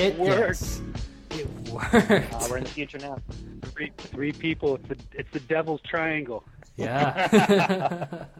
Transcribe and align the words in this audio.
shit, 0.00 0.18
worked. 0.18 0.30
yes. 0.60 0.82
It 1.30 1.46
worked. 1.70 1.94
Uh, 2.34 2.46
we're 2.50 2.58
in 2.58 2.64
the 2.64 2.70
future 2.70 2.98
now. 2.98 3.16
Three, 3.62 3.92
three 3.96 4.32
people. 4.32 4.76
It's 4.76 4.88
the 4.88 4.96
it's 5.12 5.30
the 5.32 5.40
devil's 5.40 5.80
triangle. 5.82 6.44
yeah. 6.76 8.24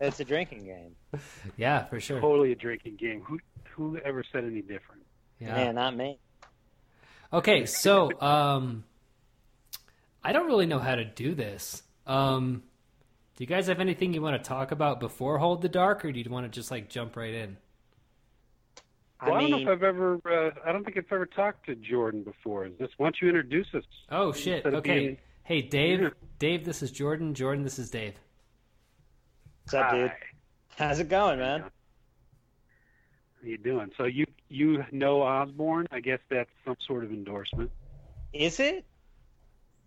It's 0.00 0.18
a 0.18 0.24
drinking 0.24 0.64
game. 0.64 0.96
yeah, 1.56 1.84
for 1.84 2.00
sure. 2.00 2.20
Totally 2.20 2.50
a 2.50 2.56
drinking 2.56 2.96
game. 2.96 3.22
Who 3.24 3.38
who 3.70 3.98
ever 3.98 4.24
said 4.32 4.44
any 4.44 4.60
different? 4.60 5.02
Yeah. 5.38 5.66
Yeah, 5.66 5.72
not 5.72 5.96
me. 5.96 6.18
Okay, 7.32 7.66
so 7.66 8.10
um 8.20 8.82
I 10.24 10.32
don't 10.32 10.46
really 10.46 10.66
know 10.66 10.80
how 10.80 10.96
to 10.96 11.04
do 11.04 11.36
this. 11.36 11.84
Um 12.04 12.64
do 13.36 13.44
you 13.44 13.46
guys 13.46 13.68
have 13.68 13.78
anything 13.80 14.12
you 14.12 14.20
want 14.22 14.42
to 14.42 14.48
talk 14.48 14.72
about 14.72 14.98
before 14.98 15.38
Hold 15.38 15.62
the 15.62 15.68
Dark 15.68 16.04
or 16.04 16.10
do 16.10 16.18
you 16.18 16.28
want 16.28 16.46
to 16.46 16.50
just 16.50 16.72
like 16.72 16.88
jump 16.88 17.16
right 17.16 17.32
in? 17.34 17.56
Well, 19.24 19.34
I, 19.34 19.38
I 19.38 19.40
don't 19.42 19.50
know 19.50 19.58
if 19.58 19.68
I've 19.68 19.82
ever. 19.82 20.20
Uh, 20.24 20.50
I 20.68 20.72
don't 20.72 20.84
think 20.84 20.96
I've 20.96 21.04
ever 21.10 21.26
talked 21.26 21.66
to 21.66 21.74
Jordan 21.76 22.22
before. 22.22 22.66
Is 22.66 22.72
this? 22.78 22.88
Why 22.96 23.06
don't 23.06 23.16
you 23.22 23.28
introduce 23.28 23.68
us? 23.74 23.84
Oh 24.10 24.32
shit. 24.32 24.64
Okay. 24.66 24.98
being- 24.98 25.18
Hey 25.44 25.60
Dave, 25.62 26.00
Yeah. 26.00 26.08
Dave, 26.38 26.64
this 26.64 26.82
is 26.82 26.90
Jordan. 26.92 27.34
Jordan, 27.34 27.64
this 27.64 27.78
is 27.78 27.90
Dave. 27.90 28.14
what's 29.64 29.74
up, 29.74 29.90
dude? 29.90 30.08
Hi. 30.10 30.16
How's 30.86 31.00
it 31.00 31.08
going, 31.08 31.38
man? 31.40 31.62
How 31.62 31.68
you 33.42 33.58
doing? 33.58 33.90
So 33.96 34.04
you 34.04 34.24
you 34.48 34.84
know 34.92 35.22
Osborne? 35.22 35.86
I 35.90 35.98
guess 36.00 36.20
that's 36.30 36.50
some 36.64 36.76
sort 36.86 37.02
of 37.04 37.10
endorsement. 37.12 37.70
Is 38.32 38.60
it? 38.60 38.84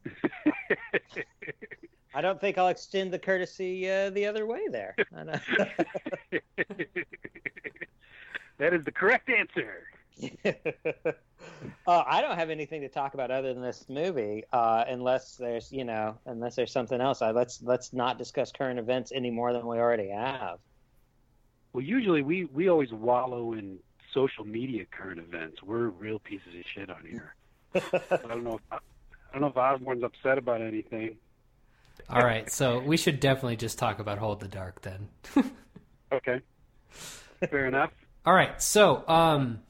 I 2.14 2.22
don't 2.22 2.40
think 2.40 2.58
I'll 2.58 2.68
extend 2.68 3.12
the 3.14 3.20
courtesy 3.20 3.90
uh, 3.90 4.10
the 4.12 4.26
other 4.28 4.46
way 4.46 4.68
there. 4.70 4.96
I 8.60 8.64
know. 8.64 8.70
that 8.70 8.76
is 8.76 8.86
the 8.86 8.92
correct 8.92 9.30
answer. 9.30 9.84
uh, 11.88 12.04
I 12.08 12.22
don't 12.22 12.38
have 12.38 12.50
anything 12.50 12.82
to 12.82 12.90
talk 12.90 13.14
about 13.14 13.32
other 13.32 13.54
than 13.54 13.62
this 13.62 13.86
movie, 13.90 14.44
uh, 14.54 14.86
unless 14.88 15.36
there's, 15.36 15.72
you 15.72 15.84
know, 15.84 16.18
unless 16.26 16.56
there's 16.56 16.72
something 16.72 17.02
else. 17.02 17.22
I, 17.22 17.32
let's 17.32 17.62
let's 17.62 17.92
not 17.94 18.18
discuss 18.18 18.52
current 18.52 18.80
events 18.80 19.12
any 19.14 19.30
more 19.30 19.52
than 19.54 19.68
we 19.68 19.78
already 19.78 20.10
have. 20.10 20.60
Well, 21.74 21.84
usually 21.84 22.22
we 22.22 22.46
we 22.46 22.70
always 22.70 22.92
wallow 22.92 23.54
in 23.54 23.80
social 24.14 24.46
media 24.46 24.86
current 24.90 25.20
events. 25.20 25.62
We're 25.62 25.90
real 25.90 26.20
pieces 26.20 26.48
of 26.58 26.64
shit 26.74 26.90
on 26.90 27.04
here. 27.10 27.36
I 27.76 28.28
don't 28.28 28.44
know. 28.44 28.56
If, 28.56 28.62
I 28.72 28.80
don't 29.34 29.42
know 29.42 29.48
if 29.48 29.58
Osborne's 29.58 30.04
upset 30.04 30.38
about 30.38 30.62
anything. 30.62 31.18
All 32.10 32.22
right, 32.22 32.50
so 32.52 32.80
we 32.80 32.98
should 32.98 33.20
definitely 33.20 33.56
just 33.56 33.78
talk 33.80 34.00
about 34.00 34.18
Hold 34.18 34.40
the 34.40 34.48
Dark 34.48 34.82
then. 34.82 35.10
Okay, 36.12 36.40
fair 37.50 37.66
enough. 37.66 37.92
All 38.26 38.34
right, 38.34 38.62
so 38.62 39.04
um 39.08 39.62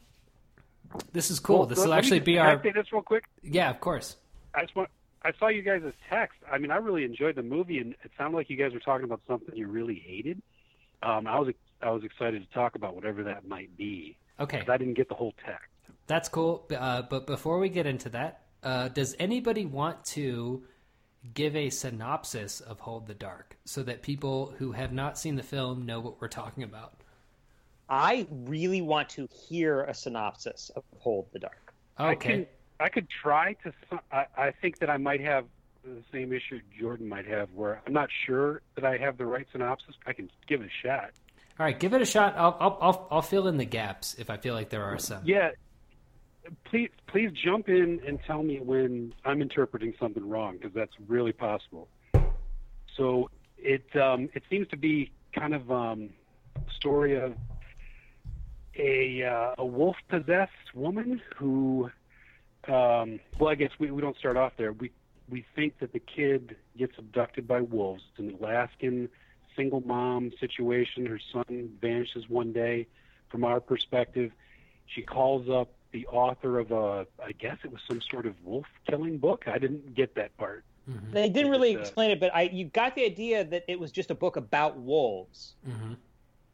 this 1.11 1.31
is 1.31 1.39
cool. 1.39 1.59
Well, 1.59 1.67
this 1.67 1.79
will 1.79 1.87
me 1.87 1.93
actually 1.93 2.19
be 2.19 2.33
can 2.33 2.45
our 2.45 2.59
I 2.59 2.63
say 2.63 2.71
this 2.71 2.91
real 2.91 3.01
quick. 3.01 3.25
Yeah, 3.43 3.69
of 3.69 3.79
course. 3.79 4.17
I 4.53 4.61
just 4.61 4.75
want. 4.75 4.89
I 5.23 5.31
saw 5.39 5.47
you 5.47 5.63
guys' 5.63 5.81
text. 6.09 6.37
I 6.51 6.59
mean, 6.59 6.71
I 6.71 6.77
really 6.77 7.03
enjoyed 7.03 7.35
the 7.35 7.43
movie, 7.43 7.79
and 7.79 7.95
it 8.03 8.11
sounded 8.17 8.37
like 8.37 8.49
you 8.49 8.57
guys 8.57 8.73
were 8.73 8.79
talking 8.79 9.05
about 9.05 9.21
something 9.27 9.55
you 9.55 9.67
really 9.67 9.95
hated. 10.05 10.41
Um, 11.01 11.27
I 11.27 11.39
was 11.39 11.53
I 11.81 11.91
was 11.91 12.03
excited 12.03 12.47
to 12.47 12.53
talk 12.53 12.75
about 12.75 12.95
whatever 12.95 13.23
that 13.23 13.47
might 13.47 13.75
be. 13.77 14.17
Okay. 14.39 14.63
I 14.67 14.77
didn't 14.77 14.95
get 14.95 15.09
the 15.09 15.15
whole 15.15 15.33
text. 15.45 15.67
That's 16.07 16.29
cool. 16.29 16.67
Uh, 16.75 17.03
but 17.03 17.25
before 17.25 17.59
we 17.59 17.69
get 17.69 17.85
into 17.85 18.09
that, 18.09 18.41
uh, 18.63 18.89
does 18.89 19.15
anybody 19.19 19.65
want 19.65 20.03
to 20.05 20.63
give 21.33 21.55
a 21.55 21.69
synopsis 21.69 22.59
of 22.59 22.79
Hold 22.81 23.07
the 23.07 23.13
Dark 23.13 23.57
so 23.65 23.81
that 23.83 24.01
people 24.01 24.53
who 24.57 24.73
have 24.73 24.93
not 24.93 25.17
seen 25.17 25.35
the 25.35 25.43
film 25.43 25.85
know 25.85 25.99
what 25.99 26.21
we're 26.21 26.27
talking 26.27 26.63
about? 26.63 26.93
I 27.89 28.27
really 28.31 28.81
want 28.81 29.09
to 29.09 29.27
hear 29.47 29.81
a 29.83 29.93
synopsis 29.93 30.71
of 30.75 30.83
Hold 30.99 31.27
the 31.33 31.39
Dark. 31.39 31.73
I 31.97 32.11
Okay. 32.13 32.29
can. 32.29 32.47
I 32.79 32.89
could 32.89 33.07
try 33.09 33.53
to. 33.63 33.73
I, 34.11 34.25
I 34.37 34.51
think 34.51 34.79
that 34.79 34.89
I 34.89 34.97
might 34.97 35.21
have 35.21 35.45
the 35.83 36.03
same 36.11 36.33
issue 36.33 36.59
Jordan 36.77 37.07
might 37.07 37.27
have, 37.27 37.51
where 37.53 37.81
I'm 37.85 37.93
not 37.93 38.09
sure 38.25 38.61
that 38.75 38.83
I 38.83 38.97
have 38.97 39.17
the 39.17 39.25
right 39.25 39.47
synopsis. 39.51 39.95
I 40.05 40.13
can 40.13 40.29
give 40.47 40.61
it 40.61 40.67
a 40.67 40.87
shot. 40.87 41.11
All 41.57 41.65
right, 41.65 41.79
give 41.79 41.93
it 41.93 42.01
a 42.01 42.05
shot. 42.05 42.33
I'll, 42.35 42.57
I'll, 42.59 42.77
I'll, 42.81 43.07
I'll 43.11 43.21
fill 43.21 43.47
in 43.47 43.57
the 43.57 43.65
gaps 43.65 44.15
if 44.15 44.29
I 44.29 44.37
feel 44.37 44.53
like 44.55 44.69
there 44.69 44.83
are 44.83 44.97
some. 44.97 45.21
Yeah. 45.23 45.51
Please, 46.65 46.89
please 47.07 47.31
jump 47.31 47.69
in 47.69 48.01
and 48.05 48.19
tell 48.27 48.43
me 48.43 48.59
when 48.59 49.13
I'm 49.23 49.41
interpreting 49.41 49.93
something 49.99 50.27
wrong, 50.27 50.57
because 50.57 50.73
that's 50.73 50.91
really 51.07 51.31
possible. 51.31 51.87
So 52.97 53.29
it 53.57 53.95
um, 53.95 54.29
it 54.33 54.43
seems 54.49 54.67
to 54.69 54.77
be 54.77 55.11
kind 55.33 55.55
of 55.55 55.71
um, 55.71 56.09
a 56.55 56.71
story 56.75 57.15
of 57.15 57.35
a 58.77 59.23
uh, 59.23 59.55
a 59.57 59.65
wolf 59.65 59.95
possessed 60.09 60.73
woman 60.73 61.21
who, 61.35 61.89
um, 62.67 63.19
well, 63.39 63.49
I 63.49 63.55
guess 63.55 63.71
we, 63.79 63.91
we 63.91 64.01
don't 64.01 64.17
start 64.17 64.37
off 64.37 64.53
there. 64.57 64.73
We 64.73 64.91
we 65.29 65.45
think 65.55 65.79
that 65.79 65.93
the 65.93 65.99
kid 65.99 66.55
gets 66.77 66.97
abducted 66.97 67.47
by 67.47 67.61
wolves. 67.61 68.03
It's 68.11 68.19
an 68.19 68.37
Alaskan 68.39 69.09
single 69.55 69.81
mom 69.81 70.31
situation. 70.39 71.05
Her 71.05 71.19
son 71.31 71.69
vanishes 71.81 72.29
one 72.29 72.51
day. 72.53 72.87
From 73.29 73.43
our 73.43 73.59
perspective, 73.59 74.31
she 74.85 75.01
calls 75.01 75.49
up 75.49 75.69
the 75.91 76.05
author 76.07 76.59
of 76.59 76.71
a, 76.71 77.07
I 77.23 77.31
guess 77.31 77.57
it 77.63 77.71
was 77.71 77.81
some 77.87 78.01
sort 78.01 78.25
of 78.25 78.35
wolf 78.43 78.65
killing 78.87 79.17
book. 79.17 79.45
I 79.47 79.57
didn't 79.57 79.95
get 79.95 80.15
that 80.15 80.35
part. 80.37 80.63
Mhm, 80.89 81.11
They 81.11 81.29
didn't 81.29 81.51
really 81.51 81.71
It's, 81.71 81.77
uh, 81.77 81.81
explain 81.81 82.11
it, 82.11 82.19
but 82.19 82.35
I 82.35 82.43
you 82.43 82.65
got 82.65 82.95
the 82.95 83.03
idea 83.05 83.43
that 83.45 83.63
it 83.67 83.79
was 83.79 83.91
just 83.91 84.11
a 84.11 84.15
book 84.15 84.35
about 84.35 84.77
wolves. 84.77 85.55
mhm. 85.67 85.97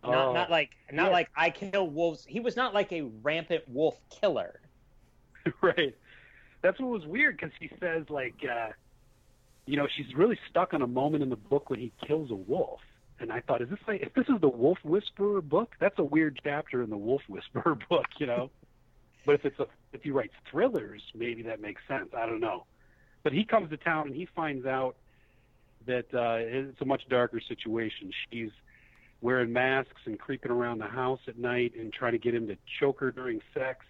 Not 0.03 0.27
Oh. 0.29 0.33
not 0.33 0.49
like 0.49 0.71
not 0.91 1.07
Yeah. 1.07 1.11
like 1.11 1.29
I 1.35 1.49
kill 1.49 1.87
wolves. 1.89 2.25
He 2.25 2.39
was 2.39 2.55
not 2.55 2.73
like 2.73 2.91
a 2.91 3.01
rampant 3.01 3.67
wolf 3.67 3.95
killer. 4.09 4.59
right. 5.61 5.95
That's 6.61 6.79
what 6.79 6.89
was 6.89 7.05
weird 7.05 7.37
because 7.37 7.51
he 7.59 7.69
says 7.79 8.09
like, 8.09 8.35
uh, 8.49 8.69
you 9.65 9.77
know, 9.77 9.87
she's 9.95 10.13
really 10.15 10.37
stuck 10.49 10.73
on 10.73 10.81
a 10.81 10.87
moment 10.87 11.23
in 11.23 11.29
the 11.29 11.35
book 11.35 11.69
when 11.69 11.79
he 11.79 11.91
kills 12.05 12.31
a 12.31 12.35
wolf. 12.35 12.81
And 13.19 13.31
I 13.31 13.39
thought, 13.41 13.61
is 13.61 13.69
this 13.69 13.79
like, 13.87 14.01
if 14.01 14.13
this 14.15 14.27
is 14.29 14.41
the 14.41 14.49
Wolf 14.49 14.79
Whisperer 14.83 15.41
book, 15.41 15.75
that's 15.79 15.99
a 15.99 16.03
weird 16.03 16.39
chapter 16.43 16.81
in 16.81 16.89
the 16.89 16.97
Wolf 16.97 17.21
Whisperer 17.27 17.77
book, 17.89 18.07
you 18.17 18.25
know. 18.25 18.49
but 19.27 19.35
if 19.35 19.45
it's 19.45 19.59
a, 19.59 19.67
if 19.93 20.01
he 20.01 20.09
writes 20.09 20.33
thrillers, 20.49 21.03
maybe 21.13 21.43
that 21.43 21.61
makes 21.61 21.81
sense. 21.87 22.09
I 22.17 22.25
don't 22.25 22.39
know. 22.39 22.65
But 23.21 23.33
he 23.33 23.43
comes 23.45 23.69
to 23.69 23.77
town 23.77 24.07
and 24.07 24.15
he 24.15 24.25
finds 24.35 24.65
out 24.65 24.95
that 25.85 26.11
uh, 26.13 26.37
it's 26.39 26.81
a 26.81 26.85
much 26.85 27.03
darker 27.09 27.39
situation. 27.39 28.11
She's 28.31 28.49
wearing 29.21 29.53
masks 29.53 30.01
and 30.05 30.19
creeping 30.19 30.51
around 30.51 30.79
the 30.79 30.87
house 30.87 31.19
at 31.27 31.37
night 31.37 31.73
and 31.77 31.93
trying 31.93 32.13
to 32.13 32.17
get 32.17 32.33
him 32.33 32.47
to 32.47 32.57
choke 32.79 32.99
her 32.99 33.11
during 33.11 33.41
sex 33.53 33.85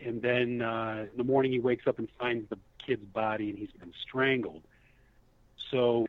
and 0.00 0.20
then 0.20 0.62
uh, 0.62 1.06
in 1.10 1.16
the 1.16 1.24
morning 1.24 1.52
he 1.52 1.60
wakes 1.60 1.86
up 1.86 1.98
and 1.98 2.08
finds 2.18 2.48
the 2.50 2.58
kid's 2.84 3.04
body 3.04 3.50
and 3.50 3.58
he's 3.58 3.70
been 3.72 3.92
strangled. 4.02 4.62
So 5.70 6.06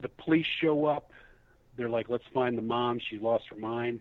the 0.00 0.08
police 0.08 0.46
show 0.46 0.86
up. 0.86 1.10
They're 1.76 1.88
like, 1.88 2.08
let's 2.08 2.24
find 2.32 2.56
the 2.56 2.62
mom. 2.62 2.98
She 2.98 3.18
lost 3.18 3.44
her 3.48 3.56
mind. 3.56 4.00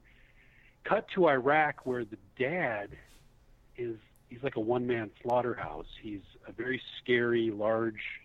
Cut 0.84 1.08
to 1.16 1.28
Iraq 1.28 1.86
where 1.86 2.06
the 2.06 2.18
dad 2.38 2.90
is, 3.78 3.98
he's 4.30 4.44
like 4.44 4.56
a 4.56 4.62
one 4.62 4.86
man 4.86 5.12
slaughterhouse. 5.22 5.88
He's 6.02 6.22
a 6.48 6.52
very 6.52 6.82
scary, 7.00 7.52
large, 7.52 8.22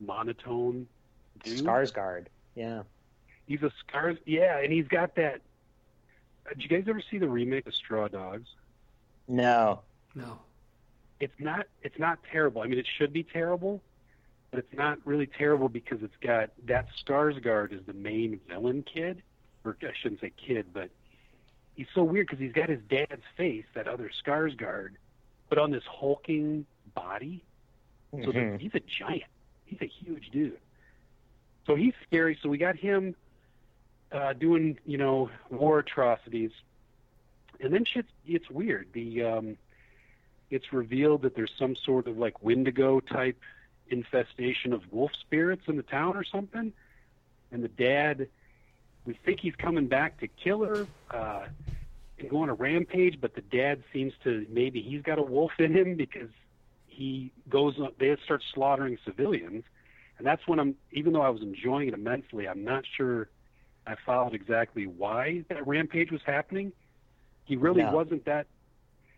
monotone 0.00 0.86
dude. 1.44 1.64
Skarsgård. 1.64 2.26
Yeah. 2.54 2.82
He's 3.50 3.62
a 3.64 3.72
scars. 3.80 4.16
Yeah, 4.26 4.58
and 4.60 4.72
he's 4.72 4.86
got 4.86 5.16
that. 5.16 5.40
uh, 6.46 6.50
Did 6.50 6.62
you 6.62 6.68
guys 6.68 6.84
ever 6.88 7.02
see 7.10 7.18
the 7.18 7.28
remake 7.28 7.66
of 7.66 7.74
Straw 7.74 8.06
Dogs? 8.06 8.48
No. 9.26 9.80
No. 10.14 10.38
it's 11.18 11.34
not 11.40 11.66
it's 11.82 11.98
not 11.98 12.20
terrible. 12.30 12.62
I 12.62 12.68
mean, 12.68 12.78
it 12.78 12.86
should 12.96 13.12
be 13.12 13.24
terrible, 13.24 13.82
but 14.52 14.60
it's 14.60 14.72
not 14.72 14.98
really 15.04 15.26
terrible 15.26 15.68
because 15.68 16.00
it's 16.04 16.14
got 16.20 16.50
that 16.66 16.86
Skarsgård 17.04 17.72
is 17.72 17.80
the 17.86 17.92
main 17.92 18.38
villain 18.48 18.84
kid, 18.84 19.20
or 19.64 19.76
I 19.82 19.86
shouldn't 20.00 20.20
say 20.20 20.30
kid, 20.36 20.66
but 20.72 20.90
he's 21.74 21.88
so 21.92 22.04
weird 22.04 22.28
because 22.28 22.38
he's 22.38 22.52
got 22.52 22.68
his 22.68 22.80
dad's 22.88 23.22
face, 23.36 23.64
that 23.74 23.88
other 23.88 24.12
Skarsgård, 24.24 24.90
but 25.48 25.58
on 25.58 25.72
this 25.72 25.84
hulking 25.90 26.66
body. 26.94 27.42
So 28.12 28.30
the, 28.30 28.38
Mhm. 28.38 28.60
he's 28.60 28.74
a 28.76 28.80
giant. 28.80 29.24
He's 29.66 29.80
a 29.82 29.86
huge 29.86 30.30
dude. 30.30 30.58
So 31.66 31.74
he's 31.74 31.94
scary. 32.06 32.38
So 32.40 32.48
we 32.48 32.58
got 32.58 32.76
him 32.76 33.14
uh, 34.12 34.32
doing, 34.32 34.78
you 34.84 34.98
know, 34.98 35.30
war 35.50 35.78
atrocities, 35.80 36.50
and 37.60 37.72
then 37.72 37.84
shit 37.84 38.06
gets 38.26 38.50
weird. 38.50 38.88
The 38.92 39.22
um, 39.22 39.56
it's 40.50 40.72
revealed 40.72 41.22
that 41.22 41.34
there's 41.34 41.52
some 41.58 41.76
sort 41.76 42.08
of 42.08 42.18
like 42.18 42.42
Wendigo 42.42 43.00
type 43.00 43.38
infestation 43.88 44.72
of 44.72 44.82
wolf 44.92 45.12
spirits 45.20 45.62
in 45.66 45.76
the 45.76 45.82
town 45.82 46.16
or 46.16 46.24
something, 46.24 46.72
and 47.52 47.64
the 47.64 47.68
dad. 47.68 48.28
We 49.06 49.18
think 49.24 49.40
he's 49.40 49.56
coming 49.56 49.86
back 49.86 50.20
to 50.20 50.28
kill 50.28 50.62
her 50.62 50.86
uh, 51.10 51.46
and 52.18 52.28
go 52.28 52.42
on 52.42 52.50
a 52.50 52.54
rampage, 52.54 53.18
but 53.18 53.34
the 53.34 53.40
dad 53.40 53.82
seems 53.94 54.12
to 54.24 54.46
maybe 54.50 54.82
he's 54.82 55.00
got 55.02 55.18
a 55.18 55.22
wolf 55.22 55.52
in 55.58 55.72
him 55.74 55.94
because 55.94 56.28
he 56.86 57.32
goes. 57.48 57.80
They 57.98 58.14
start 58.24 58.42
slaughtering 58.52 58.98
civilians, 59.04 59.64
and 60.18 60.26
that's 60.26 60.46
when 60.46 60.58
I'm. 60.58 60.74
Even 60.92 61.12
though 61.12 61.22
I 61.22 61.30
was 61.30 61.42
enjoying 61.42 61.88
it 61.88 61.94
immensely, 61.94 62.46
I'm 62.46 62.64
not 62.64 62.84
sure 62.96 63.28
I 63.90 63.96
followed 64.06 64.34
exactly 64.34 64.86
why 64.86 65.44
that 65.48 65.66
rampage 65.66 66.12
was 66.12 66.20
happening. 66.24 66.72
He 67.44 67.56
really 67.56 67.82
No. 67.82 67.90
wasn't 67.90 68.24
that 68.26 68.46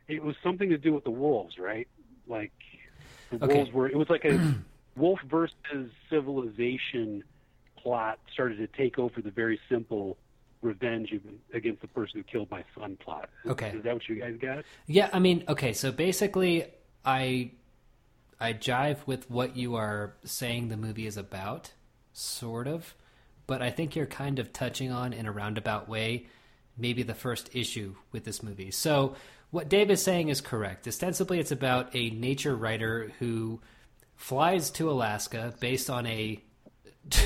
it 0.09 0.23
was 0.23 0.35
something 0.43 0.71
to 0.71 0.79
do 0.79 0.93
with 0.95 1.05
the 1.05 1.11
wolves, 1.11 1.59
right? 1.59 1.87
Like 2.27 2.53
the 3.31 3.37
Okay. 3.37 3.55
wolves 3.55 3.71
were. 3.73 3.89
It 3.89 3.97
was 3.97 4.09
like 4.09 4.25
a 4.25 4.39
wolf 4.97 5.21
versus 5.31 5.91
civilization 6.09 7.23
plot 7.77 8.19
started 8.33 8.57
to 8.59 8.67
take 8.69 8.99
over 8.99 9.21
the 9.21 9.31
very 9.31 9.61
simple 9.69 10.17
revenge 10.63 11.13
against 11.53 11.83
the 11.83 11.89
person 11.89 12.21
who 12.21 12.23
killed 12.25 12.51
my 12.51 12.65
son 12.79 12.97
plot. 12.97 13.29
Okay. 13.47 13.71
is 13.71 13.83
that 13.83 13.95
what 13.95 14.09
you 14.09 14.17
guys 14.17 14.37
got? 14.41 14.65
Yeah, 14.87 15.11
I 15.13 15.19
mean, 15.19 15.45
okay, 15.49 15.73
so 15.73 15.93
basically, 15.93 16.67
I 17.05 17.51
I 18.41 18.55
jive 18.55 19.07
with 19.07 19.31
what 19.31 19.57
you 19.57 19.75
are 19.75 20.15
saying 20.25 20.69
the 20.69 20.77
movie 20.77 21.07
is 21.07 21.17
about, 21.17 21.73
sort 22.13 22.67
of, 22.69 22.95
but 23.47 23.63
I 23.63 23.71
think 23.71 23.97
you're 23.97 24.07
kind 24.07 24.39
of 24.39 24.53
touching 24.53 24.91
on 24.91 25.13
in 25.13 25.27
a 25.27 25.33
roundabout 25.33 25.89
way 25.89 26.27
maybe 26.77 27.03
the 27.03 27.15
first 27.15 27.51
issue 27.55 27.95
with 28.13 28.25
this 28.25 28.43
movie. 28.43 28.71
So 28.71 29.15
what 29.51 29.69
Dave 29.69 29.91
is 29.91 30.03
saying 30.03 30.29
is 30.29 30.41
correct. 30.41 30.89
Ostensibly, 30.89 31.39
it's 31.39 31.53
about 31.53 31.95
a 31.95 32.11
nature 32.11 32.57
writer 32.57 33.13
who 33.19 33.61
flies 34.17 34.71
to 34.73 34.91
Alaska 34.91 35.55
based 35.61 35.91
on 35.91 36.07
a 36.07 36.43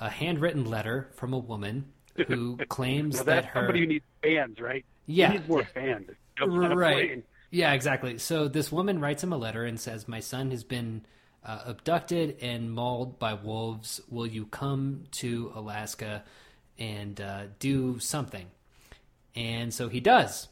a 0.00 0.08
handwritten 0.08 0.64
letter 0.64 1.10
from 1.14 1.34
a 1.34 1.38
woman 1.38 1.92
who 2.26 2.56
claims 2.68 3.16
Well, 3.16 3.24
that 3.24 3.44
her 3.46 3.60
somebody 3.60 3.80
who 3.80 3.86
needs 3.86 4.04
fans, 4.22 4.58
right? 4.60 4.84
Yeah. 5.06 5.32
He 5.32 5.38
needs 5.38 5.48
more 5.48 5.64
fans. 5.64 6.08
Jump 6.38 6.52
on 6.52 6.72
a 6.72 6.76
right 6.76 7.24
yeah 7.50 7.72
exactly 7.72 8.16
so 8.16 8.48
this 8.48 8.70
woman 8.70 9.00
writes 9.00 9.22
him 9.22 9.32
a 9.32 9.36
letter 9.36 9.64
and 9.64 9.78
says 9.78 10.06
my 10.06 10.20
son 10.20 10.50
has 10.50 10.64
been 10.64 11.04
uh, 11.44 11.60
abducted 11.66 12.36
and 12.42 12.70
mauled 12.72 13.18
by 13.18 13.32
wolves 13.34 14.00
will 14.08 14.26
you 14.26 14.44
come 14.46 15.04
to 15.10 15.52
alaska 15.54 16.22
and 16.78 17.20
uh, 17.20 17.42
do 17.58 17.98
something 17.98 18.46
and 19.34 19.72
so 19.72 19.88
he 19.88 20.00
does 20.00 20.48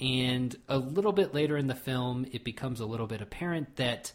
and 0.00 0.56
a 0.68 0.78
little 0.78 1.12
bit 1.12 1.34
later 1.34 1.56
in 1.56 1.66
the 1.66 1.74
film 1.74 2.26
it 2.32 2.44
becomes 2.44 2.80
a 2.80 2.86
little 2.86 3.06
bit 3.06 3.20
apparent 3.20 3.76
that 3.76 4.12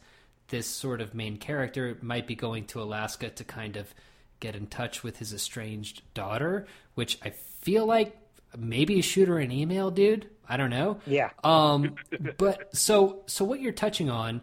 this 0.49 0.65
sort 0.65 1.01
of 1.01 1.13
main 1.13 1.37
character 1.37 1.97
might 2.01 2.25
be 2.25 2.35
going 2.35 2.65
to 2.65 2.81
alaska 2.81 3.29
to 3.29 3.43
kind 3.43 3.75
of 3.77 3.93
get 4.39 4.55
in 4.55 4.65
touch 4.67 5.03
with 5.03 5.17
his 5.17 5.33
estranged 5.33 6.01
daughter 6.13 6.65
which 6.95 7.19
i 7.23 7.29
feel 7.29 7.85
like 7.85 8.17
maybe 8.57 9.01
shoot 9.01 9.27
her 9.27 9.37
an 9.39 9.51
email 9.51 9.91
dude 9.91 10.27
i 10.49 10.55
don't 10.57 10.69
know 10.69 10.99
Yeah. 11.05 11.29
um, 11.43 11.95
but 12.37 12.75
so 12.75 13.21
so 13.27 13.45
what 13.45 13.59
you're 13.59 13.71
touching 13.73 14.09
on. 14.09 14.41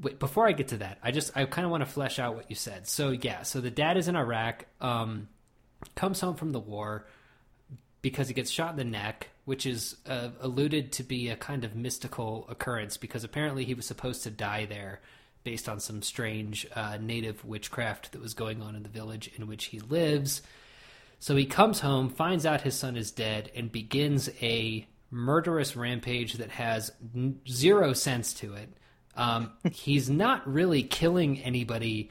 Wait, 0.00 0.18
before 0.18 0.46
I 0.46 0.52
get 0.52 0.68
to 0.68 0.78
that, 0.78 0.98
I 1.02 1.10
just 1.10 1.36
I 1.36 1.44
kind 1.44 1.64
of 1.64 1.70
want 1.70 1.82
to 1.82 1.90
flesh 1.90 2.18
out 2.18 2.36
what 2.36 2.48
you 2.48 2.56
said. 2.56 2.86
So 2.86 3.10
yeah, 3.10 3.42
so 3.42 3.60
the 3.60 3.70
dad 3.70 3.96
is 3.96 4.08
in 4.08 4.16
Iraq, 4.16 4.66
um, 4.80 5.28
comes 5.94 6.20
home 6.20 6.36
from 6.36 6.52
the 6.52 6.60
war 6.60 7.06
because 8.00 8.28
he 8.28 8.34
gets 8.34 8.50
shot 8.50 8.70
in 8.70 8.76
the 8.76 8.84
neck, 8.84 9.28
which 9.44 9.66
is 9.66 9.96
uh, 10.06 10.28
alluded 10.40 10.92
to 10.92 11.02
be 11.02 11.30
a 11.30 11.36
kind 11.36 11.64
of 11.64 11.74
mystical 11.74 12.46
occurrence 12.48 12.96
because 12.96 13.24
apparently 13.24 13.64
he 13.64 13.74
was 13.74 13.86
supposed 13.86 14.22
to 14.22 14.30
die 14.30 14.66
there 14.66 15.00
based 15.44 15.68
on 15.68 15.80
some 15.80 16.02
strange 16.02 16.66
uh, 16.74 16.98
native 17.00 17.44
witchcraft 17.44 18.12
that 18.12 18.20
was 18.20 18.34
going 18.34 18.62
on 18.62 18.76
in 18.76 18.82
the 18.82 18.88
village 18.88 19.30
in 19.36 19.46
which 19.46 19.66
he 19.66 19.80
lives. 19.80 20.42
So 21.20 21.34
he 21.34 21.46
comes 21.46 21.80
home, 21.80 22.10
finds 22.10 22.46
out 22.46 22.60
his 22.60 22.76
son 22.76 22.96
is 22.96 23.10
dead, 23.10 23.50
and 23.56 23.72
begins 23.72 24.30
a 24.40 24.86
murderous 25.10 25.74
rampage 25.74 26.34
that 26.34 26.50
has 26.50 26.92
zero 27.48 27.92
sense 27.92 28.34
to 28.34 28.54
it. 28.54 28.68
Um, 29.18 29.52
he's 29.72 30.08
not 30.08 30.50
really 30.50 30.82
killing 30.82 31.40
anybody 31.40 32.10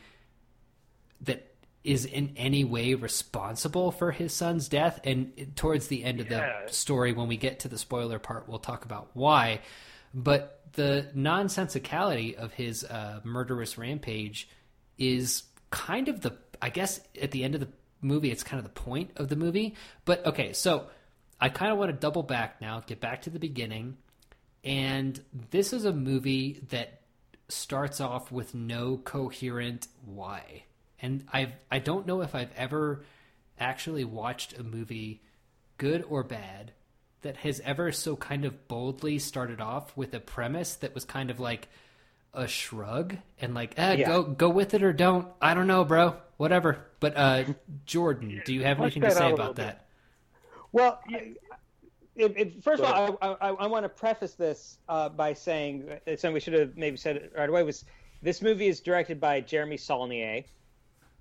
that 1.21 1.51
is 1.83 2.04
in 2.06 2.33
any 2.36 2.63
way 2.65 2.94
responsible 2.95 3.92
for 3.92 4.12
his 4.12 4.33
son's 4.33 4.68
death. 4.68 5.00
And 5.06 5.54
towards 5.56 5.88
the 5.88 6.04
end 6.04 6.19
of 6.19 6.30
Yeah. 6.30 6.65
the 6.68 6.74
story, 6.74 7.13
when 7.13 7.27
we 7.30 7.38
get 7.38 7.62
to 7.62 7.69
the 7.69 7.77
spoiler 7.77 8.19
part, 8.19 8.48
we'll 8.50 8.59
talk 8.59 8.83
about 8.83 9.09
why. 9.13 9.62
But 10.13 10.62
the 10.74 11.09
nonsensicality 11.15 12.36
of 12.36 12.54
his 12.54 12.83
uh, 12.83 13.21
murderous 13.24 13.77
rampage 13.77 14.50
is 14.98 15.44
kind 15.71 16.09
of 16.09 16.21
the, 16.21 16.38
I 16.62 16.69
guess, 16.69 17.00
at 17.21 17.31
the 17.31 17.44
end 17.45 17.56
of 17.56 17.62
the 17.62 17.69
movie, 18.01 18.31
it's 18.31 18.44
kind 18.44 18.57
of 18.59 18.63
the 18.65 18.80
point 18.81 19.12
of 19.15 19.30
the 19.30 19.36
movie. 19.38 19.75
But 20.04 20.25
okay, 20.25 20.51
so 20.54 20.88
I 21.39 21.50
kind 21.50 21.71
of 21.71 21.77
want 21.77 21.89
to 21.92 21.98
double 21.98 22.24
back 22.24 22.59
now, 22.59 22.81
get 22.86 23.00
back 23.00 23.21
to 23.24 23.30
the 23.30 23.39
beginning. 23.39 23.98
And 24.68 25.19
this 25.52 25.72
is 25.72 25.86
a 25.86 25.94
movie 25.94 26.62
that 26.69 27.00
starts 27.48 28.02
off 28.02 28.31
with 28.34 28.54
no 28.54 28.98
coherent 28.98 29.88
why. 30.06 30.64
And 31.02 31.25
I've 31.31 31.54
I 31.72 31.80
don't 31.80 32.06
know 32.06 32.22
if 32.22 32.36
I've 32.36 32.52
ever 32.58 33.06
actually 33.58 34.04
watched 34.04 34.58
a 34.58 34.64
movie, 34.64 35.22
good 35.78 36.04
or 36.10 36.22
bad, 36.24 36.74
that 37.22 37.38
has 37.38 37.62
ever 37.64 37.92
so 37.94 38.16
kind 38.18 38.44
of 38.44 38.68
boldly 38.68 39.19
started 39.19 39.62
off 39.62 39.96
with 39.96 40.14
a 40.14 40.19
premise 40.19 40.75
that 40.75 40.94
was 40.94 41.06
kind 41.06 41.31
of 41.31 41.40
like 41.40 41.69
a 42.34 42.46
shrug 42.48 43.16
and 43.40 43.54
like, 43.56 43.74
eh, 43.80 43.94
Yeah. 44.00 44.08
go 44.08 44.24
go 44.24 44.50
with 44.50 44.74
it 44.74 44.84
or 44.84 44.92
don't. 44.92 45.30
I 45.42 45.54
don't 45.54 45.68
know, 45.68 45.86
bro. 45.86 46.18
Whatever. 46.36 46.86
But 47.00 47.16
uh 47.16 47.44
Jordan, 47.86 48.42
do 48.46 48.54
you 48.54 48.64
have 48.64 48.81
anything 48.81 49.04
to 49.04 49.12
say 49.12 49.28
about 49.31 49.38
little 49.38 49.54
bit. 49.54 49.64
that? 49.64 49.86
Well, 50.74 51.00
I- 51.10 51.36
if, 52.18 52.36
if, 52.36 52.64
first 52.64 52.81
of 52.81 52.92
all, 52.92 53.18
I, 53.22 53.50
I, 53.50 53.50
I 53.50 53.68
want 53.68 53.84
to 53.86 53.90
preface 53.90 54.34
this 54.34 54.80
uh, 54.90 55.10
by 55.10 55.34
saying 55.34 55.90
uh, 55.90 56.12
something 56.12 56.34
we 56.34 56.40
should 56.40 56.54
have 56.54 56.75
maybe 56.75 56.98
said 56.98 57.16
it 57.18 57.34
right 57.36 57.50
away 57.50 57.64
was 57.64 57.86
this 58.22 58.42
movie 58.42 58.68
is 58.68 58.80
directed 58.80 59.19
by 59.19 59.42
Jeremy 59.42 59.78
Saulnier, 59.78 60.44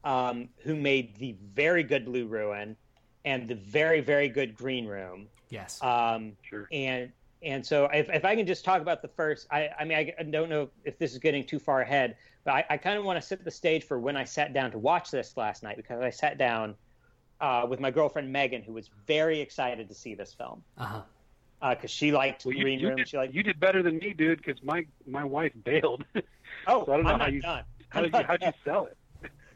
um, 0.04 0.48
who 0.58 0.74
made 0.74 1.16
the 1.16 1.36
very 1.54 1.82
good 1.82 2.04
Blue 2.06 2.26
Ruin 2.26 2.76
and 3.24 3.48
the 3.48 3.54
very 3.54 4.00
very 4.00 4.28
good 4.28 4.54
Green 4.54 4.86
Room. 4.86 5.28
Yes. 5.50 5.82
Um, 5.82 6.32
Sure. 6.42 6.66
and 6.72 7.12
and 7.42 7.64
so 7.64 7.84
if, 7.92 8.08
if 8.08 8.24
I 8.24 8.34
can 8.34 8.46
just 8.46 8.64
talk 8.64 8.80
about 8.80 9.02
the 9.02 9.08
first, 9.08 9.46
I, 9.50 9.68
I 9.78 9.84
mean 9.84 10.12
I 10.18 10.22
don't 10.22 10.48
know 10.48 10.70
if 10.84 10.98
this 10.98 11.12
is 11.12 11.18
getting 11.18 11.44
too 11.44 11.58
far 11.58 11.82
ahead, 11.82 12.16
but 12.44 12.54
I, 12.54 12.64
I 12.70 12.76
kind 12.78 12.98
of 12.98 13.04
want 13.04 13.20
to 13.20 13.26
set 13.26 13.44
the 13.44 13.50
stage 13.50 13.84
for 13.84 14.00
when 14.00 14.16
I 14.16 14.24
sat 14.24 14.54
down 14.54 14.70
to 14.70 14.78
watch 14.78 15.10
this 15.10 15.36
last 15.36 15.62
night 15.62 15.76
because 15.76 16.00
I 16.02 16.10
sat 16.10 16.38
down 16.38 16.74
uh, 17.40 17.66
with 17.68 17.80
my 17.80 17.90
girlfriend 17.90 18.32
Megan, 18.32 18.62
who 18.62 18.72
was 18.72 18.90
very 19.06 19.40
excited 19.40 19.88
to 19.88 19.94
see 19.94 20.14
this 20.14 20.32
film 20.32 20.62
Uh-huh. 20.78 21.02
because 21.74 21.90
she 21.90 22.12
liked 22.12 22.44
Well, 22.44 22.54
you, 22.54 22.62
Green 22.62 22.80
you 22.80 22.88
Room. 22.88 22.96
did, 22.98 23.08
She 23.08 23.16
liked. 23.16 23.34
you 23.34 23.42
did 23.42 23.58
better 23.60 23.82
than 23.82 23.98
me, 23.98 24.12
dude, 24.12 24.42
because 24.42 24.62
my 24.62 24.86
my 25.06 25.24
wife 25.24 25.52
bailed. 25.64 26.04
oh, 26.66 26.84
so 26.84 26.92
I 26.92 26.96
don't 26.96 27.04
know 27.04 27.10
I'm 27.12 27.18
how 27.20 27.26
not 27.26 27.32
you- 27.32 27.42
done. 27.42 27.64
how 27.90 28.00
did 28.02 28.12
you 28.14 28.22
how'd 28.22 28.42
you 28.42 28.52
sell 28.64 28.86
it? 28.86 28.96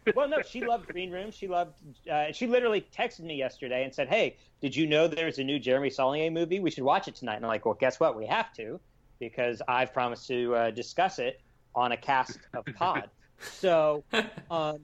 well, 0.16 0.28
no, 0.28 0.40
she 0.42 0.64
loved 0.64 0.87
Green 0.88 1.10
Room. 1.10 1.30
She 1.30 1.46
loved. 1.46 1.75
Uh, 2.10 2.32
she 2.32 2.46
literally 2.46 2.87
texted 2.96 3.20
me 3.20 3.37
yesterday 3.37 3.84
and 3.84 3.94
said, 3.94 4.08
"Hey, 4.08 4.37
did 4.62 4.75
you 4.75 4.87
know 4.87 5.06
there's 5.08 5.38
a 5.38 5.44
new 5.44 5.58
Jeremy 5.58 5.90
Saulnier 5.90 6.30
movie? 6.30 6.58
We 6.58 6.70
should 6.70 6.84
watch 6.84 7.06
it 7.06 7.14
tonight." 7.16 7.37
And 7.37 7.44
I'm 7.44 7.50
like, 7.50 7.66
"Well, 7.66 7.75
guess 7.78 8.00
what? 8.00 8.16
We 8.16 8.25
have 8.26 8.52
to, 8.54 8.80
because 9.18 9.60
I've 9.68 9.92
promised 9.92 10.26
to 10.28 10.54
uh, 10.54 10.70
discuss 10.70 11.18
it 11.18 11.40
on 11.75 11.92
a 11.92 11.96
cast 11.99 12.38
of 12.54 12.64
Pod." 12.76 13.10
so, 13.40 14.02
um, 14.50 14.78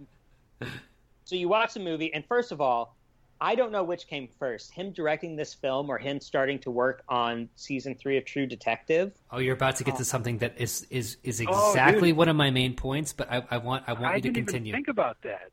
so 1.26 1.34
you 1.36 1.48
watch 1.48 1.74
the 1.74 1.80
movie, 1.80 2.14
and 2.14 2.24
first 2.24 2.52
of 2.52 2.60
all, 2.60 2.96
I 3.40 3.54
don't 3.54 3.70
know 3.72 3.82
which 3.84 4.06
came 4.06 4.28
first: 4.38 4.70
him 4.72 4.92
directing 4.92 5.36
this 5.36 5.52
film 5.52 5.90
or 5.90 5.98
him 5.98 6.20
starting 6.20 6.58
to 6.60 6.70
work 6.70 7.02
on 7.08 7.50
season 7.56 7.94
three 7.96 8.16
of 8.16 8.24
True 8.24 8.46
Detective. 8.46 9.12
Oh, 9.30 9.38
you're 9.38 9.54
about 9.54 9.76
to 9.76 9.84
get 9.84 9.96
to 9.96 10.04
something 10.04 10.38
that 10.38 10.54
is 10.58 10.86
is 10.88 11.18
is 11.22 11.42
Oh, 11.46 11.70
exactly 11.70 12.10
dude. 12.10 12.16
one 12.16 12.28
of 12.30 12.36
my 12.36 12.50
main 12.50 12.74
points, 12.74 13.12
but 13.12 13.30
I, 13.30 13.44
I 13.50 13.56
want 13.58 13.84
I 13.86 13.92
want 13.92 14.06
I 14.06 14.16
you 14.16 14.22
to 14.22 14.28
didn't 14.30 14.46
continue. 14.46 14.72
think 14.72 14.88
about 14.88 15.20
that. 15.22 15.50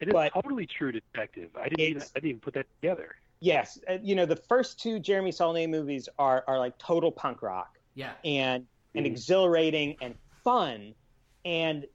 It 0.00 0.08
is 0.08 0.12
But- 0.12 0.32
totally 0.34 0.66
true 0.66 0.90
detective. 0.90 1.50
I 1.54 1.68
didn't 1.68 1.80
even, 1.80 2.02
I 2.02 2.06
didn't 2.14 2.28
even 2.30 2.40
put 2.40 2.54
that 2.54 2.66
together. 2.80 3.14
Yes, 3.40 3.78
uh, 3.88 3.98
you 4.02 4.14
know 4.16 4.26
the 4.26 4.36
first 4.36 4.80
two 4.80 4.98
Jeremy 4.98 5.30
Saulnier 5.30 5.68
movies 5.68 6.08
are 6.18 6.42
are 6.48 6.58
like 6.58 6.78
total 6.78 7.12
punk 7.12 7.42
rock. 7.42 7.78
yeah. 7.94 8.12
and 8.24 8.66
and 8.96 9.04
Mhm. 9.06 9.10
exhilarating 9.10 9.96
and 10.00 10.14
fun 10.42 10.94
and 11.44 11.86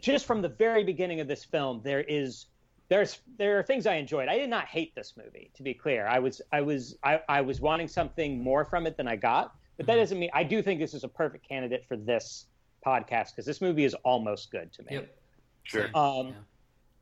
just 0.00 0.26
from 0.26 0.42
the 0.42 0.48
very 0.48 0.84
beginning 0.84 1.20
of 1.20 1.28
this 1.28 1.44
film 1.44 1.80
there 1.84 2.00
is 2.02 2.46
there's 2.88 3.18
there 3.38 3.58
are 3.58 3.62
things 3.62 3.86
i 3.86 3.94
enjoyed 3.94 4.28
i 4.28 4.36
did 4.38 4.48
not 4.50 4.66
hate 4.66 4.94
this 4.94 5.14
movie 5.16 5.50
to 5.54 5.62
be 5.62 5.74
clear 5.74 6.06
i 6.06 6.18
was 6.18 6.40
i 6.52 6.60
was 6.60 6.96
i, 7.02 7.20
I 7.28 7.40
was 7.40 7.60
wanting 7.60 7.88
something 7.88 8.42
more 8.42 8.64
from 8.64 8.86
it 8.86 8.96
than 8.96 9.08
i 9.08 9.16
got 9.16 9.54
but 9.76 9.86
that 9.86 9.96
Mhm. 9.96 10.00
doesn't 10.00 10.18
mean 10.18 10.30
i 10.34 10.42
do 10.44 10.62
think 10.62 10.80
this 10.80 10.94
is 10.94 11.04
a 11.04 11.08
perfect 11.08 11.48
candidate 11.48 11.84
for 11.86 11.96
this 11.96 12.46
podcast 12.86 13.30
because 13.32 13.44
this 13.46 13.60
movie 13.60 13.84
is 13.84 13.94
almost 14.04 14.50
good 14.50 14.72
to 14.74 14.82
me 14.84 14.88
Yep. 14.92 15.18
Sure. 15.64 15.90
Um 15.94 16.28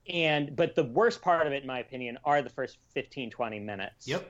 Yeah. 0.07 0.15
and 0.15 0.57
but 0.57 0.75
the 0.75 0.85
worst 0.85 1.21
part 1.23 1.47
of 1.47 1.53
it 1.53 1.63
in 1.63 1.67
my 1.67 1.81
opinion 1.81 2.19
are 2.25 2.41
the 2.43 2.51
first 2.51 2.79
15 2.95 3.31
20 3.31 3.61
minutes 3.61 4.07
Yep. 4.09 4.27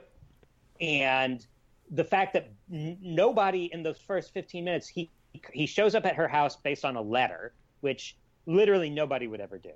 and 0.80 1.46
the 1.90 2.04
fact 2.04 2.32
that 2.32 2.50
n- 2.72 2.98
nobody 3.00 3.66
in 3.72 3.82
those 3.82 3.98
first 4.00 4.32
15 4.32 4.64
minutes 4.64 4.88
he 4.88 5.10
he 5.52 5.66
shows 5.66 5.94
up 5.94 6.06
at 6.06 6.14
her 6.16 6.28
house 6.28 6.56
based 6.56 6.84
on 6.84 6.96
a 6.96 7.02
letter 7.02 7.54
which 7.80 8.16
literally 8.46 8.90
nobody 8.90 9.26
would 9.26 9.40
ever 9.40 9.58
do 9.58 9.72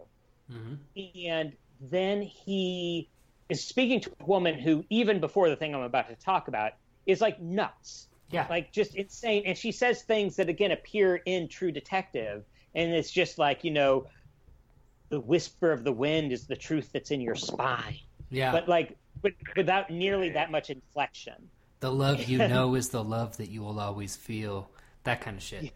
hmm 0.51 0.75
and 1.27 1.53
then 1.81 2.23
he 2.23 3.09
is 3.49 3.65
speaking 3.65 4.01
to 4.01 4.11
a 4.21 4.25
woman 4.25 4.59
who 4.59 4.85
even 4.91 5.21
before 5.21 5.49
the 5.49 5.57
thing 5.57 5.75
i'm 5.75 5.83
about 5.83 6.09
to 6.09 6.15
talk 6.17 6.49
about 6.49 6.73
is 7.07 7.21
like 7.21 7.41
nuts 7.41 8.09
Yeah. 8.31 8.47
like 8.51 8.73
just 8.73 8.95
insane 8.95 9.43
and 9.47 9.57
she 9.57 9.73
says 9.73 10.03
things 10.03 10.37
that 10.37 10.49
again 10.49 10.73
appear 10.73 11.17
in 11.17 11.49
true 11.49 11.71
detective 11.73 12.45
and 12.75 12.93
it's 12.93 13.11
just 13.11 13.39
like 13.39 13.65
you 13.65 13.71
know 13.71 14.07
the 15.11 15.21
whisper 15.21 15.73
of 15.73 15.85
the 15.85 15.93
wind 15.93 16.33
is 16.33 16.47
the 16.47 16.57
truth 16.57 16.91
that's 16.93 17.11
in 17.11 17.21
your 17.21 17.35
spine 17.35 17.99
yeah. 18.31 18.53
but 18.53 18.69
like 18.69 18.97
but 19.23 19.33
without 19.57 19.91
nearly 19.91 20.31
that 20.31 20.51
much 20.51 20.69
inflection 20.71 21.35
The 21.81 21.91
love 21.93 22.25
you 22.29 22.39
know 22.49 22.75
is 22.75 22.91
the 22.91 23.03
love 23.03 23.37
that 23.39 23.49
you 23.51 23.63
will 23.63 23.81
always 23.81 24.15
feel. 24.17 24.69
That 25.05 25.21
kind 25.21 25.37
of 25.37 25.43
shit. 25.43 25.73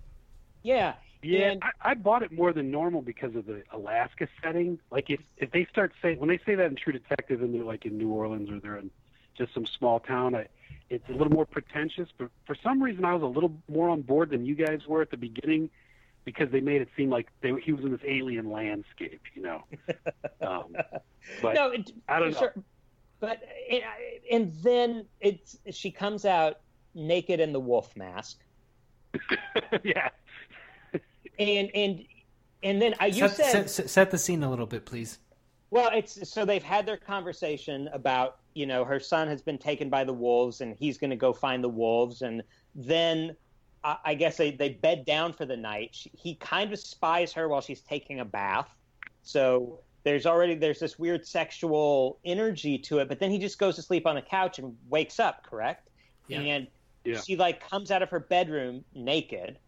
Yeah. 0.62 0.94
Yeah, 1.22 1.52
And- 1.52 1.62
I, 1.62 1.90
I 1.92 1.94
bought 1.94 2.22
it 2.22 2.32
more 2.32 2.52
than 2.52 2.70
normal 2.70 3.00
because 3.02 3.34
of 3.36 3.46
the 3.46 3.62
Alaska 3.72 4.28
setting. 4.42 4.78
Like 4.90 5.08
if 5.10 5.20
if 5.36 5.50
they 5.52 5.66
start 5.70 5.92
saying 6.02 6.18
when 6.18 6.28
they 6.28 6.38
say 6.44 6.54
that 6.56 6.66
in 6.66 6.76
True 6.76 6.92
Detective 6.92 7.42
and 7.42 7.54
they're 7.54 7.64
like 7.64 7.86
in 7.86 7.96
New 7.96 8.10
Orleans 8.10 8.50
or 8.50 8.58
they're 8.60 8.78
in 8.78 8.90
just 9.36 9.54
some 9.54 9.66
small 9.78 10.00
town, 10.00 10.34
I, 10.34 10.46
it's 10.90 11.08
a 11.08 11.12
little 11.12 11.32
more 11.32 11.46
pretentious. 11.46 12.08
But 12.18 12.28
for 12.46 12.54
some 12.62 12.82
reason, 12.82 13.04
I 13.04 13.14
was 13.14 13.22
a 13.22 13.26
little 13.26 13.52
more 13.68 13.88
on 13.88 14.02
board 14.02 14.30
than 14.30 14.44
you 14.44 14.54
guys 14.54 14.80
were 14.86 15.00
at 15.00 15.10
the 15.10 15.16
beginning 15.16 15.70
because 16.24 16.50
they 16.50 16.60
made 16.60 16.82
it 16.82 16.88
seem 16.96 17.08
like 17.10 17.28
they, 17.40 17.52
he 17.64 17.72
was 17.72 17.84
in 17.84 17.90
this 17.92 18.00
alien 18.06 18.50
landscape, 18.50 19.22
you 19.34 19.42
know. 19.42 19.64
Um, 20.40 20.74
but 21.40 21.54
no, 21.54 21.68
it, 21.70 21.92
I 22.08 22.18
don't 22.18 22.32
know. 22.32 22.38
sure. 22.38 22.54
But 23.20 23.40
and 24.30 24.52
then 24.64 25.06
it's 25.20 25.56
she 25.70 25.92
comes 25.92 26.24
out 26.24 26.58
naked 26.94 27.38
in 27.38 27.52
the 27.52 27.60
wolf 27.60 27.94
mask, 27.96 28.40
yeah, 29.84 30.08
and 31.38 31.70
and 31.74 32.04
and 32.62 32.80
then 32.80 32.94
uh, 33.00 33.06
you 33.06 33.28
set, 33.28 33.36
said 33.36 33.70
set, 33.70 33.90
set 33.90 34.10
the 34.10 34.18
scene 34.18 34.42
a 34.42 34.50
little 34.50 34.66
bit, 34.66 34.84
please. 34.84 35.18
Well, 35.70 35.90
it's 35.92 36.28
so 36.30 36.44
they've 36.44 36.62
had 36.62 36.86
their 36.86 36.96
conversation 36.96 37.88
about 37.92 38.38
you 38.54 38.66
know 38.66 38.84
her 38.84 39.00
son 39.00 39.28
has 39.28 39.42
been 39.42 39.58
taken 39.58 39.88
by 39.88 40.04
the 40.04 40.12
wolves 40.12 40.60
and 40.60 40.76
he's 40.76 40.98
going 40.98 41.10
to 41.10 41.16
go 41.16 41.32
find 41.32 41.64
the 41.64 41.68
wolves, 41.68 42.22
and 42.22 42.42
then 42.74 43.34
I, 43.82 43.96
I 44.04 44.14
guess 44.14 44.36
they 44.36 44.50
they 44.50 44.70
bed 44.70 45.04
down 45.04 45.32
for 45.32 45.46
the 45.46 45.56
night. 45.56 45.90
She, 45.92 46.10
he 46.14 46.34
kind 46.36 46.72
of 46.72 46.78
spies 46.78 47.32
her 47.32 47.48
while 47.48 47.60
she's 47.60 47.80
taking 47.80 48.20
a 48.20 48.24
bath, 48.24 48.68
so 49.22 49.80
there's 50.04 50.26
already 50.26 50.54
there's 50.54 50.80
this 50.80 50.98
weird 50.98 51.26
sexual 51.26 52.18
energy 52.24 52.76
to 52.78 52.98
it. 52.98 53.08
But 53.08 53.18
then 53.18 53.30
he 53.30 53.38
just 53.38 53.58
goes 53.58 53.76
to 53.76 53.82
sleep 53.82 54.06
on 54.06 54.16
the 54.16 54.22
couch 54.22 54.58
and 54.58 54.76
wakes 54.88 55.18
up, 55.20 55.44
correct? 55.44 55.88
Yeah. 56.28 56.40
And 56.40 56.66
Yeah. 57.04 57.20
she 57.20 57.36
like 57.36 57.66
comes 57.68 57.90
out 57.90 58.02
of 58.02 58.10
her 58.10 58.20
bedroom 58.20 58.84
naked 58.94 59.58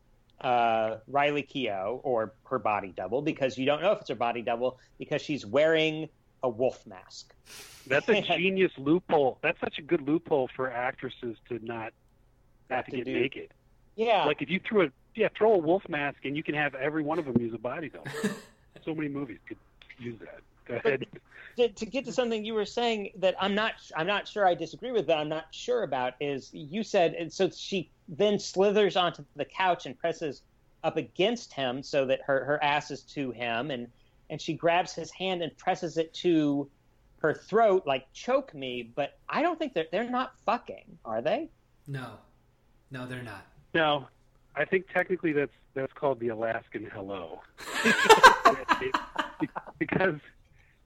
uh, 0.40 0.96
Riley 1.08 1.42
Keough 1.42 2.00
or 2.02 2.34
her 2.48 2.58
body 2.58 2.92
double 2.96 3.22
because 3.22 3.56
you 3.58 3.66
don't 3.66 3.80
know 3.82 3.92
if 3.92 4.00
it's 4.00 4.08
her 4.08 4.14
body 4.14 4.42
double 4.42 4.78
because 4.98 5.22
she's 5.22 5.44
wearing 5.46 6.08
a 6.42 6.48
wolf 6.48 6.86
mask. 6.86 7.34
that's 7.86 8.08
a 8.08 8.20
genius 8.36 8.72
loophole. 8.76 9.38
That's 9.42 9.58
such 9.60 9.78
a 9.78 9.82
good 9.82 10.02
loophole 10.02 10.48
for 10.54 10.70
actresses 10.70 11.36
to 11.48 11.58
not 11.64 11.92
have 12.70 12.84
to 12.86 12.90
to 12.90 12.96
get 12.98 13.04
do- 13.06 13.20
naked. 13.20 13.48
Yeah, 13.96 14.24
Like 14.24 14.42
if 14.42 14.50
you 14.50 14.60
threw 14.68 14.82
a 14.86 14.88
yeah 15.14 15.28
throw 15.38 15.54
a 15.54 15.58
wolf 15.58 15.88
mask 15.88 16.18
and 16.24 16.36
you 16.36 16.42
can 16.42 16.54
have 16.56 16.74
every 16.74 17.02
one 17.04 17.18
of 17.20 17.24
them 17.26 17.36
use 17.40 17.54
a 17.54 17.58
body 17.58 17.88
double. 17.88 18.10
so 18.84 18.94
many 18.94 19.08
movies 19.08 19.38
could 19.46 19.56
use 19.98 20.18
that. 20.20 20.40
Go 20.66 20.74
ahead. 20.76 21.06
To, 21.56 21.68
to 21.68 21.86
get 21.86 22.04
to 22.06 22.12
something 22.12 22.44
you 22.44 22.54
were 22.54 22.66
saying 22.66 23.10
that 23.16 23.34
I'm 23.40 23.54
not 23.54 23.74
I'm 23.96 24.06
not 24.06 24.28
sure 24.28 24.46
I 24.46 24.54
disagree 24.54 24.92
with, 24.92 25.06
but 25.06 25.18
I'm 25.18 25.28
not 25.28 25.46
sure 25.50 25.82
about 25.82 26.14
is 26.20 26.50
you 26.52 26.82
said 26.82 27.14
and 27.14 27.32
so 27.32 27.50
she 27.50 27.90
then 28.08 28.38
slithers 28.38 28.96
onto 28.96 29.24
the 29.36 29.44
couch 29.44 29.86
and 29.86 29.98
presses 29.98 30.42
up 30.82 30.96
against 30.96 31.52
him 31.52 31.82
so 31.82 32.06
that 32.06 32.20
her 32.22 32.44
her 32.44 32.62
ass 32.62 32.90
is 32.90 33.02
to 33.02 33.30
him 33.30 33.70
and 33.70 33.88
and 34.30 34.40
she 34.40 34.54
grabs 34.54 34.94
his 34.94 35.10
hand 35.10 35.42
and 35.42 35.56
presses 35.56 35.96
it 35.96 36.12
to 36.14 36.68
her 37.18 37.32
throat 37.32 37.86
like 37.86 38.06
choke 38.12 38.54
me, 38.54 38.82
but 38.94 39.18
I 39.28 39.40
don't 39.42 39.58
think 39.58 39.72
they're 39.72 39.86
they're 39.90 40.08
not 40.08 40.38
fucking, 40.44 40.98
are 41.04 41.22
they? 41.22 41.48
No, 41.86 42.18
no, 42.90 43.06
they're 43.06 43.22
not. 43.22 43.46
No, 43.72 44.08
I 44.54 44.64
think 44.64 44.88
technically 44.92 45.32
that's 45.32 45.52
that's 45.72 45.92
called 45.94 46.20
the 46.20 46.28
Alaskan 46.28 46.88
hello. 46.92 47.40
Because 49.78 50.20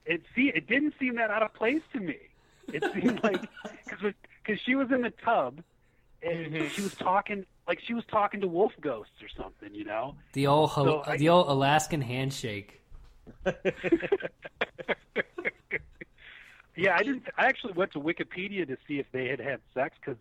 it 0.08 0.22
see 0.34 0.50
it 0.54 0.66
didn't 0.66 0.94
seem 0.98 1.16
that 1.16 1.30
out 1.30 1.42
of 1.42 1.54
place 1.54 1.82
to 1.92 2.00
me. 2.00 2.16
It 2.72 2.82
seemed 2.94 3.22
like 3.22 3.40
because 3.84 4.14
because 4.44 4.60
she 4.62 4.74
was 4.74 4.90
in 4.90 5.02
the 5.02 5.12
tub 5.24 5.62
and 6.22 6.52
mm-hmm. 6.52 6.68
she 6.68 6.82
was 6.82 6.94
talking 6.94 7.44
like 7.66 7.80
she 7.80 7.94
was 7.94 8.04
talking 8.10 8.40
to 8.40 8.48
wolf 8.48 8.72
ghosts 8.80 9.22
or 9.22 9.28
something, 9.40 9.74
you 9.74 9.84
know. 9.84 10.14
The 10.32 10.46
old 10.46 10.72
So 10.72 11.02
I- 11.06 11.16
the 11.16 11.28
old 11.28 11.48
Alaskan 11.48 12.00
handshake. 12.00 12.80
Yeah, 16.78 16.94
I 16.94 17.02
didn't. 17.02 17.24
I 17.36 17.46
actually 17.46 17.72
went 17.72 17.90
to 17.92 18.00
Wikipedia 18.00 18.64
to 18.68 18.76
see 18.86 19.00
if 19.00 19.06
they 19.10 19.26
had 19.26 19.40
had 19.40 19.58
sex 19.74 19.96
because 20.00 20.16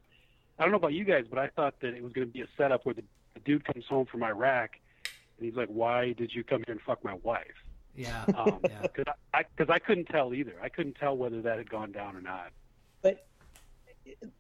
I 0.58 0.64
don't 0.64 0.72
know 0.72 0.78
about 0.78 0.94
you 0.94 1.04
guys, 1.06 1.26
but 1.30 1.38
I 1.38 1.50
thought 1.50 1.76
that 1.82 1.94
it 1.94 2.02
was 2.02 2.14
going 2.14 2.26
to 2.26 2.34
be 2.34 2.42
a 2.42 2.48
setup 2.58 2.84
where 2.84 2.96
the, 2.96 3.04
the 3.36 3.42
dude 3.42 3.64
comes 3.64 3.86
home 3.86 4.08
from 4.08 4.24
Iraq 4.24 4.72
and 5.38 5.46
he's 5.46 5.56
like, 5.56 5.68
"Why 5.68 6.14
did 6.14 6.34
you 6.34 6.44
come 6.44 6.64
here 6.66 6.74
and 6.74 6.82
fuck 6.82 7.04
my 7.04 7.14
wife?" 7.22 7.46
Yeah, 7.98 8.24
Um, 8.36 8.60
yeah. 8.64 8.82
Because 8.84 9.14
I, 9.34 9.44
because 9.56 9.74
I 9.74 9.80
couldn't 9.80 10.06
tell 10.06 10.34
either. 10.34 10.56
I 10.62 10.70
couldn't 10.70 10.96
tell 10.96 11.18
whether 11.18 11.42
that 11.42 11.58
had 11.58 11.70
gone 11.70 11.92
down 11.92 12.16
or 12.16 12.22
not. 12.22 12.52
but 13.02 13.26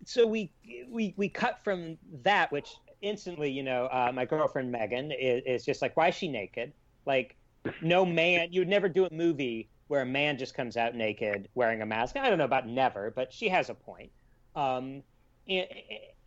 so 0.05 0.25
we 0.25 0.51
we 0.89 1.13
we 1.17 1.27
cut 1.27 1.59
from 1.63 1.97
that, 2.23 2.51
which 2.51 2.75
instantly, 3.01 3.51
you 3.51 3.63
know, 3.63 3.87
uh, 3.87 4.11
my 4.13 4.25
girlfriend 4.25 4.71
Megan 4.71 5.11
is, 5.11 5.43
is 5.45 5.65
just 5.65 5.81
like, 5.81 5.97
why 5.97 6.09
is 6.09 6.15
she 6.15 6.27
naked? 6.27 6.71
Like, 7.05 7.35
no 7.81 8.05
man, 8.05 8.49
you 8.51 8.61
would 8.61 8.67
never 8.69 8.87
do 8.87 9.05
a 9.05 9.13
movie 9.13 9.69
where 9.87 10.01
a 10.01 10.05
man 10.05 10.37
just 10.37 10.53
comes 10.53 10.77
out 10.77 10.95
naked 10.95 11.49
wearing 11.55 11.81
a 11.81 11.85
mask. 11.85 12.15
I 12.15 12.29
don't 12.29 12.37
know 12.37 12.45
about 12.45 12.67
never, 12.67 13.11
but 13.11 13.33
she 13.33 13.49
has 13.49 13.69
a 13.69 13.73
point. 13.73 14.11
Um, 14.55 15.01
and, 15.47 15.67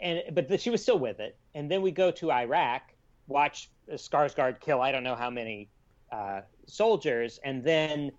and 0.01 0.23
but 0.33 0.49
the, 0.49 0.59
she 0.59 0.71
was 0.71 0.83
still 0.83 0.99
with 0.99 1.21
it. 1.21 1.37
And 1.55 1.71
then 1.71 1.83
we 1.83 1.91
go 1.91 2.11
to 2.11 2.33
Iraq, 2.33 2.83
watch 3.29 3.71
Skarsgård 3.91 4.61
kill 4.61 4.81
I 4.81 4.93
don't 4.93 5.05
know 5.05 5.15
how 5.17 5.31
many 5.31 5.69
uh, 6.13 6.41
soldiers, 6.67 7.39
and 7.45 7.63
then 7.65 8.13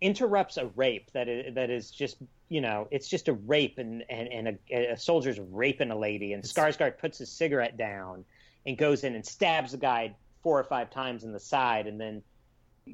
interrupts 0.00 0.56
a 0.56 0.66
rape 0.76 1.10
that 1.12 1.28
is, 1.28 1.54
that 1.54 1.70
is 1.70 1.90
just 1.90 2.16
you 2.48 2.60
know 2.60 2.86
it's 2.90 3.08
just 3.08 3.28
a 3.28 3.32
rape 3.32 3.78
and 3.78 4.04
and, 4.10 4.28
and 4.28 4.58
a, 4.70 4.92
a 4.92 4.96
soldier's 4.98 5.38
raping 5.50 5.90
a 5.90 5.96
lady 5.98 6.32
and 6.32 6.42
Skarsgård 6.42 6.98
puts 6.98 7.18
his 7.18 7.30
cigarette 7.30 7.76
down 7.76 8.24
and 8.66 8.76
goes 8.76 9.04
in 9.04 9.14
and 9.14 9.24
stabs 9.24 9.72
the 9.72 9.78
guy 9.78 10.14
four 10.42 10.58
or 10.58 10.64
five 10.64 10.90
times 10.90 11.24
in 11.24 11.32
the 11.32 11.40
side 11.40 11.86
and 11.86 11.98
then 11.98 12.22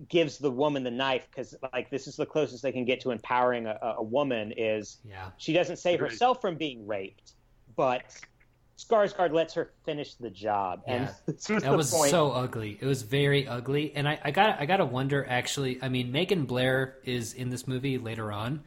gives 0.08 0.38
the 0.38 0.50
woman 0.50 0.84
the 0.84 0.90
knife 0.90 1.26
because 1.30 1.54
like 1.72 1.90
this 1.90 2.06
is 2.06 2.14
the 2.16 2.26
closest 2.26 2.62
they 2.62 2.70
can 2.70 2.84
get 2.84 3.00
to 3.00 3.10
empowering 3.10 3.66
a, 3.66 3.76
a 3.98 4.02
woman 4.02 4.52
is 4.56 4.98
Yeah. 5.04 5.30
she 5.36 5.52
doesn't 5.52 5.78
save 5.78 5.98
herself 5.98 6.40
from 6.40 6.54
being 6.56 6.86
raped 6.86 7.32
but 7.76 8.04
Skarsgård 8.88 9.32
lets 9.32 9.54
her 9.54 9.70
finish 9.84 10.14
the 10.14 10.30
job 10.30 10.82
and 10.86 11.04
Yeah. 11.26 11.34
was 11.54 11.62
That 11.62 11.76
was 11.76 11.90
point. 11.90 12.10
so 12.10 12.30
ugly. 12.32 12.78
It 12.80 12.86
was 12.86 13.02
very 13.02 13.46
ugly, 13.46 13.92
and 13.94 14.08
I, 14.08 14.18
I 14.24 14.30
got 14.30 14.58
I 14.60 14.66
got 14.66 14.78
to 14.78 14.86
wonder. 14.86 15.26
Actually, 15.28 15.78
I 15.82 15.88
mean, 15.88 16.12
Macon 16.12 16.44
Blair 16.46 16.96
is 17.04 17.34
in 17.34 17.50
this 17.50 17.66
movie 17.68 17.98
later 17.98 18.32
on, 18.32 18.62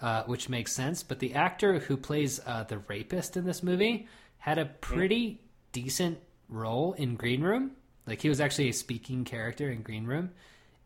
uh, 0.00 0.22
which 0.24 0.48
makes 0.48 0.72
sense. 0.72 1.02
But 1.02 1.18
the 1.18 1.34
actor 1.34 1.78
who 1.78 1.96
plays 1.96 2.40
uh, 2.46 2.64
the 2.64 2.78
rapist 2.78 3.36
in 3.36 3.44
this 3.44 3.62
movie 3.62 4.08
had 4.38 4.58
a 4.58 4.64
pretty 4.64 5.42
decent 5.72 6.18
role 6.48 6.94
in 6.94 7.16
Green 7.16 7.42
Room. 7.42 7.72
Like 8.06 8.22
he 8.22 8.28
was 8.30 8.40
actually 8.40 8.70
a 8.70 8.72
speaking 8.72 9.24
character 9.24 9.70
in 9.70 9.82
Green 9.82 10.06
Room, 10.06 10.30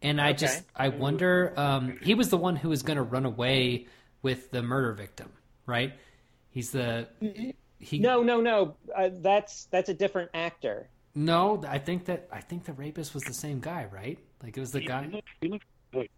and 0.02 0.20
I 0.20 0.32
just 0.32 0.64
I 0.74 0.88
wonder. 0.88 1.52
Um, 1.56 1.98
he 2.02 2.14
was 2.14 2.28
the 2.28 2.36
one 2.38 2.56
who 2.56 2.70
was 2.70 2.82
going 2.82 2.96
to 2.96 3.02
run 3.02 3.24
away 3.24 3.86
with 4.22 4.50
the 4.50 4.62
murder 4.62 4.92
victim, 4.94 5.30
right? 5.64 5.92
He's 6.50 6.70
the 6.72 7.06
he. 7.78 7.98
no 7.98 8.22
no 8.22 8.40
no 8.40 8.76
uh, 8.94 9.10
that's 9.12 9.66
that's 9.66 9.88
a 9.88 9.94
different 9.94 10.30
actor 10.34 10.88
No, 11.14 11.62
I 11.68 11.78
think 11.78 12.06
that 12.06 12.28
I 12.32 12.40
think 12.40 12.64
the 12.64 12.72
rapist 12.72 13.14
was 13.14 13.22
the 13.24 13.34
same 13.34 13.60
guy, 13.60 13.86
right? 13.92 14.18
Like 14.42 14.56
it 14.56 14.60
was 14.60 14.72
the 14.72 14.80
He 14.80 14.86
guy. 14.86 15.06
looked- 15.06 15.28
he 15.40 15.48
looked 15.48 15.64
really. 15.92 16.10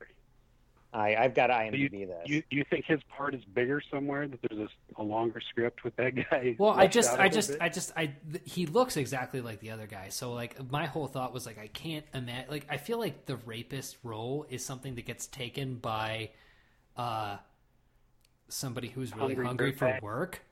I, 0.92 1.14
I've 1.16 1.34
got 1.34 1.48
to 1.48 1.52
You, 1.72 1.90
IMDb 1.90 2.06
this. 2.06 2.22
you 2.24 2.42
you 2.50 2.64
think 2.70 2.86
his 2.86 3.00
part 3.14 3.34
is 3.34 3.44
bigger 3.44 3.82
somewhere? 3.92 4.26
That 4.26 4.38
there's 4.48 4.70
a, 4.96 5.02
a 5.02 5.04
longer 5.04 5.40
script 5.50 5.84
with 5.84 5.94
that 5.96 6.14
guy? 6.30 6.56
Well, 6.58 6.70
I 6.70 6.86
just, 6.86 7.10
I 7.10 7.16
a 7.16 7.20
I 7.20 7.24
little 7.24 7.34
just, 7.34 7.48
bit? 7.50 7.58
I 7.60 7.68
just, 7.68 7.92
I. 7.96 8.06
Th- 8.06 8.42
he 8.44 8.64
looks 8.64 8.96
exactly 8.96 9.42
like 9.42 9.60
the 9.60 9.72
other 9.72 9.86
guy. 9.86 10.08
So 10.08 10.32
like, 10.32 10.70
my 10.70 10.86
whole 10.86 11.06
thought 11.06 11.34
was 11.34 11.44
like, 11.44 11.58
I 11.58 11.66
can't 11.66 12.06
imagine. 12.14 12.50
Like, 12.50 12.66
I 12.70 12.78
feel 12.78 12.98
like 12.98 13.26
the 13.26 13.36
rapist 13.36 13.98
role 14.02 14.46
is 14.48 14.64
something 14.64 14.94
that 14.94 15.04
gets 15.04 15.26
taken 15.26 15.74
by, 15.74 16.30
uh, 16.96 17.36
somebody 18.48 18.88
who's 18.88 19.14
really 19.14 19.34
Hungry 19.34 19.46
hungry 19.46 19.72
for 19.72 19.98
work, 20.00 20.42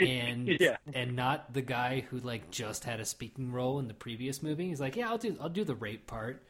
and 0.00 0.48
Yeah. 0.60 0.76
and 0.92 1.14
not 1.16 1.52
the 1.52 1.62
guy 1.62 2.04
who 2.10 2.18
like 2.18 2.50
just 2.50 2.84
had 2.84 3.00
a 3.00 3.04
speaking 3.04 3.52
role 3.52 3.78
in 3.78 3.88
the 3.88 3.94
previous 3.94 4.42
movie. 4.42 4.68
He's 4.68 4.80
like, 4.80 4.96
yeah, 4.96 5.08
I'll 5.08 5.18
do, 5.18 5.36
I'll 5.40 5.48
do 5.48 5.64
the 5.64 5.74
rape 5.74 6.06
part. 6.06 6.42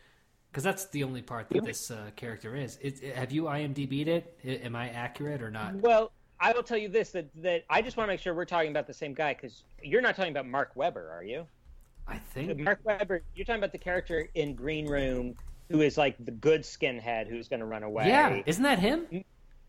Because 0.51 0.65
that's 0.65 0.87
the 0.87 1.05
only 1.05 1.21
part 1.21 1.51
that 1.51 1.65
this 1.65 1.91
uh, 1.91 2.11
character 2.17 2.57
is. 2.57 2.79
It, 2.81 3.03
it- 3.03 3.15
have 3.17 3.31
you 3.33 3.45
IMDb'd 3.45 4.09
it? 4.09 4.39
I- 4.45 4.49
am 4.67 4.75
I 4.77 4.89
accurate 4.89 5.43
or 5.43 5.51
not? 5.51 5.75
Well, 5.75 6.11
I 6.41 6.53
will 6.53 6.63
tell 6.63 6.79
you 6.79 6.89
this: 6.89 7.11
that 7.11 7.27
that 7.43 7.65
I 7.69 7.83
just 7.83 7.97
want 7.97 8.09
to 8.09 8.13
make 8.13 8.21
sure 8.21 8.33
we're 8.33 8.45
talking 8.47 8.71
about 8.71 8.87
the 8.87 8.95
same 8.95 9.13
guy 9.13 9.35
because 9.35 9.65
you're 9.83 10.01
not 10.01 10.17
talking 10.17 10.31
about 10.33 10.47
Mark 10.47 10.71
Webber, 10.75 11.11
are 11.13 11.23
you? 11.25 11.47
I 12.07 12.17
think 12.17 12.59
Mark 12.61 12.81
Webber, 12.85 13.23
you're 13.35 13.45
talking 13.45 13.61
about 13.61 13.73
the 13.73 13.79
character 13.79 14.29
in 14.35 14.55
Green 14.55 14.87
Room 14.87 15.35
who 15.71 15.83
is 15.83 15.99
like 15.99 16.17
the 16.25 16.31
good 16.31 16.63
skinhead 16.63 17.29
who's 17.29 17.47
going 17.49 17.61
to 17.61 17.67
run 17.67 17.83
away. 17.83 18.07
Yeah, 18.09 18.41
isn't 18.47 18.63
that 18.63 18.79
him? 18.79 19.07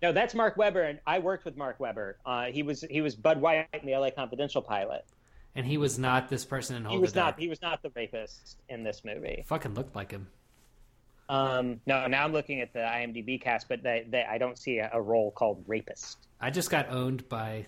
No, 0.02 0.14
that's 0.14 0.34
Mark 0.34 0.56
Webber, 0.56 0.82
and 0.84 1.00
I 1.06 1.20
worked 1.20 1.46
with 1.46 1.58
Mark 1.58 1.80
Webber. 1.80 2.18
Uh, 2.26 2.46
he 2.46 2.64
was 2.64 2.86
he 2.90 3.02
was 3.02 3.16
Bud 3.16 3.42
White 3.42 3.68
in 3.74 3.86
the 3.86 3.96
LA 3.98 4.10
Confidential 4.12 4.62
pilot. 4.62 5.06
And 5.56 5.66
he 5.66 5.78
was 5.78 5.98
not 6.00 6.30
this 6.30 6.46
person 6.46 6.76
in 6.78 6.84
Hold 6.86 6.94
He 6.94 7.00
was 7.02 7.12
the 7.12 7.20
not 7.20 7.26
Dark. 7.32 7.40
he 7.40 7.48
was 7.50 7.62
not 7.62 7.82
the 7.82 7.92
rapist 7.96 8.58
in 8.70 8.84
this 8.84 9.04
movie. 9.04 9.44
Fucking 9.48 9.74
looked 9.74 9.96
like 9.96 10.12
him. 10.12 10.28
Um, 11.28 11.80
no, 11.86 12.08
now 12.08 12.24
I'm 12.24 12.32
looking 12.32 12.62
at 12.62 12.72
the 12.74 12.80
IMDb 12.80 13.40
cast, 13.42 13.68
but 13.68 13.84
they, 13.84 14.06
they, 14.10 14.24
I 14.24 14.38
don't 14.38 14.58
see 14.58 14.78
a, 14.80 14.90
a 14.94 15.02
role 15.02 15.32
called 15.32 15.64
rapist. 15.68 16.28
I 16.40 16.50
just 16.50 16.70
got 16.72 16.90
owned 16.90 17.28
by 17.30 17.68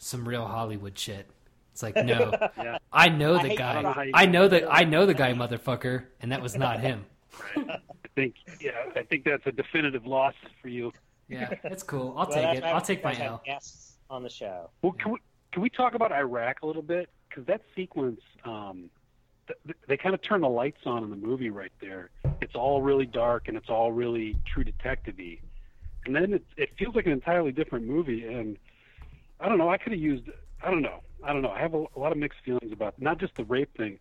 some 0.00 0.26
real 0.28 0.46
Hollywood 0.46 0.98
shit. 0.98 1.28
It's 1.72 1.82
like 1.82 1.94
no, 1.96 2.32
Yeah. 2.56 2.78
I 2.92 3.08
know 3.08 3.34
the 3.34 3.52
I 3.62 3.72
don't 3.74 3.82
know 3.84 3.94
guy. 3.94 4.10
I 4.14 4.26
know 4.26 4.48
the 4.48 4.60
tell. 4.60 4.68
I 4.72 4.84
know 4.84 5.06
the 5.06 5.14
guy, 5.14 5.32
motherfucker, 5.32 6.06
and 6.20 6.32
that 6.32 6.42
was 6.42 6.56
not 6.56 6.80
him. 6.80 7.04
Right. 7.56 7.68
I 7.70 8.08
think 8.16 8.34
yeah, 8.60 8.70
I 8.96 9.02
think 9.02 9.22
that's 9.24 9.46
a 9.46 9.52
definitive 9.52 10.04
loss 10.06 10.34
for 10.60 10.66
you. 10.66 10.92
Yeah, 11.28 11.54
that's 11.62 11.82
cool. 11.82 12.14
I'll 12.16 12.26
Well, 12.28 12.54
take 12.54 12.58
it. 12.58 12.64
I'll 12.64 12.80
take 12.80 13.04
my 13.04 13.12
guys 13.12 13.18
have 13.18 13.32
L. 13.32 13.42
Guests 13.44 13.96
on 14.10 14.22
the 14.22 14.30
show. 14.30 14.70
Well, 14.82 14.92
can 14.92 15.12
we 15.12 15.18
can 15.52 15.62
we 15.62 15.70
talk 15.70 15.94
about 15.94 16.12
Iraq 16.12 16.62
a 16.62 16.66
little 16.66 16.82
bit? 16.82 17.08
Because 17.28 17.44
that 17.46 17.62
sequence, 17.76 18.20
um, 18.44 18.90
th- 19.46 19.76
they 19.86 19.96
kind 19.96 20.14
of 20.14 20.22
turn 20.22 20.40
the 20.40 20.48
lights 20.48 20.80
on 20.86 21.04
in 21.04 21.10
the 21.10 21.16
movie 21.16 21.50
right 21.50 21.72
there. 21.80 22.10
It's 22.40 22.54
all 22.54 22.82
really 22.82 23.06
dark 23.06 23.48
and 23.48 23.56
it's 23.56 23.68
all 23.68 23.92
really 23.92 24.36
true 24.46 24.64
detective-y. 24.64 25.38
And 26.06 26.14
then 26.16 26.32
it 26.34 26.44
it 26.56 26.70
feels 26.78 26.94
like 26.94 27.06
an 27.06 27.12
entirely 27.12 27.52
different 27.52 27.86
movie. 27.86 28.24
And 28.26 28.56
I 29.40 29.48
don't 29.48 29.58
know. 29.58 29.68
I 29.70 29.76
could 29.76 29.92
have 29.92 30.00
used. 30.00 30.24
I 30.62 30.70
don't 30.70 30.82
know. 30.82 31.00
I 31.22 31.32
don't 31.32 31.42
know. 31.42 31.50
I 31.50 31.60
have 31.60 31.74
a, 31.74 31.84
a 31.96 31.98
lot 31.98 32.12
of 32.12 32.18
mixed 32.18 32.40
feelings 32.44 32.72
about 32.72 33.00
not 33.00 33.18
just 33.18 33.34
the 33.34 33.44
rape 33.44 33.76
thing, 33.76 33.98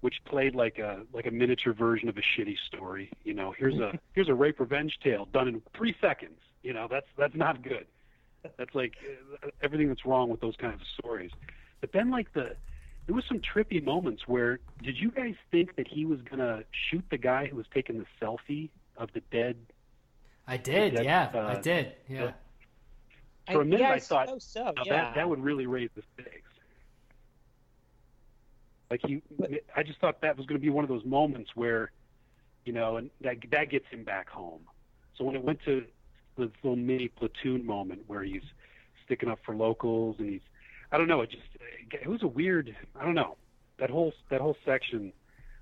which 0.00 0.14
played 0.24 0.54
like 0.54 0.78
a 0.78 1.00
like 1.12 1.26
a 1.26 1.30
miniature 1.30 1.72
version 1.72 2.08
of 2.08 2.16
a 2.16 2.20
shitty 2.22 2.56
story. 2.66 3.10
You 3.24 3.34
know, 3.34 3.52
here's 3.58 3.78
a 3.78 3.98
here's 4.12 4.28
a 4.28 4.34
rape 4.34 4.60
revenge 4.60 4.98
tale 5.02 5.26
done 5.32 5.48
in 5.48 5.62
three 5.76 5.96
seconds. 6.00 6.38
You 6.62 6.72
know, 6.72 6.88
that's 6.90 7.06
that's 7.16 7.34
not 7.34 7.62
good. 7.62 7.86
That's 8.56 8.74
like 8.74 8.94
uh, 9.42 9.48
everything 9.62 9.88
that's 9.88 10.04
wrong 10.04 10.28
with 10.28 10.40
those 10.40 10.56
kinds 10.56 10.80
of 10.80 10.86
stories. 10.98 11.30
But 11.80 11.92
then, 11.92 12.10
like 12.10 12.32
the, 12.32 12.56
there 13.06 13.14
was 13.14 13.24
some 13.26 13.40
trippy 13.40 13.84
moments 13.84 14.26
where 14.26 14.60
did 14.82 14.98
you 14.98 15.10
guys 15.10 15.34
think 15.50 15.76
that 15.76 15.88
he 15.88 16.04
was 16.04 16.20
gonna 16.22 16.64
shoot 16.90 17.04
the 17.10 17.18
guy 17.18 17.46
who 17.46 17.56
was 17.56 17.66
taking 17.72 17.98
the 17.98 18.06
selfie 18.20 18.70
of 18.96 19.10
the 19.12 19.20
dead? 19.30 19.56
I 20.46 20.56
did. 20.56 20.96
That, 20.96 21.04
Yeah, 21.04 21.30
uh, 21.34 21.38
I 21.38 21.60
did. 21.60 21.92
Yeah. 22.08 22.32
For 23.50 23.62
a 23.62 23.64
minute, 23.64 23.80
yeah, 23.80 23.92
I 23.92 24.00
thought, 24.00 24.26
suppose 24.26 24.44
so. 24.44 24.72
Yeah. 24.84 24.92
that 24.92 25.14
that 25.14 25.28
would 25.28 25.42
really 25.42 25.66
raise 25.66 25.90
the 25.94 26.02
stakes. 26.14 26.50
Like 28.90 29.00
he, 29.06 29.22
I 29.76 29.82
just 29.82 30.00
thought 30.00 30.20
that 30.22 30.36
was 30.36 30.46
going 30.46 30.58
to 30.58 30.62
be 30.62 30.70
one 30.70 30.84
of 30.84 30.88
those 30.88 31.04
moments 31.04 31.50
where, 31.54 31.90
you 32.64 32.72
know, 32.72 32.96
and 32.96 33.10
that 33.20 33.36
that 33.50 33.70
gets 33.70 33.86
him 33.88 34.04
back 34.04 34.28
home. 34.28 34.62
So 35.16 35.24
when 35.24 35.34
it 35.34 35.42
went 35.44 35.62
to 35.64 35.84
the 36.38 36.50
little 36.62 36.76
mini 36.76 37.08
platoon 37.08 37.64
moment 37.66 38.02
where 38.06 38.22
he's 38.22 38.42
sticking 39.04 39.28
up 39.28 39.38
for 39.44 39.54
locals 39.54 40.16
and 40.18 40.28
he's, 40.30 40.40
I 40.92 40.98
don't 40.98 41.08
know, 41.08 41.20
it 41.20 41.30
just 41.30 41.42
it 41.92 42.06
was 42.06 42.22
a 42.22 42.26
weird, 42.26 42.74
I 42.98 43.04
don't 43.04 43.14
know, 43.14 43.36
that 43.78 43.90
whole 43.90 44.12
that 44.30 44.40
whole 44.40 44.56
section, 44.64 45.12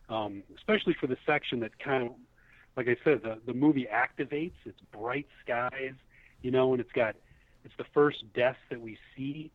um, 0.09 0.43
especially 0.57 0.95
for 1.01 1.07
the 1.07 1.17
section 1.27 1.61
that 1.61 1.79
kind 1.79 2.05
of, 2.05 2.13
like 2.77 2.89
I 2.89 2.97
said, 3.03 3.23
the 3.23 3.39
the 3.47 3.55
movie 3.55 3.89
activates. 3.93 4.55
It's 4.65 4.81
bright 4.93 5.27
skies, 5.43 5.95
you 6.43 6.51
know, 6.51 6.73
and 6.73 6.81
it's 6.81 6.93
got 6.93 7.17
it's 7.65 7.75
the 7.79 7.87
first 7.93 8.25
death 8.35 8.57
that 8.71 8.81
we 8.81 8.99
see. 9.17 9.51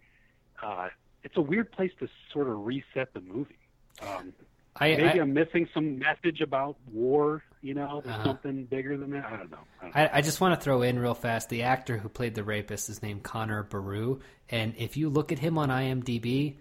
Uh, 0.61 0.89
it's 1.23 1.37
a 1.37 1.41
weird 1.41 1.71
place 1.71 1.91
to 1.99 2.07
sort 2.33 2.47
of 2.47 2.65
reset 2.65 3.13
the 3.13 3.21
movie. 3.21 3.57
Um, 4.01 4.33
I, 4.75 4.89
maybe 4.89 5.03
I, 5.03 5.11
I, 5.13 5.17
am 5.17 5.33
missing 5.33 5.67
some 5.73 5.99
message 5.99 6.41
about 6.41 6.77
war. 6.91 7.43
You 7.61 7.75
know, 7.75 8.01
there's 8.03 8.15
Uh-huh. 8.15 8.23
something 8.25 8.65
bigger 8.65 8.97
than 8.97 9.11
that. 9.11 9.25
I 9.25 9.37
don't 9.37 9.51
know. 9.51 9.57
I 9.81 9.83
don't 9.85 9.95
know. 9.95 10.01
I, 10.01 10.17
I 10.17 10.21
just 10.21 10.41
want 10.41 10.59
to 10.59 10.63
throw 10.63 10.81
in 10.81 10.97
real 10.97 11.13
fast. 11.13 11.49
The 11.49 11.63
actor 11.63 11.97
who 11.97 12.09
played 12.09 12.33
the 12.33 12.43
rapist 12.43 12.89
is 12.89 13.01
named 13.03 13.23
Connor 13.23 13.63
Baru, 13.63 14.19
and 14.49 14.73
if 14.77 14.97
you 14.97 15.09
look 15.09 15.31
at 15.31 15.37
him 15.39 15.57
on 15.59 15.69
IMDb, 15.69 16.57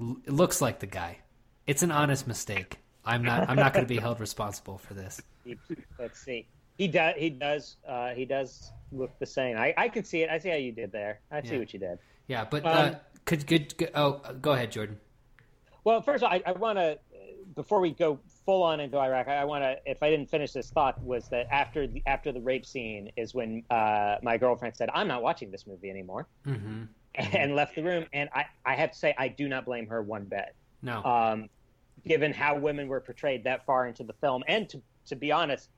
it 0.00 0.32
looks 0.32 0.60
like 0.60 0.78
the 0.78 0.86
guy. 0.86 1.18
It's 1.66 1.82
an 1.82 1.90
honest 1.90 2.26
mistake. 2.28 2.78
I'm 3.04 3.22
not. 3.22 3.48
I'm 3.50 3.56
not 3.56 3.72
going 3.74 3.84
to 3.84 3.88
be 3.88 3.98
held 4.00 4.20
responsible 4.20 4.78
for 4.78 4.94
this. 4.94 5.20
Let's 5.98 6.20
see. 6.20 6.46
He 6.78 6.88
does. 6.88 7.14
He 7.16 7.30
does. 7.30 7.76
Uh, 7.86 8.10
he 8.10 8.24
does 8.24 8.70
look 8.92 9.18
the 9.18 9.26
same. 9.26 9.56
I, 9.56 9.74
I 9.76 9.88
can 9.88 10.04
see 10.04 10.22
it. 10.22 10.30
I 10.30 10.38
see 10.38 10.50
how 10.50 10.56
you 10.56 10.72
did 10.72 10.92
there. 10.92 11.20
I 11.30 11.42
see 11.42 11.52
Yeah. 11.54 11.58
what 11.58 11.72
you 11.72 11.78
did. 11.80 11.98
Yeah, 12.28 12.44
but 12.50 12.64
Um, 12.64 12.72
uh, 12.72 12.94
could 13.24 13.46
good. 13.46 13.76
good 13.76 13.90
oh, 13.94 14.20
go 14.40 14.52
ahead, 14.52 14.72
Jordan. 14.72 14.98
Well, 15.84 16.00
first 16.00 16.22
of 16.24 16.30
all, 16.30 16.34
I, 16.38 16.42
I 16.46 16.52
want 16.52 16.78
to, 16.78 16.98
before 17.54 17.80
we 17.80 17.90
go 17.90 18.18
full 18.44 18.62
on 18.62 18.80
into 18.80 18.98
Iraq, 18.98 19.28
I, 19.28 19.36
I 19.36 19.44
want 19.44 19.62
to, 19.64 19.76
if 19.86 20.02
I 20.02 20.10
didn't 20.10 20.30
finish 20.30 20.52
this 20.52 20.70
thought, 20.70 21.02
was 21.02 21.28
that 21.28 21.46
after 21.50 21.86
the, 21.86 22.02
after 22.06 22.32
the 22.32 22.40
rape 22.40 22.66
scene 22.66 23.10
is 23.16 23.34
when 23.34 23.62
uh, 23.70 24.16
my 24.22 24.36
girlfriend 24.36 24.76
said, 24.76 24.90
I'm 24.94 25.08
not 25.08 25.22
watching 25.22 25.50
this 25.50 25.66
movie 25.66 25.90
anymore, 25.90 26.26
Mm-hmm. 26.46 26.84
and 27.14 27.54
left 27.54 27.76
the 27.76 27.82
room. 27.82 28.06
And 28.12 28.28
I, 28.34 28.46
I 28.66 28.74
have 28.74 28.90
to 28.90 28.98
say, 28.98 29.14
I 29.16 29.28
do 29.28 29.48
not 29.48 29.64
blame 29.64 29.86
her 29.86 30.02
one 30.02 30.24
bit. 30.24 30.54
No. 30.82 31.02
Um, 31.04 31.48
given 32.06 32.32
how 32.32 32.58
women 32.58 32.88
were 32.88 33.00
portrayed 33.00 33.44
that 33.44 33.64
far 33.64 33.86
into 33.86 34.02
the 34.02 34.12
film. 34.14 34.42
And 34.48 34.68
to, 34.70 34.82
to 35.06 35.16
be 35.16 35.30
honest, 35.30 35.68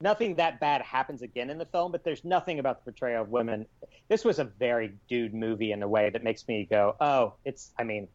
nothing 0.00 0.34
that 0.36 0.60
bad 0.60 0.82
happens 0.82 1.22
again 1.22 1.48
in 1.48 1.58
the 1.58 1.64
film, 1.66 1.92
but 1.92 2.04
there's 2.04 2.24
nothing 2.24 2.58
about 2.58 2.84
the 2.84 2.90
portrayal 2.90 3.22
of 3.22 3.28
women. 3.28 3.66
This 4.08 4.24
was 4.24 4.38
a 4.38 4.44
very 4.44 4.94
dude 5.08 5.32
movie 5.32 5.72
in 5.72 5.82
a 5.82 5.88
way 5.88 6.10
that 6.10 6.24
makes 6.24 6.46
me 6.48 6.66
go, 6.68 6.96
oh, 7.00 7.34
it's, 7.44 7.72
I 7.78 7.84
mean, 7.84 8.08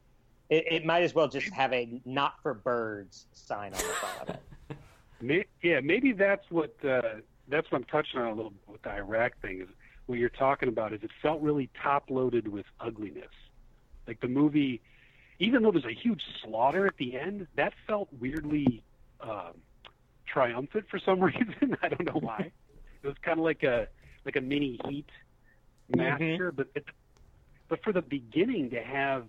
it, 0.54 0.66
it 0.70 0.86
might 0.86 1.04
as 1.04 1.16
well 1.16 1.28
just 1.28 1.50
have 1.50 1.74
a 1.74 2.00
not 2.06 2.36
for 2.44 2.54
birds 2.54 3.26
sign 3.34 3.74
on 3.74 3.80
the 3.80 3.86
front 3.86 4.22
of 4.22 4.30
it. 4.30 4.78
May, 5.22 5.46
yeah, 5.62 5.80
maybe 5.80 6.12
that's 6.12 6.46
what 6.50 6.76
uh, 6.84 7.02
that's 7.48 7.72
what 7.72 7.80
I'm 7.80 7.86
touching 7.86 8.20
on 8.20 8.28
a 8.28 8.34
little 8.34 8.52
bit 8.52 8.70
with 8.70 8.82
the 8.84 8.92
Iraq 8.92 9.40
thing. 9.42 9.62
Is 9.62 9.68
what 10.06 10.20
you're 10.20 10.30
talking 10.30 10.70
about 10.70 10.94
is 10.94 11.02
it 11.02 11.12
felt 11.22 11.42
really 11.42 11.70
top 11.82 12.10
loaded 12.10 12.48
with 12.48 12.66
ugliness. 12.80 13.32
Like 14.06 14.20
the 14.20 14.28
movie, 14.28 14.82
even 15.40 15.64
though 15.64 15.72
there's 15.72 15.86
a 15.86 15.94
huge 15.94 16.22
slaughter 16.44 16.86
at 16.86 16.98
the 16.98 17.18
end, 17.18 17.48
that 17.56 17.74
felt 17.88 18.10
weirdly 18.20 18.84
um, 19.22 19.54
triumphant 20.26 20.86
for 20.90 21.00
some 21.00 21.20
reason. 21.24 21.78
I 21.82 21.88
don't 21.88 22.06
know 22.06 22.20
why. 22.20 22.52
It 23.02 23.08
was 23.08 23.16
kind 23.24 23.40
of 23.40 23.46
like 23.46 23.64
a 23.64 23.88
like 24.26 24.36
a 24.36 24.42
mini 24.42 24.80
heat 24.88 25.10
massacre, 25.90 26.52
but 26.52 26.68
it, 26.76 26.86
but 27.70 27.82
for 27.84 27.92
the 27.92 28.02
beginning 28.02 28.70
to 28.70 28.84
have 28.84 29.26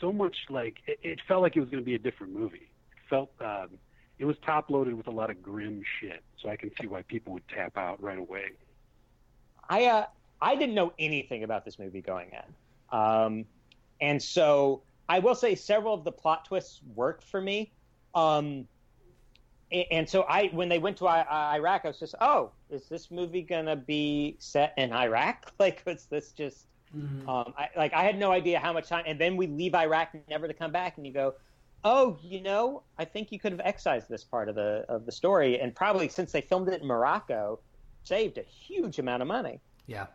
so 0.00 0.12
much 0.12 0.36
like 0.48 0.78
it, 0.86 0.98
it 1.02 1.20
felt 1.26 1.42
like 1.42 1.56
it 1.56 1.60
was 1.60 1.68
going 1.68 1.82
to 1.82 1.86
be 1.86 1.94
a 1.94 1.98
different 1.98 2.32
movie. 2.32 2.68
It 2.92 3.08
felt 3.08 3.30
um, 3.40 3.70
it 4.18 4.24
was 4.24 4.36
top 4.44 4.70
loaded 4.70 4.94
with 4.94 5.06
a 5.06 5.10
lot 5.10 5.30
of 5.30 5.42
grim 5.42 5.82
shit, 6.00 6.22
so 6.40 6.48
I 6.48 6.56
can 6.56 6.70
see 6.80 6.86
why 6.86 7.02
people 7.02 7.32
would 7.34 7.48
tap 7.48 7.76
out 7.76 8.02
right 8.02 8.18
away. 8.18 8.52
I 9.68 9.84
uh, 9.86 10.06
I 10.40 10.56
didn't 10.56 10.74
know 10.74 10.92
anything 10.98 11.44
about 11.44 11.64
this 11.64 11.78
movie 11.78 12.02
going 12.02 12.30
in, 12.30 12.98
um, 12.98 13.44
and 14.00 14.22
so 14.22 14.82
I 15.08 15.18
will 15.18 15.34
say 15.34 15.54
several 15.54 15.94
of 15.94 16.04
the 16.04 16.12
plot 16.12 16.46
twists 16.46 16.80
worked 16.94 17.24
for 17.24 17.40
me. 17.40 17.72
Um, 18.14 18.66
and 19.90 20.08
so 20.08 20.22
I, 20.22 20.46
when 20.52 20.68
they 20.68 20.78
went 20.78 20.96
to 20.98 21.08
Iraq, 21.08 21.82
I 21.84 21.88
was 21.88 21.98
just, 21.98 22.14
oh, 22.20 22.52
is 22.70 22.88
this 22.88 23.10
movie 23.10 23.42
gonna 23.42 23.76
be 23.76 24.36
set 24.38 24.74
in 24.76 24.92
Iraq? 24.92 25.52
Like, 25.58 25.82
was 25.86 26.04
this 26.06 26.32
just? 26.32 26.66
Mhm. 26.94 27.28
Um, 27.28 27.54
I, 27.56 27.68
like, 27.76 27.92
I 27.92 28.02
had 28.04 28.18
no 28.18 28.30
idea 28.30 28.58
how 28.58 28.72
much 28.72 28.88
time, 28.88 29.04
and 29.06 29.18
then 29.20 29.36
we 29.36 29.46
leave 29.46 29.74
Iraq, 29.74 30.14
never 30.28 30.46
to 30.46 30.54
come 30.54 30.72
back, 30.72 30.96
and 30.96 31.06
you 31.06 31.12
go, 31.12 31.34
oh, 31.84 32.18
you 32.22 32.40
know, 32.40 32.82
I 32.98 33.04
think 33.04 33.30
you 33.32 33.38
could 33.38 33.52
have 33.52 33.60
excised 33.64 34.08
this 34.08 34.24
part 34.24 34.48
of 34.48 34.54
the 34.54 34.84
of 34.88 35.06
the 35.06 35.12
story, 35.12 35.60
and 35.60 35.74
probably 35.74 36.08
since 36.08 36.32
they 36.32 36.40
filmed 36.40 36.68
it 36.68 36.80
in 36.82 36.86
Morocco, 36.86 37.60
saved 38.02 38.38
a 38.38 38.42
huge 38.42 38.98
amount 38.98 39.22
of 39.22 39.28
money. 39.28 39.60
Yeah. 39.86 40.06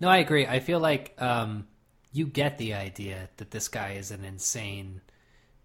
No, 0.00 0.08
I 0.08 0.18
agree. 0.18 0.46
I 0.46 0.60
feel 0.60 0.80
like 0.80 1.20
um, 1.20 1.66
you 2.12 2.26
get 2.26 2.58
the 2.58 2.74
idea 2.74 3.28
that 3.36 3.50
this 3.50 3.68
guy 3.68 3.92
is 3.92 4.10
an 4.10 4.24
insane 4.24 5.00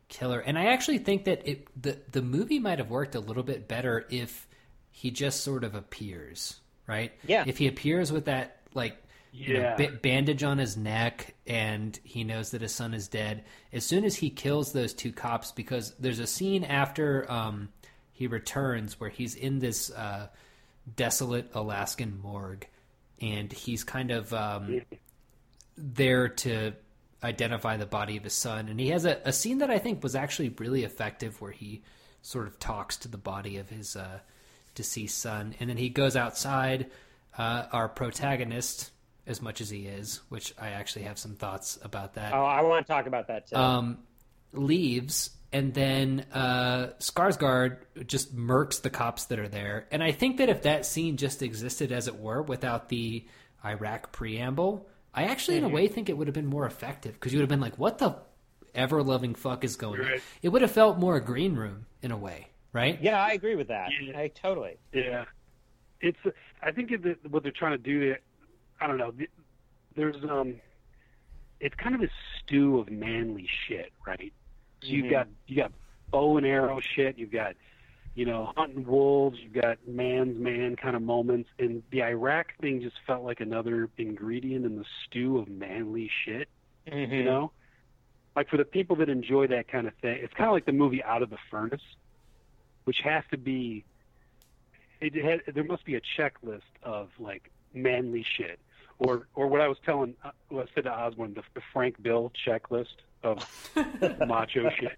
killer, 0.10 0.40
and 0.40 0.58
I 0.58 0.66
actually 0.66 1.00
think 1.00 1.26
that 1.26 1.48
it 1.48 1.68
the 1.82 1.98
the 2.12 2.22
movie 2.22 2.60
might 2.60 2.80
have 2.80 2.90
worked 2.90 3.16
a 3.16 3.20
little 3.20 3.44
bit 3.44 3.68
better 3.68 4.06
if 4.10 4.48
he 4.92 5.12
just 5.12 5.42
sort 5.42 5.64
of 5.64 5.76
appears, 5.76 6.60
right? 6.88 7.14
Yeah. 7.28 7.44
If 7.48 7.58
he 7.58 7.68
appears 7.68 8.12
with 8.12 8.26
that 8.26 8.62
like 8.74 8.98
you 9.38 9.56
know, 9.56 9.76
Yeah. 9.78 9.90
bandage 10.02 10.44
on 10.44 10.58
his 10.58 10.78
neck 10.78 11.36
and 11.46 12.00
he 12.04 12.24
knows 12.24 12.52
that 12.52 12.62
his 12.62 12.74
son 12.74 12.94
is 12.94 13.08
dead. 13.08 13.44
As 13.74 13.86
soon 13.86 14.06
as 14.06 14.16
he 14.16 14.30
kills 14.30 14.72
those 14.72 14.94
two 14.94 15.12
cops, 15.12 15.52
because 15.52 15.94
there's 16.00 16.20
a 16.20 16.28
scene 16.28 16.64
after 16.64 17.30
um, 17.30 17.70
he 18.14 18.28
returns 18.28 19.00
where 19.00 19.10
he's 19.10 19.36
in 19.36 19.60
this 19.60 19.92
uh, 19.92 20.28
desolate 20.96 21.52
Alaskan 21.54 22.20
morgue 22.22 22.66
and 23.22 23.52
he's 23.52 23.84
kind 23.84 24.12
of 24.12 24.34
um, 24.34 24.82
there 25.78 26.30
to 26.30 26.74
identify 27.24 27.76
the 27.78 27.86
body 27.86 28.18
of 28.18 28.24
his 28.24 28.34
son. 28.34 28.68
And 28.70 28.80
he 28.80 28.90
has 28.90 29.06
a, 29.06 29.20
a 29.26 29.34
scene 29.34 29.58
that 29.60 29.70
I 29.70 29.80
think 29.80 30.04
was 30.04 30.16
actually 30.16 30.50
really 30.50 30.84
effective 30.84 31.42
where 31.42 31.52
he 31.52 31.82
sort 32.22 32.48
of 32.48 32.60
talks 32.60 32.98
to 32.98 33.08
the 33.08 33.18
body 33.18 33.58
of 33.58 33.70
his 33.70 33.96
uh, 33.96 34.20
deceased 34.76 35.18
son. 35.18 35.56
And 35.60 35.70
then 35.70 35.78
he 35.78 35.90
goes 35.90 36.16
outside. 36.16 36.90
Uh, 37.38 37.66
our 37.74 37.90
protagonist, 37.90 38.92
as 39.28 39.42
much 39.42 39.62
as 39.62 39.70
he 39.70 39.88
is, 39.88 40.22
which 40.30 40.54
I 40.60 40.70
actually 40.70 41.04
have 41.04 41.18
some 41.18 41.36
thoughts 41.36 41.80
about 41.82 42.14
that, 42.16 42.34
Oh, 42.34 42.44
I 42.44 42.62
want 42.62 42.86
to 42.86 42.92
talk 42.94 43.08
about 43.08 43.28
that 43.28 43.48
too. 43.48 43.56
um, 43.56 44.00
leaves. 44.54 45.32
And 45.54 45.74
then 45.74 46.26
uh, 46.34 46.88
Skarsgård 47.00 47.78
just 48.08 48.36
murks 48.36 48.82
the 48.82 48.90
cops 48.90 49.26
that 49.26 49.40
are 49.40 49.48
there. 49.48 49.88
And 49.92 50.04
I 50.04 50.12
think 50.12 50.38
that 50.38 50.50
if 50.50 50.64
that 50.64 50.86
scene 50.86 51.16
just 51.18 51.42
existed 51.42 51.92
as 51.92 52.08
it 52.08 52.16
were 52.18 52.42
without 52.42 52.90
the 52.90 53.26
Iraq 53.64 54.12
preamble, 54.12 54.90
I 55.14 55.24
actually, 55.26 55.58
in 55.58 55.64
a 55.64 55.70
way, 55.70 55.88
think 55.88 56.10
it 56.10 56.18
would 56.18 56.28
have 56.28 56.34
been 56.34 56.46
more 56.46 56.66
effective 56.66 57.14
because 57.14 57.32
you 57.32 57.40
would 57.40 57.44
have 57.44 57.50
been 57.50 57.62
like, 57.62 57.78
what 57.80 58.00
the 58.00 58.18
ever 58.74 59.02
loving 59.02 59.34
fuck 59.34 59.64
is 59.64 59.78
going 59.78 60.02
on? 60.02 60.20
It 60.42 60.50
would 60.50 60.62
have 60.62 60.72
felt 60.72 61.00
more 61.00 61.16
a 61.16 61.22
green 61.24 61.56
room 61.56 61.86
in 62.02 62.12
a 62.12 62.18
way, 62.18 62.50
right? 62.74 63.02
yeah, 63.02 63.24
I 63.24 63.32
agree 63.32 63.56
with 63.56 63.70
that. 63.70 63.90
Yeah. 64.06 64.20
I 64.20 64.28
totally. 64.28 64.78
Yeah, 64.92 65.24
it's. 66.02 66.18
I 66.62 66.72
think 66.72 66.92
it, 66.92 67.18
what 67.32 67.44
they're 67.44 67.54
trying 67.54 67.72
to 67.72 67.78
do. 67.78 68.16
I 68.80 68.88
don't 68.88 68.98
know. 68.98 69.14
There's 69.96 70.16
um, 70.30 70.56
it's 71.60 71.76
kind 71.76 71.96
of 71.96 72.02
a 72.02 72.10
stew 72.40 72.80
of 72.80 72.90
manly 72.92 73.48
shit, 73.68 73.92
right? 74.06 74.34
So 74.82 74.90
you've 74.90 75.10
got 75.10 75.28
you 75.48 75.56
got 75.56 75.72
bow 76.12 76.38
and 76.38 76.46
arrow 76.46 76.80
shit, 76.80 77.18
you've 77.18 77.32
got 77.32 77.56
you 78.14 78.26
know 78.26 78.52
hunting 78.56 78.86
wolves, 78.86 79.40
you've 79.42 79.54
got 79.54 79.78
man's 79.88 80.38
man 80.38 80.76
kind 80.76 80.96
of 80.96 81.02
moments, 81.02 81.50
and 81.60 81.82
the 81.92 82.04
Iraq 82.04 82.54
thing 82.60 82.82
just 82.82 82.98
felt 83.08 83.24
like 83.24 83.40
another 83.40 83.90
ingredient 83.98 84.66
in 84.66 84.78
the 84.78 84.86
stew 85.06 85.38
of 85.38 85.48
manly 85.48 86.10
shit. 86.26 86.50
Mhm. 86.88 87.12
You 87.12 87.24
know, 87.24 87.52
like 88.36 88.50
for 88.50 88.58
the 88.58 88.66
people 88.66 88.98
that 88.98 89.10
enjoy 89.10 89.48
that 89.48 89.68
kind 89.68 89.88
of 89.88 89.94
thing, 89.96 90.20
it's 90.22 90.34
kind 90.34 90.48
of 90.48 90.54
like 90.54 90.66
the 90.66 90.74
movie 90.74 91.04
Out 91.04 91.22
of 91.22 91.30
the 91.30 91.38
Furnace, 91.50 91.96
which 92.84 93.00
has 93.00 93.24
to 93.32 93.38
be. 93.38 93.86
It 95.02 95.14
had, 95.16 95.54
there 95.54 95.66
must 95.66 95.84
be 95.84 95.96
a 95.96 96.02
checklist 96.02 96.62
of 96.82 97.10
like 97.20 97.52
manly 97.74 98.24
shit, 98.24 98.60
or 99.00 99.28
or 99.36 99.48
what 99.48 99.62
I 99.62 99.68
was 99.68 99.78
telling, 99.86 100.16
uh, 100.24 100.32
what 100.50 100.68
I 100.70 100.74
said 100.74 100.86
to 100.86 100.92
Osborne, 100.92 101.34
the, 101.34 101.44
the 101.54 101.62
Frank 101.74 102.02
Bill 102.02 102.32
checklist 102.46 102.96
of 103.24 103.40
macho 104.28 104.70
shit. 104.70 104.98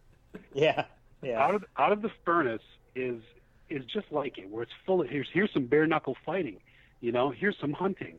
Yeah. 0.54 0.86
Yeah. 1.22 1.44
Out 1.44 1.56
of 1.56 1.66
Out 1.78 1.92
of 1.92 2.02
the 2.02 2.12
Furnace 2.26 2.62
is 2.96 3.22
is 3.70 3.84
just 3.86 4.12
like 4.12 4.38
it, 4.38 4.50
where 4.50 4.64
it's 4.64 4.72
full 4.86 5.02
of 5.02 5.10
here's 5.10 5.28
here's 5.34 5.52
some 5.54 5.66
bare 5.66 5.88
knuckle 5.88 6.16
fighting, 6.26 6.60
you 7.02 7.12
know, 7.12 7.32
here's 7.32 7.58
some 7.60 7.74
hunting, 7.74 8.18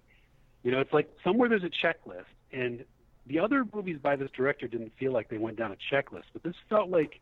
you 0.63 0.71
know, 0.71 0.81
it's 0.81 0.93
like 0.93 1.11
somewhere 1.25 1.49
there's 1.49 1.65
a 1.65 1.71
checklist, 1.71 2.25
and 2.53 2.85
the 3.27 3.39
other 3.39 3.65
movies 3.73 3.99
by 4.03 4.17
this 4.17 4.31
director 4.37 4.67
didn't 4.67 4.93
feel 4.99 5.13
like 5.13 5.29
they 5.29 5.39
went 5.39 5.57
down 5.57 5.73
a 5.73 5.95
checklist, 5.95 6.25
but 6.33 6.43
this 6.43 6.55
felt 6.69 6.91
like 6.91 7.21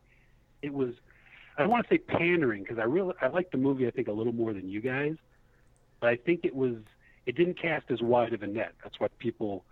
it 0.61 0.73
was. 0.73 0.93
I 1.57 1.61
don't 1.61 1.71
want 1.71 1.87
to 1.87 1.95
say 1.95 1.97
pandering 1.97 2.61
because 2.61 2.77
I 2.77 2.83
really 2.83 3.15
I 3.19 3.27
like 3.27 3.49
the 3.49 3.57
movie 3.57 3.87
I 3.87 3.91
think 3.91 4.07
a 4.07 4.11
little 4.11 4.33
more 4.33 4.53
than 4.53 4.69
you 4.69 4.79
guys, 4.79 5.15
but 5.99 6.09
I 6.09 6.15
think 6.15 6.45
it 6.45 6.55
was 6.55 6.75
it 7.27 7.35
didn't 7.35 7.61
cast 7.61 7.91
as 7.91 8.01
wide 8.01 8.33
of 8.33 8.41
a 8.41 8.47
net. 8.47 8.73
That's 8.83 8.99
why 8.99 9.07
people 9.19 9.65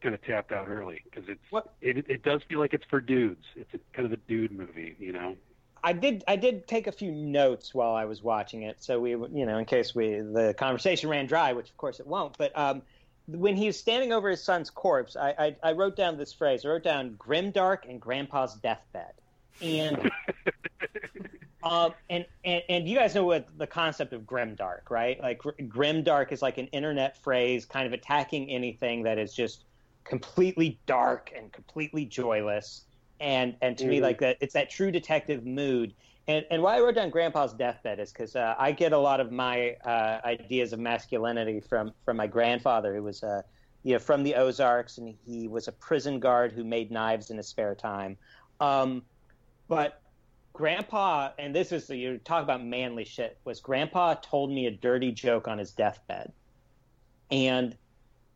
kind 0.00 0.14
of 0.14 0.22
tapped 0.22 0.52
out 0.52 0.68
early 0.68 1.02
because 1.04 1.28
it's 1.28 1.42
What- 1.50 1.74
it 1.82 2.08
it 2.08 2.22
does 2.22 2.40
feel 2.48 2.60
like 2.60 2.72
it's 2.72 2.84
for 2.86 3.00
dudes. 3.00 3.44
It's 3.56 3.74
a, 3.74 3.78
kind 3.92 4.06
of 4.06 4.12
a 4.12 4.16
dude 4.16 4.52
movie, 4.52 4.96
you 4.98 5.12
know. 5.12 5.36
I 5.82 5.92
did 5.92 6.24
I 6.26 6.36
did 6.36 6.66
take 6.66 6.86
a 6.86 6.92
few 6.92 7.10
notes 7.12 7.74
while 7.74 7.94
I 7.94 8.04
was 8.04 8.22
watching 8.22 8.62
it, 8.62 8.82
so 8.82 9.00
we 9.00 9.10
you 9.10 9.46
know 9.46 9.58
in 9.58 9.64
case 9.64 9.94
we 9.94 10.20
the 10.20 10.54
conversation 10.56 11.10
ran 11.10 11.26
dry, 11.26 11.52
which 11.52 11.68
of 11.68 11.76
course 11.76 11.98
it 12.00 12.06
won't. 12.06 12.38
But 12.38 12.56
um, 12.56 12.82
when 13.26 13.56
he 13.56 13.66
was 13.66 13.78
standing 13.78 14.12
over 14.12 14.30
his 14.30 14.42
son's 14.42 14.70
corpse, 14.70 15.16
I, 15.16 15.30
I, 15.38 15.56
I 15.62 15.72
wrote 15.72 15.96
down 15.96 16.16
this 16.16 16.32
phrase. 16.32 16.64
I 16.64 16.68
wrote 16.68 16.84
down 16.84 17.16
"grimdark" 17.16 17.88
and 17.88 18.00
"grandpa's 18.00 18.54
deathbed," 18.54 19.12
and 19.60 20.10
um, 21.62 21.92
and, 22.08 22.24
and 22.44 22.62
and 22.68 22.88
you 22.88 22.96
guys 22.96 23.14
know 23.14 23.24
what 23.24 23.46
the 23.58 23.66
concept 23.66 24.12
of 24.12 24.22
grimdark, 24.22 24.90
right? 24.90 25.20
Like 25.20 25.38
gr- 25.38 25.50
grimdark 25.62 26.30
is 26.32 26.40
like 26.42 26.58
an 26.58 26.68
internet 26.68 27.16
phrase, 27.22 27.66
kind 27.66 27.86
of 27.86 27.92
attacking 27.92 28.50
anything 28.50 29.02
that 29.02 29.18
is 29.18 29.34
just 29.34 29.64
completely 30.04 30.80
dark 30.86 31.32
and 31.36 31.52
completely 31.52 32.04
joyless. 32.06 32.84
And 33.20 33.56
and 33.60 33.76
to 33.78 33.86
me, 33.86 33.98
Mhm. 33.98 34.02
like 34.02 34.18
that, 34.20 34.36
it's 34.40 34.54
that 34.54 34.70
true 34.70 34.92
detective 34.92 35.44
mood. 35.44 35.94
And 36.28 36.44
and 36.50 36.62
why 36.62 36.76
I 36.76 36.80
wrote 36.80 36.94
down 36.94 37.10
Grandpa's 37.10 37.54
deathbed 37.54 37.98
is 37.98 38.12
because 38.12 38.36
uh, 38.36 38.54
I 38.58 38.70
get 38.70 38.92
a 38.92 38.98
lot 38.98 39.18
of 39.18 39.32
my 39.32 39.76
uh, 39.84 40.20
ideas 40.24 40.72
of 40.72 40.78
masculinity 40.78 41.60
from 41.60 41.92
from 42.04 42.16
my 42.16 42.28
grandfather, 42.28 42.94
who 42.94 43.02
was 43.02 43.22
uh, 43.24 43.42
you 43.82 43.94
know 43.94 43.98
from 43.98 44.22
the 44.22 44.36
Ozarks, 44.36 44.98
and 44.98 45.16
he 45.26 45.48
was 45.48 45.66
a 45.66 45.72
prison 45.72 46.20
guard 46.20 46.52
who 46.52 46.62
made 46.62 46.92
knives 46.92 47.30
in 47.30 47.36
his 47.36 47.48
spare 47.48 47.74
time. 47.74 48.16
Um, 48.60 49.02
but 49.68 50.00
Grandpa, 50.58 51.30
and 51.38 51.54
this 51.54 51.70
is 51.70 51.88
you 51.88 52.18
talk 52.18 52.42
about 52.42 52.64
manly 52.64 53.04
shit. 53.04 53.38
Was 53.44 53.60
Grandpa 53.60 54.14
told 54.14 54.50
me 54.50 54.66
a 54.66 54.72
dirty 54.72 55.12
joke 55.12 55.46
on 55.46 55.56
his 55.56 55.70
deathbed, 55.70 56.32
and 57.30 57.76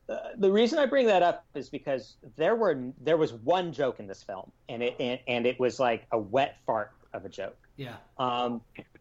uh, 0.08 0.18
the 0.38 0.50
reason 0.50 0.78
I 0.78 0.87
bring 0.87 1.08
that 1.08 1.24
up 1.24 1.44
is 1.56 1.68
because 1.68 2.14
there 2.37 2.54
were 2.54 2.80
there 3.00 3.16
was 3.16 3.32
one 3.32 3.72
joke 3.72 3.98
in 3.98 4.06
this 4.06 4.22
film, 4.22 4.52
and 4.68 4.85
it 4.85 4.94
and, 5.00 5.18
and 5.26 5.46
it 5.46 5.58
was 5.58 5.80
like 5.80 6.06
a 6.12 6.18
wet 6.18 6.58
fart 6.64 6.92
of 7.12 7.24
a 7.24 7.28
joke. 7.28 7.58
Yeah. 7.76 7.96
Um, 8.18 8.61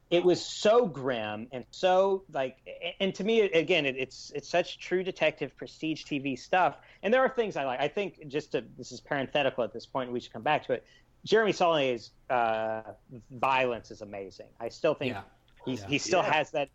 it 0.10 0.23
was 0.25 0.43
so 0.43 0.88
grim 0.88 1.47
and 1.51 1.63
so 1.69 2.23
like, 2.34 2.57
and 2.99 3.13
to 3.15 3.23
me, 3.23 3.41
again, 3.41 3.86
it, 3.86 3.97
it's 3.97 4.31
it's 4.34 4.49
such 4.49 4.79
true 4.79 5.03
detective 5.03 5.55
prestige 5.55 6.05
TV 6.05 6.39
stuff. 6.39 6.77
And 7.03 7.13
there 7.13 7.21
are 7.21 7.29
things 7.29 7.55
I 7.55 7.65
like. 7.65 7.79
I 7.79 7.88
think 7.88 8.27
just 8.29 8.53
to 8.53 8.63
this 8.79 8.91
is 8.91 8.99
parenthetical 8.99 9.63
at 9.63 9.73
this 9.73 9.86
point. 9.86 10.12
We 10.12 10.19
should 10.19 10.34
come 10.34 10.41
back 10.41 10.65
to 10.65 10.73
it. 10.73 10.86
Jeremy 11.25 11.51
Saulnier's 11.53 12.12
uh, 12.29 12.81
violence 13.29 13.91
is 13.91 14.01
amazing. 14.01 14.47
I 14.60 14.69
still 14.69 14.93
think 14.93 15.13
Yeah. 15.13 15.21
he 15.65 15.73
Yeah. 15.75 15.88
he 15.88 15.97
still 15.97 16.21
Yeah. 16.23 16.34
has 16.34 16.51
that. 16.51 16.69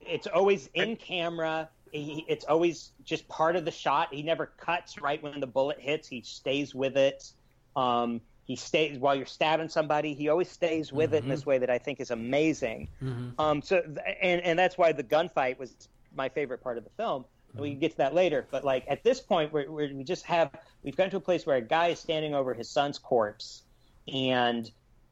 It's 0.00 0.26
always 0.26 0.68
in 0.74 0.96
camera. 0.96 1.68
He, 1.92 2.24
it's 2.28 2.44
always 2.44 2.92
just 3.02 3.26
part 3.28 3.56
of 3.56 3.64
the 3.64 3.70
shot. 3.72 4.14
He 4.14 4.22
never 4.22 4.46
cuts 4.46 5.00
right 5.00 5.20
when 5.22 5.40
the 5.40 5.46
bullet 5.46 5.80
hits. 5.80 6.06
He 6.08 6.22
stays 6.22 6.74
with 6.74 6.96
it. 6.96 7.32
Um, 7.74 8.20
he 8.44 8.56
stays 8.56 8.98
while 8.98 9.14
you're 9.14 9.26
stabbing 9.26 9.68
somebody. 9.68 10.14
He 10.14 10.28
always 10.28 10.48
stays 10.50 10.92
with 10.92 11.14
it 11.14 11.22
in 11.24 11.28
this 11.28 11.44
way 11.46 11.58
that 11.58 11.70
I 11.70 11.78
think 11.78 12.00
is 12.00 12.10
amazing. 12.10 12.88
hmm 13.00 13.30
Um, 13.38 13.60
so 13.62 13.82
and 14.22 14.40
and 14.42 14.58
that's 14.58 14.78
why 14.78 14.92
the 14.92 15.04
gunfight 15.04 15.58
was 15.58 15.88
my 16.14 16.28
favorite 16.28 16.62
part 16.62 16.78
of 16.78 16.84
the 16.84 16.90
film. 16.90 17.24
And 17.52 17.62
we 17.62 17.70
can 17.70 17.80
get 17.80 17.90
to 17.92 17.96
that 17.98 18.14
later. 18.14 18.46
But 18.50 18.64
like 18.64 18.84
at 18.88 19.02
this 19.02 19.20
point, 19.20 19.52
we're, 19.52 19.68
we're, 19.70 19.92
we 19.92 20.04
just 20.04 20.24
have 20.26 20.50
we've 20.84 20.96
gotten 20.96 21.10
to 21.10 21.16
a 21.16 21.20
place 21.20 21.44
where 21.44 21.56
a 21.56 21.60
guy 21.60 21.88
is 21.88 21.98
standing 21.98 22.32
over 22.34 22.54
his 22.54 22.70
son's 22.70 22.98
corpse, 22.98 23.62
and 24.08 24.70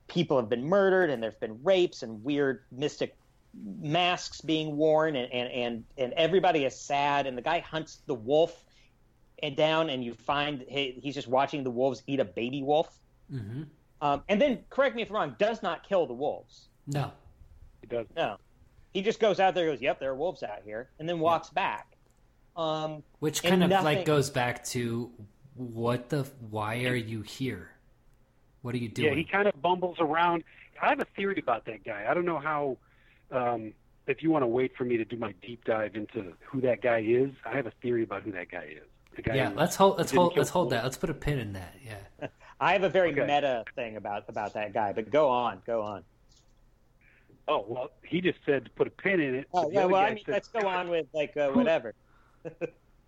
people 0.09 0.37
have 0.39 0.49
been 0.49 0.65
murdered, 0.65 1.11
and 1.11 1.23
there've 1.23 1.39
been 1.41 1.63
rapes 1.63 2.03
and 2.03 2.23
weird 2.25 2.63
mystic 2.73 3.17
masks 3.81 4.41
being 4.41 4.77
worn, 4.77 5.17
and 5.17 5.33
and 5.33 5.51
and, 5.53 5.85
and 5.97 6.13
everybody 6.15 6.65
is 6.65 6.79
sad. 6.79 7.27
And 7.27 7.37
the 7.37 7.43
guy 7.43 7.61
hunts 7.61 8.03
the 8.07 8.15
wolf 8.15 8.65
and 9.43 9.57
down, 9.57 9.91
and 9.91 10.05
you 10.05 10.15
find 10.15 10.65
he, 10.69 10.99
he's 11.03 11.15
just 11.15 11.29
watching 11.29 11.63
the 11.65 11.71
wolves 11.71 12.03
eat 12.07 12.21
a 12.21 12.25
baby 12.25 12.63
wolf. 12.63 12.99
hmm 13.31 13.63
Um, 14.01 14.23
and 14.29 14.41
then, 14.41 14.61
correct 14.71 14.97
me 14.97 15.03
if 15.03 15.11
I'm 15.11 15.15
wrong, 15.17 15.37
does 15.39 15.63
not 15.63 15.89
kill 15.89 16.07
the 16.07 16.15
wolves. 16.15 16.69
No. 16.87 17.11
It 17.83 17.89
does. 17.89 18.07
No. 18.17 18.37
He 18.95 19.03
just 19.03 19.21
goes 19.21 19.39
out 19.39 19.55
there 19.55 19.69
and 19.69 19.75
goes, 19.77 19.83
Yep, 19.83 20.01
there 20.01 20.11
are 20.11 20.17
wolves 20.17 20.43
out 20.43 20.63
here, 20.65 20.91
and 20.99 21.09
then 21.09 21.19
walks 21.21 21.51
back. 21.51 21.97
Um, 22.57 23.03
Which 23.21 23.43
kind 23.43 23.63
of 23.63 23.71
nothing- 23.71 23.85
like 23.85 24.05
goes 24.05 24.31
back 24.31 24.65
to 24.67 25.13
what 25.55 26.09
the 26.09 26.25
why 26.51 26.85
are 26.85 26.95
you 26.97 27.23
here? 27.23 27.71
What 28.63 28.75
are 28.75 28.79
you 28.79 28.89
doing? 28.89 29.09
Yeah, 29.09 29.15
he 29.15 29.25
kind 29.25 29.49
of 29.49 29.61
bumbles 29.61 29.97
around. 30.01 30.45
I 30.81 30.89
have 30.89 31.01
a 31.01 31.07
theory 31.17 31.39
about 31.39 31.65
that 31.67 31.85
guy. 31.85 32.07
I 32.09 32.15
don't 32.15 32.25
know 32.25 32.39
how. 32.39 32.77
Um, 33.31 33.73
if 34.07 34.23
you 34.23 34.31
want 34.31 34.43
to 34.43 34.47
wait 34.47 34.75
for 34.77 34.85
me 34.85 34.97
to 34.97 35.05
do 35.05 35.17
my 35.17 35.35
deep 35.43 35.65
dive 35.65 35.95
into 35.95 36.33
who 36.41 36.63
that 36.63 36.81
guy 36.81 37.01
is, 37.07 37.31
I 37.45 37.55
have 37.57 37.67
a 37.67 37.73
theory 37.83 38.03
about 38.03 38.23
who 38.23 38.33
that 38.33 38.51
guy 38.51 38.69
is. 38.71 38.85
The 39.17 39.23
guy 39.23 39.35
yeah, 39.35 39.53
let's 39.55 39.77
hold 39.77 39.99
let's 39.99 40.13
hold 40.13 40.37
let's 40.37 40.51
hold 40.51 40.71
that. 40.71 40.85
Let's 40.85 40.97
put 40.97 41.11
a 41.11 41.15
pin 41.15 41.39
in 41.39 41.53
that. 41.55 41.75
Yeah. 41.85 42.29
I 42.61 42.73
have 42.73 42.85
a 42.85 42.89
very 42.89 43.11
Okay. 43.13 43.21
meta 43.21 43.65
thing 43.75 43.97
about 43.97 44.25
about 44.29 44.55
that 44.55 44.73
guy, 44.73 44.93
but 44.93 45.11
go 45.11 45.29
on, 45.29 45.61
go 45.67 45.83
on. 45.83 46.05
Oh 47.47 47.65
well, 47.69 47.91
he 48.03 48.21
just 48.21 48.39
said 48.47 48.65
to 48.65 48.71
put 48.71 48.87
a 48.87 48.91
pin 48.91 49.21
in 49.21 49.35
it. 49.35 49.49
Oh, 49.53 49.65
but 49.65 49.73
yeah, 49.73 49.85
well, 49.85 50.01
I 50.01 50.15
mean, 50.15 50.25
said- 50.25 50.33
let's 50.33 50.49
go 50.49 50.67
on 50.67 50.89
with 50.89 51.07
like 51.13 51.37
uh, 51.37 51.51
whatever. 51.51 51.95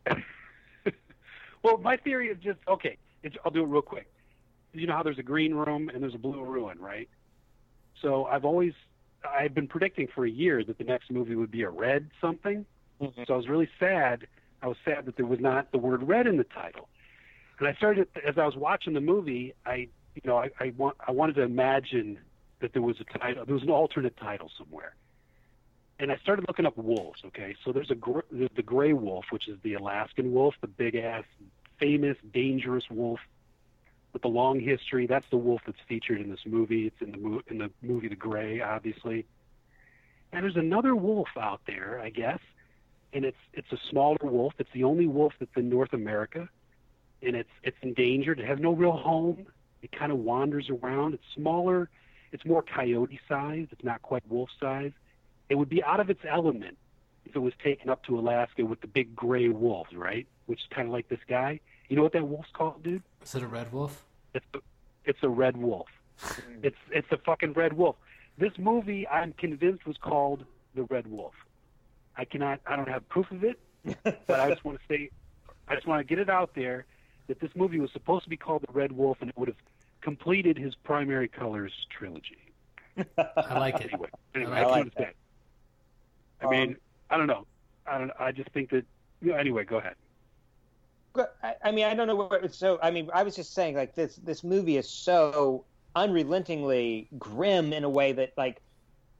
well, 1.62 1.78
my 1.78 1.96
theory 1.96 2.28
is 2.28 2.38
just 2.42 2.58
okay. 2.68 2.96
It's, 3.22 3.36
I'll 3.44 3.50
do 3.50 3.62
it 3.62 3.66
real 3.66 3.82
quick. 3.82 4.10
You 4.72 4.86
know 4.86 4.94
how 4.94 5.02
there's 5.02 5.18
a 5.18 5.22
green 5.22 5.54
room 5.54 5.88
and 5.92 6.02
there's 6.02 6.14
a 6.14 6.18
blue 6.18 6.42
ruin, 6.44 6.78
right? 6.78 7.08
So 8.02 8.24
I've 8.26 8.44
always 8.44 8.72
I've 9.28 9.54
been 9.54 9.68
predicting 9.68 10.08
for 10.14 10.24
a 10.24 10.30
year 10.30 10.64
that 10.64 10.78
the 10.78 10.84
next 10.84 11.10
movie 11.10 11.34
would 11.34 11.50
be 11.50 11.62
a 11.62 11.70
red 11.70 12.10
something. 12.20 12.64
Mhm. 13.00 13.26
So 13.26 13.34
I 13.34 13.36
was 13.36 13.48
really 13.48 13.68
sad. 13.78 14.26
I 14.62 14.68
was 14.68 14.76
sad 14.84 15.06
that 15.06 15.16
there 15.16 15.26
was 15.26 15.40
not 15.40 15.72
the 15.72 15.78
word 15.78 16.02
red 16.02 16.26
in 16.26 16.36
the 16.36 16.44
title. 16.44 16.88
And 17.58 17.68
I 17.68 17.74
started 17.74 18.08
as 18.26 18.38
I 18.38 18.46
was 18.46 18.56
watching 18.56 18.92
the 18.94 19.00
movie. 19.00 19.54
I 19.66 19.88
you 20.14 20.22
know 20.24 20.38
I, 20.38 20.50
I 20.60 20.72
want 20.76 20.96
I 21.06 21.10
wanted 21.10 21.34
to 21.36 21.42
imagine 21.42 22.18
that 22.60 22.72
there 22.72 22.82
was 22.82 22.96
a 23.00 23.18
title. 23.18 23.44
There 23.44 23.54
was 23.54 23.62
an 23.64 23.70
alternate 23.70 24.16
title 24.16 24.50
somewhere. 24.56 24.94
And 25.98 26.10
I 26.10 26.16
started 26.16 26.46
looking 26.48 26.64
up 26.64 26.78
wolves. 26.78 27.20
Okay, 27.26 27.54
so 27.64 27.72
there's 27.72 27.90
a 27.90 27.94
gr- 27.94 28.20
there's 28.30 28.50
the 28.56 28.62
gray 28.62 28.92
wolf, 28.94 29.26
which 29.30 29.48
is 29.48 29.58
the 29.62 29.74
Alaskan 29.74 30.32
wolf, 30.32 30.54
the 30.60 30.66
big 30.66 30.94
ass, 30.94 31.24
famous, 31.78 32.16
dangerous 32.32 32.84
wolf 32.90 33.20
with 34.12 34.22
the 34.22 34.28
long 34.28 34.60
history. 34.60 35.06
That's 35.06 35.26
the 35.30 35.36
wolf 35.36 35.60
that's 35.66 35.78
featured 35.88 36.20
in 36.20 36.30
this 36.30 36.40
movie. 36.46 36.86
It's 36.86 37.00
in 37.00 37.12
the 37.12 37.18
mo- 37.18 37.42
in 37.48 37.58
the 37.58 37.70
movie 37.82 38.08
The 38.08 38.16
Grey, 38.16 38.60
obviously. 38.60 39.26
And 40.32 40.44
there's 40.44 40.56
another 40.56 40.94
wolf 40.94 41.28
out 41.40 41.60
there, 41.66 42.00
I 42.02 42.10
guess, 42.10 42.38
and 43.12 43.24
it's 43.24 43.36
it's 43.52 43.70
a 43.72 43.78
smaller 43.90 44.18
wolf. 44.22 44.54
It's 44.58 44.70
the 44.72 44.84
only 44.84 45.06
wolf 45.06 45.32
that's 45.38 45.56
in 45.56 45.68
North 45.68 45.92
America, 45.92 46.48
and 47.22 47.36
it's 47.36 47.50
it's 47.62 47.76
endangered. 47.82 48.40
It 48.40 48.46
has 48.46 48.58
no 48.60 48.72
real 48.72 48.92
home. 48.96 49.46
It 49.82 49.92
kind 49.92 50.12
of 50.12 50.18
wanders 50.18 50.70
around. 50.70 51.14
It's 51.14 51.24
smaller. 51.34 51.88
It's 52.32 52.44
more 52.44 52.62
coyote 52.62 53.18
sized. 53.28 53.72
It's 53.72 53.84
not 53.84 54.02
quite 54.02 54.22
wolf 54.28 54.50
sized. 54.60 54.94
It 55.48 55.56
would 55.56 55.68
be 55.68 55.82
out 55.82 55.98
of 55.98 56.10
its 56.10 56.20
element 56.28 56.78
if 57.24 57.34
it 57.34 57.40
was 57.40 57.52
taken 57.62 57.90
up 57.90 58.04
to 58.04 58.18
Alaska 58.18 58.64
with 58.64 58.80
the 58.80 58.86
big 58.86 59.16
gray 59.16 59.48
wolves, 59.48 59.90
right? 59.94 60.26
Which 60.46 60.60
is 60.60 60.66
kind 60.74 60.86
of 60.86 60.92
like 60.92 61.08
this 61.08 61.20
guy. 61.28 61.60
You 61.90 61.96
know 61.96 62.02
what 62.02 62.12
that 62.12 62.26
wolf's 62.26 62.48
called, 62.52 62.82
dude? 62.84 63.02
Is 63.22 63.34
it 63.34 63.42
a 63.42 63.46
red 63.48 63.72
wolf? 63.72 64.04
It's 64.32 64.46
a, 64.54 64.58
it's 65.04 65.18
a 65.22 65.28
red 65.28 65.56
wolf. 65.56 65.88
It's 66.62 66.76
it's 66.92 67.10
a 67.10 67.16
fucking 67.18 67.54
red 67.54 67.72
wolf. 67.72 67.96
This 68.38 68.52
movie, 68.58 69.08
I'm 69.08 69.32
convinced, 69.32 69.84
was 69.86 69.96
called 69.96 70.44
the 70.74 70.84
Red 70.84 71.08
Wolf. 71.08 71.34
I 72.16 72.24
cannot. 72.24 72.60
I 72.66 72.76
don't 72.76 72.88
have 72.88 73.06
proof 73.08 73.30
of 73.32 73.42
it, 73.42 73.58
but 74.04 74.38
I 74.40 74.48
just 74.50 74.64
want 74.64 74.78
to 74.78 74.84
say, 74.88 75.10
I 75.66 75.74
just 75.74 75.86
want 75.86 76.00
to 76.00 76.04
get 76.04 76.18
it 76.20 76.30
out 76.30 76.54
there 76.54 76.86
that 77.26 77.40
this 77.40 77.50
movie 77.56 77.80
was 77.80 77.90
supposed 77.92 78.22
to 78.24 78.30
be 78.30 78.36
called 78.36 78.62
The 78.66 78.72
Red 78.72 78.92
Wolf, 78.92 79.18
and 79.20 79.30
it 79.30 79.36
would 79.36 79.48
have 79.48 79.56
completed 80.00 80.56
his 80.56 80.74
primary 80.76 81.26
colors 81.28 81.72
trilogy. 81.90 82.38
I 83.18 83.58
like 83.58 83.80
it. 83.80 83.90
Anyway, 83.92 84.08
anyway, 84.34 84.52
I 84.52 84.60
that's 84.60 84.70
like 84.70 84.94
what 84.94 85.14
I 86.42 86.50
mean, 86.50 86.70
Um, 86.70 86.76
I 87.10 87.16
don't 87.16 87.26
know. 87.26 87.46
I 87.86 87.98
don't. 87.98 88.12
I 88.18 88.30
just 88.30 88.50
think 88.50 88.70
that. 88.70 88.84
You 89.22 89.32
know, 89.32 89.38
anyway, 89.38 89.64
go 89.64 89.78
ahead. 89.78 89.96
But, 91.12 91.36
I, 91.42 91.54
I 91.64 91.70
mean, 91.72 91.84
I 91.86 91.94
don't 91.94 92.06
know 92.06 92.16
what. 92.16 92.54
So, 92.54 92.78
I 92.82 92.90
mean, 92.90 93.10
I 93.12 93.22
was 93.22 93.34
just 93.36 93.52
saying, 93.54 93.74
like 93.74 93.94
this 93.94 94.16
this 94.16 94.44
movie 94.44 94.76
is 94.76 94.88
so 94.88 95.64
unrelentingly 95.96 97.08
grim 97.18 97.72
in 97.72 97.84
a 97.84 97.88
way 97.88 98.12
that, 98.12 98.32
like, 98.36 98.60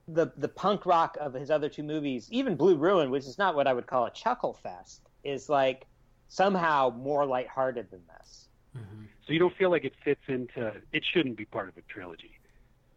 the 0.07 0.31
the 0.37 0.47
punk 0.47 0.85
rock 0.85 1.17
of 1.19 1.33
his 1.33 1.51
other 1.51 1.69
two 1.69 1.83
movies, 1.83 2.27
even 2.31 2.55
Blue 2.55 2.75
Ruin, 2.77 3.11
which 3.11 3.25
is 3.25 3.37
not 3.37 3.55
what 3.55 3.67
I 3.67 3.73
would 3.73 3.87
call 3.87 4.05
a 4.05 4.11
chuckle 4.11 4.53
fest, 4.63 5.01
is 5.23 5.47
like 5.49 5.85
somehow 6.27 6.89
more 6.89 7.25
lighthearted 7.25 7.91
than 7.91 8.01
this. 8.17 8.47
Mhm. 8.77 9.07
So 9.25 9.33
you 9.33 9.39
don't 9.39 9.55
feel 9.57 9.69
like 9.69 9.83
it 9.85 9.93
fits 10.03 10.21
into. 10.27 10.73
It 10.91 11.03
shouldn't 11.05 11.37
be 11.37 11.45
part 11.45 11.69
of 11.69 11.77
a 11.77 11.81
trilogy. 11.81 12.31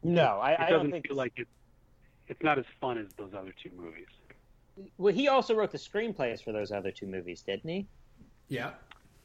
No, 0.02 0.38
I, 0.40 0.52
It 0.52 0.60
I 0.60 0.70
doesn't 0.70 0.78
don't 0.84 0.90
think. 0.92 1.08
feel 1.08 1.16
like 1.16 1.32
it. 1.36 1.48
It's 2.28 2.42
not 2.42 2.58
as 2.58 2.64
fun 2.80 2.96
as 2.98 3.08
those 3.16 3.34
other 3.34 3.52
two 3.62 3.70
movies. 3.76 4.06
Well, 4.98 5.12
he 5.14 5.28
also 5.28 5.54
wrote 5.54 5.70
the 5.70 5.78
screenplays 5.78 6.42
for 6.42 6.52
those 6.52 6.72
other 6.72 6.90
two 6.90 7.06
movies, 7.06 7.42
didn't 7.42 7.68
he? 7.68 7.86
Yeah. 8.48 8.72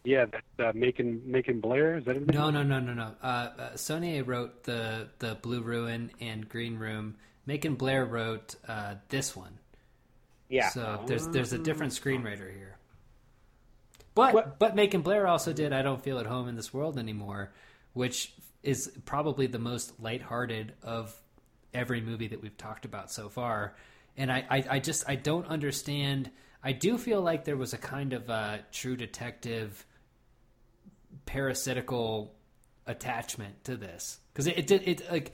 Yeah, 0.04 0.26
that 0.26 0.66
uh, 0.68 0.72
Macon 0.74 1.22
Macon 1.26 1.60
Blair 1.60 1.98
is 1.98 2.06
that 2.06 2.16
his 2.16 2.26
name? 2.28 2.36
No, 2.38 2.50
no, 2.50 2.64
no, 2.64 2.80
no, 2.80 2.94
no. 2.94 3.12
Uh, 3.22 3.26
uh, 3.26 3.76
Saulnier 3.76 4.24
wrote 4.24 4.64
the 4.64 5.10
the 5.20 5.36
Blue 5.36 5.62
Ruin 5.62 6.12
and 6.22 6.48
Green 6.48 6.78
Room. 6.78 7.16
Macon 7.46 7.76
Blair 7.76 8.06
wrote 8.06 8.56
uh, 8.68 8.96
this 9.10 9.36
one. 9.36 9.60
Yeah. 10.48 10.70
So 10.70 11.04
there's 11.06 11.28
there's 11.28 11.54
a 11.54 11.58
different 11.60 11.94
screenwriter 11.94 12.52
here. 12.54 12.78
But 14.16 14.34
What- 14.34 14.60
but 14.60 14.76
Macon 14.76 15.02
Blair 15.02 15.28
also 15.28 15.54
did 15.54 15.74
I 15.74 15.82
don't 15.82 16.02
feel 16.04 16.20
at 16.20 16.26
home 16.26 16.48
in 16.48 16.56
this 16.56 16.74
world 16.74 16.98
anymore, 16.98 17.52
which 17.94 18.34
is 18.64 18.92
probably 19.06 19.48
the 19.48 19.60
most 19.60 20.00
lighthearted 20.02 20.74
of 20.84 21.16
every 21.74 22.02
movie 22.02 22.28
that 22.28 22.42
we've 22.42 22.58
talked 22.58 22.86
about 22.86 23.12
so 23.12 23.30
far. 23.30 23.76
And 24.18 24.32
I, 24.32 24.46
I, 24.50 24.64
I 24.72 24.80
just 24.80 25.08
I 25.08 25.16
don't 25.16 25.46
understand. 25.48 26.32
I 26.64 26.74
do 26.74 26.98
feel 26.98 27.22
like 27.22 27.46
there 27.46 27.56
was 27.56 27.74
a 27.74 27.78
kind 27.78 28.12
of 28.14 28.30
uh, 28.30 28.58
True 28.72 28.98
Detective 28.98 29.86
parasitical 31.34 32.34
attachment 32.88 33.64
to 33.66 33.78
this 33.78 34.20
because 34.34 34.48
it, 34.48 34.58
it 34.58 34.68
did 34.68 34.88
it 34.88 35.12
like 35.12 35.32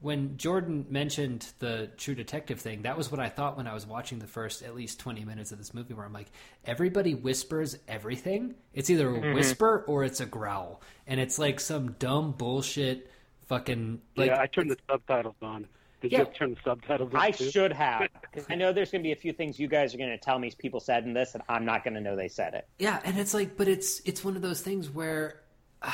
when 0.00 0.36
Jordan 0.36 0.86
mentioned 0.90 1.46
the 1.60 1.88
True 1.96 2.16
Detective 2.16 2.60
thing, 2.60 2.82
that 2.82 2.96
was 2.98 3.08
what 3.12 3.20
I 3.20 3.28
thought 3.28 3.56
when 3.56 3.68
I 3.68 3.74
was 3.74 3.86
watching 3.86 4.18
the 4.18 4.26
first 4.26 4.62
at 4.62 4.74
least 4.74 4.98
20 4.98 5.24
minutes 5.24 5.52
of 5.52 5.58
this 5.58 5.72
movie, 5.72 5.94
where 5.94 6.04
I'm 6.04 6.12
like, 6.12 6.26
everybody 6.64 7.14
whispers 7.14 7.78
everything. 7.86 8.56
It's 8.74 8.90
either 8.90 9.08
a 9.08 9.12
Mm-hmm. 9.20 9.34
whisper 9.34 9.84
or 9.86 10.02
it's 10.02 10.18
a 10.18 10.26
growl. 10.26 10.82
And 11.06 11.20
it's 11.20 11.38
like 11.38 11.60
some 11.60 11.92
dumb 12.00 12.32
bullshit 12.32 13.08
fucking. 13.46 14.00
Like, 14.16 14.30
yeah, 14.30 14.40
I 14.40 14.48
turned 14.48 14.72
the 14.72 14.76
subtitles 14.90 15.36
on. 15.40 15.68
Did 16.02 16.12
Yeah. 16.12 16.18
you 16.18 16.24
have 16.26 16.34
turn 16.34 16.50
the 16.50 16.60
subtitles? 16.64 17.12
I 17.14 17.30
too? 17.30 17.50
should 17.50 17.72
have, 17.72 18.08
because 18.20 18.44
I 18.50 18.54
know 18.56 18.72
there's 18.72 18.90
going 18.90 19.02
to 19.02 19.06
be 19.06 19.12
a 19.12 19.16
few 19.16 19.32
things 19.32 19.58
you 19.58 19.68
guys 19.68 19.94
are 19.94 19.98
going 19.98 20.10
to 20.10 20.18
tell 20.18 20.38
me 20.38 20.52
people 20.58 20.80
said 20.80 21.04
in 21.04 21.14
this, 21.14 21.34
and 21.34 21.42
I'm 21.48 21.64
not 21.64 21.84
going 21.84 21.94
to 21.94 22.00
know 22.00 22.16
they 22.16 22.28
said 22.28 22.54
it. 22.54 22.66
yeah, 22.78 23.00
and 23.04 23.16
it's 23.18 23.32
like, 23.32 23.56
but 23.56 23.68
it's 23.68 24.00
it's 24.00 24.22
one 24.24 24.36
of 24.36 24.42
those 24.42 24.60
things 24.60 24.90
where. 24.90 25.40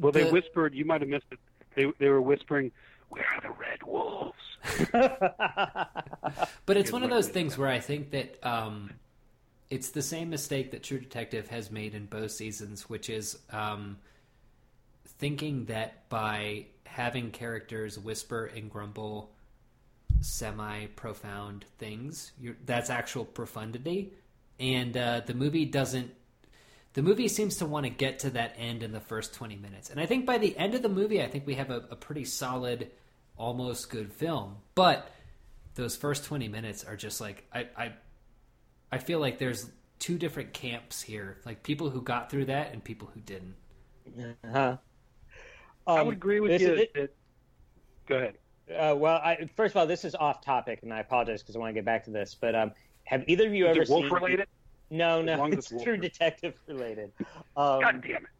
Well, 0.00 0.10
they 0.10 0.24
the- 0.24 0.32
whispered. 0.32 0.74
You 0.74 0.84
might 0.84 1.02
have 1.02 1.08
missed 1.08 1.26
it. 1.30 1.38
They 1.76 1.86
they 2.00 2.08
were 2.08 2.20
whispering, 2.20 2.72
"Where 3.10 3.24
are 3.32 3.40
the 3.40 3.50
red 3.50 3.80
wolves?" 3.84 4.34
But 6.66 6.76
it's 6.76 6.90
Good 6.90 6.92
one 6.94 7.02
of 7.04 7.10
those 7.10 7.28
things 7.28 7.56
where 7.56 7.68
I 7.68 7.78
think 7.78 8.10
that 8.10 8.44
um, 8.44 8.90
it's 9.70 9.90
the 9.90 10.02
same 10.02 10.30
mistake 10.30 10.72
that 10.72 10.82
True 10.82 10.98
Detective 10.98 11.48
has 11.48 11.70
made 11.70 11.94
in 11.94 12.06
both 12.06 12.32
seasons, 12.32 12.88
which 12.88 13.08
is 13.10 13.38
um, 13.50 13.98
thinking 15.18 15.66
that 15.66 16.08
by 16.08 16.66
having 16.94 17.32
characters 17.32 17.98
whisper 17.98 18.46
and 18.46 18.70
grumble 18.70 19.32
semi 20.20 20.86
profound 20.94 21.64
things, 21.78 22.30
you're, 22.40 22.54
that's 22.64 22.88
actual 22.88 23.24
profundity. 23.24 24.12
And 24.60 24.96
uh, 24.96 25.22
the 25.26 25.34
movie 25.34 25.64
doesn't. 25.64 26.12
The 26.92 27.02
movie 27.02 27.26
seems 27.26 27.56
to 27.56 27.66
want 27.66 27.86
to 27.86 27.90
get 27.90 28.20
to 28.20 28.30
that 28.30 28.54
end 28.56 28.84
in 28.84 28.92
the 28.92 29.00
first 29.00 29.34
20 29.34 29.56
minutes. 29.56 29.90
And 29.90 29.98
I 29.98 30.06
think 30.06 30.24
by 30.24 30.38
the 30.38 30.56
end 30.56 30.76
of 30.76 30.82
the 30.82 30.88
movie, 30.88 31.20
I 31.20 31.26
think 31.26 31.44
we 31.44 31.54
have 31.54 31.70
a, 31.70 31.82
a 31.90 31.96
pretty 31.96 32.24
solid, 32.24 32.92
almost 33.36 33.90
good 33.90 34.12
film. 34.12 34.58
But 34.76 35.10
those 35.74 35.96
first 35.96 36.24
20 36.24 36.46
minutes 36.46 36.84
are 36.84 36.94
just 36.94 37.20
like 37.20 37.44
I, 37.52 37.66
I 37.76 37.92
I 38.92 38.98
feel 38.98 39.18
like 39.18 39.38
there's 39.38 39.68
two 39.98 40.16
different 40.16 40.52
camps 40.52 41.02
here, 41.02 41.38
like 41.44 41.64
people 41.64 41.90
who 41.90 42.00
got 42.00 42.30
through 42.30 42.44
that 42.44 42.72
and 42.72 42.84
people 42.84 43.10
who 43.12 43.20
didn't. 43.20 43.56
Uh-huh. 44.44 44.76
I 45.86 46.00
Um, 46.00 46.06
would 46.06 46.16
agree 46.16 46.40
with 46.40 46.60
you. 46.60 46.72
is 46.74 46.80
it- 46.80 46.94
that- 46.94 47.14
go 48.06 48.16
ahead. 48.16 48.38
Uh, 48.70 48.94
well, 48.96 49.16
I, 49.22 49.46
first 49.56 49.72
of 49.74 49.76
all, 49.78 49.86
this 49.86 50.04
is 50.06 50.14
off 50.14 50.40
topic, 50.42 50.80
and 50.82 50.92
I 50.92 51.00
apologize 51.00 51.42
because 51.42 51.54
I 51.54 51.58
want 51.58 51.70
to 51.70 51.74
get 51.74 51.84
back 51.84 52.04
to 52.04 52.10
this. 52.10 52.34
But 52.34 52.54
um, 52.54 52.72
have 53.04 53.22
either 53.28 53.46
of 53.46 53.52
you 53.54 53.66
Is 53.66 53.70
ever 53.76 53.82
it 53.82 53.88
wolf 53.90 54.04
seen? 54.04 54.12
related? 54.14 54.48
No, 54.90 55.20
As 55.20 55.26
no, 55.26 55.44
it's 55.46 55.70
it's 55.72 55.82
True 55.82 55.92
wolf- 55.94 56.02
Detective 56.02 56.54
related. 56.66 57.12
God 57.56 57.84
Um, 57.84 58.00
damn 58.00 58.24
it! 58.24 58.30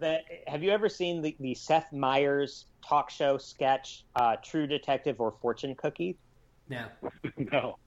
that 0.00 0.24
have 0.48 0.62
you 0.64 0.70
ever 0.70 0.88
seen 0.88 1.22
the, 1.22 1.36
the 1.38 1.54
Seth 1.54 1.92
Meyers 1.92 2.66
talk 2.84 3.10
show 3.10 3.38
sketch, 3.38 4.04
uh, 4.16 4.36
True 4.42 4.66
Detective 4.66 5.20
or 5.20 5.30
Fortune 5.40 5.74
Cookie? 5.76 6.16
Now, 6.68 6.90
no. 7.36 7.78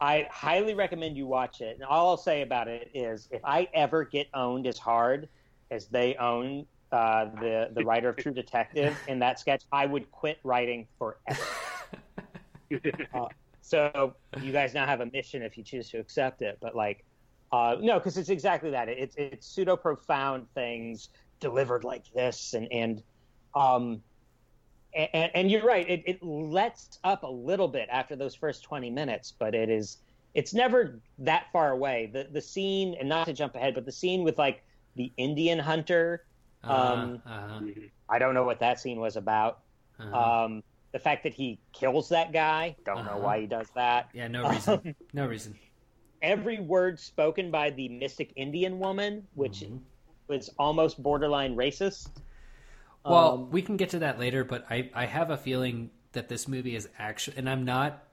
I 0.00 0.28
highly 0.30 0.74
recommend 0.74 1.16
you 1.16 1.26
watch 1.26 1.60
it. 1.60 1.74
And 1.74 1.82
all 1.84 2.10
I'll 2.10 2.16
say 2.16 2.42
about 2.42 2.68
it 2.68 2.92
is, 2.94 3.28
if 3.32 3.40
I 3.44 3.68
ever 3.74 4.04
get 4.04 4.28
owned 4.34 4.68
as 4.68 4.78
hard 4.78 5.28
as 5.72 5.88
they 5.88 6.14
own 6.14 6.64
uh, 6.92 7.26
the 7.40 7.70
the 7.74 7.84
writer 7.86 8.08
of 8.08 8.16
True 8.16 8.32
Detective 8.32 8.98
in 9.08 9.18
that 9.20 9.38
sketch, 9.38 9.64
I 9.72 9.86
would 9.86 10.10
quit 10.10 10.38
writing 10.44 10.86
forever. 10.98 11.44
So 13.68 14.14
you 14.40 14.50
guys 14.50 14.72
now 14.72 14.86
have 14.86 15.02
a 15.02 15.06
mission 15.12 15.42
if 15.42 15.58
you 15.58 15.62
choose 15.62 15.90
to 15.90 15.98
accept 15.98 16.40
it. 16.40 16.56
But 16.58 16.74
like, 16.74 17.04
uh, 17.52 17.76
no, 17.78 17.98
because 17.98 18.16
it's 18.16 18.30
exactly 18.30 18.70
that. 18.70 18.88
It's 18.88 19.14
it's 19.16 19.46
pseudo 19.46 19.76
profound 19.76 20.46
things 20.54 21.10
delivered 21.38 21.84
like 21.84 22.04
this, 22.14 22.54
and 22.54 22.66
and 22.72 23.02
um, 23.54 24.02
and, 24.94 25.30
and 25.34 25.50
you're 25.50 25.66
right. 25.66 25.88
It, 25.88 26.02
it 26.06 26.22
lets 26.22 26.98
up 27.04 27.24
a 27.24 27.30
little 27.30 27.68
bit 27.68 27.90
after 27.92 28.16
those 28.16 28.34
first 28.34 28.62
twenty 28.62 28.88
minutes, 28.88 29.34
but 29.38 29.54
it 29.54 29.68
is 29.68 29.98
it's 30.32 30.54
never 30.54 31.00
that 31.18 31.48
far 31.52 31.72
away. 31.72 32.08
The 32.10 32.26
the 32.32 32.40
scene, 32.40 32.96
and 32.98 33.06
not 33.06 33.26
to 33.26 33.34
jump 33.34 33.54
ahead, 33.54 33.74
but 33.74 33.84
the 33.84 33.92
scene 33.92 34.22
with 34.24 34.38
like 34.38 34.62
the 34.96 35.12
Indian 35.18 35.58
hunter. 35.58 36.24
Um, 36.66 37.22
uh, 37.26 37.30
uh, 37.30 37.60
I 38.08 38.18
don't 38.18 38.34
know 38.34 38.44
what 38.44 38.60
that 38.60 38.80
scene 38.80 39.00
was 39.00 39.16
about. 39.16 39.60
uh, 39.98 40.04
Um, 40.12 40.62
the 40.92 40.98
fact 40.98 41.24
that 41.24 41.34
he 41.34 41.60
kills 41.72 42.08
that 42.10 42.32
guy, 42.32 42.76
don't 42.84 43.04
know 43.04 43.18
Uh-huh. 43.18 43.20
why 43.20 43.40
he 43.40 43.46
does 43.46 43.70
that. 43.74 44.08
yeah, 44.12 44.28
no 44.28 44.44
reason, 44.44 44.82
no 45.12 45.26
reason. 45.26 45.56
every 46.22 46.60
word 46.60 46.98
spoken 47.00 47.50
by 47.50 47.70
the 47.70 47.88
mystic 47.88 48.32
Indian 48.36 48.78
woman, 48.78 49.26
which 49.34 49.64
Mhm. 49.64 49.80
was 50.28 50.50
almost 50.58 51.02
borderline 51.02 51.56
racist. 51.56 52.08
Well, 53.06 53.46
Um, 53.46 53.50
we 53.50 53.62
can 53.62 53.76
get 53.76 53.90
to 53.90 53.98
that 54.00 54.18
later, 54.18 54.44
but 54.44 54.66
I, 54.70 54.90
I 54.94 55.06
have 55.06 55.30
a 55.30 55.36
feeling 55.36 55.90
that 56.12 56.28
this 56.28 56.46
movie 56.46 56.76
is 56.76 56.88
actually, 56.98 57.36
and 57.38 57.48
I'm 57.48 57.64
not 57.64 58.04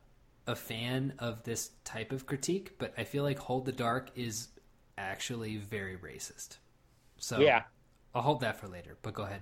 a 0.48 0.56
fan 0.56 1.14
of 1.20 1.44
this 1.44 1.72
type 1.84 2.12
of 2.12 2.26
critique, 2.26 2.78
but 2.78 2.94
I 2.98 3.04
feel 3.04 3.24
like 3.24 3.40
Hold 3.40 3.66
the 3.66 3.72
Dark 3.72 4.12
is 4.16 4.50
actually 4.98 5.58
very 5.58 5.98
racist. 5.98 6.58
So 7.18 7.44
yeah, 7.44 7.64
I'll 8.16 8.22
hold 8.22 8.40
that 8.40 8.60
for 8.60 8.68
later, 8.68 8.98
but 9.02 9.14
go 9.14 9.24
ahead. 9.24 9.42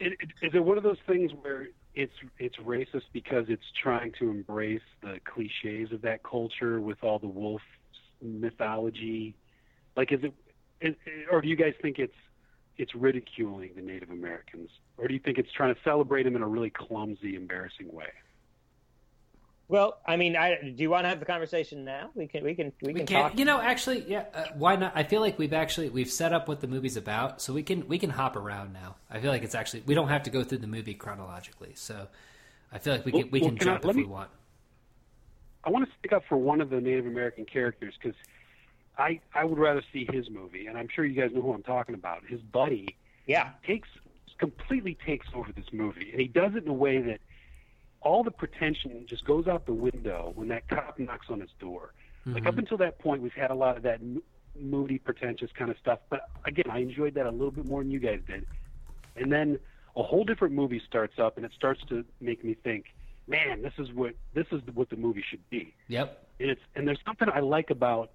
It, 0.00 0.14
it, 0.14 0.46
is 0.46 0.52
it 0.54 0.64
one 0.64 0.78
of 0.78 0.82
those 0.82 0.96
things 1.06 1.30
where 1.42 1.68
it's 1.94 2.12
it's 2.38 2.56
racist 2.56 3.04
because 3.12 3.44
it's 3.48 3.62
trying 3.82 4.12
to 4.18 4.30
embrace 4.30 4.80
the 5.02 5.18
cliches 5.24 5.92
of 5.92 6.00
that 6.02 6.22
culture 6.22 6.80
with 6.80 6.96
all 7.02 7.18
the 7.18 7.28
wolf 7.28 7.60
mythology? 8.22 9.36
Like, 9.96 10.12
is 10.12 10.20
it, 10.22 10.32
is, 10.80 10.94
or 11.30 11.42
do 11.42 11.48
you 11.48 11.56
guys 11.56 11.74
think 11.82 11.98
it's 11.98 12.14
it's 12.78 12.94
ridiculing 12.94 13.72
the 13.76 13.82
Native 13.82 14.08
Americans, 14.08 14.70
or 14.96 15.06
do 15.06 15.12
you 15.12 15.20
think 15.20 15.36
it's 15.36 15.52
trying 15.52 15.74
to 15.74 15.80
celebrate 15.84 16.22
them 16.22 16.34
in 16.36 16.42
a 16.42 16.48
really 16.48 16.70
clumsy, 16.70 17.36
embarrassing 17.36 17.92
way? 17.92 18.08
Well, 19.70 19.98
I 20.04 20.16
mean, 20.16 20.34
I, 20.34 20.56
do 20.60 20.82
you 20.82 20.90
want 20.90 21.04
to 21.04 21.08
have 21.08 21.20
the 21.20 21.26
conversation 21.26 21.84
now? 21.84 22.10
We 22.16 22.26
can, 22.26 22.42
we 22.42 22.56
can, 22.56 22.72
we, 22.82 22.88
We 22.92 22.94
can 22.98 23.06
can, 23.06 23.22
talk. 23.22 23.38
you 23.38 23.44
know, 23.44 23.60
actually, 23.60 24.04
yeah. 24.08 24.24
Uh, 24.34 24.46
why 24.56 24.74
not? 24.74 24.90
I 24.96 25.04
feel 25.04 25.20
like 25.20 25.38
we've 25.38 25.52
actually 25.52 25.88
we've 25.90 26.10
set 26.10 26.32
up 26.32 26.48
what 26.48 26.60
the 26.60 26.66
movie's 26.66 26.96
about, 26.96 27.40
so 27.40 27.52
we 27.52 27.62
can 27.62 27.86
we 27.86 27.96
can 27.96 28.10
hop 28.10 28.34
around 28.34 28.72
now. 28.72 28.96
I 29.08 29.20
feel 29.20 29.30
like 29.30 29.44
it's 29.44 29.54
actually 29.54 29.84
we 29.86 29.94
don't 29.94 30.08
have 30.08 30.24
to 30.24 30.30
go 30.30 30.42
through 30.42 30.58
the 30.58 30.66
movie 30.66 30.94
chronologically, 30.94 31.70
so 31.76 32.08
I 32.72 32.78
feel 32.78 32.94
like 32.94 33.04
we 33.06 33.12
Well- 33.12 33.22
can 33.22 33.30
we 33.30 33.40
well, 33.40 33.50
can 33.50 33.58
can 33.58 33.68
I- 33.68 33.72
jump 33.74 33.84
let 33.84 33.90
if 33.90 33.96
me- 33.96 34.02
we 34.02 34.08
want. 34.08 34.30
I 35.62 35.70
want 35.70 35.88
to 35.88 35.92
stick 36.00 36.12
up 36.12 36.24
for 36.28 36.36
one 36.36 36.60
of 36.60 36.70
the 36.70 36.80
Native 36.80 37.06
American 37.06 37.44
characters 37.44 37.94
because 38.02 38.16
I 38.98 39.20
I 39.34 39.44
would 39.44 39.58
rather 39.58 39.82
see 39.92 40.04
his 40.10 40.28
movie, 40.30 40.66
and 40.66 40.76
I'm 40.76 40.88
sure 40.88 41.04
you 41.04 41.14
guys 41.20 41.30
know 41.32 41.42
who 41.42 41.52
I'm 41.52 41.62
talking 41.62 41.94
about. 41.94 42.24
His 42.26 42.40
buddy 42.40 42.96
yeah, 43.26 43.50
takes 43.64 43.88
completely 44.38 44.98
takes 45.06 45.28
over 45.32 45.52
this 45.52 45.66
movie, 45.72 46.10
and 46.10 46.20
he 46.20 46.26
does 46.26 46.56
it 46.56 46.64
in 46.64 46.68
a 46.68 46.72
way 46.72 47.00
that 47.02 47.20
all 48.02 48.24
the 48.24 48.30
pretension 48.30 49.04
just 49.06 49.24
goes 49.24 49.46
out 49.46 49.66
the 49.66 49.72
window 49.74 50.32
when 50.34 50.48
that 50.48 50.68
cop 50.68 50.98
knocks 50.98 51.26
on 51.28 51.40
his 51.40 51.50
door. 51.58 51.92
Like 52.26 52.46
up 52.46 52.54
Mhm. 52.54 52.58
until 52.60 52.76
that 52.78 52.98
point, 52.98 53.22
we've 53.22 53.32
had 53.32 53.50
a 53.50 53.54
lot 53.54 53.76
of 53.76 53.82
that 53.84 54.00
moody, 54.58 54.98
pretentious 54.98 55.50
kind 55.52 55.70
of 55.70 55.78
stuff. 55.78 56.00
But 56.10 56.28
again, 56.44 56.66
I 56.70 56.78
enjoyed 56.78 57.14
that 57.14 57.26
a 57.26 57.30
little 57.30 57.50
bit 57.50 57.64
more 57.66 57.82
than 57.82 57.90
you 57.90 57.98
guys 57.98 58.20
did. 58.26 58.46
And 59.16 59.32
then 59.32 59.58
a 59.96 60.02
whole 60.02 60.24
different 60.24 60.54
movie 60.54 60.80
starts 60.86 61.18
up, 61.18 61.36
and 61.36 61.46
it 61.46 61.52
starts 61.52 61.82
to 61.88 62.04
make 62.20 62.44
me 62.44 62.54
think, 62.54 62.86
man, 63.26 63.62
this 63.62 63.72
is 63.78 63.92
what 63.92 64.14
this 64.34 64.46
is 64.52 64.60
what 64.74 64.88
the 64.90 64.96
movie 64.96 65.22
should 65.22 65.48
be. 65.50 65.74
Yep. 65.88 66.26
And 66.40 66.50
it's 66.50 66.60
and 66.74 66.86
there's 66.86 67.00
something 67.04 67.28
I 67.32 67.40
like 67.40 67.70
about. 67.70 68.10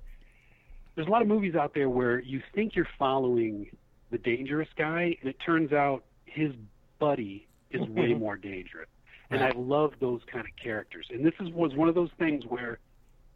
There's 0.96 1.08
a 1.08 1.12
lot 1.12 1.22
of 1.22 1.28
movies 1.28 1.56
out 1.56 1.74
there 1.74 1.90
where 1.90 2.20
you 2.20 2.42
think 2.54 2.76
you're 2.76 2.88
following 2.98 3.68
the 4.12 4.18
dangerous 4.18 4.70
guy, 4.78 5.18
and 5.20 5.30
it 5.30 5.38
turns 5.40 5.74
out 5.74 6.04
his 6.26 6.54
buddy 7.00 7.48
is 7.72 7.82
way 7.90 8.14
more 8.26 8.38
dangerous. 8.38 8.88
And 9.32 9.44
I 9.44 9.52
love 9.56 9.94
those 10.00 10.22
kind 10.32 10.46
of 10.46 10.56
characters. 10.62 11.08
And 11.10 11.26
this 11.26 11.34
is 11.40 11.50
was 11.50 11.74
one 11.74 11.90
of 11.90 11.96
those 11.96 12.12
things 12.18 12.46
where 12.46 12.80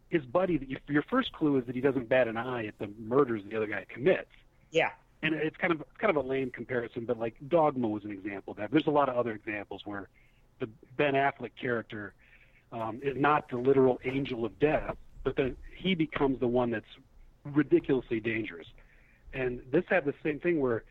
his 0.10 0.24
buddy, 0.24 0.78
your 0.88 1.04
first 1.04 1.32
clue 1.34 1.58
is 1.58 1.66
that 1.66 1.76
he 1.76 1.82
doesn't 1.82 2.10
bat 2.10 2.28
an 2.28 2.38
eye 2.38 2.66
at 2.66 2.78
the 2.80 2.90
murders 3.00 3.42
the 3.50 3.56
other 3.56 3.68
guy 3.68 3.86
commits. 3.88 4.30
Yeah. 4.72 4.92
And 5.22 5.34
it's 5.36 5.58
kind 5.58 5.74
of 5.74 5.82
it's 5.82 5.98
kind 5.98 6.16
of 6.16 6.24
a 6.24 6.28
lame 6.28 6.52
comparison, 6.52 7.06
but 7.06 7.20
like 7.20 7.36
Dogma 7.48 7.88
was 7.88 8.06
an 8.06 8.12
example 8.12 8.52
of 8.52 8.58
that. 8.58 8.72
There's 8.72 8.88
a 8.88 8.92
lot 8.92 9.10
of 9.10 9.18
other 9.18 9.32
examples 9.32 9.82
where 9.86 10.08
the 10.60 10.70
Ben 10.96 11.14
Affleck 11.14 11.52
character 11.60 12.14
um, 12.72 13.00
is 13.04 13.18
not 13.18 13.50
the 13.50 13.58
literal 13.58 14.00
angel 14.06 14.46
of 14.46 14.58
death, 14.60 14.96
but 15.24 15.36
that 15.36 15.56
he 15.76 15.96
becomes 15.96 16.40
the 16.40 16.48
one 16.48 16.72
that's 16.72 16.86
ridiculously 17.44 18.20
dangerous. 18.20 18.68
And 19.34 19.62
this 19.72 19.84
had 19.90 20.06
the 20.06 20.14
same 20.24 20.40
thing 20.40 20.60
where 20.60 20.84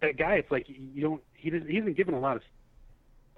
that 0.00 0.16
guy, 0.16 0.34
it's 0.34 0.50
like 0.50 0.66
you 0.68 1.02
don't 1.02 1.22
he 1.34 1.50
doesn't 1.50 1.68
he 1.68 1.76
hasn't 1.76 1.96
given 1.96 2.14
a 2.14 2.20
lot 2.20 2.36
of 2.36 2.42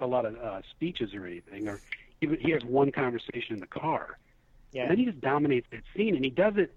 a 0.01 0.07
lot 0.07 0.25
of 0.25 0.37
uh, 0.37 0.61
speeches 0.71 1.15
or 1.15 1.27
anything, 1.27 1.69
or 1.69 1.81
he, 2.21 2.29
he 2.41 2.51
has 2.53 2.65
one 2.65 2.91
conversation 2.93 3.55
in 3.55 3.61
the 3.61 3.67
car, 3.67 4.19
Yeah. 4.73 4.83
and 4.83 4.91
then 4.93 4.99
he 4.99 5.05
just 5.07 5.21
dominates 5.21 5.67
that 5.71 5.83
scene, 5.97 6.15
and 6.17 6.25
he 6.25 6.31
does 6.31 6.55
it. 6.57 6.75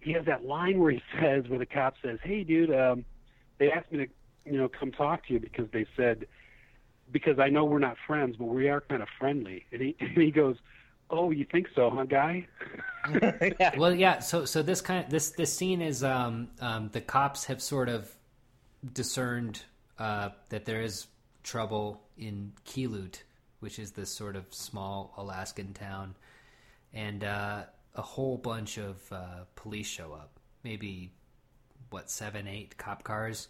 He 0.00 0.12
has 0.12 0.24
that 0.26 0.44
line 0.44 0.78
where 0.78 0.90
he 0.92 1.02
says, 1.20 1.48
where 1.48 1.58
the 1.58 1.66
cop 1.66 1.94
says, 2.02 2.18
"Hey, 2.22 2.44
dude, 2.44 2.72
um, 2.74 3.04
they 3.58 3.70
asked 3.70 3.90
me 3.92 4.06
to, 4.06 4.12
you 4.50 4.58
know, 4.58 4.68
come 4.68 4.92
talk 4.92 5.26
to 5.26 5.32
you 5.34 5.40
because 5.40 5.68
they 5.72 5.86
said, 5.96 6.26
because 7.12 7.38
I 7.38 7.48
know 7.48 7.64
we're 7.64 7.78
not 7.80 7.96
friends, 8.06 8.36
but 8.36 8.46
we 8.46 8.68
are 8.68 8.80
kind 8.80 9.02
of 9.02 9.08
friendly." 9.18 9.66
And 9.72 9.80
he 9.82 9.96
and 10.00 10.16
he 10.16 10.30
goes, 10.30 10.56
"Oh, 11.10 11.30
you 11.30 11.44
think 11.44 11.68
so, 11.74 11.90
huh, 11.90 12.04
guy?" 12.04 12.46
yeah. 13.60 13.76
Well, 13.76 13.94
yeah. 13.94 14.20
So, 14.20 14.44
so 14.44 14.62
this 14.62 14.80
kind 14.80 15.04
of 15.04 15.10
this 15.10 15.30
this 15.30 15.52
scene 15.52 15.82
is 15.82 16.02
um, 16.04 16.48
um, 16.60 16.88
the 16.92 17.00
cops 17.00 17.44
have 17.46 17.60
sort 17.60 17.88
of 17.88 18.10
discerned 18.92 19.62
uh, 19.98 20.30
that 20.48 20.64
there 20.64 20.80
is 20.80 21.06
trouble 21.42 22.00
in 22.20 22.52
Keelut, 22.66 23.22
which 23.60 23.78
is 23.78 23.92
this 23.92 24.10
sort 24.14 24.36
of 24.36 24.44
small 24.50 25.12
Alaskan 25.16 25.72
town, 25.72 26.14
and 26.92 27.24
uh, 27.24 27.62
a 27.94 28.02
whole 28.02 28.36
bunch 28.36 28.78
of 28.78 28.96
uh, 29.12 29.44
police 29.56 29.86
show 29.88 30.12
up. 30.12 30.38
Maybe 30.62 31.12
what 31.90 32.10
seven, 32.10 32.46
eight 32.46 32.76
cop 32.76 33.02
cars, 33.02 33.48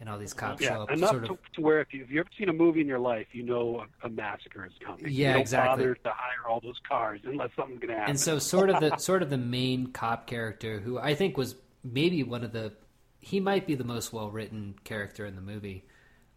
and 0.00 0.08
all 0.08 0.18
these 0.18 0.32
cops 0.32 0.62
show 0.64 0.70
Yeah, 0.70 0.78
up. 0.80 0.90
enough 0.90 1.10
sort 1.10 1.26
to, 1.26 1.32
of 1.32 1.38
to 1.54 1.60
where 1.60 1.80
if, 1.80 1.92
you, 1.92 2.02
if 2.04 2.10
you've 2.10 2.20
ever 2.20 2.30
seen 2.38 2.48
a 2.48 2.52
movie 2.52 2.80
in 2.80 2.86
your 2.86 2.98
life, 2.98 3.26
you 3.32 3.42
know 3.42 3.84
a, 4.02 4.06
a 4.06 4.10
massacre 4.10 4.64
is 4.64 4.72
coming. 4.84 5.04
Yeah, 5.06 5.28
you 5.28 5.32
don't 5.34 5.40
exactly. 5.42 5.84
Bother 5.84 5.94
to 5.96 6.10
hire 6.10 6.48
all 6.48 6.60
those 6.60 6.80
cars 6.88 7.20
unless 7.24 7.50
something's 7.56 7.80
going 7.80 7.90
to 7.92 7.96
happen. 7.96 8.10
and 8.10 8.20
so 8.20 8.38
sort 8.38 8.70
of 8.70 8.80
the 8.80 8.96
sort 8.98 9.22
of 9.22 9.30
the 9.30 9.38
main 9.38 9.88
cop 9.88 10.26
character 10.26 10.80
who 10.80 10.98
I 10.98 11.14
think 11.14 11.36
was 11.36 11.56
maybe 11.84 12.22
one 12.22 12.44
of 12.44 12.52
the 12.52 12.72
he 13.20 13.38
might 13.40 13.66
be 13.66 13.74
the 13.76 13.84
most 13.84 14.12
well 14.12 14.30
written 14.30 14.74
character 14.84 15.26
in 15.26 15.36
the 15.36 15.42
movie. 15.42 15.84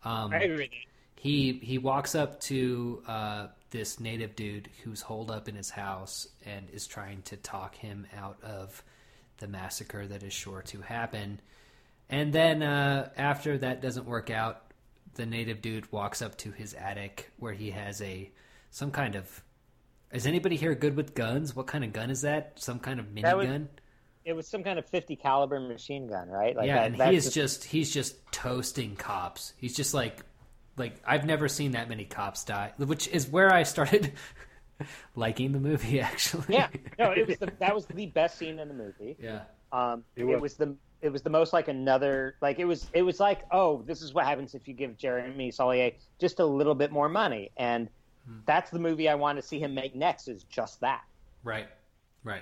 Um, 0.04 0.32
I 0.34 0.38
agree. 0.40 0.70
He 1.18 1.54
he 1.64 1.78
walks 1.78 2.16
up 2.16 2.40
to 2.42 3.02
uh, 3.08 3.48
this 3.72 4.00
native 4.00 4.36
dude 4.36 4.70
who's 4.84 5.02
holed 5.02 5.32
up 5.32 5.50
in 5.50 5.56
his 5.56 5.70
house 5.70 6.28
and 6.46 6.70
is 6.72 6.88
trying 6.88 7.22
to 7.24 7.38
talk 7.38 7.76
him 7.76 8.06
out 8.16 8.38
of 8.44 8.84
the 9.38 9.48
massacre 9.48 10.06
that 10.08 10.24
is 10.24 10.34
sure 10.34 10.62
to 10.64 10.82
happen. 10.82 11.40
And 12.10 12.32
then 12.32 12.62
uh, 12.62 13.10
after 13.18 13.58
that 13.58 13.82
doesn't 13.82 14.06
work 14.06 14.30
out, 14.30 14.62
the 15.16 15.26
native 15.26 15.62
dude 15.62 15.92
walks 15.92 16.22
up 16.22 16.38
to 16.40 16.52
his 16.52 16.74
attic 16.74 17.32
where 17.38 17.54
he 17.54 17.72
has 17.72 18.02
a 18.02 18.30
some 18.70 18.92
kind 18.92 19.16
of. 19.16 19.42
Is 20.12 20.28
anybody 20.28 20.56
here 20.56 20.76
good 20.76 20.96
with 20.96 21.16
guns? 21.16 21.56
What 21.56 21.68
kind 21.68 21.84
of 21.84 21.92
gun 21.92 22.10
is 22.10 22.22
that? 22.22 22.54
Some 22.60 22.80
kind 22.80 23.00
of 23.00 23.08
minigun? 23.08 23.68
It 24.24 24.34
was 24.34 24.48
some 24.48 24.64
kind 24.64 24.80
of 24.80 24.86
50 24.88 25.16
caliber 25.18 25.60
machine 25.60 26.08
gun, 26.08 26.30
right? 26.30 26.56
Like 26.56 26.68
yeah, 26.68 26.88
that, 26.88 27.00
and 27.00 27.10
he 27.12 27.16
is 27.16 27.26
just- 27.26 27.36
just 27.36 27.64
he's 27.66 27.94
just 27.94 28.16
toasting 28.32 28.96
cops. 28.96 29.54
He's 29.58 29.76
just 29.76 29.94
like 29.94 30.24
like 30.78 30.96
I've 31.06 31.26
never 31.26 31.48
seen 31.48 31.72
that 31.72 31.90
many 31.90 32.06
cops 32.06 32.44
die, 32.44 32.74
which 32.78 33.08
is 33.08 33.28
where 33.28 33.54
I 33.54 33.64
started 33.64 34.14
liking 35.16 35.52
the 35.52 35.60
movie 35.60 36.00
actually. 36.12 36.56
yeah. 36.56 36.68
No, 37.00 37.12
it 37.12 37.28
was 37.28 37.38
the, 37.38 37.52
that 37.60 37.74
was 37.74 37.86
the 37.86 38.06
best 38.08 38.38
scene 38.38 38.60
in 38.60 38.68
the 38.68 38.74
movie. 38.74 39.16
yeah. 39.20 39.42
Um, 39.72 40.04
It 40.16 40.24
it, 40.24 40.26
was. 40.26 40.42
was. 40.42 40.54
the 40.56 40.76
it 41.02 41.10
was 41.10 41.22
the 41.22 41.30
most 41.30 41.54
like 41.54 41.68
another 41.68 42.36
like 42.42 42.58
it 42.60 42.66
was 42.66 42.88
it 42.94 43.02
was 43.02 43.20
like 43.20 43.42
oh 43.52 43.84
this 43.86 44.02
is 44.02 44.14
what 44.14 44.26
happens 44.26 44.56
if 44.56 44.68
you 44.68 44.74
give 44.74 44.98
Jeremy 44.98 45.52
Saulnier 45.52 45.92
just 46.20 46.40
a 46.40 46.46
little 46.46 46.76
bit 46.76 46.92
more 46.92 47.10
money 47.10 47.52
and 47.58 47.90
Hmm. 48.28 48.38
that's 48.48 48.72
the 48.72 48.80
movie 48.80 49.08
I 49.08 49.14
want 49.14 49.38
to 49.38 49.44
see 49.44 49.60
him 49.60 49.76
make 49.76 49.94
next 49.96 50.28
is 50.28 50.46
just 50.46 50.82
that. 50.82 51.04
Right. 51.44 51.68
Right. 52.24 52.42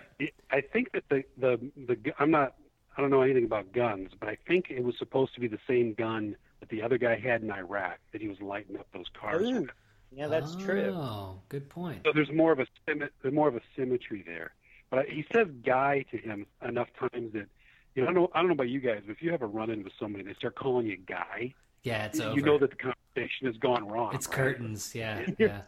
I 0.50 0.62
think 0.62 0.94
that 0.94 1.04
the 1.10 1.24
the 1.38 1.60
the 1.76 1.98
I'm 2.20 2.32
not 2.32 2.54
I 2.96 3.02
don't 3.02 3.10
know 3.10 3.22
anything 3.22 3.44
about 3.44 3.74
guns, 3.74 4.12
but 4.18 4.30
I 4.30 4.38
think 4.48 4.68
it 4.70 4.82
was 4.82 4.96
supposed 4.98 5.34
to 5.36 5.42
be 5.42 5.48
the 5.50 5.60
same 5.68 5.94
gun 5.96 6.38
that 6.64 6.70
the 6.70 6.82
other 6.82 6.98
guy 6.98 7.18
had 7.18 7.42
in 7.42 7.52
Iraq 7.52 8.00
that 8.14 8.22
he 8.22 8.30
was 8.30 8.40
lighting 8.42 8.78
up 8.78 8.88
those 8.94 9.08
cars. 9.20 9.46
Ooh. 9.46 9.62
with. 9.62 9.70
Yeah, 10.16 10.28
that's 10.28 10.56
oh, 10.56 10.60
true. 10.60 10.94
Oh, 10.96 11.40
good 11.50 11.70
point. 11.70 12.02
So 12.06 12.12
there's 12.14 12.32
more 12.32 12.52
of 12.52 12.60
a 12.60 12.68
there's 12.88 13.34
more 13.34 13.48
of 13.48 13.56
a 13.56 13.62
symmetry 13.76 14.24
there. 14.26 14.54
But 14.90 15.00
I, 15.00 15.04
he 15.10 15.26
says 15.34 15.48
"guy" 15.66 16.06
to 16.12 16.18
him 16.18 16.46
enough 16.66 16.88
times 16.98 17.34
that 17.34 17.48
you 17.96 18.04
know 18.04 18.10
I 18.10 18.14
don't 18.14 18.16
know 18.16 18.30
I 18.34 18.40
don't 18.40 18.48
know 18.48 18.54
about 18.54 18.70
you 18.70 18.80
guys, 18.80 19.02
but 19.06 19.12
if 19.12 19.22
you 19.22 19.32
have 19.32 19.42
a 19.42 19.48
run 19.48 19.72
in 19.72 19.84
with 19.84 19.94
somebody 20.00 20.22
and 20.22 20.30
they 20.30 20.36
start 20.36 20.56
calling 20.56 20.86
you 20.86 20.98
"guy," 20.98 21.54
Yeah, 21.82 22.06
it's 22.06 22.20
you 22.20 22.26
over. 22.26 22.42
know 22.42 22.60
that 22.60 22.70
the 22.70 22.76
conversation 22.76 23.48
has 23.48 23.58
gone 23.58 23.88
wrong. 23.88 24.14
it's 24.14 24.28
right? 24.28 24.36
curtains. 24.36 24.94
Yeah, 24.94 25.26
yeah. 25.40 25.62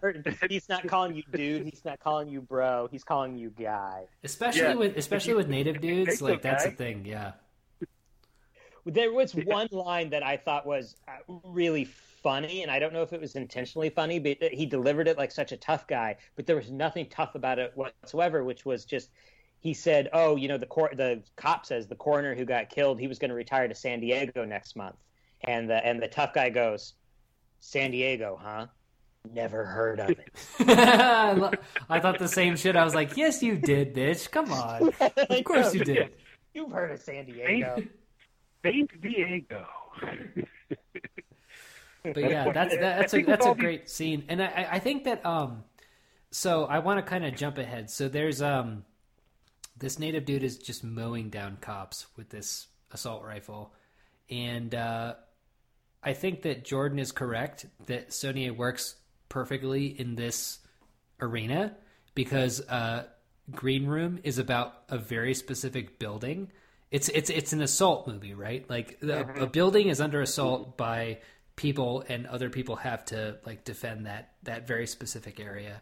He's 0.47 0.69
not 0.69 0.87
calling 0.87 1.15
you 1.15 1.23
dude. 1.33 1.65
He's 1.65 1.83
not 1.83 1.99
calling 1.99 2.29
you 2.29 2.41
bro. 2.41 2.87
He's 2.91 3.03
calling 3.03 3.37
you 3.37 3.49
guy. 3.49 4.03
Especially 4.23 4.61
Yeah. 4.61 4.75
with 4.75 4.95
especially 4.95 5.33
with 5.33 5.49
native 5.49 5.81
dudes, 5.81 6.21
like 6.21 6.43
that's 6.43 6.65
a 6.65 6.71
thing. 6.71 7.03
Yeah. 7.05 7.33
There 8.85 9.11
was 9.11 9.33
one 9.33 9.67
line 9.71 10.09
that 10.11 10.23
I 10.23 10.37
thought 10.37 10.65
was 10.65 10.95
uh, 11.07 11.33
really 11.43 11.85
funny, 11.85 12.61
and 12.61 12.71
I 12.71 12.79
don't 12.79 12.93
know 12.93 13.01
if 13.01 13.13
it 13.13 13.21
was 13.21 13.35
intentionally 13.35 13.89
funny, 13.89 14.19
but 14.19 14.37
he 14.51 14.65
delivered 14.65 15.07
it 15.07 15.17
like 15.17 15.31
such 15.31 15.51
a 15.51 15.57
tough 15.57 15.87
guy. 15.87 16.17
But 16.35 16.45
there 16.45 16.55
was 16.55 16.71
nothing 16.71 17.07
tough 17.09 17.35
about 17.35 17.59
it 17.59 17.71
whatsoever, 17.75 18.43
which 18.43 18.65
was 18.65 18.85
just 18.85 19.09
he 19.59 19.73
said, 19.73 20.09
"Oh, 20.13 20.35
you 20.35 20.47
know, 20.47 20.57
the 20.59 20.67
cor- 20.67 20.93
the 20.95 21.23
cop 21.35 21.65
says 21.65 21.87
the 21.87 21.95
coroner 21.95 22.35
who 22.35 22.45
got 22.45 22.69
killed, 22.69 22.99
he 22.99 23.07
was 23.07 23.17
going 23.17 23.29
to 23.29 23.35
retire 23.35 23.67
to 23.67 23.73
San 23.73 23.99
Diego 23.99 24.45
next 24.45 24.75
month," 24.75 24.97
and 25.41 25.67
the 25.67 25.83
and 25.83 25.99
the 25.99 26.07
tough 26.07 26.33
guy 26.33 26.51
goes, 26.51 26.93
"San 27.61 27.89
Diego, 27.89 28.39
huh? 28.39 28.67
Never 29.33 29.65
heard 29.65 29.99
of 29.99 30.11
it." 30.11 30.29
I 30.59 31.31
lo- 31.37 31.51
I 31.89 31.99
thought 31.99 32.19
the 32.19 32.27
same 32.27 32.55
shit. 32.55 32.75
I 32.75 32.83
was 32.83 32.93
like, 32.93 33.17
"Yes, 33.17 33.41
you 33.41 33.55
did, 33.57 33.95
bitch. 33.95 34.29
Come 34.29 34.51
on. 34.51 34.93
Of 35.17 35.43
course 35.43 35.73
you 35.73 35.83
did." 35.83 36.11
You've 36.53 36.71
heard 36.71 36.91
of 36.91 37.01
San 37.01 37.25
Diego. 37.25 37.83
Saint 38.65 39.01
Diego. 39.01 39.65
But 42.03 42.17
yeah, 42.29 42.51
that's 42.51 42.73
that, 42.75 42.99
that's 42.99 43.13
a 43.13 43.21
that's 43.23 43.45
a 43.45 43.55
great 43.55 43.89
scene, 43.89 44.25
and 44.29 44.41
I 44.41 44.67
I- 44.73 44.79
think 44.79 45.05
that 45.05 45.25
um, 45.25 45.63
so 46.29 46.65
I 46.65 46.79
want 46.79 46.99
to 46.99 47.09
kind 47.09 47.25
of 47.25 47.35
jump 47.35 47.57
ahead. 47.57 47.89
So 47.89 48.07
there's 48.09 48.41
um, 48.43 48.83
this 49.77 49.97
native 49.97 50.25
dude 50.25 50.43
is 50.43 50.57
just 50.57 50.83
mowing 50.83 51.29
down 51.29 51.57
cops 51.61 52.05
with 52.15 52.29
this 52.29 52.67
assault 52.91 53.23
rifle, 53.23 53.73
and 54.29 54.75
uh, 54.75 55.15
I 56.03 56.13
think 56.13 56.43
that 56.43 56.63
Jordan 56.63 56.99
is 56.99 57.11
correct 57.11 57.65
that 57.87 58.13
Saulnier 58.13 58.53
works 58.53 58.95
perfectly 59.27 59.87
in 59.87 60.13
this 60.15 60.59
arena 61.19 61.75
because 62.13 62.61
uh, 62.69 63.05
Green 63.51 63.87
Room 63.87 64.19
is 64.23 64.37
about 64.37 64.83
a 64.89 64.99
very 64.99 65.33
specific 65.33 65.97
building. 65.97 66.51
It's 66.95 67.09
it's 67.09 67.29
it's 67.29 67.51
an 67.51 67.61
assault 67.61 68.07
movie, 68.07 68.33
right? 68.33 68.63
Like 68.69 69.01
the, 69.01 69.27
a 69.41 69.47
building 69.47 69.89
is 69.89 69.99
under 69.99 70.21
assault 70.21 70.77
by 70.77 71.19
people, 71.57 72.05
and 72.07 72.25
other 72.25 72.49
people 72.49 72.77
have 72.77 73.03
to 73.07 73.37
like 73.45 73.65
defend 73.65 74.05
that 74.05 74.35
that 74.43 74.65
very 74.65 74.87
specific 74.87 75.41
area. 75.41 75.81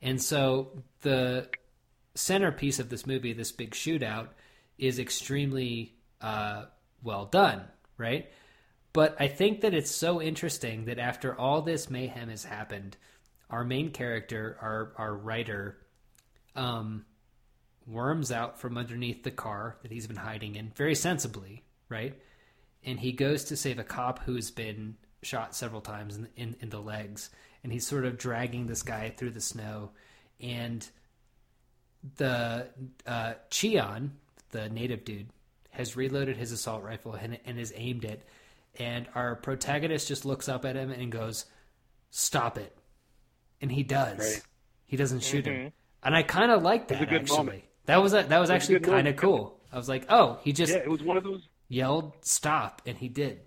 And 0.00 0.22
so 0.22 0.84
the 1.00 1.48
centerpiece 2.14 2.78
of 2.78 2.90
this 2.90 3.08
movie, 3.08 3.32
this 3.32 3.50
big 3.50 3.72
shootout, 3.72 4.28
is 4.78 5.00
extremely 5.00 5.96
uh, 6.20 6.66
well 7.02 7.24
done, 7.24 7.64
right? 7.98 8.30
But 8.92 9.16
I 9.18 9.26
think 9.26 9.62
that 9.62 9.74
it's 9.74 9.90
so 9.90 10.22
interesting 10.22 10.84
that 10.84 11.00
after 11.00 11.36
all 11.36 11.62
this 11.62 11.90
mayhem 11.90 12.28
has 12.28 12.44
happened, 12.44 12.96
our 13.50 13.64
main 13.64 13.90
character, 13.90 14.56
our 14.62 14.92
our 14.96 15.12
writer, 15.12 15.78
um, 16.54 17.04
worms 17.86 18.30
out 18.32 18.58
from 18.60 18.76
underneath 18.78 19.22
the 19.22 19.30
car 19.30 19.76
that 19.82 19.90
he's 19.92 20.06
been 20.06 20.16
hiding 20.16 20.54
in 20.56 20.70
very 20.74 20.94
sensibly, 20.94 21.62
right? 21.88 22.14
And 22.84 22.98
he 23.00 23.12
goes 23.12 23.44
to 23.44 23.56
save 23.56 23.78
a 23.78 23.84
cop 23.84 24.20
who's 24.24 24.50
been 24.50 24.96
shot 25.22 25.54
several 25.54 25.80
times 25.80 26.16
in, 26.16 26.28
in, 26.36 26.56
in 26.60 26.68
the 26.70 26.80
legs, 26.80 27.30
and 27.62 27.72
he's 27.72 27.86
sort 27.86 28.04
of 28.04 28.18
dragging 28.18 28.66
this 28.66 28.82
guy 28.82 29.10
through 29.16 29.30
the 29.30 29.40
snow, 29.40 29.90
and 30.40 30.88
the 32.16 32.66
uh, 33.06 33.34
Cheeon, 33.50 34.10
the 34.50 34.68
native 34.68 35.04
dude, 35.04 35.28
has 35.70 35.96
reloaded 35.96 36.36
his 36.36 36.52
assault 36.52 36.82
rifle 36.82 37.14
and, 37.14 37.38
and 37.46 37.58
has 37.58 37.72
aimed 37.76 38.04
it, 38.04 38.26
and 38.78 39.06
our 39.14 39.36
protagonist 39.36 40.08
just 40.08 40.24
looks 40.24 40.48
up 40.48 40.64
at 40.64 40.74
him 40.76 40.90
and 40.90 41.12
goes, 41.12 41.44
"Stop 42.10 42.58
it," 42.58 42.76
and 43.60 43.70
he 43.70 43.82
does. 43.82 44.18
Right. 44.18 44.42
He 44.86 44.96
doesn't 44.96 45.20
shoot 45.22 45.44
Mm-hmm. 45.44 45.62
him, 45.66 45.72
and 46.02 46.14
I 46.16 46.22
kind 46.24 46.50
of 46.50 46.62
like 46.62 46.90
was 46.90 46.96
a 46.96 47.00
that 47.00 47.10
good 47.10 47.20
actually. 47.22 47.36
moment. 47.38 47.62
That 47.86 47.96
was 48.02 48.12
a, 48.12 48.22
that 48.22 48.30
was 48.38 48.48
was 48.48 48.50
actually 48.50 48.80
kind 48.80 49.08
of 49.08 49.16
cool. 49.16 49.58
I 49.72 49.76
was 49.76 49.88
like, 49.88 50.06
oh, 50.08 50.38
he 50.42 50.52
just 50.52 50.72
Yeah, 50.72 50.78
it 50.80 50.90
was 50.90 51.02
one 51.02 51.16
of 51.16 51.24
those. 51.24 51.42
yelled 51.68 52.12
stop, 52.22 52.82
and 52.86 52.96
he 52.96 53.08
did. 53.08 53.40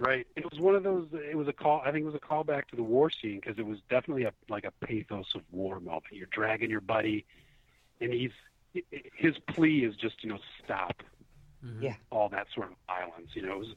Right. 0.00 0.26
It 0.36 0.44
was 0.50 0.60
one 0.60 0.74
of 0.76 0.84
those. 0.84 1.08
It 1.12 1.36
was 1.36 1.48
a 1.48 1.52
call. 1.52 1.82
I 1.84 1.90
think 1.90 2.02
it 2.04 2.06
was 2.06 2.14
a 2.14 2.20
callback 2.20 2.68
to 2.68 2.76
the 2.76 2.84
war 2.84 3.10
scene 3.10 3.40
because 3.42 3.58
it 3.58 3.66
was 3.66 3.78
definitely 3.90 4.24
a 4.24 4.32
like 4.48 4.64
a 4.64 4.70
pathos 4.86 5.26
of 5.34 5.42
war 5.50 5.80
moment. 5.80 6.04
You're 6.12 6.28
dragging 6.30 6.70
your 6.70 6.80
buddy, 6.80 7.26
and 8.00 8.12
he's 8.12 8.30
his 9.16 9.36
plea 9.48 9.84
is 9.84 9.96
just 9.96 10.22
you 10.22 10.30
know 10.30 10.38
stop. 10.64 11.02
Mm-hmm. 11.64 11.82
Yeah. 11.82 11.94
All 12.10 12.28
that 12.28 12.46
sort 12.54 12.68
of 12.68 12.74
violence. 12.86 13.30
You 13.34 13.42
know, 13.42 13.54
it 13.54 13.58
was 13.58 13.74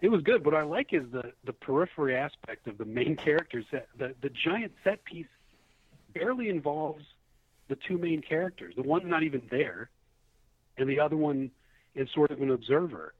it 0.00 0.08
was 0.10 0.22
good. 0.22 0.44
What 0.44 0.54
I 0.54 0.62
like 0.62 0.92
is 0.92 1.02
the 1.10 1.32
the 1.44 1.52
periphery 1.52 2.14
aspect 2.16 2.68
of 2.68 2.78
the 2.78 2.84
main 2.84 3.16
characters. 3.24 3.64
That 3.72 3.88
the 3.98 4.14
the 4.20 4.30
giant 4.30 4.72
set 4.84 5.04
piece 5.04 5.26
barely 6.14 6.48
involves 6.50 7.04
the 7.68 7.76
two 7.86 7.98
main 7.98 8.22
characters. 8.22 8.74
The 8.76 8.82
one's 8.82 9.06
not 9.06 9.22
even 9.22 9.42
there, 9.50 9.90
and 10.76 10.88
the 10.88 11.00
other 11.00 11.16
one 11.16 11.50
is 11.94 12.08
sort 12.14 12.30
of 12.30 12.40
an 12.40 12.50
observer. 12.50 13.14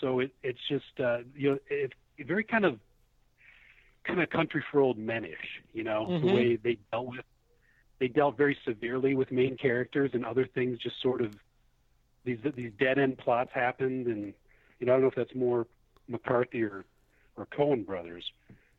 So 0.00 0.20
it, 0.20 0.32
it's 0.42 0.58
just 0.68 1.00
uh, 1.00 1.18
you 1.34 1.50
know 1.50 1.58
it, 1.68 1.92
it 2.18 2.26
very 2.26 2.44
kind 2.44 2.64
of 2.64 2.78
kind 4.06 4.20
of 4.20 4.30
country 4.30 4.64
for 4.70 4.80
old 4.80 4.98
menish, 4.98 5.36
you 5.72 5.84
know, 5.84 6.12
the 6.20 6.26
Mhm. 6.26 6.34
way 6.34 6.56
they 6.56 6.78
dealt 6.90 7.06
with 7.08 7.24
they 8.00 8.08
dealt 8.08 8.36
very 8.36 8.56
severely 8.64 9.14
with 9.14 9.30
main 9.30 9.56
characters 9.56 10.10
and 10.12 10.24
other 10.26 10.46
things 10.54 10.78
just 10.80 11.00
sort 11.00 11.20
of 11.20 11.30
these 12.24 12.38
these 12.56 12.72
dead 12.78 12.98
end 12.98 13.16
plots 13.18 13.50
happened 13.54 14.06
and 14.06 14.34
you 14.80 14.86
know 14.86 14.92
I 14.92 14.96
don't 14.96 15.02
know 15.02 15.08
if 15.08 15.14
that's 15.14 15.34
more 15.34 15.66
McCarthy 16.08 16.62
or 16.62 16.84
or 17.36 17.46
Coen 17.46 17.86
brothers, 17.86 18.24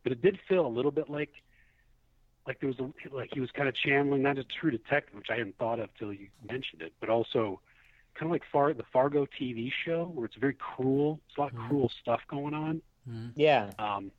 but 0.03 0.11
it 0.11 0.21
did 0.21 0.37
feel 0.47 0.65
a 0.65 0.67
little 0.67 0.91
bit 0.91 1.09
like 1.09 1.31
like 2.47 2.59
there 2.59 2.67
was 2.69 2.79
a, 2.79 2.91
like 3.15 3.29
he 3.33 3.39
was 3.39 3.51
kind 3.51 3.69
of 3.69 3.75
channeling 3.75 4.21
not 4.21 4.37
a 4.37 4.43
True 4.43 4.71
Detective, 4.71 5.15
which 5.15 5.29
I 5.29 5.35
hadn't 5.37 5.57
thought 5.57 5.79
of 5.79 5.89
till 5.97 6.11
you 6.13 6.27
mentioned 6.49 6.81
it, 6.81 6.93
but 6.99 7.09
also 7.09 7.59
kind 8.15 8.27
of 8.27 8.31
like 8.31 8.43
Far 8.51 8.73
the 8.73 8.83
Fargo 8.91 9.25
TV 9.39 9.71
show 9.85 10.05
where 10.13 10.25
it's 10.25 10.35
very 10.35 10.53
cruel. 10.55 11.19
It's 11.29 11.37
a 11.37 11.41
lot 11.41 11.53
of 11.53 11.57
Mhm. 11.57 11.67
cruel 11.69 11.89
stuff 12.01 12.21
going 12.27 12.53
on, 12.53 12.81
Yeah. 13.35 13.71
um, 13.79 14.11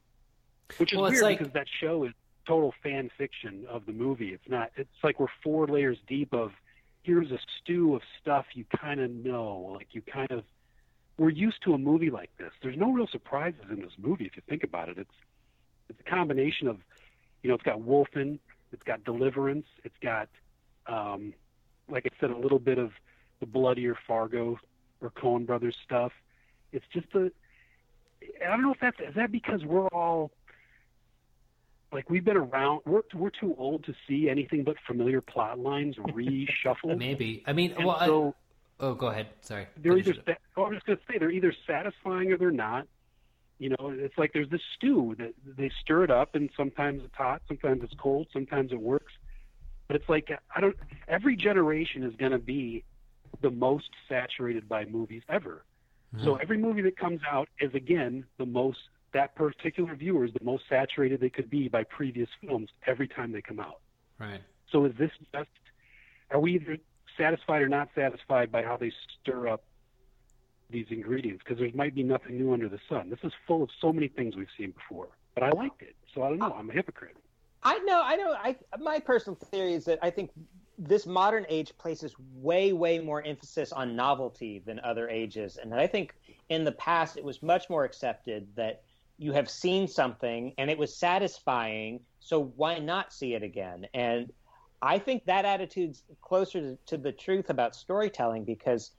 which 0.79 0.93
is 0.93 0.99
Well, 0.99 1.11
weird 1.11 1.23
like- 1.23 1.39
because 1.39 1.53
that 1.53 1.69
show 1.69 2.05
is 2.05 2.13
total 2.47 2.73
fan 2.83 3.09
fiction 3.17 3.67
of 3.69 3.87
the 3.87 3.93
movie. 3.93 4.33
It's 4.35 4.49
not. 4.49 4.71
It's 4.77 5.03
like 5.03 5.19
we're 5.21 5.29
four 5.43 5.67
layers 5.67 5.99
deep 6.07 6.33
of 6.35 6.53
here's 7.03 7.31
a 7.31 7.39
stew 7.59 7.95
of 7.95 8.03
stuff 8.21 8.47
you 8.55 8.65
kind 8.65 9.01
of 9.01 9.11
know, 9.11 9.57
like 9.79 9.95
you 9.95 10.03
kind 10.03 10.31
of. 10.31 10.45
We're 11.17 11.31
used 11.31 11.63
to 11.63 11.75
a 11.75 11.79
movie 11.79 12.11
like 12.11 12.35
this. 12.39 12.53
There's 12.61 12.77
no 12.77 12.91
real 12.91 13.07
surprises 13.07 13.65
in 13.71 13.81
this 13.81 13.93
movie 13.99 14.25
if 14.27 14.35
you 14.37 14.43
think 14.49 14.65
about 14.65 14.89
it. 14.89 14.99
It's 14.99 15.15
it's 15.91 16.01
a 16.01 16.03
combination 16.05 16.67
of, 16.67 16.81
you 17.45 17.49
know, 17.49 17.55
it's 17.55 17.63
got 17.63 17.79
Wolfen, 17.79 18.39
it's 18.73 18.83
got 18.85 19.05
Deliverance, 19.05 19.67
it's 19.85 19.95
got, 20.03 20.29
um, 20.87 21.35
like 21.89 22.07
I 22.07 22.21
said, 22.21 22.31
a 22.31 22.37
little 22.37 22.59
bit 22.59 22.79
of 22.79 22.91
the 23.41 23.47
bloodier 23.47 23.97
Fargo 24.09 24.59
or 25.03 25.11
Coen 25.11 25.47
Brothers 25.47 25.77
stuff. 25.85 26.11
It's 26.73 26.87
just 26.93 27.07
a. 27.15 27.31
I 28.43 28.49
don't 28.49 28.63
know 28.63 28.73
if 28.73 28.81
that's 28.81 28.99
is 28.99 29.15
that 29.17 29.31
because 29.31 29.63
we're 29.67 29.89
all 29.89 30.31
like 31.93 32.09
we've 32.09 32.25
been 32.25 32.39
around. 32.39 32.81
We're 32.87 33.03
we're 33.15 33.29
too 33.31 33.55
old 33.59 33.85
to 33.85 33.95
see 34.09 34.31
anything 34.31 34.65
but 34.65 34.77
familiar 34.87 35.21
plot 35.21 35.59
lines 35.59 35.97
reshuffled. 35.99 36.97
Maybe. 36.97 37.45
I 37.47 37.53
mean, 37.53 37.73
And 37.73 37.85
well, 37.85 37.97
I- 38.01 38.07
so 38.07 38.35
oh, 38.81 38.95
go 38.95 39.09
ahead. 39.09 39.29
Sorry. 39.43 39.67
they're 39.77 39.93
Finish 39.93 40.07
either. 40.09 40.23
Sa- 40.27 40.33
oh, 40.57 40.65
I'm 40.65 40.73
just 40.73 40.87
gonna 40.87 40.99
say 41.09 41.19
they're 41.19 41.31
either 41.31 41.53
satisfying 41.67 42.33
or 42.33 42.39
they're 42.39 42.51
not. 42.51 42.87
You 43.59 43.71
know, 43.71 43.95
it's 43.97 44.19
like 44.19 44.33
there's 44.33 44.51
this 44.51 44.61
stew 44.77 45.15
that 45.19 45.33
they 45.57 45.71
stir 45.81 46.05
it 46.05 46.11
up, 46.11 46.35
and 46.35 46.51
sometimes 46.57 47.03
it's 47.05 47.15
hot, 47.15 47.43
sometimes 47.47 47.83
it's 47.85 47.95
cold, 47.99 48.27
sometimes 48.33 48.73
it 48.73 48.81
works. 48.81 49.13
But 49.87 49.97
it's 49.97 50.09
like 50.09 50.31
I 50.55 50.61
don't. 50.61 50.77
Every 51.09 51.37
generation 51.37 52.03
is 52.03 52.15
gonna 52.17 52.39
be 52.39 52.85
the 53.43 53.51
most 53.51 53.91
saturated 54.09 54.69
by 54.69 54.85
movies 54.87 55.23
ever. 55.29 55.65
Mm-hmm. 56.15 56.25
So 56.25 56.37
every 56.37 56.59
movie 56.59 56.83
that 56.83 56.97
comes 56.97 57.21
out 57.31 57.49
is 57.61 57.75
again 57.75 58.25
the 58.39 58.47
most. 58.47 58.79
That 59.13 59.37
particular 59.37 59.95
viewer 59.95 60.25
is 60.25 60.33
the 60.33 60.45
most 60.45 60.65
saturated 60.69 61.21
they 61.21 61.31
could 61.31 61.49
be 61.49 61.69
by 61.69 61.85
previous 61.85 62.29
films 62.41 62.71
every 62.85 63.07
time 63.07 63.31
they 63.31 63.43
come 63.43 63.61
out. 63.61 63.81
Right. 64.19 64.41
So 64.73 64.85
is 64.87 64.93
this 64.99 65.13
just? 65.33 65.49
Are 66.33 66.41
we 66.41 66.55
either 66.55 66.79
satisfied 67.17 67.63
or 67.63 67.69
not 67.69 67.91
satisfied 67.95 68.51
by 68.51 68.63
how 68.63 68.77
they 68.77 68.93
stir 69.21 69.47
up 69.47 69.63
these 70.75 70.87
ingredients? 70.91 71.43
Because 71.43 71.59
there 71.59 71.71
might 71.75 71.95
be 71.95 72.03
nothing 72.03 72.37
new 72.37 72.53
under 72.53 72.69
the 72.69 72.81
sun. 72.89 73.09
This 73.09 73.21
is 73.23 73.33
full 73.47 73.63
of 73.63 73.71
so 73.81 73.93
many 73.93 74.09
things 74.09 74.37
we've 74.37 74.47
seen 74.59 74.73
before. 74.73 75.09
But 75.35 75.45
I 75.45 75.51
liked 75.51 75.81
it, 75.81 75.97
so 76.15 76.23
I 76.23 76.29
don't 76.29 76.39
know. 76.39 76.53
Oh. 76.55 76.59
I'm 76.59 76.69
a 76.69 76.73
hypocrite. 76.73 77.17
I 77.63 77.79
know, 77.79 78.03
I 78.05 78.17
know. 78.17 78.33
I 78.33 78.57
my 78.79 78.99
personal 79.01 79.37
theory 79.37 79.73
is 79.73 79.87
that 79.87 79.99
I 80.03 80.11
think 80.11 80.31
this 80.79 81.07
modern 81.07 81.47
age 81.49 81.73
places 81.79 82.15
way, 82.35 82.73
way 82.75 82.99
more 82.99 83.23
emphasis 83.23 83.73
on 83.73 83.97
novelty 83.97 84.63
than 84.67 84.81
other 84.81 85.09
ages, 85.09 85.57
and 85.57 85.73
I 85.73 85.87
think 85.87 86.15
in 86.51 86.65
the 86.65 86.73
past 86.73 87.17
it 87.17 87.25
was 87.25 87.43
much 87.43 87.71
more 87.71 87.85
accepted 87.85 88.49
that 88.57 88.83
you 89.17 89.33
have 89.33 89.49
seen 89.49 89.89
something 89.89 90.53
and 90.59 90.71
it 90.71 90.77
was 90.77 90.95
satisfying, 90.95 92.01
so 92.21 92.53
why 92.57 92.79
not 92.79 93.13
see 93.13 93.35
it 93.35 93.43
again? 93.43 93.87
And 93.95 94.33
I 94.83 94.99
think 94.99 95.25
that 95.25 95.45
attitude's 95.45 96.03
closer 96.21 96.61
to, 96.61 96.79
to 96.87 96.97
the 96.99 97.13
truth 97.13 97.49
about 97.49 97.75
storytelling 97.75 98.45
because, 98.45 98.91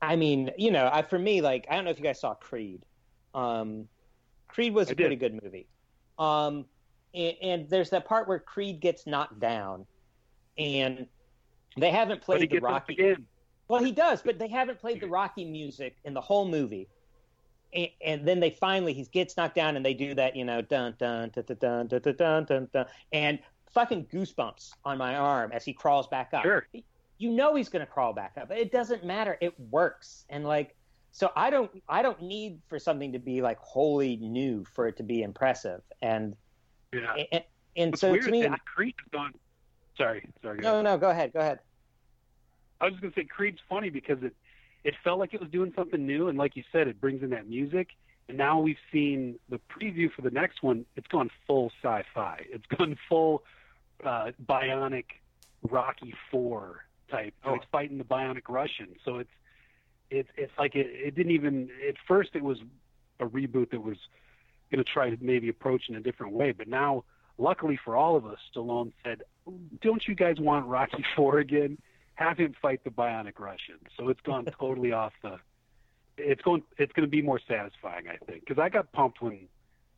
I 0.00 0.16
mean, 0.16 0.50
you 0.56 0.70
know, 0.70 0.88
I, 0.92 1.02
for 1.02 1.18
me, 1.18 1.40
like 1.40 1.66
I 1.70 1.74
don't 1.74 1.84
know 1.84 1.90
if 1.90 1.98
you 1.98 2.04
guys 2.04 2.20
saw 2.20 2.34
Creed. 2.34 2.84
Um, 3.34 3.88
Creed 4.48 4.74
was 4.74 4.88
I 4.88 4.92
a 4.92 4.94
pretty 4.94 5.16
good 5.16 5.40
movie. 5.42 5.66
Um, 6.18 6.64
and, 7.14 7.36
and 7.42 7.70
there's 7.70 7.90
that 7.90 8.04
part 8.04 8.28
where 8.28 8.38
Creed 8.38 8.80
gets 8.80 9.06
knocked 9.06 9.40
down, 9.40 9.86
and 10.56 11.06
they 11.76 11.90
haven't 11.90 12.20
played 12.22 12.50
the 12.50 12.58
Rocky. 12.58 13.16
Well, 13.68 13.82
he 13.82 13.92
does, 13.92 14.22
but 14.22 14.38
they 14.38 14.48
haven't 14.48 14.80
played 14.80 15.00
the 15.00 15.08
Rocky 15.08 15.44
music 15.44 15.96
in 16.04 16.14
the 16.14 16.20
whole 16.20 16.48
movie. 16.48 16.88
And, 17.74 17.88
and 18.02 18.26
then 18.26 18.40
they 18.40 18.50
finally 18.50 18.94
he 18.94 19.04
gets 19.04 19.36
knocked 19.36 19.54
down, 19.54 19.76
and 19.76 19.84
they 19.84 19.94
do 19.94 20.14
that, 20.14 20.34
you 20.36 20.44
know, 20.44 20.62
dun 20.62 20.94
dun 20.98 21.30
dun 21.30 21.44
dun 21.46 21.56
dun 21.58 21.86
dun 21.88 22.02
dun 22.02 22.14
dun, 22.16 22.44
dun, 22.44 22.68
dun 22.72 22.86
and 23.12 23.38
fucking 23.72 24.06
goosebumps 24.06 24.70
on 24.84 24.96
my 24.96 25.16
arm 25.16 25.52
as 25.52 25.64
he 25.64 25.72
crawls 25.72 26.06
back 26.08 26.30
up. 26.32 26.42
Sure. 26.42 26.66
You 27.18 27.30
know 27.30 27.54
he's 27.54 27.68
going 27.68 27.84
to 27.84 27.90
crawl 27.90 28.12
back 28.12 28.32
up. 28.40 28.50
It 28.50 28.70
doesn't 28.70 29.04
matter. 29.04 29.36
It 29.40 29.58
works, 29.58 30.24
and 30.30 30.44
like 30.44 30.76
so, 31.10 31.30
I 31.34 31.50
don't 31.50 31.70
I 31.88 32.02
don't 32.02 32.22
need 32.22 32.60
for 32.68 32.78
something 32.78 33.12
to 33.12 33.18
be 33.18 33.42
like 33.42 33.58
wholly 33.58 34.16
new 34.16 34.64
for 34.74 34.86
it 34.86 34.96
to 34.98 35.02
be 35.02 35.22
impressive. 35.22 35.80
And 36.02 36.36
Yeah. 36.92 37.14
and, 37.32 37.44
and 37.76 37.90
What's 37.92 38.00
so 38.00 38.12
weird 38.12 38.24
to 38.24 38.30
me, 38.30 38.42
and 38.44 38.54
I, 38.54 38.58
Creed 38.58 38.94
has 38.98 39.08
gone. 39.10 39.32
Sorry, 39.96 40.28
sorry. 40.42 40.60
no, 40.60 40.80
no, 40.80 40.96
go 40.96 41.10
ahead, 41.10 41.32
go 41.32 41.40
ahead. 41.40 41.58
I 42.80 42.84
was 42.84 42.92
just 42.92 43.02
gonna 43.02 43.14
say 43.14 43.24
Creed's 43.24 43.58
funny 43.68 43.90
because 43.90 44.22
it 44.22 44.34
it 44.84 44.94
felt 45.02 45.18
like 45.18 45.34
it 45.34 45.40
was 45.40 45.50
doing 45.50 45.72
something 45.74 46.06
new, 46.06 46.28
and 46.28 46.38
like 46.38 46.54
you 46.56 46.62
said, 46.70 46.86
it 46.88 47.00
brings 47.00 47.22
in 47.22 47.30
that 47.30 47.48
music. 47.48 47.88
And 48.28 48.36
now 48.36 48.60
we've 48.60 48.78
seen 48.92 49.38
the 49.48 49.58
preview 49.70 50.12
for 50.12 50.20
the 50.22 50.30
next 50.30 50.62
one. 50.62 50.84
It's 50.96 51.06
gone 51.08 51.30
full 51.46 51.72
sci-fi. 51.82 52.44
It's 52.50 52.66
gone 52.66 52.96
full 53.08 53.42
uh, 54.04 54.32
bionic 54.46 55.06
Rocky 55.62 56.14
Four 56.30 56.84
type. 57.10 57.34
Oh. 57.44 57.54
He's 57.54 57.62
fighting 57.70 57.98
the 57.98 58.04
bionic 58.04 58.42
Russian. 58.48 58.88
So 59.04 59.18
it's 59.18 59.30
it's 60.10 60.28
it's 60.36 60.52
like 60.58 60.74
it, 60.74 60.86
it 60.88 61.14
didn't 61.14 61.32
even 61.32 61.70
at 61.86 61.96
first 62.06 62.30
it 62.34 62.42
was 62.42 62.58
a 63.20 63.26
reboot 63.26 63.70
that 63.70 63.82
was 63.82 63.96
going 64.70 64.84
to 64.84 64.90
try 64.90 65.10
to 65.10 65.16
maybe 65.20 65.48
approach 65.48 65.88
in 65.88 65.96
a 65.96 66.00
different 66.00 66.32
way, 66.32 66.52
but 66.52 66.68
now 66.68 67.04
luckily 67.38 67.78
for 67.82 67.96
all 67.96 68.16
of 68.16 68.26
us, 68.26 68.38
Stallone 68.54 68.92
said, 69.04 69.22
"Don't 69.80 70.06
you 70.06 70.14
guys 70.14 70.36
want 70.38 70.66
Rocky 70.66 71.04
Four 71.16 71.38
again? 71.38 71.78
Have 72.14 72.36
him 72.36 72.54
fight 72.60 72.82
the 72.84 72.90
bionic 72.90 73.38
Russian." 73.38 73.78
So 73.96 74.08
it's 74.08 74.20
gone 74.20 74.44
totally 74.60 74.92
off 74.92 75.12
the. 75.22 75.38
It's 76.16 76.42
going. 76.42 76.62
It's 76.76 76.92
going 76.92 77.06
to 77.06 77.10
be 77.10 77.22
more 77.22 77.40
satisfying, 77.46 78.08
I 78.08 78.16
think, 78.24 78.44
because 78.46 78.60
I 78.60 78.68
got 78.68 78.92
pumped 78.92 79.22
when 79.22 79.48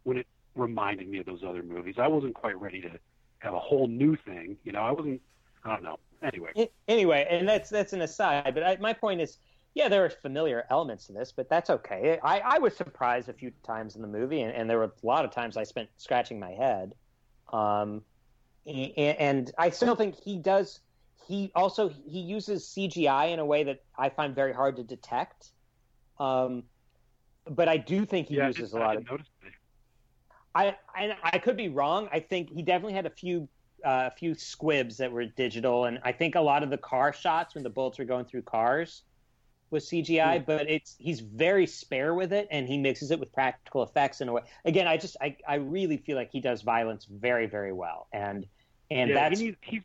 when 0.04 0.18
it 0.18 0.26
reminded 0.54 1.08
me 1.08 1.18
of 1.18 1.26
those 1.26 1.42
other 1.46 1.62
movies. 1.62 1.96
I 1.98 2.08
wasn't 2.08 2.34
quite 2.34 2.60
ready 2.60 2.80
to 2.82 2.90
have 3.38 3.54
a 3.54 3.58
whole 3.58 3.88
new 3.88 4.16
thing. 4.16 4.56
You 4.64 4.72
know, 4.72 4.80
I 4.80 4.92
wasn't. 4.92 5.20
I 5.64 5.74
don't 5.74 5.82
know. 5.82 5.98
Anyway, 6.22 6.70
anyway, 6.86 7.26
and 7.30 7.48
that's 7.48 7.70
that's 7.70 7.92
an 7.92 8.02
aside. 8.02 8.54
But 8.54 8.62
I, 8.62 8.76
my 8.76 8.92
point 8.92 9.20
is, 9.20 9.38
yeah, 9.74 9.88
there 9.88 10.04
are 10.04 10.10
familiar 10.10 10.66
elements 10.70 11.06
to 11.06 11.12
this, 11.12 11.32
but 11.32 11.48
that's 11.48 11.70
okay. 11.70 12.18
I, 12.22 12.40
I 12.40 12.58
was 12.58 12.76
surprised 12.76 13.28
a 13.28 13.32
few 13.32 13.52
times 13.62 13.96
in 13.96 14.02
the 14.02 14.08
movie, 14.08 14.42
and, 14.42 14.54
and 14.54 14.68
there 14.68 14.78
were 14.78 14.84
a 14.84 15.06
lot 15.06 15.24
of 15.24 15.30
times 15.30 15.56
I 15.56 15.64
spent 15.64 15.88
scratching 15.96 16.38
my 16.38 16.50
head. 16.50 16.94
Um, 17.52 18.02
and, 18.66 18.92
and 18.98 19.52
I 19.58 19.70
still 19.70 19.96
think 19.96 20.16
he 20.16 20.36
does. 20.36 20.80
He 21.26 21.52
also 21.54 21.88
he 21.88 22.20
uses 22.20 22.64
CGI 22.76 23.32
in 23.32 23.38
a 23.38 23.44
way 23.44 23.64
that 23.64 23.82
I 23.96 24.08
find 24.08 24.34
very 24.34 24.52
hard 24.52 24.76
to 24.76 24.82
detect. 24.82 25.52
Um, 26.18 26.64
but 27.48 27.68
I 27.68 27.76
do 27.76 28.04
think 28.04 28.28
he 28.28 28.36
yeah, 28.36 28.48
uses 28.48 28.72
a 28.72 28.78
lot 28.78 28.96
of. 28.96 29.04
I, 30.54 30.76
I 30.94 31.16
I 31.22 31.38
could 31.38 31.56
be 31.56 31.68
wrong. 31.68 32.08
I 32.12 32.20
think 32.20 32.50
he 32.50 32.62
definitely 32.62 32.94
had 32.94 33.06
a 33.06 33.10
few 33.10 33.48
uh, 33.84 34.08
a 34.08 34.10
few 34.10 34.34
squibs 34.34 34.96
that 34.98 35.10
were 35.10 35.24
digital, 35.24 35.84
and 35.86 35.98
I 36.02 36.12
think 36.12 36.34
a 36.34 36.40
lot 36.40 36.62
of 36.62 36.70
the 36.70 36.78
car 36.78 37.12
shots 37.12 37.54
when 37.54 37.64
the 37.64 37.70
bullets 37.70 37.98
were 37.98 38.04
going 38.04 38.24
through 38.24 38.42
cars 38.42 39.02
was 39.70 39.88
CGI, 39.88 40.44
but 40.44 40.68
it's 40.68 40.96
he's 40.98 41.20
very 41.20 41.66
spare 41.66 42.14
with 42.14 42.32
it, 42.32 42.48
and 42.50 42.66
he 42.68 42.76
mixes 42.76 43.10
it 43.10 43.20
with 43.20 43.32
practical 43.32 43.82
effects 43.82 44.20
in 44.20 44.28
a 44.28 44.32
way. 44.32 44.42
Again, 44.64 44.88
I 44.88 44.96
just 44.96 45.16
I, 45.20 45.36
I 45.46 45.56
really 45.56 45.96
feel 45.96 46.16
like 46.16 46.30
he 46.32 46.40
does 46.40 46.62
violence 46.62 47.06
very 47.08 47.46
very 47.46 47.72
well, 47.72 48.08
and 48.12 48.46
and 48.90 49.10
yeah, 49.10 49.28
that's 49.28 49.40
he 49.40 49.56
he's 49.62 49.82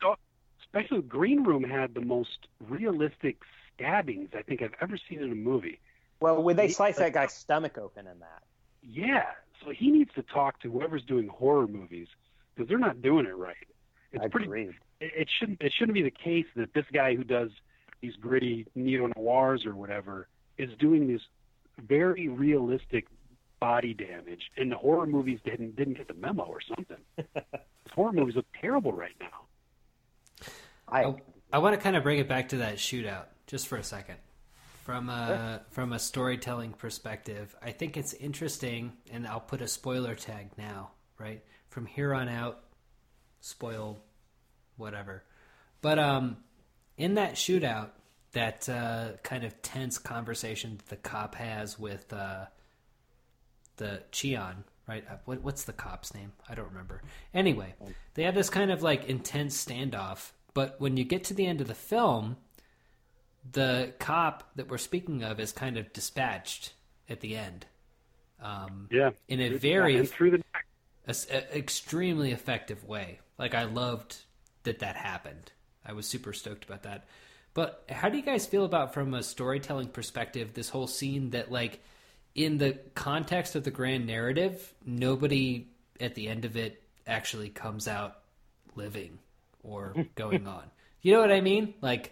especially 0.61 1.01
Green 1.03 1.43
Room 1.43 1.63
had 1.63 1.93
the 1.93 2.01
most 2.01 2.47
realistic 2.59 3.37
stabbings 3.75 4.29
I 4.35 4.41
think 4.41 4.61
I've 4.61 4.73
ever 4.81 4.97
seen 5.09 5.21
in 5.21 5.31
a 5.31 5.35
movie. 5.35 5.79
well 6.19 6.41
when 6.41 6.55
they 6.55 6.67
he- 6.67 6.73
slice 6.73 6.97
that 6.97 7.13
guy's 7.13 7.33
stomach 7.45 7.77
open 7.77 8.07
in 8.07 8.19
that. 8.19 8.43
Yeah, 8.87 9.25
so 9.63 9.71
he 9.71 9.89
needs 9.91 10.13
to 10.13 10.21
talk 10.21 10.59
to 10.61 10.71
whoever's 10.71 11.03
doing 11.03 11.27
horror 11.27 11.67
movies 11.67 12.07
because 12.53 12.69
they're 12.69 12.77
not 12.77 13.01
doing 13.01 13.25
it 13.25 13.35
right. 13.35 13.67
It's 14.11 14.25
pretty. 14.31 14.45
Agreed. 14.45 14.75
It 14.99 15.11
it 15.15 15.29
shouldn't. 15.39 15.61
It 15.61 15.73
shouldn't 15.77 15.93
be 15.93 16.03
the 16.03 16.11
case 16.11 16.45
that 16.55 16.73
this 16.73 16.85
guy 16.93 17.15
who 17.15 17.23
does 17.23 17.49
these 18.01 18.15
gritty 18.15 18.67
neo 18.75 19.09
noirs 19.15 19.65
or 19.65 19.75
whatever 19.75 20.27
is 20.57 20.69
doing 20.79 21.07
this 21.07 21.21
very 21.87 22.27
realistic 22.27 23.07
body 23.59 23.93
damage, 23.93 24.51
and 24.57 24.71
the 24.71 24.77
horror 24.77 25.07
movies 25.07 25.39
didn't 25.43 25.75
didn't 25.75 25.95
get 25.95 26.07
the 26.07 26.13
memo 26.13 26.43
or 26.43 26.59
something. 26.61 26.97
horror 27.93 28.13
movies 28.13 28.35
look 28.35 28.45
terrible 28.59 28.93
right 28.93 29.15
now. 29.19 30.47
I 30.87 31.03
oh, 31.03 31.17
I, 31.51 31.57
I 31.57 31.59
want 31.59 31.75
to 31.75 31.81
kind 31.81 31.95
of 31.95 32.03
bring 32.03 32.19
it 32.19 32.27
back 32.27 32.49
to 32.49 32.57
that 32.57 32.75
shootout 32.75 33.25
just 33.47 33.67
for 33.67 33.77
a 33.77 33.83
second. 33.83 34.17
From 34.83 35.09
uh, 35.09 35.13
a 35.13 35.61
from 35.71 35.93
a 35.93 35.99
storytelling 35.99 36.73
perspective, 36.73 37.55
I 37.61 37.71
think 37.71 37.97
it's 37.97 38.13
interesting, 38.13 38.93
and 39.11 39.25
I'll 39.25 39.39
put 39.39 39.61
a 39.61 39.67
spoiler 39.67 40.13
tag 40.13 40.51
now. 40.57 40.91
Right 41.17 41.43
from 41.69 41.87
here 41.87 42.13
on 42.13 42.29
out, 42.29 42.64
spoil 43.45 43.99
whatever. 44.75 45.23
But 45.81 45.99
um, 45.99 46.37
in 46.97 47.13
that 47.13 47.35
shootout, 47.35 47.89
that 48.31 48.67
uh, 48.67 49.11
kind 49.23 49.43
of 49.43 49.61
tense 49.61 49.97
conversation 49.99 50.77
that 50.77 50.87
the 50.87 50.95
cop 50.95 51.35
has 51.35 51.77
with 51.79 52.11
uh, 52.11 52.45
the 53.77 54.01
Cheeon, 54.11 54.55
right? 54.87 55.05
Uh, 55.09 55.17
What, 55.25 55.41
what's 55.43 55.63
the 55.63 55.73
cop's 55.73 56.13
name? 56.13 56.31
I 56.49 56.55
don't 56.55 56.69
remember. 56.69 57.01
Anyway, 57.33 57.75
they 58.15 58.23
have 58.23 58.35
this 58.35 58.49
kind 58.49 58.71
of 58.71 58.81
like 58.81 59.05
intense 59.05 59.63
standoff. 59.63 60.31
But 60.55 60.81
when 60.81 60.97
you 60.97 61.03
get 61.03 61.25
to 61.25 61.33
the 61.33 61.45
end 61.45 61.61
of 61.61 61.67
the 61.67 61.75
film, 61.75 62.37
the 63.51 63.93
cop 63.99 64.49
that 64.55 64.69
we're 64.69 64.77
speaking 64.79 65.23
of 65.23 65.39
is 65.39 65.51
kind 65.51 65.77
of 65.77 65.93
dispatched 65.93 66.73
at 67.07 67.19
the 67.19 67.35
end. 67.37 67.67
Um, 68.41 68.87
Yeah, 68.91 69.11
in 69.27 69.39
a 69.39 69.49
very 69.57 69.97
and 69.97 70.09
through 70.09 70.31
the 70.31 70.37
neck. 70.37 70.65
A 71.07 71.15
a- 71.31 71.57
extremely 71.57 72.31
effective 72.31 72.83
way. 72.85 73.19
Like 73.37 73.53
I 73.53 73.63
loved 73.63 74.17
that 74.63 74.79
that 74.79 74.95
happened. 74.95 75.51
I 75.85 75.93
was 75.93 76.07
super 76.07 76.33
stoked 76.33 76.65
about 76.65 76.83
that. 76.83 77.05
But 77.53 77.83
how 77.89 78.09
do 78.09 78.17
you 78.17 78.23
guys 78.23 78.45
feel 78.45 78.65
about 78.65 78.93
from 78.93 79.13
a 79.13 79.23
storytelling 79.23 79.87
perspective 79.89 80.53
this 80.53 80.69
whole 80.69 80.87
scene 80.87 81.29
that 81.31 81.51
like 81.51 81.79
in 82.33 82.57
the 82.57 82.77
context 82.95 83.55
of 83.55 83.63
the 83.63 83.71
grand 83.71 84.05
narrative, 84.07 84.73
nobody 84.85 85.67
at 86.01 86.15
the 86.15 86.27
end 86.27 86.43
of 86.45 86.57
it 86.57 86.81
actually 87.07 87.49
comes 87.49 87.87
out 87.87 88.17
living 88.75 89.19
or 89.63 89.95
going 90.15 90.47
on. 90.47 90.63
You 91.01 91.13
know 91.13 91.21
what 91.21 91.31
I 91.31 91.39
mean? 91.41 91.75
Like 91.81 92.11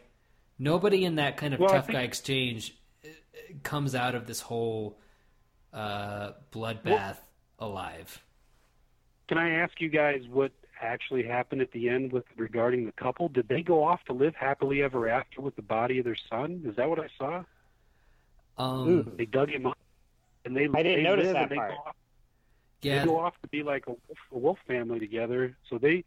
nobody 0.59 1.03
in 1.03 1.15
that 1.15 1.35
kind 1.37 1.53
of 1.53 1.59
Well, 1.59 1.69
tough 1.69 1.87
think- 1.87 1.97
guy 1.97 2.03
exchange 2.03 2.73
uh, 3.03 3.09
comes 3.63 3.95
out 3.95 4.15
of 4.15 4.27
this 4.27 4.39
whole 4.39 4.97
uh, 5.73 6.33
bloodbath 6.51 7.17
alive. 7.59 8.21
Can 9.27 9.37
I 9.37 9.51
ask 9.51 9.79
you 9.79 9.89
guys 9.89 10.23
what 10.29 10.51
actually 10.81 11.23
happened 11.23 11.61
at 11.61 11.71
the 11.71 11.89
end 11.89 12.11
with 12.11 12.25
regarding 12.35 12.85
the 12.85 12.91
couple? 12.91 13.29
Did 13.29 13.47
they 13.47 13.61
go 13.61 13.83
off 13.83 14.03
to 14.05 14.13
live 14.13 14.35
happily 14.35 14.83
ever 14.83 15.07
after 15.07 15.41
with 15.41 15.55
the 15.55 15.61
body 15.61 15.99
of 15.99 16.05
their 16.05 16.17
son? 16.29 16.63
Is 16.65 16.75
that 16.75 16.89
what 16.89 16.99
I 16.99 17.07
saw? 17.17 17.43
Um, 18.57 19.11
They 19.17 19.25
dug 19.25 19.49
him 19.49 19.65
up, 19.65 19.77
and 20.45 20.55
they 20.55 20.65
I 20.65 20.83
didn't 20.83 20.95
they 20.97 21.03
notice 21.03 21.25
live 21.25 21.33
that 21.33 21.41
and 21.43 21.51
they 21.51 21.55
part. 21.55 21.71
Go 21.71 21.77
off, 21.77 21.95
yeah, 22.81 22.99
they 22.99 23.05
go 23.05 23.19
off 23.19 23.33
to 23.41 23.47
be 23.47 23.63
like 23.63 23.87
a 23.87 23.91
wolf, 23.91 24.17
a 24.31 24.37
wolf 24.37 24.59
family 24.67 24.99
together. 24.99 25.55
So 25.69 25.77
they 25.77 26.03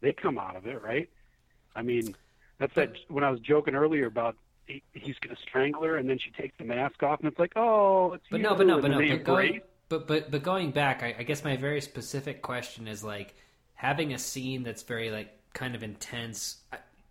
they 0.00 0.12
come 0.12 0.38
out 0.38 0.56
of 0.56 0.66
it, 0.66 0.82
right? 0.82 1.08
I 1.74 1.82
mean, 1.82 2.14
that's 2.58 2.74
that 2.74 2.96
when 3.08 3.22
I 3.24 3.30
was 3.30 3.40
joking 3.40 3.74
earlier 3.74 4.06
about 4.06 4.36
he, 4.66 4.82
he's 4.92 5.16
going 5.20 5.34
to 5.34 5.40
strangle 5.40 5.84
her, 5.84 5.96
and 5.96 6.10
then 6.10 6.18
she 6.18 6.30
takes 6.32 6.56
the 6.58 6.64
mask 6.64 7.02
off, 7.02 7.20
and 7.20 7.28
it's 7.28 7.38
like, 7.38 7.52
oh, 7.56 8.12
it's 8.14 8.24
But 8.30 8.38
you. 8.38 8.42
no, 8.42 8.54
but 8.54 8.66
no, 8.66 8.74
and 8.74 8.82
but 8.82 8.90
no. 8.90 8.98
they 8.98 9.10
But 9.10 9.24
going, 9.24 9.46
embrace. 9.46 9.62
But 9.88 10.06
but 10.06 10.30
but 10.30 10.42
going 10.42 10.70
back, 10.70 11.02
I, 11.02 11.14
I 11.18 11.22
guess 11.22 11.44
my 11.44 11.56
very 11.56 11.80
specific 11.80 12.42
question 12.42 12.88
is 12.88 13.04
like 13.04 13.34
having 13.74 14.12
a 14.12 14.18
scene 14.18 14.62
that's 14.62 14.82
very 14.82 15.10
like 15.10 15.30
kind 15.52 15.74
of 15.74 15.82
intense. 15.82 16.58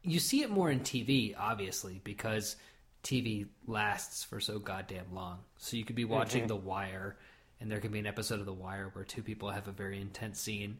You 0.03 0.19
see 0.19 0.41
it 0.41 0.51
more 0.51 0.69
in 0.69 0.81
TV, 0.81 1.35
obviously, 1.37 2.01
because 2.03 2.55
TV 3.03 3.47
lasts 3.67 4.23
for 4.23 4.39
so 4.39 4.59
goddamn 4.59 5.13
long. 5.13 5.39
So 5.57 5.77
you 5.77 5.85
could 5.85 5.95
be 5.95 6.05
watching 6.05 6.41
Mm-hmm. 6.41 6.47
The 6.49 6.55
Wire, 6.55 7.17
and 7.59 7.71
there 7.71 7.79
could 7.79 7.91
be 7.91 7.99
an 7.99 8.07
episode 8.07 8.39
of 8.39 8.45
The 8.45 8.53
Wire 8.53 8.89
where 8.93 9.05
two 9.05 9.23
people 9.23 9.49
have 9.49 9.67
a 9.67 9.71
very 9.71 10.01
intense 10.01 10.39
scene, 10.41 10.79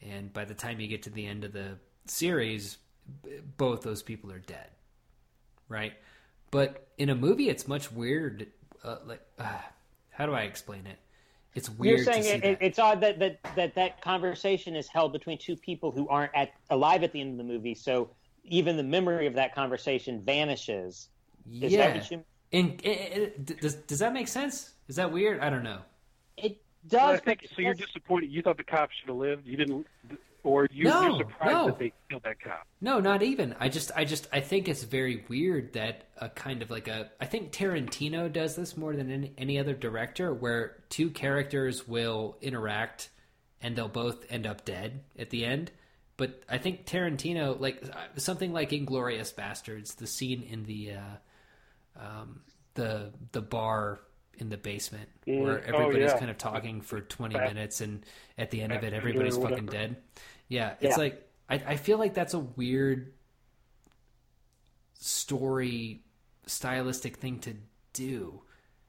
and 0.00 0.32
by 0.32 0.44
the 0.44 0.54
time 0.54 0.80
you 0.80 0.86
get 0.86 1.02
to 1.04 1.10
the 1.10 1.26
end 1.26 1.44
of 1.44 1.52
the 1.52 1.76
series, 2.06 2.78
both 3.56 3.82
those 3.82 4.02
people 4.02 4.30
are 4.32 4.38
dead, 4.38 4.68
right? 5.68 5.94
But 6.50 6.88
in 6.98 7.08
a 7.08 7.14
movie, 7.14 7.48
it's 7.48 7.66
much 7.66 7.90
weird. 7.90 8.46
Uh, 8.84 8.96
like, 9.06 9.22
uh, 9.38 9.58
how 10.10 10.26
do 10.26 10.32
I 10.32 10.42
explain 10.42 10.86
it? 10.86 10.98
It's 11.54 11.68
weird. 11.68 11.98
You're 11.98 12.04
saying 12.04 12.22
to 12.22 12.28
see 12.28 12.34
it, 12.34 12.44
it, 12.44 12.60
that. 12.60 12.66
it's 12.66 12.78
odd 12.78 13.00
that, 13.02 13.18
that 13.18 13.38
that 13.56 13.74
that 13.74 14.00
conversation 14.00 14.74
is 14.74 14.88
held 14.88 15.12
between 15.12 15.38
two 15.38 15.56
people 15.56 15.90
who 15.90 16.08
aren't 16.08 16.34
at 16.34 16.52
alive 16.70 17.02
at 17.02 17.12
the 17.12 17.20
end 17.20 17.32
of 17.32 17.38
the 17.38 17.52
movie, 17.52 17.74
so 17.74 18.10
even 18.44 18.76
the 18.76 18.82
memory 18.82 19.26
of 19.26 19.34
that 19.34 19.54
conversation 19.54 20.22
vanishes. 20.22 21.08
Is 21.60 21.72
yeah. 21.72 21.92
that? 21.92 22.12
And, 22.12 22.24
and- 22.52 22.84
and- 22.84 23.60
does 23.60 23.74
does 23.74 23.98
that 23.98 24.12
make 24.12 24.28
sense? 24.28 24.74
Is 24.88 24.96
that 24.96 25.10
weird? 25.12 25.40
I 25.40 25.50
don't 25.50 25.62
know. 25.62 25.80
It 26.36 26.60
Well, 26.90 27.12
does. 27.12 27.20
think, 27.20 27.42
make 27.42 27.50
so 27.54 27.62
you're 27.62 27.74
disappointed. 27.74 28.30
You 28.30 28.42
thought 28.42 28.56
the 28.56 28.64
cop 28.64 28.90
should 28.90 29.08
have 29.08 29.16
lived. 29.16 29.46
You 29.46 29.56
didn't, 29.56 29.86
or 30.44 30.66
you, 30.72 30.84
No, 30.84 31.02
you're 31.02 31.18
surprised 31.18 31.52
no. 31.52 31.66
that 31.66 31.78
they 31.78 31.92
killed 32.08 32.22
that 32.24 32.40
cop. 32.40 32.66
No, 32.80 33.00
not 33.00 33.22
even. 33.22 33.54
I 33.60 33.68
just, 33.68 33.90
I 33.94 34.04
just, 34.04 34.28
I 34.32 34.40
think 34.40 34.68
it's 34.68 34.82
very 34.82 35.24
weird 35.28 35.74
that 35.74 36.08
a 36.18 36.28
kind 36.28 36.62
of 36.62 36.70
like 36.70 36.88
a. 36.88 37.10
I 37.20 37.26
think 37.26 37.52
Tarantino 37.52 38.32
does 38.32 38.56
this 38.56 38.76
more 38.76 38.94
than 38.94 39.10
any, 39.10 39.32
any 39.38 39.58
other 39.58 39.74
director, 39.74 40.32
where 40.34 40.76
two 40.88 41.10
characters 41.10 41.86
will 41.86 42.36
interact, 42.40 43.10
and 43.60 43.76
they'll 43.76 43.88
both 43.88 44.24
end 44.30 44.46
up 44.46 44.64
dead 44.64 45.00
at 45.18 45.30
the 45.30 45.44
end. 45.44 45.70
But 46.16 46.42
I 46.48 46.58
think 46.58 46.86
Tarantino, 46.86 47.58
like 47.58 47.82
something 48.16 48.52
like 48.52 48.70
Inglourious 48.70 49.34
Basterds, 49.34 49.96
the 49.96 50.06
scene 50.06 50.42
in 50.42 50.64
the, 50.64 50.92
uh, 50.92 52.00
um, 52.00 52.40
the 52.74 53.12
the 53.32 53.40
bar 53.42 54.00
in 54.38 54.48
the 54.48 54.56
basement 54.56 55.08
Mm. 55.26 55.42
where 55.42 55.58
Oh, 55.58 55.74
everybody's 55.78 56.10
yeah. 56.12 56.18
kind 56.18 56.30
of 56.30 56.38
talking 56.38 56.80
for 56.80 57.00
twenty 57.00 57.34
Fast- 57.34 57.54
minutes, 57.54 57.80
and 57.80 58.04
at 58.38 58.50
the 58.50 58.62
end 58.62 58.72
of 58.72 58.82
it, 58.84 58.92
everybody's 58.92 59.36
fucking 59.36 59.66
dead. 59.66 59.96
Yeah, 60.48 60.74
it's 60.80 60.96
Yeah. 60.96 61.02
like 61.02 61.28
I, 61.48 61.54
I 61.66 61.76
feel 61.76 61.98
like 61.98 62.14
that's 62.14 62.34
a 62.34 62.38
weird 62.38 63.12
story 64.94 66.02
stylistic 66.46 67.16
thing 67.16 67.38
to 67.40 67.54
do. 67.92 68.42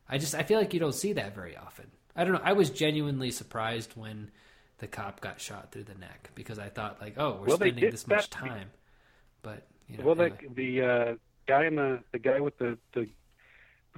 I 0.08 0.18
just 0.18 0.36
I 0.36 0.44
feel 0.44 0.60
like 0.60 0.74
you 0.74 0.80
don't 0.80 0.94
see 0.94 1.14
that 1.14 1.36
very 1.36 1.56
often. 1.58 1.92
I 2.16 2.24
don't 2.24 2.34
know. 2.34 2.42
I 2.44 2.54
was 2.54 2.70
genuinely 2.70 3.32
surprised 3.32 3.94
when 3.96 4.32
the 4.78 4.88
cop 4.88 5.22
got 5.22 5.40
shot 5.40 5.72
through 5.72 5.86
the 5.86 5.96
neck 5.96 6.30
because 6.36 6.60
I 6.60 6.70
thought 6.70 7.02
like, 7.02 7.16
oh, 7.18 7.38
we're 7.42 7.48
Well, 7.48 7.58
spending 7.58 7.90
this 7.90 8.08
much 8.08 8.30
time. 8.30 8.70
But 9.42 9.68
you 9.88 9.98
know, 9.98 10.06
Well, 10.06 10.16
the 10.16 10.24
anyway. 10.26 10.48
the 10.56 10.82
uh, 10.82 11.16
guy 11.48 11.66
in 11.66 11.76
the 11.76 12.04
the 12.12 12.20
guy 12.20 12.40
with 12.40 12.58
the, 12.58 12.78
the 12.94 13.08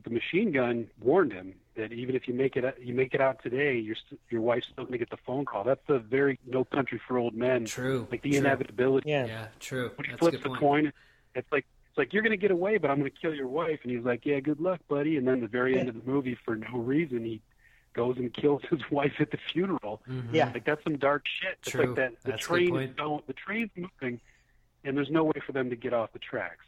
the 0.06 0.10
machine 0.12 0.51
gun 0.51 0.88
warned 1.01 1.34
him 1.34 1.56
that 1.76 1.91
even 1.91 2.16
if 2.16 2.28
you 2.28 2.34
make 2.34 2.56
it 2.56 2.78
you 2.82 2.93
make 2.93 3.14
it 3.14 3.20
out 3.22 3.43
today, 3.43 3.78
your 3.78 3.95
your 4.30 4.41
wife's 4.41 4.68
still 4.68 4.86
going 4.86 4.93
to 4.93 4.97
get 4.97 5.10
the 5.10 5.18
phone 5.26 5.43
call. 5.45 5.64
That's 5.66 5.82
the 5.88 5.99
very 5.99 6.39
no 6.47 6.64
country 6.64 7.01
for 7.06 7.18
old 7.18 7.34
men. 7.36 7.66
true. 7.66 8.08
Like 8.10 8.22
the 8.22 8.30
true. 8.32 8.39
inevitability. 8.39 9.10
Yeah. 9.10 9.26
Yeah, 9.26 9.47
true. 9.60 9.91
When 9.95 10.06
he 10.06 10.12
That's 10.12 10.16
a 10.16 10.18
flips 10.20 10.38
good 10.38 10.43
the 10.43 10.49
point. 10.49 10.60
coin, 10.62 10.93
it's 11.36 11.51
like 11.51 11.66
it's 11.89 11.97
like 11.97 12.14
you're 12.14 12.24
going 12.24 12.32
to 12.32 12.38
get 12.38 12.51
away, 12.51 12.78
but 12.78 12.89
I'm 12.89 12.99
going 12.99 13.12
to 13.12 13.18
kill 13.20 13.34
your 13.34 13.47
wife. 13.47 13.80
And 13.84 13.91
he's 13.91 14.03
like, 14.06 14.26
Yeah, 14.26 14.39
good 14.39 14.60
luck, 14.62 14.80
buddy. 14.88 15.18
And 15.18 15.28
then 15.28 15.41
the 15.41 15.47
very 15.47 15.78
end 15.78 15.89
of 15.89 15.95
the 15.95 16.10
movie, 16.10 16.38
for 16.45 16.56
no 16.56 16.78
reason, 16.78 17.26
he 17.26 17.41
goes 17.93 18.18
and 18.18 18.34
kills 18.34 18.62
his 18.70 18.80
wife 18.91 19.14
at 19.20 19.32
the 19.32 19.38
funeral. 19.51 20.01
Mhm. 20.10 20.34
Yeah. 20.34 20.51
Like 20.53 20.66
that's 20.66 20.84
some 20.84 20.97
dark 20.97 21.24
shit. 21.41 21.58
It's 21.62 21.72
True. 21.72 21.88
like 21.88 21.95
that 21.95 22.12
the 22.24 22.32
That's 22.32 22.45
a 22.45 22.47
good 22.49 22.56
train 22.56 22.70
point. 22.70 22.95
don't 22.97 23.28
the 23.28 23.34
train's 23.34 23.72
moving 23.76 24.20
and 24.86 24.95
there's 24.95 25.10
no 25.10 25.24
way 25.24 25.41
for 25.45 25.51
them 25.51 25.70
to 25.72 25.76
get 25.76 25.93
off 25.93 26.14
the 26.14 26.20
tracks. 26.20 26.64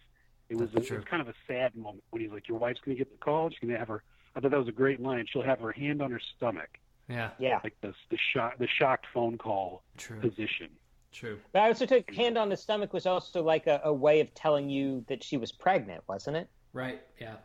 It 0.50 0.58
was, 0.58 0.70
That's 0.72 0.90
it 0.90 0.96
was 0.96 1.06
kind 1.06 1.22
of 1.22 1.28
a 1.28 1.34
sad 1.48 1.76
moment 1.76 2.04
when 2.10 2.22
he's 2.22 2.32
like, 2.32 2.48
Your 2.48 2.58
wife's 2.58 2.80
gonna 2.80 2.98
get 2.98 3.12
the 3.12 3.18
call, 3.18 3.50
she's 3.50 3.60
gonna 3.60 3.78
have 3.78 3.88
her 3.88 4.04
I 4.38 4.40
thought 4.40 4.52
that 4.52 4.60
was 4.60 4.68
a 4.68 4.74
great 4.74 5.02
line. 5.02 5.26
She'll 5.28 5.42
have 5.42 5.60
her 5.62 5.72
hand 5.72 6.00
on 6.00 6.12
her 6.12 6.22
stomach. 6.38 6.70
Yeah, 7.10 7.32
Yeah, 7.40 7.60
Like 7.64 7.76
the 7.82 7.94
the 8.12 8.18
shock 8.34 8.58
the 8.60 8.68
shocked 8.68 9.08
phone 9.14 9.38
call 9.38 9.84
true. 9.98 10.20
position. 10.20 10.70
True. 11.12 11.40
but 11.54 11.62
I 11.64 11.68
also 11.70 11.86
took 11.86 12.14
hand 12.14 12.38
on 12.38 12.50
the 12.50 12.58
stomach 12.58 12.94
was 12.94 13.08
also 13.08 13.42
like 13.42 13.66
a, 13.66 13.82
a 13.86 13.94
way 13.94 14.20
of 14.20 14.32
telling 14.36 14.70
you 14.70 15.04
that 15.08 15.24
she 15.24 15.38
was 15.38 15.52
pregnant, 15.52 16.04
wasn't 16.08 16.38
it? 16.38 16.50
Right. 16.74 17.02
Yeah. 17.20 17.38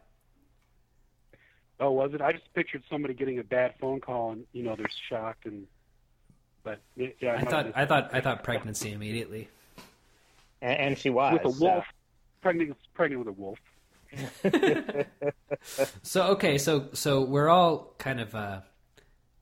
Oh, 1.80 1.92
was 1.92 2.12
it? 2.12 2.20
I 2.20 2.32
just 2.32 2.52
pictured 2.54 2.82
somebody 2.90 3.14
getting 3.14 3.38
a 3.38 3.44
bad 3.44 3.74
phone 3.80 4.00
call 4.00 4.32
and 4.32 4.44
you 4.52 4.62
know 4.62 4.76
they're 4.76 4.86
shocked 5.08 5.46
and 5.46 5.66
but 6.64 6.80
yeah, 6.96 7.36
I 7.36 7.44
thought 7.44 7.72
I 7.74 7.86
thought 7.86 8.10
I 8.12 8.20
thought 8.20 8.44
pregnancy 8.44 8.92
immediately. 8.92 9.48
And, 10.60 10.78
and 10.78 10.98
she 10.98 11.08
was 11.08 11.32
with 11.32 11.44
a 11.46 11.56
so- 11.56 11.64
wolf, 11.64 11.84
pregnant 12.42 12.76
pregnant 12.94 13.24
with 13.24 13.28
a 13.28 13.32
wolf. 13.40 13.58
so 16.02 16.24
okay, 16.32 16.58
so 16.58 16.88
so 16.92 17.22
we're 17.22 17.48
all 17.48 17.94
kind 17.98 18.20
of 18.20 18.34
uh, 18.34 18.60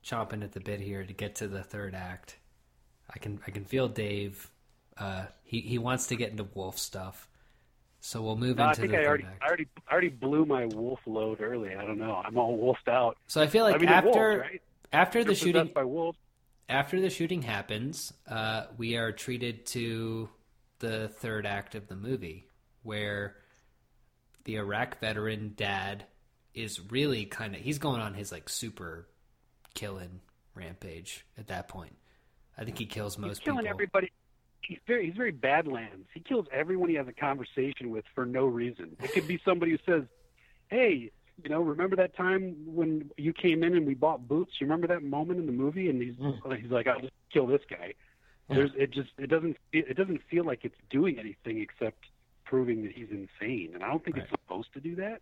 chomping 0.05 0.43
at 0.43 0.53
the 0.53 0.59
bit 0.61 0.79
here 0.79 1.03
to 1.03 1.13
get 1.13 1.35
to 1.35 1.47
the 1.47 1.63
third 1.63 1.93
act. 1.95 2.37
I 3.13 3.19
can 3.19 3.39
I 3.45 3.51
can 3.51 3.65
feel 3.65 3.87
Dave. 3.89 4.49
Uh, 4.97 5.25
he 5.43 5.61
he 5.61 5.77
wants 5.77 6.07
to 6.07 6.15
get 6.15 6.31
into 6.31 6.45
wolf 6.53 6.77
stuff. 6.79 7.27
So 7.99 8.21
we'll 8.21 8.37
move 8.37 8.57
No, 8.57 8.65
I 8.65 8.69
into 8.69 8.81
think 8.81 8.93
the 8.93 8.97
I 8.97 9.03
third 9.03 9.07
already, 9.07 9.25
act. 9.25 9.41
I 9.41 9.45
already, 9.47 9.67
I 9.87 9.91
already 9.91 10.09
blew 10.09 10.45
my 10.45 10.65
wolf 10.65 10.99
load 11.05 11.41
early. 11.41 11.75
I 11.75 11.85
don't 11.85 11.99
know. 11.99 12.21
I'm 12.25 12.37
all 12.37 12.57
wolfed 12.57 12.87
out. 12.87 13.17
So 13.27 13.41
I 13.41 13.47
feel 13.47 13.63
like 13.63 13.75
I 13.75 13.77
mean, 13.77 13.89
after 13.89 14.09
wolves, 14.09 14.37
right? 14.39 14.61
after 14.91 15.23
the 15.23 15.35
shooting 15.35 15.71
by 15.73 15.83
wolves. 15.83 16.17
after 16.69 16.99
the 17.01 17.09
shooting 17.09 17.41
happens, 17.43 18.13
uh, 18.27 18.65
we 18.77 18.95
are 18.95 19.11
treated 19.11 19.65
to 19.67 20.29
the 20.79 21.09
third 21.09 21.45
act 21.45 21.75
of 21.75 21.87
the 21.87 21.95
movie, 21.95 22.47
where 22.83 23.35
the 24.45 24.57
Iraq 24.57 24.99
veteran 24.99 25.53
dad 25.55 26.05
is 26.53 26.79
really 26.91 27.25
kind 27.25 27.55
of 27.55 27.61
he's 27.61 27.79
going 27.79 28.01
on 28.01 28.13
his 28.13 28.31
like 28.31 28.49
super 28.49 29.07
killing 29.73 30.21
rampage 30.55 31.25
at 31.37 31.47
that 31.47 31.67
point. 31.67 31.95
I 32.57 32.63
think 32.63 32.77
he 32.77 32.85
kills 32.85 33.17
most 33.17 33.39
He's 33.39 33.45
killing 33.45 33.63
people. 33.63 33.75
everybody. 33.75 34.11
He's 34.61 34.79
very, 34.85 35.07
he's 35.07 35.15
very 35.15 35.31
Badlands. 35.31 36.07
He 36.13 36.19
kills 36.19 36.45
everyone 36.51 36.89
he 36.89 36.95
has 36.95 37.07
a 37.07 37.13
conversation 37.13 37.89
with 37.89 38.05
for 38.13 38.25
no 38.25 38.45
reason. 38.45 38.95
It 39.01 39.11
could 39.13 39.27
be 39.27 39.39
somebody 39.43 39.71
who 39.71 39.77
says, 39.85 40.03
"Hey, 40.67 41.11
you 41.43 41.49
know, 41.49 41.61
remember 41.61 41.95
that 41.95 42.15
time 42.15 42.55
when 42.65 43.09
you 43.17 43.33
came 43.33 43.63
in 43.63 43.75
and 43.75 43.87
we 43.87 43.95
bought 43.95 44.27
boots? 44.27 44.53
You 44.59 44.67
remember 44.67 44.87
that 44.87 45.03
moment 45.03 45.39
in 45.39 45.45
the 45.45 45.51
movie?" 45.51 45.89
And 45.89 46.01
he's 46.01 46.15
mm. 46.15 46.61
he's 46.61 46.71
like, 46.71 46.87
"I'll 46.87 46.99
just 46.99 47.13
kill 47.33 47.47
this 47.47 47.61
guy." 47.69 47.93
Yeah. 48.49 48.57
There's 48.57 48.71
it 48.77 48.91
just 48.91 49.09
it 49.17 49.27
doesn't 49.27 49.57
it 49.71 49.97
doesn't 49.97 50.21
feel 50.29 50.45
like 50.45 50.63
it's 50.63 50.77
doing 50.89 51.17
anything 51.17 51.59
except 51.59 52.05
proving 52.51 52.83
that 52.83 52.91
he's 52.91 53.07
insane. 53.09 53.71
And 53.73 53.81
I 53.81 53.87
don't 53.87 54.03
think 54.03 54.17
it's 54.17 54.29
supposed 54.29 54.73
to 54.73 54.81
do 54.81 54.93
that. 54.97 55.21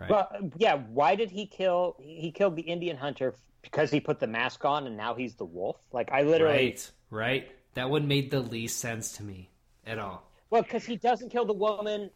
Right. 0.00 0.08
But 0.08 0.32
yeah, 0.56 0.76
why 0.88 1.14
did 1.14 1.30
he 1.30 1.46
kill? 1.46 1.96
He 2.00 2.32
killed 2.32 2.56
the 2.56 2.62
Indian 2.62 2.96
hunter 2.96 3.34
because 3.60 3.90
he 3.90 4.00
put 4.00 4.18
the 4.18 4.26
mask 4.26 4.64
on, 4.64 4.86
and 4.86 4.96
now 4.96 5.14
he's 5.14 5.34
the 5.34 5.44
wolf. 5.44 5.76
Like 5.92 6.10
I 6.10 6.22
literally, 6.22 6.56
right, 6.56 6.90
right. 7.10 7.48
That 7.74 7.90
one 7.90 8.08
made 8.08 8.30
the 8.30 8.40
least 8.40 8.80
sense 8.80 9.12
to 9.18 9.22
me 9.22 9.50
at 9.86 9.98
all. 9.98 10.30
well, 10.48 10.62
because 10.62 10.84
he 10.84 10.96
doesn't 10.96 11.28
kill 11.28 11.44
the 11.44 11.52
woman 11.52 12.10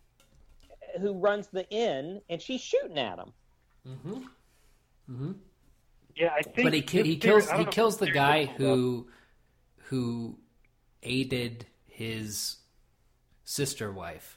who 1.01 1.13
runs 1.13 1.49
the 1.49 1.69
inn, 1.69 2.23
and 2.31 2.41
she's 2.41 2.63
shooting 2.63 2.99
at 2.99 3.19
him. 3.19 3.33
Mm-hmm. 3.87 4.15
Mm-hmm. 5.13 5.33
Yeah, 6.17 6.33
I 6.35 6.41
think. 6.43 6.65
but 6.67 6.73
he 6.73 6.81
ki- 6.81 7.03
he 7.03 7.17
kills 7.19 7.51
he 7.51 7.67
kills 7.67 7.99
the 7.99 8.11
guy 8.11 8.39
was 8.41 8.47
hold 8.49 8.61
up. 8.61 8.67
who 8.67 9.09
who 9.89 10.39
aided 11.03 11.67
his 11.87 12.57
sister 13.45 13.93
wife, 13.93 14.36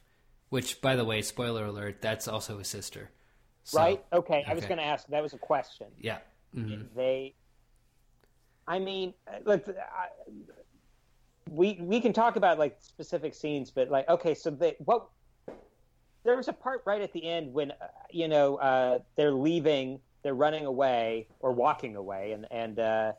which 0.50 0.82
by 0.82 0.96
the 0.96 1.06
way, 1.06 1.22
spoiler 1.22 1.66
alert, 1.66 2.02
that's 2.02 2.28
also 2.28 2.58
his 2.58 2.68
sister. 2.68 3.10
So, 3.64 3.80
right? 3.80 4.04
Okay, 4.12 4.44
I 4.48 4.54
was 4.54 4.66
going 4.66 4.78
to 4.78 4.84
ask. 4.84 5.08
That 5.08 5.22
was 5.22 5.34
a 5.34 5.38
question. 5.38 5.88
Yeah. 6.00 6.20
Mhm. 6.56 6.88
They, 6.96 7.36
I 8.68 8.80
mean, 8.80 9.14
look, 9.46 9.68
I, 9.68 10.08
we 11.50 11.78
we 11.82 12.02
can 12.02 12.14
talk 12.14 12.36
about 12.36 12.58
like 12.58 12.78
specific 12.80 13.34
scenes, 13.36 13.70
but 13.72 13.90
like, 13.90 14.10
okay, 14.10 14.34
so 14.34 14.50
they 14.50 14.76
what? 14.80 15.08
There 16.24 16.36
was 16.36 16.48
a 16.48 16.54
part 16.54 16.82
right 16.86 17.02
at 17.02 17.14
the 17.14 17.26
end 17.28 17.54
when 17.54 17.72
uh, 17.72 17.76
you 18.12 18.28
know 18.28 18.58
uh, 18.58 19.00
they're 19.16 19.32
leaving, 19.32 20.00
they're 20.24 20.34
running 20.34 20.66
away 20.66 21.28
or 21.40 21.52
walking 21.54 21.96
away, 21.96 22.32
and 22.32 22.48
and 22.52 22.80
uh, 22.80 23.14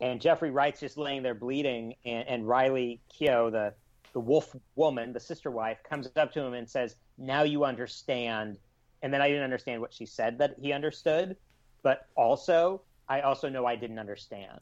and 0.00 0.20
Jeffrey 0.20 0.50
Wright's 0.50 0.80
just 0.80 0.96
laying 0.98 1.22
there 1.22 1.34
bleeding, 1.34 1.94
and, 2.04 2.28
and 2.28 2.48
Riley 2.48 3.00
Keough, 3.12 3.50
the 3.52 3.74
the 4.14 4.20
wolf 4.20 4.56
woman, 4.76 5.12
the 5.12 5.20
sister 5.20 5.50
wife, 5.50 5.78
comes 5.88 6.08
up 6.16 6.32
to 6.32 6.40
him 6.40 6.54
and 6.54 6.68
says, 6.68 6.96
"Now 7.18 7.42
you 7.42 7.64
understand." 7.64 8.58
And 9.02 9.12
then 9.12 9.20
I 9.20 9.28
didn't 9.28 9.44
understand 9.44 9.82
what 9.82 9.92
she 9.92 10.06
said 10.06 10.38
that 10.38 10.54
he 10.58 10.72
understood, 10.72 11.36
but 11.82 12.06
also 12.16 12.80
I 13.08 13.20
also 13.20 13.50
know 13.50 13.66
I 13.66 13.76
didn't 13.76 13.98
understand. 13.98 14.60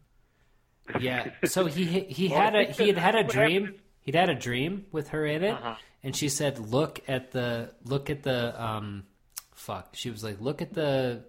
Yeah. 0.98 1.30
So 1.44 1.66
he 1.66 1.84
he 2.00 2.26
had 2.28 2.57
I 2.57 2.62
a 2.62 2.64
think 2.66 2.76
he 2.78 2.88
had 2.88 2.98
had 2.98 3.14
a 3.14 3.24
dream. 3.24 3.76
He'd 4.00 4.16
had 4.16 4.30
a 4.30 4.34
dream 4.34 4.86
with 4.90 5.11
her 5.11 5.24
in 5.24 5.44
it, 5.44 5.53
Uh-huh. 5.55 5.76
and 6.03 6.16
she 6.16 6.28
said, 6.28 6.59
"Look 6.59 7.00
at 7.07 7.30
the 7.30 7.72
look 7.84 8.11
at 8.11 8.24
the 8.24 8.61
um, 8.61 9.05
fuck." 9.55 9.94
She 9.94 10.11
was 10.11 10.24
like, 10.24 10.40
"Look 10.40 10.61
at 10.61 10.72
the 10.74 11.22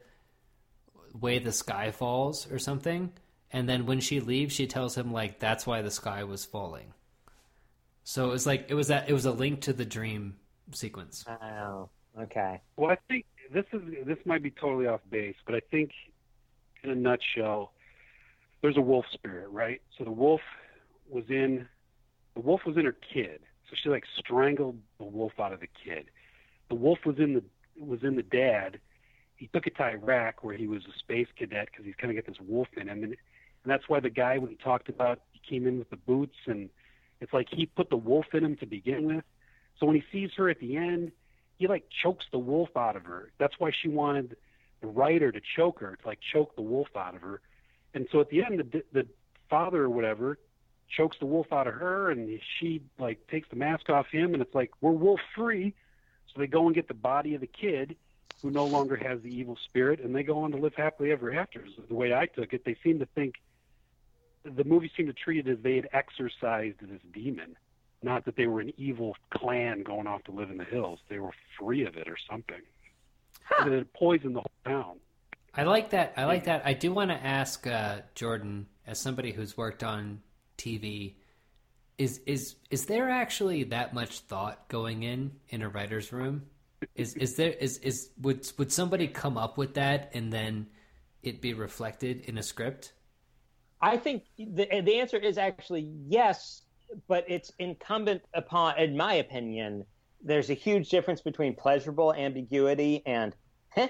way 1.20 1.38
the 1.38 1.52
sky 1.52 1.92
falls" 1.92 2.52
or 2.52 2.58
something. 2.58 3.12
And 3.52 3.70
then 3.70 3.86
when 3.86 4.00
she 4.00 4.20
leaves, 4.20 4.56
she 4.56 4.66
tells 4.66 4.98
him 4.98 5.12
like, 5.14 5.38
"That's 5.40 5.68
why 5.68 5.84
the 5.84 5.92
sky 5.92 6.24
was 6.24 6.46
falling." 6.46 6.94
So 8.04 8.30
it 8.30 8.32
was 8.32 8.46
like 8.46 8.66
it 8.70 8.74
was 8.74 8.88
that 8.88 9.10
it 9.10 9.14
was 9.14 9.26
a 9.26 9.32
link 9.32 9.62
to 9.62 9.74
the 9.74 9.86
dream 9.86 10.36
sequence. 10.72 11.26
Oh, 11.28 11.90
okay. 12.20 12.62
Well, 12.76 12.92
I 12.92 12.98
think 13.08 13.26
this 13.54 13.66
is 13.72 13.82
this 14.06 14.18
might 14.26 14.44
be 14.44 14.52
totally 14.52 14.88
off 14.88 15.02
base, 15.10 15.36
but 15.46 15.56
I 15.56 15.62
think 15.72 15.92
in 16.84 16.90
a 16.90 16.96
nutshell, 16.96 17.72
there's 18.62 18.78
a 18.78 18.82
wolf 18.82 19.06
spirit, 19.14 19.50
right? 19.50 19.82
So 19.98 20.04
the 20.04 20.12
wolf 20.12 20.42
was 21.10 21.24
in 21.30 21.68
the 22.36 22.42
wolf 22.42 22.62
was 22.66 22.78
in 22.78 22.86
her 22.86 22.96
kid, 23.14 23.42
so 23.70 23.76
she 23.82 23.90
like 23.90 24.04
strangled 24.18 24.78
the 24.98 25.06
wolf 25.06 25.34
out 25.40 25.54
of 25.54 25.60
the 25.60 25.70
kid. 25.84 26.08
The 26.70 26.76
wolf 26.76 27.00
was 27.06 27.20
in 27.20 27.36
the 27.36 27.44
was 27.78 28.04
in 28.04 28.16
the 28.16 28.24
dad. 28.24 28.80
He 29.36 29.48
took 29.48 29.66
it 29.68 29.76
to 29.78 29.84
Iraq 29.84 30.44
where 30.44 30.56
he 30.56 30.68
was 30.68 30.84
a 30.86 30.98
space 31.00 31.28
cadet 31.38 31.70
because 31.72 31.86
he's 31.86 31.96
kind 31.96 32.16
of 32.16 32.24
got 32.24 32.32
this 32.32 32.42
wolf 32.42 32.68
in 32.76 32.88
him, 32.88 33.04
and 33.04 33.14
and 33.14 33.72
that's 33.72 33.88
why 33.88 34.00
the 34.00 34.10
guy 34.10 34.38
when 34.38 34.50
he 34.50 34.58
talked 34.58 34.90
about 34.90 35.22
he 35.32 35.40
came 35.48 35.68
in 35.68 35.80
with 35.80 35.90
the 35.90 35.98
boots 35.98 36.36
and 36.48 36.70
it's 37.24 37.34
like 37.34 37.48
he 37.50 37.66
put 37.66 37.90
the 37.90 37.98
wolf 37.98 38.26
in 38.34 38.44
him 38.44 38.58
to 38.58 38.66
begin 38.66 39.06
with. 39.06 39.24
So 39.80 39.86
when 39.86 39.96
he 39.96 40.04
sees 40.12 40.32
her 40.36 40.50
at 40.50 40.60
the 40.60 40.76
end, 40.78 41.12
he 41.58 41.68
like 41.68 41.86
chokes 41.90 42.26
the 42.32 42.38
wolf 42.38 42.76
out 42.76 42.96
of 42.96 43.06
her. 43.06 43.32
That's 43.38 43.56
why 43.58 43.72
she 43.72 43.88
wanted 43.88 44.36
the 44.82 44.88
writer 44.88 45.32
to 45.32 45.42
choke 45.56 45.80
her, 45.80 45.96
to 45.96 46.08
like 46.08 46.20
choke 46.34 46.56
the 46.56 46.62
wolf 46.62 46.90
out 46.96 47.16
of 47.16 47.22
her. 47.22 47.42
And 47.94 48.08
so 48.12 48.20
at 48.20 48.30
the 48.30 48.44
end, 48.44 48.60
the 48.60 48.84
the 48.92 49.08
father 49.50 49.84
or 49.84 49.90
whatever 49.90 50.38
chokes 50.90 51.18
the 51.20 51.26
wolf 51.26 51.52
out 51.52 51.68
of 51.68 51.76
her, 51.76 52.12
and 52.12 52.40
she 52.60 52.82
like 53.00 53.26
takes 53.28 53.50
the 53.50 53.56
mask 53.56 53.90
off 53.90 54.08
him, 54.08 54.34
and 54.34 54.42
it's 54.42 54.54
like 54.54 54.72
we're 54.82 54.92
wolf 54.92 55.22
free. 55.36 55.74
So 56.34 56.40
they 56.40 56.48
go 56.48 56.66
and 56.66 56.76
get 56.76 56.88
the 56.88 56.94
body 56.94 57.36
of 57.36 57.42
the 57.42 57.48
kid 57.48 57.96
who 58.42 58.52
no 58.52 58.66
longer 58.66 58.98
has 58.98 59.22
the 59.22 59.34
evil 59.34 59.58
spirit, 59.64 60.02
and 60.02 60.14
they 60.14 60.24
go 60.24 60.40
on 60.40 60.52
to 60.52 60.58
live 60.58 60.76
happily 60.76 61.12
ever 61.12 61.34
after. 61.34 61.66
Is 61.66 61.72
the 61.88 61.96
way 61.96 62.14
I 62.14 62.26
took 62.26 62.54
it. 62.54 62.66
They 62.66 62.76
seem 62.84 63.00
to 63.00 63.06
think 63.06 63.36
the 64.44 64.64
movie 64.64 64.92
seemed 64.96 65.08
to 65.10 65.14
treat 65.14 65.48
it 65.48 65.52
as 65.52 65.58
they 65.64 65.76
had 65.76 65.90
exorcised 65.94 66.78
this 66.82 67.02
demon, 67.14 67.56
not 68.02 68.26
that 68.26 68.36
they 68.36 68.48
were 68.48 68.60
an 68.60 68.74
evil 68.78 69.16
clan 69.32 69.84
going 69.84 70.08
off 70.08 70.24
to 70.26 70.32
live 70.32 70.50
in 70.50 70.58
the 70.58 70.66
hills. 70.66 71.00
They 71.10 71.20
were 71.20 71.32
free 71.60 71.86
of 71.86 71.96
it 71.96 72.08
or 72.08 72.18
something. 72.30 72.62
And 73.60 73.74
it 73.74 73.94
poisoned 73.94 74.36
the 74.36 74.42
whole 74.42 74.52
town. 74.66 74.98
I 75.56 75.64
like 75.64 75.92
that. 75.92 76.14
I 76.18 76.26
like 76.26 76.46
that. 76.46 76.64
I 76.66 76.74
do 76.74 76.92
want 76.92 77.12
to 77.12 77.16
ask 77.16 77.66
uh, 77.68 77.98
Jordan, 78.16 78.68
as 78.88 79.00
somebody 79.00 79.32
who's 79.32 79.56
worked 79.56 79.84
on 79.84 80.22
TV, 80.58 81.16
is 81.98 82.22
is 82.26 82.56
is 82.72 82.88
there 82.88 83.10
actually 83.10 83.66
that 83.66 83.94
much 83.94 84.22
thought 84.22 84.68
going 84.68 85.04
in 85.04 85.32
in 85.50 85.62
a 85.62 85.70
writer's 85.70 86.12
room? 86.12 86.44
Is 86.96 87.16
is 87.16 87.36
there 87.36 87.52
is 87.52 87.78
is 87.80 88.10
would 88.22 88.50
would 88.58 88.72
somebody 88.72 89.08
come 89.08 89.38
up 89.38 89.58
with 89.58 89.76
that 89.76 90.10
and 90.14 90.34
then 90.34 90.68
it 91.22 91.40
be 91.40 91.54
reflected 91.54 92.22
in 92.22 92.40
a 92.40 92.44
script? 92.44 92.94
I 93.84 93.98
think 93.98 94.24
the 94.38 94.82
the 94.82 95.00
answer 95.00 95.18
is 95.18 95.38
actually 95.38 95.92
yes, 96.08 96.62
but 97.10 97.26
it's 97.28 97.52
incumbent 97.60 98.22
upon, 98.34 98.80
in 98.80 98.96
my 98.96 99.16
opinion, 99.16 99.86
there's 100.24 100.50
a 100.50 100.54
huge 100.54 100.90
difference 100.90 101.20
between 101.20 101.54
pleasurable 101.54 102.14
ambiguity 102.14 103.04
and 103.06 103.36
heh. 103.70 103.90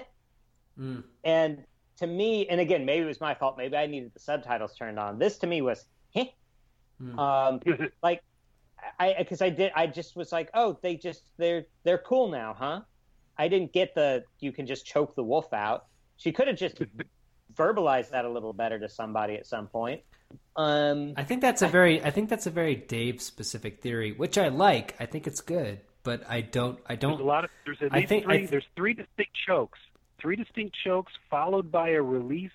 Mm. 0.76 1.04
And 1.22 1.64
to 1.98 2.08
me, 2.08 2.48
and 2.48 2.60
again, 2.60 2.84
maybe 2.84 3.04
it 3.04 3.06
was 3.06 3.20
my 3.20 3.34
fault. 3.36 3.56
Maybe 3.56 3.76
I 3.76 3.86
needed 3.86 4.12
the 4.12 4.20
subtitles 4.20 4.74
turned 4.74 4.98
on. 4.98 5.20
This 5.20 5.38
to 5.38 5.46
me 5.46 5.62
was 5.62 5.84
heh. 6.12 6.26
Hmm. 6.98 7.18
Um, 7.18 7.60
like 8.02 8.20
I 8.98 9.14
because 9.16 9.42
I 9.42 9.48
did 9.48 9.70
I 9.76 9.86
just 9.86 10.16
was 10.16 10.32
like, 10.32 10.50
oh, 10.54 10.76
they 10.82 10.96
just 10.96 11.22
they're 11.36 11.66
they're 11.84 11.98
cool 11.98 12.28
now, 12.28 12.56
huh? 12.58 12.80
I 13.38 13.46
didn't 13.46 13.72
get 13.72 13.94
the 13.94 14.24
you 14.40 14.50
can 14.50 14.66
just 14.66 14.84
choke 14.84 15.14
the 15.14 15.22
wolf 15.22 15.52
out. 15.52 15.86
She 16.16 16.32
could 16.32 16.48
have 16.48 16.56
just 16.56 16.82
verbalized 17.56 18.10
that 18.10 18.24
a 18.24 18.28
little 18.28 18.52
better 18.52 18.78
to 18.78 18.88
somebody 18.88 19.34
at 19.34 19.46
some 19.46 19.66
point. 19.66 20.02
Um, 20.56 21.14
I 21.16 21.24
think 21.24 21.40
that's 21.40 21.62
a 21.62 21.68
very 21.68 22.02
I 22.02 22.10
think 22.10 22.28
that's 22.28 22.46
a 22.46 22.50
very 22.50 22.74
Dave 22.76 23.20
specific 23.22 23.80
theory, 23.82 24.12
which 24.12 24.38
I 24.38 24.48
like. 24.48 24.94
I 25.00 25.06
think 25.06 25.26
it's 25.26 25.40
good, 25.40 25.80
but 26.02 26.22
I 26.28 26.40
don't 26.40 26.78
I 26.86 26.96
don't 26.96 27.12
There's 27.12 27.20
a 27.20 27.24
lot 27.24 27.44
of 27.44 27.50
there's 27.64 27.78
at 27.82 27.92
I 27.92 27.96
least 27.98 28.08
think- 28.08 28.24
I 28.24 28.28
three. 28.28 28.38
th- 28.38 28.50
there's 28.50 28.66
three 28.76 28.94
distinct 28.94 29.32
chokes. 29.46 29.78
Three 30.20 30.36
distinct 30.36 30.76
chokes 30.84 31.12
followed 31.30 31.70
by 31.70 31.90
a 31.90 32.02
release 32.02 32.50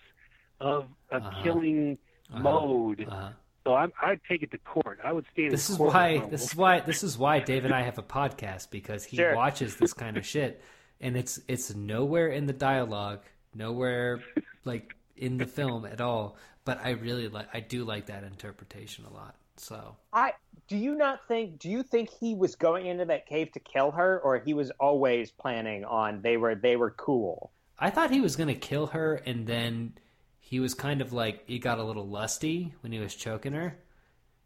of 0.59 0.87
a 1.11 1.17
Uh-huh. 1.17 1.43
killing 1.43 1.97
Uh-huh. 2.33 2.39
mode. 2.43 3.07
uh, 3.09 3.31
So 3.65 3.75
I'm, 3.75 3.91
I'd 4.01 4.19
take 4.27 4.41
it 4.43 4.51
to 4.51 4.57
court. 4.59 4.99
I 5.03 5.11
would 5.13 5.25
stand. 5.33 5.51
this 5.51 5.69
in 5.69 5.73
is 5.73 5.77
court 5.77 5.93
why 5.93 6.17
this 6.29 6.43
is 6.43 6.55
why 6.55 6.79
this 6.81 7.03
is 7.03 7.17
why 7.17 7.39
Dave 7.39 7.65
and 7.65 7.73
I 7.73 7.81
have 7.83 7.97
a 7.97 8.03
podcast 8.03 8.71
because 8.71 9.03
he 9.05 9.17
Sure. 9.17 9.35
watches 9.35 9.77
this 9.77 9.93
kind 9.93 10.17
of 10.17 10.25
shit 10.25 10.61
and 11.01 11.15
it's 11.15 11.39
it's 11.47 11.73
nowhere 11.75 12.27
in 12.27 12.45
the 12.45 12.53
dialogue, 12.53 13.21
nowhere 13.53 14.21
like 14.69 14.95
in 15.17 15.37
the 15.37 15.45
film 15.45 15.85
at 15.85 15.99
all. 15.99 16.37
But 16.63 16.79
I 16.83 16.91
really 16.91 17.27
like 17.27 17.47
I 17.53 17.59
do 17.59 17.83
like 17.83 18.05
that 18.05 18.23
interpretation 18.23 19.05
a 19.05 19.13
lot. 19.13 19.35
So 19.57 19.97
I 20.13 20.33
do 20.67 20.77
you 20.77 20.95
not 20.95 21.27
think? 21.27 21.59
Do 21.59 21.69
you 21.69 21.83
think 21.83 22.09
he 22.09 22.35
was 22.35 22.55
going 22.55 22.85
into 22.85 23.05
that 23.05 23.25
cave 23.25 23.51
to 23.53 23.59
kill 23.59 23.91
her, 23.91 24.19
or 24.19 24.37
he 24.37 24.53
was 24.53 24.71
always 24.79 25.31
planning 25.31 25.83
on 25.83 26.21
they 26.21 26.37
were 26.37 26.55
they 26.55 26.75
were 26.75 26.91
cool? 26.91 27.51
I 27.77 27.89
thought 27.89 28.11
he 28.11 28.21
was 28.21 28.35
gonna 28.35 28.55
kill 28.55 28.87
her, 28.87 29.15
and 29.15 29.47
then 29.47 29.93
he 30.39 30.59
was 30.59 30.73
kind 30.73 31.01
of 31.01 31.11
like 31.11 31.47
he 31.47 31.59
got 31.59 31.79
a 31.79 31.83
little 31.83 32.07
lusty 32.07 32.73
when 32.81 32.91
he 32.91 32.99
was 32.99 33.15
choking 33.15 33.53
her, 33.53 33.77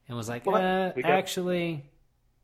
and 0.07 0.17
was 0.17 0.29
like, 0.29 0.45
Well, 0.45 0.55
uh, 0.55 1.01
actually, 1.03 1.83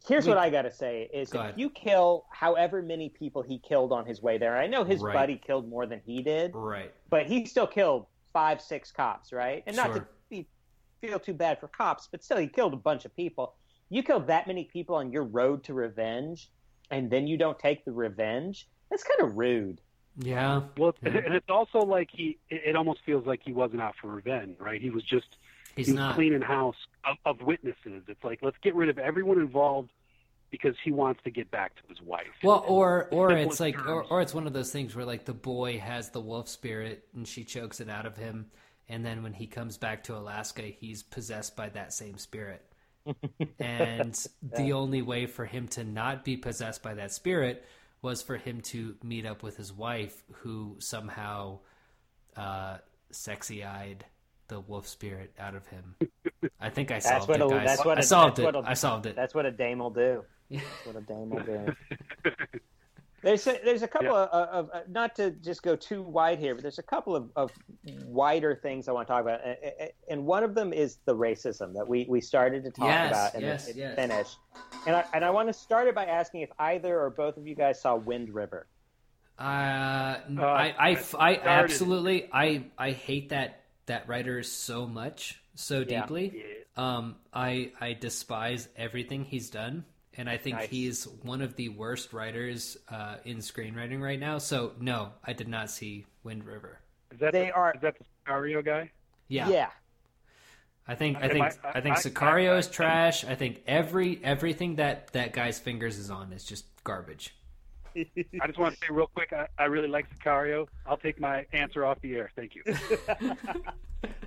Here's 0.07 0.25
We- 0.25 0.29
what 0.29 0.37
I 0.37 0.49
got 0.49 0.63
to 0.63 0.71
say: 0.71 1.09
is 1.13 1.29
Go 1.29 1.39
if 1.39 1.45
ahead. 1.45 1.59
you 1.59 1.69
kill 1.69 2.25
however 2.31 2.81
many 2.81 3.09
people 3.09 3.41
he 3.41 3.59
killed 3.59 3.91
on 3.91 4.05
his 4.05 4.21
way 4.21 4.37
there, 4.37 4.57
I 4.57 4.67
know 4.67 4.83
his 4.83 5.01
Right. 5.01 5.13
buddy 5.13 5.37
killed 5.37 5.67
more 5.67 5.85
than 5.85 5.99
he 6.05 6.21
did, 6.21 6.51
right, 6.55 6.91
but 7.09 7.25
he 7.25 7.45
still 7.45 7.67
killed 7.67 8.07
five, 8.33 8.61
six 8.61 8.91
cops, 8.91 9.33
right? 9.33 9.63
And 9.67 9.75
not 9.75 9.93
to 9.95 10.07
be, 10.29 10.47
feel 11.01 11.19
too 11.19 11.33
bad 11.33 11.59
for 11.59 11.67
cops, 11.67 12.07
but 12.07 12.23
still, 12.23 12.37
he 12.37 12.47
killed 12.47 12.73
a 12.73 12.77
bunch 12.77 13.05
of 13.05 13.15
people. 13.15 13.55
You 13.89 14.03
kill 14.03 14.19
that 14.21 14.47
many 14.47 14.65
people 14.65 14.95
on 14.95 15.11
your 15.11 15.23
road 15.23 15.63
to 15.65 15.73
revenge, 15.73 16.49
and 16.91 17.09
then 17.09 17.27
you 17.27 17.37
don't 17.37 17.57
take 17.59 17.83
the 17.85 17.91
revenge. 17.91 18.67
That's 18.89 19.03
kind 19.03 19.21
of 19.21 19.37
rude. 19.37 19.81
yeah, 20.21 20.63
Well, 20.77 20.95
Yeah. 21.01 21.17
and 21.25 21.33
it's 21.33 21.49
also 21.49 21.79
like 21.79 22.09
he. 22.11 22.39
It 22.49 22.61
it 22.67 22.75
almost 22.75 23.01
feels 23.03 23.25
like 23.25 23.41
he 23.43 23.51
wasn't 23.53 23.81
out 23.81 23.95
for 23.97 24.07
revenge, 24.07 24.59
right? 24.59 24.81
He 24.81 24.89
was 24.89 25.03
just 25.03 25.37
he's 25.79 25.87
he 25.87 25.93
was 25.93 25.99
not. 25.99 26.15
cleaning 26.15 26.41
house 26.41 26.75
of, 27.05 27.17
of 27.25 27.45
witnesses. 27.45 28.03
It's 28.07 28.23
like 28.23 28.39
let's 28.41 28.57
get 28.61 28.75
rid 28.75 28.89
of 28.89 28.97
everyone 28.97 29.39
involved 29.39 29.91
because 30.51 30.75
he 30.83 30.91
wants 30.91 31.21
to 31.23 31.31
get 31.31 31.51
back 31.51 31.75
to 31.75 31.81
his 31.87 32.01
wife. 32.01 32.27
Well, 32.43 32.63
or 32.67 33.07
or 33.11 33.31
it's 33.31 33.59
like, 33.59 33.87
or, 33.87 34.03
or 34.03 34.21
it's 34.21 34.33
one 34.33 34.47
of 34.47 34.53
those 34.53 34.71
things 34.71 34.95
where 34.95 35.05
like 35.05 35.25
the 35.25 35.33
boy 35.33 35.79
has 35.79 36.09
the 36.09 36.21
wolf 36.21 36.49
spirit 36.49 37.05
and 37.15 37.27
she 37.27 37.43
chokes 37.43 37.79
it 37.79 37.89
out 37.89 38.05
of 38.05 38.17
him, 38.17 38.47
and 38.87 39.05
then 39.05 39.23
when 39.23 39.33
he 39.33 39.47
comes 39.47 39.77
back 39.77 40.03
to 40.05 40.17
Alaska, 40.17 40.63
he's 40.63 41.03
possessed 41.03 41.55
by 41.55 41.69
that 41.69 41.93
same 41.93 42.17
spirit. 42.17 42.63
and 43.59 44.27
the 44.41 44.73
only 44.73 45.01
way 45.01 45.25
for 45.25 45.45
him 45.45 45.67
to 45.69 45.83
not 45.83 46.23
be 46.23 46.37
possessed 46.37 46.83
by 46.83 46.93
that 46.93 47.11
spirit 47.11 47.65
was 48.01 48.21
for 48.21 48.37
him 48.37 48.61
to 48.61 48.95
meet 49.03 49.25
up 49.25 49.41
with 49.41 49.57
his 49.57 49.73
wife, 49.73 50.23
who 50.41 50.75
somehow 50.79 51.59
uh, 52.35 52.77
sexy-eyed 53.11 54.05
the 54.49 54.59
wolf 54.59 54.87
spirit 54.87 55.33
out 55.39 55.55
of 55.55 55.65
him. 55.67 55.95
I 56.59 56.69
think 56.69 56.91
I 56.91 56.99
solved 56.99 57.29
what 57.29 57.39
it, 57.39 57.45
a- 57.45 57.49
guys. 57.49 57.65
that's 57.67 57.85
what 57.85 57.97
I 57.97 58.01
a- 58.01 58.03
solved 58.03 58.35
that's 58.35 58.39
it. 58.39 58.45
what 58.45 58.55
a- 58.65 58.69
I 58.69 58.73
solved 58.73 59.05
it. 59.05 59.15
That's 59.15 59.33
what 59.33 59.45
a 59.45 59.51
dame 59.51 59.79
will 59.79 59.89
do. 59.91 60.23
That's 60.51 60.85
what 60.85 60.95
a 60.95 61.01
dame 61.01 61.29
will 61.29 61.43
do. 61.43 61.75
There's 63.21 63.45
a, 63.47 63.59
there's 63.65 63.81
a 63.83 63.87
couple 63.87 64.15
of, 64.15 64.29
of, 64.29 64.69
of 64.71 64.89
not 64.89 65.13
to 65.17 65.31
just 65.31 65.61
go 65.61 65.75
too 65.75 66.01
wide 66.01 66.39
here, 66.39 66.55
but 66.55 66.61
there's 66.61 66.79
a 66.79 66.83
couple 66.83 67.17
of, 67.17 67.29
of 67.35 67.51
wider 68.05 68.55
things 68.55 68.87
I 68.87 68.93
want 68.93 69.07
to 69.09 69.13
talk 69.13 69.21
about, 69.23 69.41
and 70.09 70.25
one 70.25 70.41
of 70.41 70.55
them 70.55 70.71
is 70.71 70.99
the 71.03 71.13
racism 71.13 71.73
that 71.73 71.85
we, 71.85 72.05
we 72.09 72.21
started 72.21 72.63
to 72.63 72.71
talk 72.71 72.85
Yes, 72.87 73.11
about 73.11 73.33
and 73.33 73.43
yes, 73.43 73.69
yes. 73.75 73.95
finish. 73.95 74.27
And 74.87 74.95
I 74.95 75.03
and 75.13 75.25
I 75.25 75.31
want 75.31 75.49
to 75.49 75.53
start 75.53 75.89
it 75.89 75.95
by 75.95 76.05
asking 76.05 76.41
if 76.41 76.49
either 76.59 76.97
or 76.97 77.09
both 77.09 77.35
of 77.35 77.45
you 77.45 77.55
guys 77.55 77.81
saw 77.81 77.97
Wind 77.97 78.33
River. 78.33 78.67
Uh, 79.37 79.43
I, 79.43 80.23
I, 80.39 80.73
I, 80.79 80.97
I 81.19 81.29
I 81.33 81.39
absolutely, 81.43 82.29
I, 82.31 82.67
I 82.77 82.91
hate 82.91 83.29
that 83.29 83.58
that 83.89 84.07
writer 84.07 84.41
so 84.43 84.87
much, 84.87 85.41
so 85.55 85.79
Yeah. 85.87 86.01
deeply. 86.01 86.43
Um, 86.77 87.17
I, 87.33 87.73
I 87.81 87.93
despise 87.93 88.69
everything 88.77 89.25
he's 89.25 89.49
done, 89.49 89.83
and 90.15 90.29
I 90.29 90.37
think 90.37 90.55
Nice. 90.57 90.69
he's 90.69 91.03
one 91.23 91.41
of 91.41 91.55
the 91.55 91.69
worst 91.69 92.13
writers 92.13 92.77
uh, 92.87 93.17
in 93.25 93.37
screenwriting 93.39 94.01
right 94.01 94.19
now. 94.19 94.37
So 94.37 94.71
no, 94.79 95.11
I 95.23 95.33
did 95.33 95.47
not 95.49 95.69
see 95.69 96.05
Wind 96.23 96.45
River. 96.45 96.79
is 97.11 97.19
that 97.19 97.33
They 97.33 97.47
the, 97.47 97.51
are- 97.51 97.73
is 97.75 97.81
that 97.81 97.95
the 97.97 98.05
Sicario 98.25 98.63
guy? 98.63 98.91
Yeah, 99.27 99.49
yeah. 99.49 99.69
I 100.87 100.95
think 100.95 101.17
I 101.17 101.27
think 101.27 101.43
I- 101.45 101.71
I, 101.75 101.81
think 101.81 101.97
I- 101.97 102.01
Sicario 102.01 102.53
I- 102.53 102.57
is 102.57 102.67
trash. 102.67 103.23
I 103.25 103.35
think 103.35 103.61
every 103.67 104.19
everything 104.23 104.75
that 104.77 105.11
that 105.13 105.33
guy's 105.33 105.59
fingers 105.59 105.97
is 105.99 106.09
on 106.09 106.31
is 106.33 106.43
just 106.43 106.65
garbage. 106.83 107.35
I 108.41 108.47
just 108.47 108.59
want 108.59 108.73
to 108.75 108.79
say 108.79 108.87
real 108.91 109.07
quick, 109.07 109.33
I, 109.33 109.47
I 109.57 109.65
really 109.65 109.87
like 109.87 110.05
Sicario. 110.17 110.67
I'll 110.85 110.97
take 110.97 111.19
my 111.19 111.45
answer 111.53 111.85
off 111.85 111.99
the 112.01 112.15
air. 112.15 112.31
Thank 112.35 112.55
you. 112.55 112.63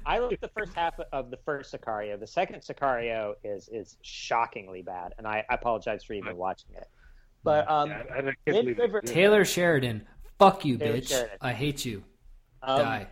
I 0.06 0.18
liked 0.18 0.40
the 0.42 0.50
first 0.56 0.74
half 0.74 0.94
of 1.12 1.30
the 1.30 1.38
first 1.44 1.72
Sicario. 1.72 2.18
The 2.18 2.26
second 2.26 2.60
Sicario 2.60 3.34
is 3.44 3.68
is 3.72 3.96
shockingly 4.02 4.82
bad, 4.82 5.14
and 5.18 5.26
I, 5.26 5.44
I 5.48 5.54
apologize 5.54 6.02
for 6.04 6.12
even 6.14 6.36
watching 6.36 6.74
it. 6.76 6.88
But 7.44 7.70
um, 7.70 7.90
Yeah, 7.90 8.02
I, 8.12 8.18
I 8.18 8.22
can't 8.22 8.34
Wind 8.46 8.64
believe 8.64 8.78
River- 8.78 8.98
it. 8.98 9.06
Taylor 9.06 9.44
Sheridan, 9.44 10.06
fuck 10.38 10.64
you, 10.64 10.76
Taylor 10.76 10.98
bitch. 10.98 11.08
Sheridan. 11.08 11.38
I 11.40 11.52
hate 11.52 11.84
you. 11.84 12.02
um, 12.62 12.78
Die. 12.80 13.06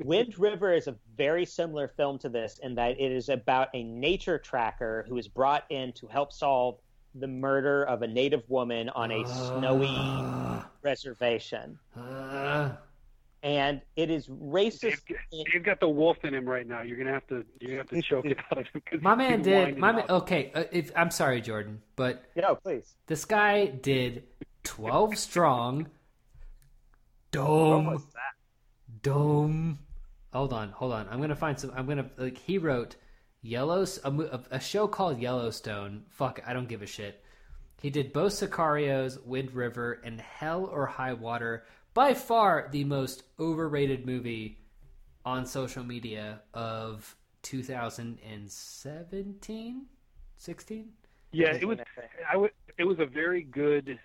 Wind 0.00 0.38
River 0.38 0.72
is 0.74 0.88
a 0.88 0.96
very 1.16 1.44
similar 1.46 1.88
film 1.88 2.18
to 2.18 2.28
this 2.28 2.58
in 2.62 2.74
that 2.74 3.00
it 3.00 3.12
is 3.12 3.28
about 3.28 3.68
a 3.74 3.82
nature 3.82 4.38
tracker 4.38 5.04
who 5.08 5.16
is 5.16 5.26
brought 5.28 5.64
in 5.70 5.92
to 5.94 6.06
help 6.06 6.32
solve 6.32 6.78
the 7.14 7.26
murder 7.26 7.84
of 7.84 8.02
a 8.02 8.06
native 8.06 8.42
woman 8.48 8.88
on 8.90 9.10
a 9.10 9.26
snowy 9.26 9.86
Ah, 9.90 10.68
reservation. 10.82 11.78
ah. 11.96 12.76
And 13.42 13.80
it 13.96 14.10
is 14.10 14.26
racist. 14.28 15.00
You've 15.32 15.62
got 15.64 15.80
the 15.80 15.88
wolf 15.88 16.18
in 16.24 16.34
him 16.34 16.46
right 16.46 16.66
now. 16.66 16.82
You're 16.82 16.98
gonna 16.98 17.12
have 17.14 17.26
to 17.28 17.44
you 17.58 17.78
have 17.78 17.88
to 17.88 18.02
choke 18.02 18.26
it 18.26 18.36
out 18.52 18.58
of 18.58 18.66
him. 18.66 19.00
my 19.00 19.14
man 19.14 19.40
did. 19.40 19.78
My 19.78 19.92
man. 19.92 20.04
Okay, 20.10 20.52
uh, 20.54 20.64
if 20.70 20.92
I'm 20.94 21.10
sorry, 21.10 21.40
Jordan, 21.40 21.80
but 21.96 22.22
No, 22.36 22.54
please. 22.54 22.94
this 23.06 23.24
guy 23.24 23.64
did 23.66 24.24
12 24.64 25.16
strong. 25.16 25.78
What 25.84 25.86
Dome. 27.32 27.86
was 27.86 28.04
that? 28.12 29.02
Dome. 29.02 29.78
Hold 30.34 30.52
on, 30.52 30.68
hold 30.70 30.92
on. 30.92 31.08
I'm 31.10 31.20
gonna 31.20 31.34
find 31.34 31.58
some. 31.58 31.72
I'm 31.74 31.86
gonna 31.86 32.10
like 32.18 32.36
he 32.36 32.58
wrote 32.58 32.96
Yellows 33.42 33.98
a, 34.04 34.10
a, 34.10 34.40
a 34.52 34.60
show 34.60 34.86
called 34.86 35.18
Yellowstone. 35.18 36.04
Fuck, 36.10 36.40
I 36.46 36.52
don't 36.52 36.68
give 36.68 36.82
a 36.82 36.86
shit. 36.86 37.24
He 37.80 37.88
did 37.90 38.12
both 38.12 38.32
Sicarios, 38.32 39.24
Wind 39.24 39.52
River, 39.52 40.00
and 40.04 40.20
Hell 40.20 40.66
or 40.66 40.86
High 40.86 41.14
Water. 41.14 41.64
By 41.94 42.14
far 42.14 42.68
the 42.70 42.84
most 42.84 43.22
overrated 43.38 44.04
movie 44.06 44.58
on 45.24 45.46
social 45.46 45.82
media 45.82 46.40
of 46.54 47.16
2017, 47.42 49.86
16. 50.36 50.88
Yeah, 51.32 51.54
it 51.54 51.66
was. 51.66 51.78
I 52.30 52.36
would. 52.36 52.50
It 52.78 52.84
was 52.84 52.98
a 52.98 53.06
very 53.06 53.42
good 53.42 53.98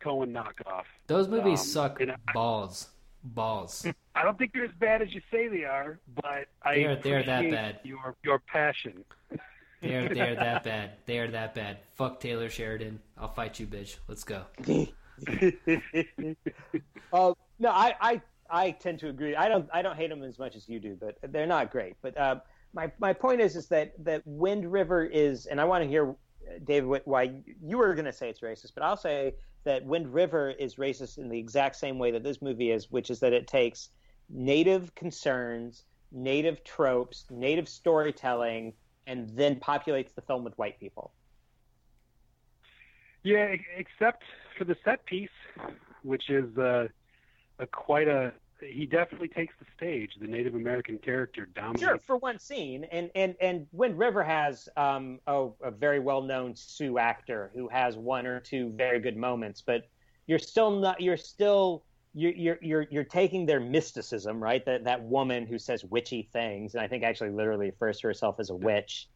Coen 0.00 0.32
knockoff. 0.32 0.84
Those 1.06 1.28
movies 1.28 1.60
Um, 1.60 1.66
suck 1.66 2.00
and 2.00 2.12
I- 2.12 2.16
balls, 2.32 2.88
balls. 3.22 3.86
I 4.14 4.22
don't 4.24 4.36
think 4.38 4.52
they're 4.52 4.64
as 4.64 4.72
bad 4.78 5.02
as 5.02 5.14
you 5.14 5.20
say 5.30 5.48
they 5.48 5.64
are, 5.64 5.98
but 6.22 6.48
I 6.62 6.74
They're- 6.74 6.96
they're 6.96 7.22
that 7.24 7.50
bad. 7.50 7.80
Your 7.84 8.16
your 8.24 8.38
passion. 8.40 9.04
They're 9.82 10.10
they're 10.10 10.34
that 10.34 10.62
bad. 10.64 10.90
They 11.06 11.18
are 11.20 11.30
that 11.30 11.54
bad. 11.54 11.78
Fuck 11.94 12.20
Taylor 12.20 12.50
Sheridan. 12.50 13.00
I'll 13.16 13.32
fight 13.32 13.58
you, 13.58 13.66
bitch. 13.66 13.96
Let's 14.08 14.24
go. 14.24 14.44
Uh, 17.12 17.32
no, 17.58 17.70
I, 17.70 17.94
I 18.00 18.20
I 18.48 18.70
tend 18.72 19.00
to 19.00 19.08
agree. 19.08 19.34
I 19.34 19.48
don't 19.48 19.68
I 19.72 19.82
don't 19.82 19.96
hate 19.96 20.10
them 20.10 20.22
as 20.22 20.38
much 20.38 20.54
as 20.54 20.68
you 20.68 20.78
do, 20.80 20.96
but 21.00 21.16
they're 21.32 21.46
not 21.46 21.70
great. 21.70 21.96
But 22.02 22.16
uh, 22.16 22.36
my 22.72 22.90
my 22.98 23.12
point 23.12 23.40
is 23.40 23.56
is 23.56 23.66
that 23.68 23.92
that 24.04 24.22
Wind 24.26 24.70
River 24.70 25.04
is, 25.04 25.46
and 25.46 25.60
I 25.60 25.64
want 25.64 25.82
to 25.82 25.88
hear 25.88 26.10
uh, 26.10 26.14
David 26.64 27.00
why 27.04 27.32
you 27.62 27.78
were 27.78 27.94
going 27.94 28.04
to 28.04 28.12
say 28.12 28.28
it's 28.28 28.40
racist, 28.40 28.72
but 28.74 28.82
I'll 28.84 28.96
say 28.96 29.34
that 29.64 29.84
Wind 29.84 30.12
River 30.14 30.50
is 30.50 30.76
racist 30.76 31.18
in 31.18 31.28
the 31.28 31.38
exact 31.38 31.76
same 31.76 31.98
way 31.98 32.10
that 32.12 32.22
this 32.22 32.40
movie 32.40 32.70
is, 32.70 32.90
which 32.90 33.10
is 33.10 33.18
that 33.20 33.32
it 33.32 33.46
takes 33.46 33.90
native 34.30 34.94
concerns, 34.94 35.84
native 36.12 36.62
tropes, 36.64 37.26
native 37.30 37.68
storytelling, 37.68 38.72
and 39.06 39.28
then 39.30 39.56
populates 39.56 40.14
the 40.14 40.22
film 40.22 40.44
with 40.44 40.56
white 40.58 40.78
people. 40.78 41.12
Yeah, 43.22 43.54
except 43.76 44.22
for 44.56 44.64
the 44.64 44.76
set 44.84 45.04
piece, 45.04 45.28
which 46.02 46.30
is 46.30 46.56
uh, 46.56 46.88
a 47.58 47.66
quite 47.66 48.08
a. 48.08 48.32
He 48.62 48.84
definitely 48.84 49.28
takes 49.28 49.54
the 49.58 49.66
stage. 49.74 50.12
The 50.20 50.26
Native 50.26 50.54
American 50.54 50.98
character 50.98 51.48
dominates. 51.54 51.82
Sure, 51.82 51.98
for 51.98 52.16
one 52.16 52.38
scene, 52.38 52.84
and 52.84 53.10
and 53.14 53.34
and 53.40 53.66
Wind 53.72 53.98
River 53.98 54.22
has 54.22 54.68
um, 54.76 55.18
a, 55.26 55.48
a 55.62 55.70
very 55.70 55.98
well 55.98 56.22
known 56.22 56.54
Sioux 56.54 56.98
actor 56.98 57.50
who 57.54 57.68
has 57.68 57.96
one 57.96 58.26
or 58.26 58.40
two 58.40 58.70
very 58.70 59.00
good 59.00 59.16
moments, 59.16 59.62
but 59.62 59.88
you're 60.26 60.38
still 60.38 60.70
not. 60.70 61.00
You're 61.00 61.16
still 61.16 61.84
you're 62.14 62.32
you're 62.32 62.58
you're, 62.60 62.86
you're 62.90 63.04
taking 63.04 63.46
their 63.46 63.60
mysticism, 63.60 64.42
right? 64.42 64.64
That 64.66 64.84
that 64.84 65.02
woman 65.02 65.46
who 65.46 65.58
says 65.58 65.84
witchy 65.84 66.28
things, 66.32 66.74
and 66.74 66.82
I 66.82 66.88
think 66.88 67.04
actually 67.04 67.30
literally 67.30 67.66
refers 67.66 68.00
to 68.00 68.08
herself 68.08 68.36
as 68.40 68.50
a 68.50 68.54
witch. 68.54 69.08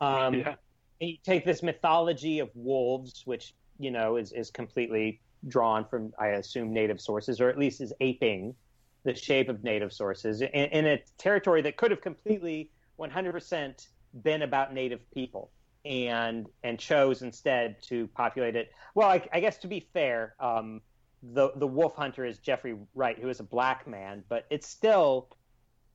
Um, 0.00 0.34
yeah. 0.34 0.54
and 1.00 1.10
you 1.10 1.16
take 1.24 1.44
this 1.44 1.62
mythology 1.62 2.38
of 2.38 2.50
wolves, 2.54 3.22
which 3.26 3.54
you 3.78 3.90
know 3.90 4.16
is 4.16 4.32
is 4.32 4.50
completely 4.50 5.20
drawn 5.48 5.84
from, 5.86 6.12
I 6.18 6.28
assume, 6.28 6.72
native 6.72 7.00
sources, 7.00 7.40
or 7.40 7.48
at 7.48 7.58
least 7.58 7.80
is 7.80 7.92
aping 8.00 8.54
the 9.04 9.14
shape 9.14 9.48
of 9.48 9.64
native 9.64 9.92
sources 9.92 10.42
in, 10.42 10.48
in 10.48 10.86
a 10.86 11.02
territory 11.16 11.62
that 11.62 11.76
could 11.76 11.90
have 11.90 12.02
completely 12.02 12.70
100% 12.98 13.86
been 14.22 14.42
about 14.42 14.74
native 14.74 15.00
people 15.12 15.50
and 15.86 16.46
and 16.62 16.78
chose 16.78 17.22
instead 17.22 17.82
to 17.82 18.06
populate 18.08 18.54
it 18.54 18.70
well 18.94 19.08
i, 19.08 19.26
I 19.32 19.40
guess 19.40 19.56
to 19.58 19.66
be 19.66 19.88
fair 19.94 20.34
um, 20.38 20.82
the 21.22 21.52
the 21.56 21.66
wolf 21.66 21.94
hunter 21.94 22.24
is 22.24 22.38
jeffrey 22.38 22.76
wright 22.94 23.18
who 23.18 23.28
is 23.28 23.40
a 23.40 23.44
black 23.44 23.86
man 23.86 24.24
but 24.28 24.46
it's 24.50 24.66
still 24.66 25.28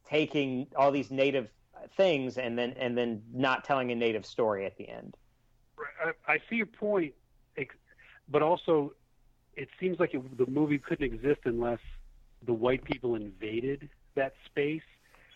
taking 0.08 0.68
all 0.76 0.92
these 0.92 1.12
native 1.12 1.50
things 1.98 2.38
and 2.38 2.58
then 2.58 2.74
and 2.78 2.98
then 2.98 3.22
not 3.34 3.64
telling 3.64 3.92
a 3.92 3.96
native 3.96 4.26
story 4.26 4.66
at 4.66 4.78
the 4.78 4.88
end. 4.88 5.16
I, 6.04 6.34
I 6.34 6.38
see 6.50 6.56
your 6.56 6.66
point, 6.66 7.14
but 8.30 8.42
also 8.42 8.94
it 9.56 9.70
seems 9.80 10.00
like 10.00 10.14
it, 10.14 10.38
the 10.38 10.48
movie 10.48 10.80
couldn't 10.80 11.06
exist 11.06 11.42
unless 11.46 11.80
the 12.46 12.54
white 12.54 12.84
people 12.84 13.16
invaded 13.16 13.90
that 14.16 14.34
space. 14.46 14.82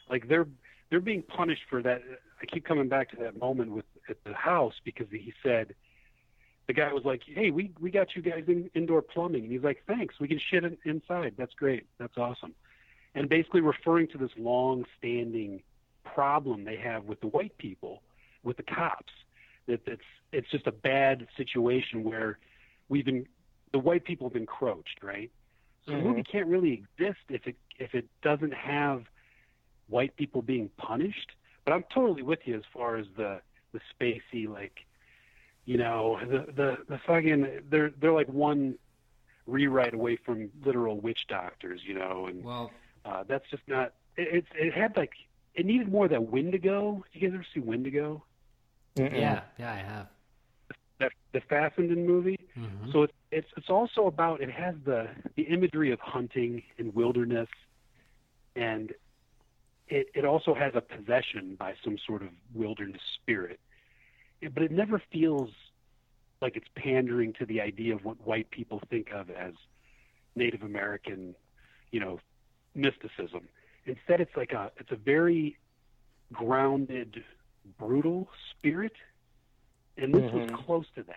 Like 0.09 0.27
they're 0.27 0.47
they're 0.89 0.99
being 0.99 1.23
punished 1.23 1.63
for 1.69 1.81
that. 1.83 2.01
I 2.41 2.45
keep 2.45 2.65
coming 2.65 2.87
back 2.87 3.09
to 3.11 3.17
that 3.17 3.37
moment 3.37 3.71
with 3.71 3.85
at 4.09 4.23
the 4.23 4.33
house 4.33 4.73
because 4.83 5.07
he 5.11 5.33
said 5.43 5.75
the 6.69 6.73
guy 6.73 6.93
was 6.93 7.03
like, 7.03 7.23
"Hey, 7.25 7.49
we 7.49 7.71
we 7.79 7.89
got 7.89 8.15
you 8.15 8.21
guys 8.21 8.43
in, 8.47 8.69
indoor 8.75 9.01
plumbing," 9.01 9.41
and 9.41 9.51
he's 9.51 9.63
like, 9.63 9.83
"Thanks, 9.87 10.19
we 10.19 10.27
can 10.27 10.37
shit 10.51 10.63
inside. 10.85 11.33
That's 11.35 11.55
great. 11.55 11.87
That's 11.97 12.15
awesome." 12.15 12.53
And 13.15 13.27
basically 13.27 13.61
referring 13.61 14.07
to 14.09 14.19
this 14.19 14.29
long-standing 14.37 15.63
problem 16.03 16.65
they 16.65 16.75
have 16.75 17.05
with 17.05 17.21
the 17.21 17.27
white 17.27 17.57
people, 17.57 18.03
with 18.43 18.57
the 18.57 18.63
cops, 18.63 19.11
that 19.65 19.81
it's 19.87 20.03
it's 20.31 20.47
just 20.51 20.67
a 20.67 20.71
bad 20.71 21.27
situation 21.37 22.03
where 22.03 22.37
we've 22.87 23.05
been 23.05 23.25
the 23.71 23.79
white 23.79 24.05
people 24.05 24.29
have 24.29 24.35
encroached, 24.35 25.01
right? 25.01 25.31
So 25.87 25.93
mm-hmm. 25.93 26.03
the 26.03 26.07
movie 26.07 26.23
can't 26.23 26.45
really 26.45 26.73
exist 26.73 27.21
if 27.29 27.47
it 27.47 27.55
if 27.79 27.95
it 27.95 28.05
doesn't 28.21 28.53
have 28.53 29.05
white 29.87 30.15
people 30.17 30.43
being 30.43 30.69
punished. 30.77 31.31
But 31.65 31.73
I'm 31.73 31.85
totally 31.91 32.21
with 32.21 32.41
you 32.45 32.57
as 32.57 32.63
far 32.71 32.97
as 32.97 33.07
the 33.17 33.41
the 33.73 33.79
spacey 33.99 34.47
like 34.47 34.85
you 35.69 35.77
know 35.77 36.17
the 36.27 36.51
the 36.51 36.77
the 36.89 36.99
fucking 37.05 37.61
they're 37.69 37.91
they're 38.01 38.11
like 38.11 38.27
one 38.27 38.73
rewrite 39.45 39.93
away 39.93 40.15
from 40.15 40.49
literal 40.65 40.99
witch 40.99 41.27
doctors, 41.27 41.81
you 41.85 41.93
know, 41.93 42.25
and 42.25 42.43
well, 42.43 42.71
uh, 43.05 43.23
that's 43.27 43.47
just 43.51 43.61
not. 43.67 43.93
It, 44.17 44.37
it 44.37 44.45
it 44.55 44.73
had 44.73 44.97
like 44.97 45.11
it 45.53 45.67
needed 45.67 45.91
more 45.91 46.05
of 46.05 46.11
that 46.11 46.23
Wendigo. 46.23 47.05
You 47.13 47.21
guys 47.21 47.35
ever 47.35 47.45
see 47.53 47.59
Wendigo? 47.59 48.23
Mm-mm. 48.97 49.13
Yeah, 49.13 49.41
yeah, 49.59 49.71
I 49.71 49.75
have. 49.75 50.07
That 50.99 51.11
the 51.33 51.41
Fessenden 51.41 52.07
movie. 52.07 52.39
Mm-hmm. 52.57 52.91
So 52.91 53.03
it's 53.03 53.13
it's 53.31 53.47
it's 53.55 53.69
also 53.69 54.07
about 54.07 54.41
it 54.41 54.49
has 54.49 54.73
the 54.85 55.07
the 55.35 55.43
imagery 55.43 55.91
of 55.91 55.99
hunting 55.99 56.63
and 56.79 56.95
wilderness, 56.95 57.49
and 58.55 58.91
it 59.87 60.07
it 60.15 60.25
also 60.25 60.55
has 60.55 60.73
a 60.73 60.81
possession 60.81 61.57
by 61.59 61.75
some 61.83 61.99
sort 62.07 62.23
of 62.23 62.29
wilderness 62.55 63.03
spirit, 63.21 63.59
but 64.41 64.63
it 64.63 64.71
never 64.71 65.01
feels 65.11 65.49
like 66.41 66.55
it's 66.55 66.67
pandering 66.75 67.33
to 67.33 67.45
the 67.45 67.61
idea 67.61 67.93
of 67.93 68.05
what 68.05 68.25
white 68.25 68.49
people 68.51 68.81
think 68.89 69.11
of 69.11 69.29
as 69.29 69.53
Native 70.35 70.63
American, 70.63 71.35
you 71.91 71.99
know, 71.99 72.19
mysticism. 72.75 73.47
Instead, 73.85 74.21
it's 74.21 74.35
like 74.35 74.51
a 74.53 74.71
it's 74.77 74.91
a 74.91 74.95
very 74.95 75.57
grounded, 76.31 77.23
brutal 77.77 78.29
spirit, 78.51 78.93
and 79.97 80.13
this 80.13 80.21
mm-hmm. 80.21 80.53
was 80.53 80.61
close 80.65 80.85
to 80.95 81.03
that. 81.03 81.15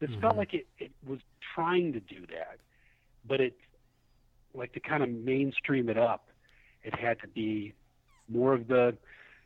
This 0.00 0.10
mm-hmm. 0.10 0.20
felt 0.20 0.36
like 0.36 0.54
it, 0.54 0.66
it 0.78 0.90
was 1.06 1.20
trying 1.54 1.92
to 1.92 2.00
do 2.00 2.20
that, 2.28 2.58
but 3.26 3.40
it 3.40 3.56
like 4.54 4.72
to 4.72 4.80
kind 4.80 5.02
of 5.02 5.08
mainstream 5.08 5.88
it 5.88 5.98
up. 5.98 6.28
It 6.82 6.98
had 6.98 7.20
to 7.20 7.28
be 7.28 7.74
more 8.28 8.54
of 8.54 8.68
the, 8.68 8.96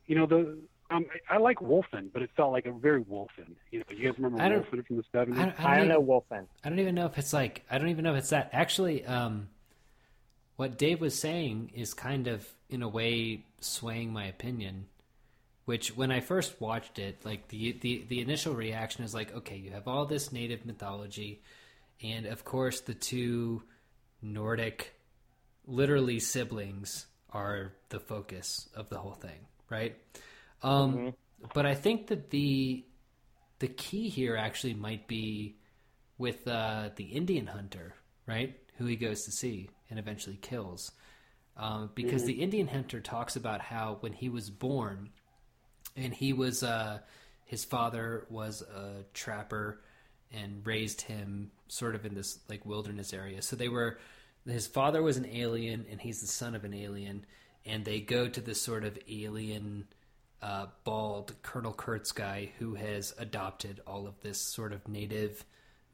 you 0.06 0.16
know, 0.16 0.26
the. 0.26 0.58
Um, 0.91 1.07
I 1.30 1.39
like 1.39 1.59
Wolfen, 1.59 2.11
but 2.12 2.22
it 2.22 2.30
felt 2.37 2.53
like 2.53 2.66
a 2.66 2.72
very 2.72 3.03
Wolfen. 3.03 3.55
You 3.70 3.80
know, 3.80 3.85
you 3.89 4.11
guys 4.11 4.18
remember 4.18 4.39
Wolfen 4.39 4.87
from 4.87 4.97
the 4.97 5.05
seventies? 5.12 5.41
I, 5.41 5.45
don't, 5.47 5.61
I 5.61 5.76
don't 5.78 5.89
know 5.89 6.03
Wolfen. 6.03 6.47
I 6.62 6.68
don't 6.68 6.78
even 6.78 6.95
know 6.95 7.07
if 7.07 7.18
it's 7.18 7.32
like. 7.32 7.64
I 7.70 7.78
don't 7.78 7.89
even 7.89 8.05
know 8.05 8.12
if 8.12 8.18
it's 8.18 8.30
that. 8.30 8.51
Actually, 8.53 9.05
um, 9.05 9.49
what 10.57 10.78
Dave 10.78 11.01
was 11.01 11.18
saying 11.18 11.72
is 11.74 11.95
kind 11.95 12.28
of 12.28 12.47
in 12.68 12.82
a 12.82 12.89
way 12.89 13.45
swaying 13.61 14.12
my 14.12 14.26
opinion. 14.26 14.87
Which, 15.64 15.97
when 15.97 16.11
I 16.12 16.20
first 16.20 16.61
watched 16.61 16.99
it, 16.99 17.24
like 17.24 17.49
the 17.49 17.72
the 17.72 18.05
the 18.07 18.20
initial 18.20 18.55
reaction 18.55 19.03
is 19.05 19.14
like, 19.14 19.35
okay, 19.35 19.57
you 19.57 19.70
have 19.70 19.89
all 19.89 20.05
this 20.05 20.30
native 20.30 20.66
mythology, 20.66 21.41
and 22.03 22.26
of 22.26 22.45
course 22.45 22.80
the 22.80 22.93
two 22.93 23.62
Nordic, 24.20 24.95
literally 25.66 26.20
siblings, 26.20 27.07
are 27.30 27.72
the 27.89 27.99
focus 27.99 28.68
of 28.74 28.91
the 28.91 28.99
whole 28.99 29.14
thing, 29.14 29.47
right? 29.70 29.97
Um, 30.64 30.94
mm-hmm. 30.94 31.08
But 31.52 31.66
I 31.66 31.74
think 31.74 32.08
that 32.08 32.30
the 32.30 32.84
the 33.58 33.68
key 33.68 34.08
here 34.08 34.36
actually 34.36 34.74
might 34.74 35.06
be 35.06 35.56
with 36.18 36.46
uh, 36.48 36.90
the 36.96 37.04
Indian 37.04 37.46
hunter, 37.46 37.94
right? 38.26 38.58
Who 38.78 38.86
he 38.86 38.96
goes 38.96 39.24
to 39.24 39.30
see 39.30 39.70
and 39.90 39.98
eventually 39.98 40.36
kills. 40.36 40.90
Um, 41.56 41.90
because 41.94 42.22
mm-hmm. 42.22 42.28
the 42.28 42.42
Indian 42.42 42.66
hunter 42.66 43.00
talks 43.00 43.36
about 43.36 43.60
how 43.60 43.98
when 44.00 44.12
he 44.12 44.28
was 44.28 44.50
born, 44.50 45.10
and 45.96 46.12
he 46.12 46.32
was 46.32 46.62
uh, 46.62 46.98
his 47.44 47.64
father 47.64 48.26
was 48.30 48.62
a 48.62 49.04
trapper 49.12 49.80
and 50.32 50.66
raised 50.66 51.02
him 51.02 51.52
sort 51.68 51.94
of 51.94 52.04
in 52.04 52.14
this 52.14 52.38
like 52.48 52.66
wilderness 52.66 53.12
area. 53.12 53.42
So 53.42 53.54
they 53.54 53.68
were 53.68 53.98
his 54.46 54.66
father 54.66 55.02
was 55.02 55.16
an 55.16 55.26
alien 55.26 55.86
and 55.90 56.00
he's 56.00 56.20
the 56.20 56.26
son 56.26 56.54
of 56.54 56.64
an 56.64 56.74
alien, 56.74 57.26
and 57.64 57.84
they 57.84 58.00
go 58.00 58.28
to 58.28 58.40
this 58.40 58.60
sort 58.60 58.84
of 58.84 58.98
alien. 59.08 59.86
Uh, 60.45 60.66
bald 60.84 61.32
Colonel 61.42 61.72
Kurtz 61.72 62.12
guy 62.12 62.51
who 62.59 62.74
has 62.74 63.14
adopted 63.16 63.80
all 63.86 64.07
of 64.07 64.20
this 64.20 64.38
sort 64.38 64.74
of 64.74 64.86
native 64.86 65.42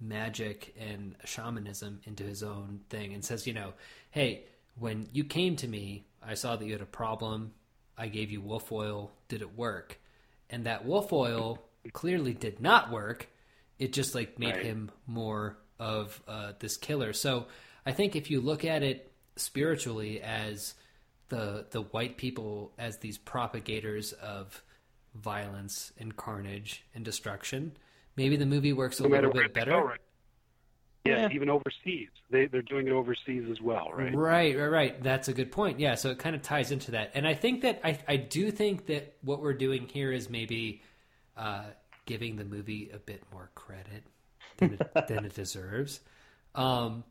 magic 0.01 0.75
and 0.77 1.15
shamanism 1.25 2.01
into 2.03 2.25
his 2.25 2.43
own 2.43 2.81
thing 2.89 3.15
and 3.15 3.25
says, 3.25 3.47
you 3.47 3.53
know, 3.53 3.75
hey, 4.11 4.43
when 4.77 5.09
you 5.13 5.23
came 5.23 5.55
to 5.55 5.69
me, 5.69 6.05
I 6.21 6.35
saw 6.35 6.57
that 6.57 6.67
you 6.67 6.73
had 6.73 6.81
a 6.81 6.87
problem. 6.87 7.53
I 7.97 8.09
gave 8.09 8.33
you 8.33 8.41
wolf 8.41 8.73
oil. 8.73 9.13
Did 9.29 9.41
it 9.41 9.57
work? 9.57 10.01
And 10.49 10.65
that 10.65 10.85
wolf 10.85 11.13
oil 11.13 11.63
clearly 11.93 12.35
did 12.35 12.61
not 12.61 12.91
work. 12.91 13.29
It 13.79 13.93
just 13.93 14.17
like 14.17 14.37
made 14.37 14.57
right. 14.57 14.65
him 14.65 14.91
more 15.07 15.59
of 15.79 16.21
uh, 16.27 16.55
this 16.59 16.77
killer. 16.77 17.13
So 17.13 17.47
I 17.87 17.93
think 17.93 18.17
if 18.17 18.33
you 18.33 18.41
look 18.41 18.65
at 18.65 18.83
it 18.83 19.13
spiritually 19.37 20.21
as 20.21 20.75
the 21.31 21.67
the 21.71 21.81
white 21.81 22.19
people 22.19 22.73
as 22.79 22.99
these 22.99 23.17
propagators 23.17 24.13
of 24.13 24.63
violence 25.15 25.93
and 25.99 26.17
carnage 26.17 26.85
and 26.95 27.05
destruction, 27.05 27.73
maybe 28.17 28.37
the 28.37 28.47
movie 28.47 28.73
works 28.73 29.01
a 29.01 29.05
no 29.05 29.09
little 29.09 29.33
bit 29.33 29.55
better. 29.55 29.71
Go, 29.71 29.81
right? 29.81 30.01
yeah, 31.05 31.21
yeah, 31.21 31.29
even 31.33 31.49
overseas, 31.49 32.09
they 32.31 32.47
they're 32.47 32.63
doing 32.63 32.87
it 32.87 32.93
overseas 32.93 33.49
as 33.51 33.61
well, 33.61 33.91
right? 33.95 34.15
Right, 34.15 34.57
right, 34.57 34.67
right. 34.67 35.03
That's 35.03 35.29
a 35.29 35.33
good 35.33 35.51
point. 35.51 35.81
Yeah, 35.81 35.95
so 35.95 36.11
it 36.11 36.19
kind 36.19 36.37
of 36.37 36.43
ties 36.43 36.71
into 36.71 36.91
that, 36.93 37.13
and 37.15 37.27
I 37.27 37.35
think 37.35 37.63
that 37.63 37.81
I 37.83 37.99
I 38.07 38.17
do 38.17 38.51
think 38.51 38.87
that 38.87 39.17
what 39.23 39.41
we're 39.41 39.55
doing 39.55 39.89
here 39.89 40.13
is 40.13 40.29
maybe 40.29 40.83
uh, 41.37 41.65
giving 42.05 42.37
the 42.37 42.45
movie 42.45 42.91
a 42.93 42.99
bit 42.99 43.23
more 43.33 43.51
credit 43.55 44.05
than 44.59 44.75
it, 44.75 44.91
than 45.09 45.25
it 45.25 45.35
deserves. 45.35 46.01
Um, 46.55 47.05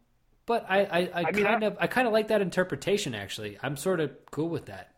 but 0.50 0.66
I, 0.68 0.80
I, 0.80 1.00
I, 1.00 1.24
I 1.28 1.32
mean, 1.32 1.46
kind 1.46 1.64
of 1.64 1.78
I 1.80 1.86
kind 1.86 2.08
of 2.08 2.12
like 2.12 2.30
that 2.30 2.42
interpretation. 2.42 3.14
Actually, 3.14 3.60
I'm 3.62 3.78
sort 3.78 4.00
of 4.00 4.10
cool 4.32 4.50
with 4.50 4.66
that. 4.66 4.96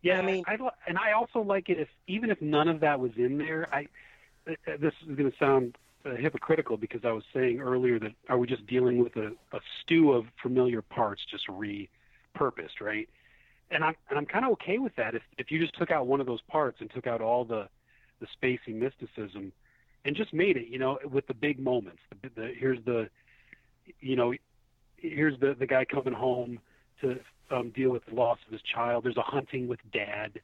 Yeah, 0.00 0.20
I 0.20 0.22
mean, 0.22 0.44
I, 0.46 0.56
and 0.86 0.96
I 0.96 1.10
also 1.10 1.40
like 1.40 1.68
it 1.68 1.80
if 1.80 1.88
even 2.06 2.30
if 2.30 2.40
none 2.40 2.68
of 2.68 2.78
that 2.80 3.00
was 3.00 3.10
in 3.16 3.36
there. 3.36 3.68
I 3.74 3.88
uh, 4.48 4.76
this 4.80 4.92
is 5.02 5.16
going 5.16 5.28
to 5.28 5.36
sound 5.38 5.76
uh, 6.06 6.10
hypocritical 6.14 6.76
because 6.76 7.00
I 7.04 7.10
was 7.10 7.24
saying 7.34 7.58
earlier 7.58 7.98
that 7.98 8.12
are 8.28 8.38
we 8.38 8.46
just 8.46 8.64
dealing 8.68 9.02
with 9.02 9.16
a, 9.16 9.32
a 9.52 9.58
stew 9.82 10.12
of 10.12 10.26
familiar 10.40 10.80
parts 10.80 11.22
just 11.28 11.48
repurposed, 11.48 12.80
right? 12.80 13.08
And 13.72 13.82
I'm 13.82 13.96
and 14.08 14.20
I'm 14.20 14.26
kind 14.26 14.44
of 14.44 14.52
okay 14.52 14.78
with 14.78 14.94
that 14.94 15.16
if 15.16 15.22
if 15.36 15.50
you 15.50 15.58
just 15.58 15.76
took 15.76 15.90
out 15.90 16.06
one 16.06 16.20
of 16.20 16.28
those 16.28 16.42
parts 16.42 16.76
and 16.80 16.88
took 16.92 17.08
out 17.08 17.20
all 17.20 17.44
the 17.44 17.68
the 18.20 18.28
spacey 18.40 18.72
mysticism 18.72 19.50
and 20.04 20.14
just 20.14 20.32
made 20.32 20.56
it, 20.56 20.68
you 20.68 20.78
know, 20.78 21.00
with 21.10 21.26
the 21.26 21.34
big 21.34 21.58
moments. 21.58 21.98
The, 22.22 22.30
the 22.36 22.52
here's 22.56 22.78
the 22.84 23.08
you 24.00 24.16
know 24.16 24.34
here's 24.96 25.38
the 25.40 25.54
the 25.58 25.66
guy 25.66 25.84
coming 25.84 26.14
home 26.14 26.58
to 27.00 27.18
um, 27.50 27.70
deal 27.70 27.90
with 27.90 28.04
the 28.06 28.14
loss 28.14 28.38
of 28.46 28.52
his 28.52 28.62
child. 28.62 29.04
There's 29.04 29.16
a 29.16 29.22
hunting 29.22 29.68
with 29.68 29.80
dad 29.92 30.40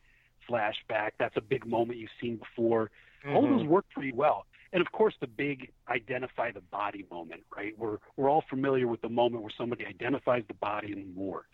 flashback. 0.49 1.13
That's 1.19 1.37
a 1.37 1.41
big 1.41 1.67
moment 1.67 1.99
you've 1.99 2.11
seen 2.21 2.37
before. 2.37 2.91
Mm-hmm. 3.25 3.37
All 3.37 3.43
those 3.43 3.67
work 3.67 3.87
pretty 3.93 4.13
well. 4.13 4.47
And 4.73 4.81
of 4.81 4.91
course, 4.93 5.15
the 5.21 5.27
big 5.27 5.71
identify 5.89 6.51
the 6.51 6.61
body 6.61 7.07
moment, 7.11 7.43
right? 7.57 7.79
We're 7.79 7.99
we're 8.17 8.29
all 8.29 8.45
familiar 8.51 8.89
with 8.89 9.01
the 9.03 9.09
moment 9.09 9.43
where 9.43 9.53
somebody 9.57 9.87
identifies 9.87 10.43
the 10.49 10.55
body 10.55 10.93
in 10.93 10.99
the 10.99 11.21
morgue. 11.21 11.45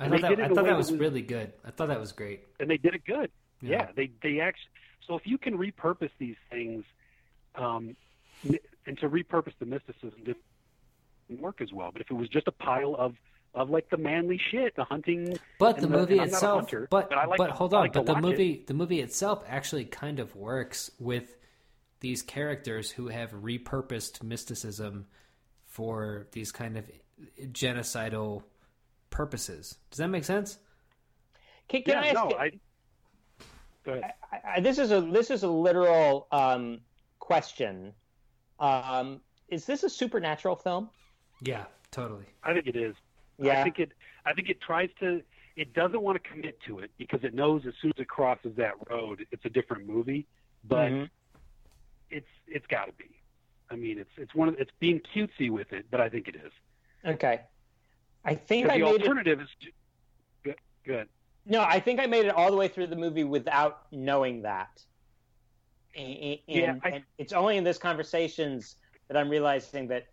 I 0.00 0.08
thought, 0.08 0.22
that, 0.22 0.40
I 0.40 0.48
thought 0.48 0.64
that 0.64 0.76
was, 0.76 0.90
was, 0.90 0.98
really 0.98 1.22
good. 1.22 1.52
I 1.64 1.70
thought 1.70 1.86
that 1.86 2.00
was 2.00 2.10
great. 2.10 2.40
And 2.58 2.68
they 2.68 2.76
did 2.76 2.94
it 2.94 3.04
good. 3.04 3.30
Yeah, 3.60 3.70
yeah 3.70 3.86
they 3.94 4.10
they 4.22 4.40
actually. 4.40 4.70
So 5.06 5.14
if 5.14 5.22
you 5.24 5.38
can 5.38 5.56
repurpose 5.56 6.10
these 6.18 6.36
things, 6.50 6.84
um, 7.54 7.94
and 8.42 8.98
to 8.98 9.08
repurpose 9.08 9.52
the 9.60 9.66
mysticism 9.66 10.24
didn't 10.24 10.38
work 11.28 11.60
as 11.60 11.72
well. 11.72 11.90
But 11.92 12.02
if 12.02 12.10
it 12.10 12.14
was 12.14 12.28
just 12.28 12.48
a 12.48 12.52
pile 12.52 12.94
of 12.98 13.14
of 13.54 13.70
like 13.70 13.88
the 13.88 13.96
manly 13.96 14.40
shit, 14.50 14.74
the 14.76 14.84
hunting. 14.84 15.38
But 15.58 15.78
the 15.78 15.88
movie 15.88 16.18
itself, 16.18 16.60
hunter, 16.60 16.88
but 16.90 17.10
but, 17.10 17.28
like 17.28 17.38
but 17.38 17.50
hold 17.50 17.72
on, 17.72 17.82
like 17.82 17.92
but 17.92 18.06
the 18.06 18.20
movie 18.20 18.52
it. 18.52 18.66
the 18.66 18.74
movie 18.74 19.00
itself 19.00 19.44
actually 19.48 19.84
kind 19.84 20.18
of 20.18 20.34
works 20.34 20.90
with 20.98 21.36
these 22.00 22.22
characters 22.22 22.90
who 22.90 23.08
have 23.08 23.32
repurposed 23.32 24.22
mysticism 24.22 25.06
for 25.66 26.26
these 26.32 26.52
kind 26.52 26.76
of 26.76 26.90
genocidal 27.52 28.42
purposes. 29.10 29.78
Does 29.90 29.98
that 29.98 30.08
make 30.08 30.24
sense? 30.24 30.58
Can, 31.68 31.82
can 31.82 31.94
yeah, 31.94 32.00
I 32.00 32.06
ask? 32.06 32.14
no, 32.14 32.30
you- 32.30 32.36
I. 32.36 32.50
Go 33.84 33.92
ahead. 33.92 34.12
I, 34.32 34.38
I, 34.56 34.60
this 34.60 34.78
is 34.78 34.90
a 34.90 35.00
this 35.00 35.30
is 35.30 35.42
a 35.42 35.48
literal 35.48 36.26
um, 36.32 36.80
question. 37.18 37.92
Um, 38.58 39.20
is 39.48 39.66
this 39.66 39.82
a 39.82 39.90
supernatural 39.90 40.56
film? 40.56 40.90
Yeah, 41.40 41.64
totally. 41.90 42.26
I 42.42 42.52
think 42.52 42.66
it 42.66 42.76
is. 42.76 42.94
Yeah. 43.38 43.60
I 43.60 43.64
think 43.64 43.78
it. 43.78 43.92
I 44.24 44.32
think 44.32 44.48
it 44.48 44.60
tries 44.60 44.90
to. 45.00 45.22
It 45.56 45.72
doesn't 45.72 46.00
want 46.00 46.22
to 46.22 46.28
commit 46.30 46.60
to 46.66 46.80
it 46.80 46.90
because 46.98 47.22
it 47.22 47.32
knows 47.34 47.64
as 47.66 47.74
soon 47.80 47.92
as 47.96 48.00
it 48.02 48.08
crosses 48.08 48.56
that 48.56 48.74
road, 48.90 49.24
it's 49.30 49.44
a 49.44 49.48
different 49.50 49.86
movie. 49.86 50.26
But 50.64 50.90
Mhm. 50.90 51.10
it's 52.10 52.28
it's 52.46 52.66
got 52.66 52.86
to 52.86 52.92
be. 52.92 53.10
I 53.70 53.76
mean, 53.76 53.98
it's 53.98 54.10
it's 54.16 54.34
one 54.34 54.48
of 54.48 54.58
it's 54.58 54.70
being 54.78 55.00
cutesy 55.14 55.50
with 55.50 55.72
it, 55.72 55.86
but 55.90 56.00
I 56.00 56.08
think 56.08 56.28
it 56.28 56.36
is. 56.36 56.52
Okay. 57.04 57.42
I 58.24 58.34
think 58.34 58.68
I 58.68 58.78
the 58.78 58.84
made 58.84 58.92
alternative 59.00 59.40
is. 59.40 59.48
Good. 60.42 60.58
Good. 60.84 61.08
No, 61.46 61.60
I 61.62 61.78
think 61.78 62.00
I 62.00 62.06
made 62.06 62.24
it 62.24 62.34
all 62.34 62.50
the 62.50 62.56
way 62.56 62.68
through 62.68 62.86
the 62.86 62.96
movie 62.96 63.24
without 63.24 63.92
knowing 63.92 64.42
that. 64.42 64.82
And, 65.94 66.38
Yeah, 66.46 66.78
I- 66.82 66.88
and 66.90 67.04
it's 67.18 67.32
only 67.34 67.56
in 67.58 67.64
this 67.64 67.78
conversations 67.78 68.76
that 69.08 69.16
I'm 69.16 69.28
realizing 69.28 69.86
that 69.88 70.06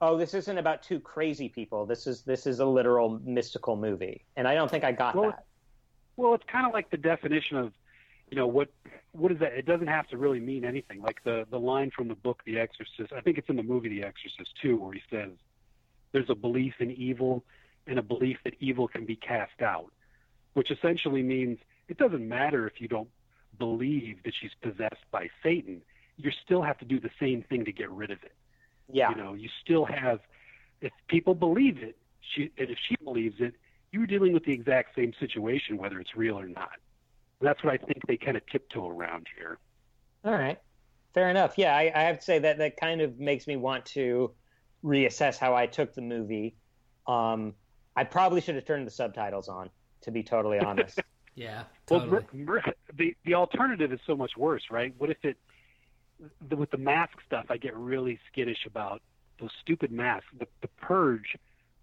oh, 0.00 0.16
this 0.16 0.34
isn't 0.34 0.58
about 0.58 0.82
two 0.82 1.00
crazy 1.00 1.48
people. 1.48 1.86
This 1.86 2.06
is 2.06 2.22
this 2.22 2.46
is 2.46 2.60
a 2.60 2.66
literal 2.66 3.20
mystical 3.24 3.76
movie, 3.76 4.24
and 4.36 4.46
I 4.46 4.54
don't 4.54 4.70
think 4.70 4.84
I 4.84 4.92
got 4.92 5.14
Well, 5.14 5.30
that. 5.30 5.44
Well, 6.16 6.34
it's 6.34 6.44
kind 6.50 6.66
of 6.66 6.72
like 6.72 6.90
the 6.90 6.96
definition 6.96 7.58
of, 7.58 7.72
you 8.30 8.36
know, 8.36 8.46
what 8.46 8.68
what 9.12 9.32
is 9.32 9.38
that? 9.38 9.52
It 9.52 9.66
doesn't 9.66 9.86
have 9.86 10.08
to 10.08 10.16
really 10.16 10.40
mean 10.40 10.64
anything. 10.64 11.02
Like 11.02 11.22
the 11.24 11.46
the 11.50 11.58
line 11.58 11.90
from 11.90 12.08
the 12.08 12.14
book 12.14 12.42
The 12.44 12.58
Exorcist. 12.58 13.12
I 13.12 13.20
think 13.20 13.38
it's 13.38 13.48
in 13.48 13.56
the 13.56 13.62
movie 13.62 13.88
The 13.88 14.04
Exorcist 14.04 14.50
too, 14.60 14.76
where 14.76 14.92
he 14.92 15.02
says, 15.10 15.30
"There's 16.12 16.30
a 16.30 16.34
belief 16.34 16.74
in 16.80 16.90
evil 16.92 17.44
and 17.86 17.98
a 17.98 18.02
belief 18.02 18.38
that 18.44 18.54
evil 18.60 18.88
can 18.88 19.04
be 19.04 19.16
cast 19.16 19.62
out," 19.62 19.92
which 20.54 20.70
essentially 20.70 21.22
means 21.22 21.58
it 21.88 21.98
doesn't 21.98 22.26
matter 22.26 22.66
if 22.66 22.80
you 22.80 22.88
don't 22.88 23.08
believe 23.58 24.22
that 24.24 24.34
she's 24.38 24.52
possessed 24.60 25.04
by 25.10 25.28
Satan. 25.42 25.80
You 26.18 26.30
still 26.44 26.62
have 26.62 26.78
to 26.78 26.84
do 26.84 26.98
the 26.98 27.10
same 27.20 27.42
thing 27.42 27.64
to 27.66 27.72
get 27.72 27.90
rid 27.90 28.10
of 28.10 28.22
it. 28.22 28.32
Yeah. 28.90 29.10
You 29.10 29.16
know, 29.16 29.34
you 29.34 29.48
still 29.64 29.84
have, 29.84 30.20
if 30.80 30.92
people 31.08 31.34
believe 31.34 31.78
it, 31.78 31.96
she, 32.34 32.50
and 32.58 32.70
if 32.70 32.78
she 32.88 32.96
believes 33.04 33.36
it, 33.40 33.54
you're 33.92 34.06
dealing 34.06 34.32
with 34.32 34.44
the 34.44 34.52
exact 34.52 34.94
same 34.94 35.12
situation, 35.18 35.76
whether 35.76 36.00
it's 36.00 36.16
real 36.16 36.38
or 36.38 36.48
not. 36.48 36.70
That's 37.40 37.62
what 37.62 37.72
I 37.72 37.76
think 37.78 38.06
they 38.06 38.16
kind 38.16 38.36
of 38.36 38.46
tiptoe 38.46 38.88
around 38.88 39.26
here. 39.36 39.58
All 40.24 40.32
right. 40.32 40.58
Fair 41.14 41.30
enough. 41.30 41.54
Yeah, 41.56 41.74
I, 41.74 41.92
I 41.94 42.02
have 42.02 42.18
to 42.18 42.24
say 42.24 42.38
that 42.40 42.58
that 42.58 42.76
kind 42.76 43.00
of 43.00 43.18
makes 43.18 43.46
me 43.46 43.56
want 43.56 43.84
to 43.86 44.32
reassess 44.84 45.38
how 45.38 45.54
I 45.54 45.66
took 45.66 45.94
the 45.94 46.02
movie. 46.02 46.56
Um, 47.06 47.54
I 47.94 48.04
probably 48.04 48.40
should 48.40 48.56
have 48.56 48.66
turned 48.66 48.86
the 48.86 48.90
subtitles 48.90 49.48
on, 49.48 49.70
to 50.02 50.10
be 50.10 50.22
totally 50.22 50.58
honest. 50.58 51.00
Yeah, 51.38 51.64
Well, 51.90 52.00
totally. 52.00 52.22
mer- 52.32 52.62
mer- 52.64 52.74
the 52.94 53.14
the 53.26 53.34
alternative 53.34 53.92
is 53.92 54.00
so 54.06 54.16
much 54.16 54.38
worse, 54.38 54.62
right? 54.70 54.94
What 54.96 55.10
if 55.10 55.18
it 55.22 55.36
the, 56.48 56.56
with 56.56 56.70
the 56.70 56.78
mask 56.78 57.18
stuff? 57.26 57.46
I 57.50 57.56
get 57.56 57.74
really 57.76 58.18
skittish 58.30 58.66
about 58.66 59.02
those 59.40 59.50
stupid 59.60 59.90
masks. 59.92 60.26
The, 60.38 60.46
the 60.62 60.68
purge, 60.80 61.36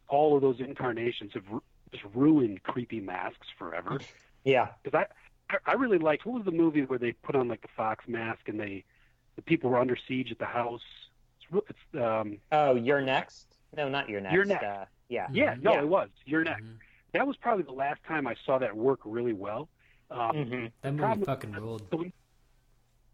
all 0.08 0.36
of 0.36 0.42
those 0.42 0.60
incarnations 0.60 1.32
have 1.34 1.44
ru- 1.52 1.64
just 1.92 2.04
ruined 2.14 2.64
creepy 2.64 3.00
masks 3.00 3.48
forever. 3.58 4.00
yeah. 4.44 4.70
because 4.84 5.06
I, 5.50 5.56
I 5.56 5.72
I 5.72 5.74
really 5.76 6.00
liked 6.00 6.26
what 6.26 6.36
was 6.36 6.46
the 6.46 6.52
movie 6.52 6.82
where 6.86 7.00
they 7.00 7.12
put 7.12 7.36
on 7.36 7.48
like 7.48 7.62
the 7.62 7.68
fox 7.76 8.06
mask 8.08 8.48
and 8.48 8.60
they 8.60 8.84
the 9.36 9.42
people 9.42 9.70
were 9.70 9.80
under 9.80 9.96
siege 10.08 10.32
at 10.32 10.40
the 10.40 10.46
house. 10.46 10.82
It's, 11.40 11.52
real- 11.52 11.66
it's 11.70 12.04
um 12.04 12.38
Oh, 12.52 12.76
you're 12.76 13.02
next? 13.02 13.48
No, 13.76 13.90
not 13.90 14.10
you're 14.10 14.22
next. 14.22 14.34
You're 14.34 14.46
Next. 14.46 14.64
Uh, 14.64 14.86
yeah. 15.10 15.28
yeah 15.32 15.56
no 15.62 15.74
Yeah. 15.74 15.80
it 15.82 15.88
was 15.88 16.10
you're 16.26 16.44
next. 16.44 16.64
Mhm. 16.64 16.78
That 17.14 17.28
was 17.28 17.38
probably 17.38 17.64
the 17.64 17.72
last 17.74 18.02
time 18.08 18.26
I 18.26 18.36
saw 18.46 18.58
that 18.58 18.76
work 18.76 19.00
really 19.06 19.34
well. 19.34 19.70
Um, 20.10 20.36
hmm 20.36 20.66
That 20.82 20.94
movie 20.96 21.26
fucking 21.26 21.52
ruled. 21.52 21.84
so 21.92 22.04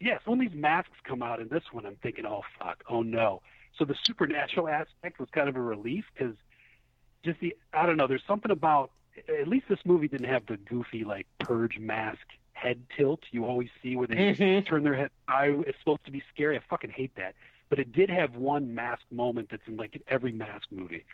so 0.01 0.31
when 0.31 0.39
these 0.39 0.53
masks 0.53 0.91
come 1.03 1.21
out 1.21 1.39
in 1.39 1.47
this 1.49 1.63
one, 1.71 1.85
I'm 1.85 1.95
thinking, 2.01 2.25
oh 2.25 2.41
fuck, 2.57 2.83
oh 2.89 3.01
no. 3.01 3.41
So 3.77 3.85
the 3.85 3.95
supernatural 4.03 4.67
aspect 4.67 5.19
was 5.19 5.29
kind 5.31 5.47
of 5.49 5.55
a 5.55 5.61
relief 5.61 6.05
because 6.13 6.35
just 7.23 7.39
the 7.39 7.55
I 7.73 7.85
don't 7.85 7.97
know. 7.97 8.07
There's 8.07 8.23
something 8.27 8.51
about 8.51 8.91
at 9.39 9.47
least 9.47 9.65
this 9.69 9.79
movie 9.85 10.07
didn't 10.07 10.29
have 10.29 10.45
the 10.45 10.57
goofy 10.57 11.03
like 11.03 11.27
purge 11.39 11.77
mask 11.79 12.19
head 12.53 12.81
tilt 12.97 13.21
you 13.31 13.45
always 13.45 13.69
see 13.81 13.95
where 13.95 14.07
they 14.07 14.15
Mhm. 14.33 14.65
turn 14.65 14.83
their 14.83 14.95
head. 14.95 15.11
I 15.27 15.47
it's 15.67 15.77
supposed 15.79 16.03
to 16.05 16.11
be 16.11 16.23
scary. 16.33 16.57
I 16.57 16.61
fucking 16.69 16.91
hate 16.91 17.15
that. 17.15 17.35
But 17.69 17.79
it 17.79 17.91
did 17.91 18.09
have 18.09 18.35
one 18.35 18.73
mask 18.73 19.03
moment 19.11 19.49
that's 19.49 19.67
in 19.67 19.77
like 19.77 20.01
every 20.07 20.31
mask 20.31 20.67
movie. 20.71 21.05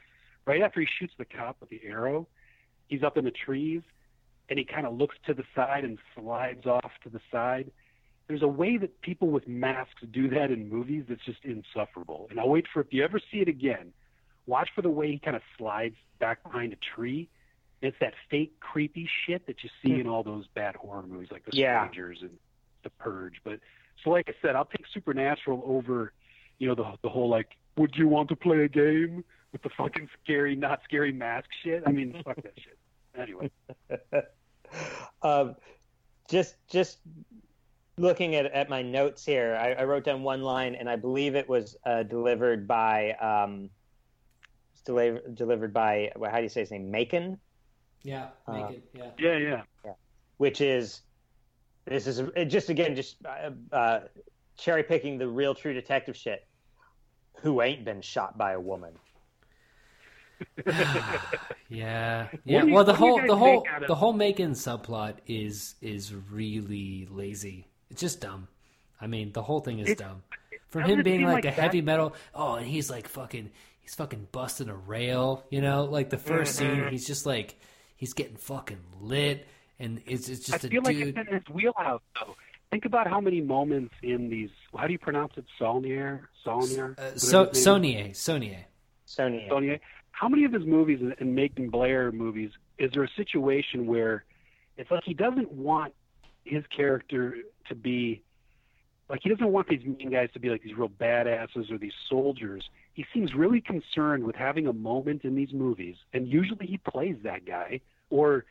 Right 0.45 0.61
after 0.61 0.79
he 0.79 0.85
shoots 0.87 1.13
the 1.17 1.25
cop 1.25 1.57
with 1.59 1.69
the 1.69 1.81
arrow, 1.83 2.27
he's 2.87 3.03
up 3.03 3.17
in 3.17 3.25
the 3.25 3.31
trees 3.31 3.81
and 4.49 4.57
he 4.57 4.65
kind 4.65 4.85
of 4.87 4.95
looks 4.95 5.15
to 5.25 5.33
the 5.33 5.43
side 5.55 5.83
and 5.83 5.97
slides 6.15 6.65
off 6.65 6.91
to 7.03 7.09
the 7.09 7.19
side. 7.31 7.71
There's 8.27 8.41
a 8.41 8.47
way 8.47 8.77
that 8.77 9.01
people 9.01 9.29
with 9.29 9.47
masks 9.47 10.01
do 10.11 10.29
that 10.29 10.49
in 10.51 10.67
movies 10.69 11.05
that's 11.07 11.23
just 11.25 11.43
insufferable. 11.43 12.27
And 12.29 12.39
I'll 12.39 12.49
wait 12.49 12.65
for 12.73 12.81
if 12.81 12.87
you 12.91 13.03
ever 13.03 13.19
see 13.31 13.39
it 13.39 13.47
again, 13.47 13.93
watch 14.47 14.69
for 14.75 14.81
the 14.81 14.89
way 14.89 15.11
he 15.11 15.19
kind 15.19 15.35
of 15.35 15.43
slides 15.57 15.95
back 16.19 16.41
behind 16.43 16.73
a 16.73 16.77
tree. 16.95 17.29
It's 17.81 17.97
that 17.99 18.13
fake 18.31 18.59
creepy 18.59 19.07
shit 19.25 19.45
that 19.45 19.57
you 19.63 19.69
see 19.83 19.99
in 19.99 20.07
all 20.07 20.23
those 20.23 20.47
bad 20.55 20.75
horror 20.75 21.03
movies 21.03 21.29
like 21.31 21.45
The 21.45 21.55
Yeah. 21.55 21.87
Strangers 21.89 22.19
and 22.21 22.31
The 22.83 22.89
Purge. 22.89 23.41
But 23.43 23.59
so 24.03 24.09
like 24.09 24.27
I 24.27 24.33
said, 24.41 24.55
I'll 24.55 24.65
take 24.65 24.85
Supernatural 24.91 25.61
over, 25.65 26.11
you 26.57 26.67
know, 26.67 26.73
the 26.73 26.85
the 27.03 27.09
whole 27.09 27.29
like, 27.29 27.49
would 27.77 27.95
you 27.95 28.07
want 28.07 28.29
to 28.29 28.35
play 28.35 28.63
a 28.63 28.67
game 28.67 29.23
with 29.51 29.61
the 29.61 29.69
fucking 29.77 30.09
scary, 30.23 30.55
not 30.55 30.81
scary 30.83 31.11
mask 31.11 31.47
shit? 31.63 31.83
I 31.85 31.91
mean, 31.91 32.21
fuck 32.25 32.37
that 32.37 32.53
shit. 32.57 32.77
Anyway, 33.15 33.51
um, 35.21 35.55
just 36.29 36.55
just 36.69 36.97
looking 37.97 38.35
at, 38.35 38.45
at 38.47 38.69
my 38.69 38.81
notes 38.81 39.25
here, 39.25 39.57
I, 39.59 39.73
I 39.73 39.83
wrote 39.85 40.03
down 40.03 40.23
one 40.23 40.41
line, 40.41 40.75
and 40.75 40.89
I 40.89 40.95
believe 40.95 41.35
it 41.35 41.47
was 41.47 41.75
uh, 41.85 42.03
delivered 42.03 42.67
by 42.67 43.11
um, 43.13 43.69
it's 44.73 44.81
deliver, 44.81 45.21
delivered 45.33 45.73
by 45.73 46.11
well, 46.15 46.31
how 46.31 46.37
do 46.37 46.43
you 46.43 46.49
say 46.49 46.61
his 46.61 46.71
name? 46.71 46.91
Macon, 46.91 47.37
Yeah, 48.03 48.27
Uh, 48.47 48.53
make 48.53 48.69
it. 48.77 48.83
Yeah. 48.93 49.09
yeah, 49.17 49.61
yeah. 49.85 49.91
which 50.37 50.61
is 50.61 51.01
this 51.85 52.07
is 52.07 52.19
it 52.19 52.45
just 52.45 52.69
again 52.69 52.95
just 52.95 53.17
uh, 53.25 53.51
uh, 53.73 53.99
cherry 54.57 54.83
picking 54.83 55.17
the 55.17 55.27
real 55.27 55.53
true 55.55 55.73
detective 55.73 56.15
shit. 56.17 56.45
Who 57.41 57.61
ain't 57.61 57.85
been 57.85 58.01
shot 58.01 58.37
by 58.37 58.53
a 58.53 58.59
woman? 58.59 58.93
yeah, 61.69 62.27
yeah. 62.43 62.63
you- 62.63 62.73
well, 62.73 62.83
the 62.83 62.93
what 62.93 62.99
do 62.99 63.05
you 63.05 63.11
whole 63.11 63.27
the 63.27 63.35
whole 63.37 63.67
of- 63.81 63.87
the 63.87 63.95
whole 63.95 64.13
Macon 64.13 64.51
subplot 64.51 65.15
is 65.27 65.75
is 65.81 66.13
really 66.13 67.07
lazy. 67.09 67.67
It's 67.89 68.01
just 68.01 68.21
dumb. 68.21 68.47
I 68.99 69.07
mean, 69.07 69.31
the 69.31 69.41
whole 69.43 69.59
thing 69.59 69.79
is 69.79 69.89
It- 69.89 69.97
dumb. 69.99 70.23
From 70.67 70.83
him 70.83 71.03
being 71.03 71.21
like, 71.23 71.35
like 71.35 71.45
a 71.45 71.47
that- 71.55 71.59
heavy 71.61 71.81
metal, 71.81 72.15
oh, 72.33 72.55
and 72.55 72.67
he's 72.67 72.89
like 72.89 73.07
fucking, 73.07 73.49
he's 73.81 73.95
fucking 73.95 74.27
busting 74.33 74.67
a 74.67 74.75
rail. 74.75 75.45
You 75.49 75.61
know, 75.61 75.85
like 75.85 76.09
the 76.09 76.17
1st 76.17 76.59
Mm-hmm. 76.61 76.81
scene, 76.81 76.87
he's 76.91 77.07
just 77.07 77.25
like, 77.25 77.55
he's 77.95 78.13
getting 78.13 78.35
fucking 78.35 78.79
lit, 78.99 79.47
and 79.79 80.01
it's 80.05 80.27
it's 80.27 80.45
just 80.45 80.65
a 80.65 80.67
feel 80.67 80.81
like 80.83 80.97
dude. 80.97 81.17
it's 81.17 81.29
in 81.29 81.33
his 81.33 81.43
wheelhouse, 81.49 82.01
though. 82.19 82.35
Think 82.71 82.83
about 82.83 83.07
how 83.07 83.21
many 83.21 83.39
moments 83.39 83.93
in 84.03 84.29
these. 84.29 84.49
How 84.77 84.85
do 84.87 84.91
you 84.91 84.99
pronounce 84.99 85.33
it? 85.37 85.45
Saulnier, 85.57 86.27
Saulnier, 86.43 86.95
Uh, 86.97 87.15
so 87.15 87.45
Sonier, 87.53 88.09
Sonier. 88.09 88.65
Sonya. 89.05 89.47
Saulnier. 89.47 89.79
How 90.11 90.27
many 90.27 90.43
of 90.43 90.51
his 90.51 90.65
movies 90.65 90.99
and- 90.99 91.15
and 91.19 91.33
Macon 91.35 91.69
Blair 91.69 92.11
movies 92.11 92.51
is 92.79 92.91
there 92.91 93.03
a 93.03 93.09
situation 93.15 93.85
where 93.85 94.25
it's 94.77 94.91
like 94.91 95.03
he 95.05 95.13
doesn't 95.13 95.51
want 95.53 95.93
his 96.43 96.65
character 96.67 97.37
to 97.67 97.75
be 97.75 98.21
like 99.09 99.21
he 99.23 99.29
doesn't 99.29 99.51
want 99.51 99.67
these 99.67 99.83
mean 99.85 100.09
guys 100.09 100.29
to 100.33 100.39
be 100.39 100.49
like 100.49 100.63
these 100.63 100.75
real 100.75 100.89
badasses 100.89 101.71
or 101.71 101.77
these 101.77 101.93
soldiers. 102.09 102.69
He 102.93 103.05
seems 103.13 103.33
really 103.35 103.61
concerned 103.61 104.23
with 104.23 104.35
having 104.35 104.67
a 104.67 104.73
moment 104.73 105.23
in 105.23 105.35
these 105.35 105.53
movies, 105.53 105.95
and 106.13 106.27
usually 106.27 106.65
he 106.65 106.77
plays 106.77 107.17
that 107.23 107.45
guy. 107.45 107.81
Or 108.09 108.45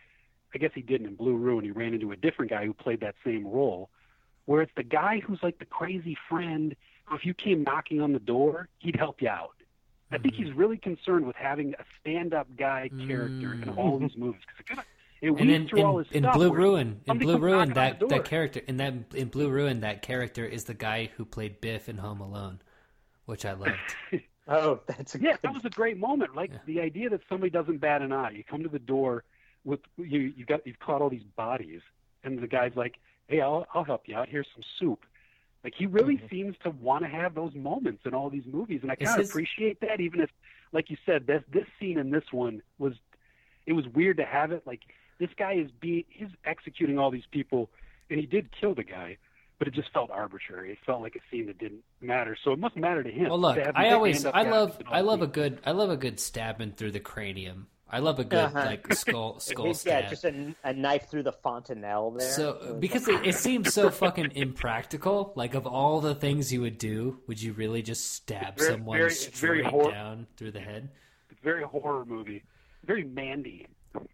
I 0.55 0.59
guess 0.59 0.71
he 0.75 0.83
didn't 0.83 1.09
in 1.09 1.15
Blue 1.17 1.37
Ruin. 1.37 1.65
He 1.65 1.71
ran 1.71 1.95
into 1.95 2.13
a 2.13 2.17
different 2.17 2.51
guy 2.51 2.65
who 2.67 2.73
played 2.73 3.01
that 3.01 3.17
same 3.25 3.47
role, 3.47 3.91
where 4.47 4.63
it's 4.63 4.73
the 4.77 4.85
guy 4.85 5.21
who's 5.25 5.41
like 5.43 5.59
the 5.59 5.65
crazy 5.65 6.17
friend. 6.29 6.77
Who 7.07 7.17
if 7.17 7.25
you 7.25 7.35
came 7.35 7.65
knocking 7.65 8.01
on 8.01 8.13
the 8.13 8.19
door, 8.21 8.69
he'd 8.79 8.97
help 8.97 9.21
you 9.21 9.29
out. 9.29 9.57
I 10.13 10.19
think 10.19 10.35
Mhm. 10.35 10.45
he's 10.45 10.53
really 10.53 10.77
concerned 10.77 11.27
with 11.27 11.37
having 11.37 11.75
a 11.75 11.85
stand-up 12.01 12.47
guy 12.57 12.91
character 13.07 13.55
in 13.55 13.69
Mm. 13.69 13.79
all 13.79 13.99
these 13.99 14.17
movies 14.17 14.43
because 14.43 14.61
it, 14.61 14.67
kinda, 14.67 14.85
it 15.25 15.29
And 15.31 15.41
weaves 15.41 15.53
in, 15.55 15.69
through 15.69 15.83
all 15.83 15.99
in, 15.99 16.05
his 16.05 16.13
in 16.13 16.23
stuff. 16.25 16.35
Blue 16.35 16.53
Ruin, 16.53 17.01
in 17.07 17.19
Blue 17.19 17.39
Ruin, 17.39 17.73
that 17.75 18.01
that 18.09 18.25
character 18.25 18.61
in 18.67 18.77
that 18.79 18.95
in 19.15 19.29
Blue 19.29 19.49
Ruin, 19.51 19.81
that 19.81 20.03
character 20.03 20.45
is 20.45 20.65
the 20.65 20.75
guy 20.75 21.11
who 21.17 21.25
played 21.25 21.61
Biff 21.61 21.89
in 21.89 21.99
Home 21.99 22.21
Alone, 22.21 22.61
which 23.27 23.45
I 23.45 23.53
loved. 23.53 23.73
Oh, 24.47 24.81
that's 24.87 25.15
a 25.15 25.19
Yeah, 25.23 25.31
good 25.33 25.39
that 25.45 25.55
was 25.55 25.65
a 25.65 25.71
great 25.71 25.97
moment. 25.97 26.37
Like 26.37 26.51
Yeah. 26.53 26.59
the 26.67 26.81
idea 26.83 27.09
that 27.09 27.23
somebody 27.31 27.49
doesn't 27.49 27.79
bat 27.79 28.03
an 28.03 28.13
eye. 28.13 28.33
You 28.33 28.45
come 28.45 28.63
to 28.63 28.69
the 28.69 28.79
door 28.79 29.25
with 29.65 29.81
you. 29.97 30.35
You 30.37 30.45
got 30.45 30.67
you've 30.67 30.79
caught 30.81 31.01
all 31.01 31.09
these 31.09 31.23
bodies, 31.35 31.81
and 32.25 32.39
the 32.39 32.47
guy's 32.47 32.77
like, 32.77 32.97
"Hey, 33.27 33.41
I'll 33.41 33.67
I'll 33.73 33.85
help 33.85 34.03
you 34.07 34.15
out. 34.17 34.29
Here's 34.29 34.47
some 34.55 34.63
soup." 34.79 35.07
Like 35.65 35.73
he 35.75 35.87
really 35.87 36.19
Mhm. 36.19 36.29
seems 36.29 36.57
to 36.63 36.69
want 36.69 37.05
to 37.05 37.09
have 37.09 37.35
those 37.35 37.55
moments 37.55 38.03
in 38.05 38.13
all 38.13 38.29
these 38.29 38.45
movies, 38.45 38.81
and 38.83 38.93
I 38.93 38.97
kind 38.97 39.13
of 39.13 39.17
his- 39.17 39.31
appreciate 39.31 39.81
that. 39.81 39.99
Even 40.03 40.21
if, 40.21 40.29
like 40.73 40.91
you 40.91 40.99
said, 41.07 41.27
this 41.27 41.43
this 41.51 41.65
scene 41.81 41.97
in 41.99 42.11
this 42.11 42.31
one 42.31 42.61
was, 42.79 42.93
it 43.65 43.73
was 43.73 43.89
weird 43.89 44.19
to 44.19 44.27
have 44.27 44.53
it. 44.53 44.67
Like 44.67 44.83
this 45.19 45.31
guy 45.39 45.55
is 45.55 45.71
be 45.81 46.07
he's 46.09 46.29
executing 46.45 46.99
all 46.99 47.11
these 47.11 47.27
people, 47.31 47.71
and 48.11 48.19
he 48.21 48.27
did 48.27 48.49
kill 48.61 48.75
the 48.75 48.85
guy, 48.85 49.17
but 49.59 49.69
it 49.69 49.75
just 49.75 49.93
felt 49.93 50.11
arbitrary. 50.11 50.73
It 50.73 50.79
felt 50.85 51.01
like 51.03 51.17
a 51.17 51.21
scene 51.31 51.47
that 51.47 51.59
didn't 51.59 51.83
matter. 52.01 52.37
So 52.45 52.53
it 52.53 52.59
must 52.59 52.77
matter 52.77 53.03
to 53.03 53.11
him. 53.11 53.29
Well, 53.29 53.39
look, 53.41 53.59
I 53.75 53.91
always, 53.91 54.25
I 54.27 54.43
love, 54.43 54.79
I 54.87 55.01
love 55.03 55.23
a 55.23 55.27
good, 55.27 55.61
I 55.65 55.71
love 55.73 55.91
a 55.91 55.97
good 55.97 56.19
stabbing 56.21 56.73
through 56.73 56.93
the 56.93 57.01
cranium. 57.01 57.69
I 57.89 57.99
love 58.01 58.19
a 58.19 58.25
good 58.25 58.39
Uh-huh. 58.41 58.65
like 58.65 58.93
skull 58.95 59.39
skull 59.41 59.67
yeah, 59.69 59.73
stab. 59.73 60.11
just 60.11 60.25
a, 60.25 60.55
a 60.65 60.73
knife 60.73 61.09
through 61.11 61.23
the 61.23 61.33
fontanelle 61.33 62.11
there. 62.13 62.29
So 62.29 62.77
because 62.81 63.07
it, 63.07 63.25
it 63.25 63.35
seems 63.37 63.73
so 63.73 63.89
fucking 63.91 64.33
impractical. 64.35 65.33
Like 65.37 65.55
of 65.55 65.67
all 65.67 66.01
the 66.01 66.15
things 66.15 66.53
you 66.53 66.61
would 66.63 66.79
do, 66.79 67.21
would 67.29 67.41
you 67.41 67.53
really 67.53 67.83
just 67.83 68.11
stab 68.13 68.59
Very- 68.59 68.71
someone 68.73 68.99
very- 68.99 69.11
it's 69.13 69.27
very 69.27 69.61
straight 69.61 69.71
hor- 69.71 69.93
down 69.93 70.27
through 70.37 70.51
the 70.53 70.61
head? 70.61 70.89
It's 71.31 71.39
very 71.43 71.63
horror 71.63 72.05
movie, 72.05 72.43
very 72.85 73.05
Mandy. 73.05 73.67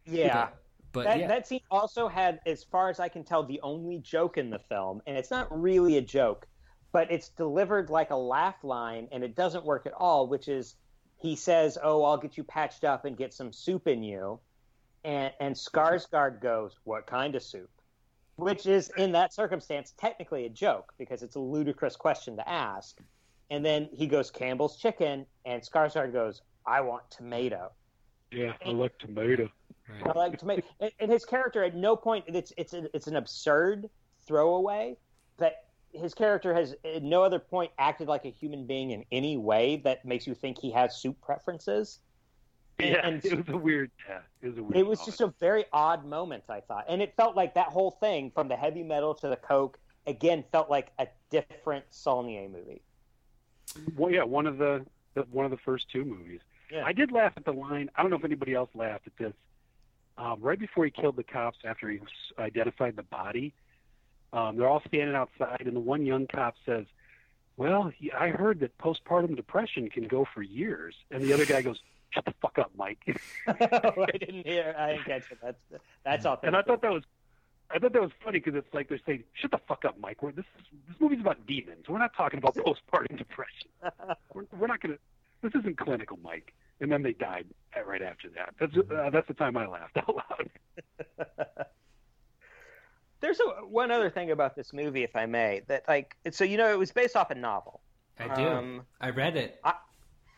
yeah. 0.04 0.48
But 0.92 1.04
that, 1.04 1.18
yeah, 1.20 1.28
that 1.28 1.46
scene 1.46 1.60
also 1.70 2.08
had, 2.08 2.40
as 2.46 2.64
far 2.64 2.90
as 2.90 2.98
I 2.98 3.08
can 3.08 3.22
tell, 3.22 3.44
the 3.44 3.60
only 3.60 3.98
joke 3.98 4.38
in 4.38 4.50
the 4.50 4.58
film, 4.58 5.02
and 5.06 5.16
it's 5.16 5.30
not 5.30 5.46
really 5.56 5.96
a 5.98 6.02
joke, 6.02 6.48
but 6.92 7.10
it's 7.12 7.28
delivered 7.28 7.90
like 7.90 8.10
a 8.10 8.16
laugh 8.16 8.64
line, 8.64 9.08
and 9.12 9.22
it 9.22 9.36
doesn't 9.36 9.64
work 9.64 9.86
at 9.86 9.92
all. 9.92 10.26
Which 10.26 10.48
is, 10.48 10.74
he 11.16 11.36
says, 11.36 11.78
"Oh, 11.80 12.02
I'll 12.02 12.16
get 12.16 12.36
you 12.36 12.42
patched 12.42 12.84
up 12.84 13.04
and 13.04 13.16
get 13.16 13.32
some 13.32 13.52
soup 13.52 13.86
in 13.86 14.02
you," 14.02 14.40
and 15.04 15.32
and 15.38 15.54
Skarsgård 15.54 16.40
goes, 16.40 16.78
"What 16.84 17.06
kind 17.06 17.34
of 17.36 17.42
soup?" 17.42 17.70
Which 18.36 18.66
is, 18.66 18.90
in 18.96 19.12
that 19.12 19.32
circumstance, 19.32 19.92
technically 19.96 20.46
a 20.46 20.50
joke 20.50 20.94
because 20.98 21.22
it's 21.22 21.36
a 21.36 21.40
ludicrous 21.40 21.94
question 21.94 22.36
to 22.36 22.48
ask. 22.48 23.00
And 23.50 23.64
then 23.64 23.88
he 23.92 24.06
goes, 24.06 24.30
"Campbell's 24.30 24.76
chicken," 24.76 25.26
and 25.44 25.62
Skarsgård 25.62 26.12
goes, 26.12 26.42
"I 26.66 26.80
want 26.80 27.10
tomato." 27.10 27.70
Yeah, 28.30 28.52
I 28.64 28.70
like 28.70 28.96
tomato. 28.98 29.50
right. 29.88 30.06
I 30.14 30.18
like 30.18 30.38
to 30.38 30.46
make 30.46 30.64
and, 30.80 30.90
and 31.00 31.10
his 31.10 31.24
character 31.24 31.64
at 31.64 31.74
no 31.74 31.96
point 31.96 32.24
it's 32.28 32.52
it's 32.56 32.72
it's 32.72 33.06
an 33.06 33.16
absurd 33.16 33.88
throwaway 34.26 34.96
that 35.38 35.64
his 35.92 36.14
character 36.14 36.54
has 36.54 36.74
at 36.84 37.02
no 37.02 37.22
other 37.24 37.38
point 37.40 37.72
acted 37.78 38.06
like 38.06 38.24
a 38.24 38.30
human 38.30 38.66
being 38.66 38.92
in 38.92 39.04
any 39.10 39.36
way 39.36 39.80
that 39.84 40.04
makes 40.04 40.26
you 40.26 40.34
think 40.34 40.58
he 40.58 40.70
has 40.70 40.96
soup 40.96 41.20
preferences. 41.20 41.98
And- 42.78 42.88
Yeah, 42.90 43.06
and 43.06 43.24
it 43.24 43.36
was 43.36 43.48
a 43.48 43.56
weird. 43.56 43.90
Yeah, 44.08 44.20
it 44.42 44.48
was 44.48 44.58
a 44.58 44.62
weird. 44.62 44.76
it 44.76 44.86
was 44.86 45.00
moment. 45.00 45.06
just 45.06 45.20
a 45.20 45.34
very 45.40 45.64
odd 45.72 46.04
moment, 46.06 46.44
I 46.48 46.60
thought, 46.60 46.84
and 46.88 47.02
it 47.02 47.14
felt 47.16 47.34
like 47.34 47.54
that 47.54 47.66
whole 47.68 47.90
thing 47.90 48.30
from 48.32 48.46
the 48.48 48.56
heavy 48.56 48.82
metal 48.84 49.14
to 49.16 49.28
the 49.28 49.36
coke 49.36 49.78
again 50.06 50.44
felt 50.52 50.70
like 50.70 50.92
a 51.00 51.08
different 51.30 51.84
Saulnier 51.90 52.48
movie. 52.48 52.82
Well, 53.96 54.10
yeah, 54.12 54.22
one 54.22 54.46
of 54.46 54.58
the, 54.58 54.86
the 55.14 55.22
one 55.30 55.44
of 55.44 55.50
the 55.50 55.56
first 55.58 55.90
two 55.90 56.04
movies. 56.04 56.40
Yeah. 56.70 56.84
I 56.84 56.92
did 56.92 57.12
laugh 57.12 57.32
at 57.36 57.44
the 57.44 57.52
line. 57.52 57.90
I 57.96 58.02
don't 58.02 58.10
know 58.10 58.16
if 58.16 58.24
anybody 58.24 58.54
else 58.54 58.70
laughed 58.74 59.06
at 59.06 59.16
this. 59.16 59.32
Um, 60.16 60.38
right 60.40 60.58
before 60.58 60.84
he 60.84 60.90
killed 60.90 61.16
the 61.16 61.22
cops, 61.22 61.58
after 61.64 61.88
he 61.88 62.00
identified 62.38 62.96
the 62.96 63.02
body, 63.02 63.54
um, 64.32 64.56
they're 64.56 64.68
all 64.68 64.82
standing 64.86 65.16
outside, 65.16 65.62
and 65.66 65.74
the 65.74 65.80
one 65.80 66.04
young 66.04 66.26
cop 66.26 66.54
says, 66.66 66.84
"Well, 67.56 67.90
he, 67.96 68.12
I 68.12 68.28
heard 68.28 68.60
that 68.60 68.76
postpartum 68.78 69.34
depression 69.34 69.88
can 69.88 70.06
go 70.06 70.26
for 70.32 70.42
years." 70.42 70.94
And 71.10 71.22
the 71.22 71.32
other 71.32 71.46
guy 71.46 71.62
goes, 71.62 71.80
"Shut 72.10 72.24
the 72.26 72.34
fuck 72.40 72.58
up, 72.58 72.70
Mike." 72.76 72.98
I 73.48 74.06
didn't 74.18 74.46
hear. 74.46 74.74
I 74.78 74.92
didn't 74.92 75.04
catch 75.06 75.32
it. 75.32 75.38
That's 75.42 75.58
that's 76.04 76.26
authentic. 76.26 76.46
and 76.48 76.56
I 76.56 76.62
thought 76.62 76.82
that 76.82 76.92
was, 76.92 77.02
I 77.70 77.78
thought 77.78 77.92
that 77.94 78.02
was 78.02 78.12
funny 78.22 78.40
because 78.40 78.54
it's 78.54 78.72
like 78.74 78.88
they're 78.88 79.00
saying, 79.06 79.24
"Shut 79.32 79.50
the 79.50 79.60
fuck 79.66 79.84
up, 79.84 79.98
Mike. 79.98 80.22
We're, 80.22 80.32
this 80.32 80.44
is, 80.58 80.66
this 80.86 81.00
movie's 81.00 81.20
about 81.20 81.46
demons. 81.46 81.88
We're 81.88 81.98
not 81.98 82.14
talking 82.14 82.38
about 82.38 82.54
postpartum 82.54 83.16
depression. 83.16 83.70
We're, 84.34 84.44
we're 84.56 84.66
not 84.66 84.80
gonna. 84.80 84.98
This 85.42 85.52
isn't 85.54 85.78
clinical, 85.78 86.18
Mike." 86.22 86.52
And 86.80 86.90
then 86.90 87.02
they 87.02 87.12
died 87.12 87.46
right 87.86 88.02
after 88.02 88.28
that. 88.30 88.54
That's 88.58 88.76
uh, 88.76 89.10
that's 89.10 89.28
the 89.28 89.34
time 89.34 89.56
I 89.56 89.66
laughed 89.66 89.96
out 89.96 90.16
loud. 90.16 91.26
There's 93.20 93.38
a, 93.38 93.66
one 93.66 93.90
other 93.90 94.08
thing 94.08 94.30
about 94.30 94.56
this 94.56 94.72
movie, 94.72 95.02
if 95.02 95.14
I 95.14 95.26
may, 95.26 95.62
that 95.68 95.84
like 95.88 96.16
so 96.30 96.44
you 96.44 96.56
know 96.56 96.72
it 96.72 96.78
was 96.78 96.90
based 96.90 97.16
off 97.16 97.30
a 97.30 97.34
novel. 97.34 97.80
I 98.18 98.34
do. 98.34 98.46
Um, 98.46 98.82
I 99.00 99.10
read 99.10 99.36
it. 99.36 99.60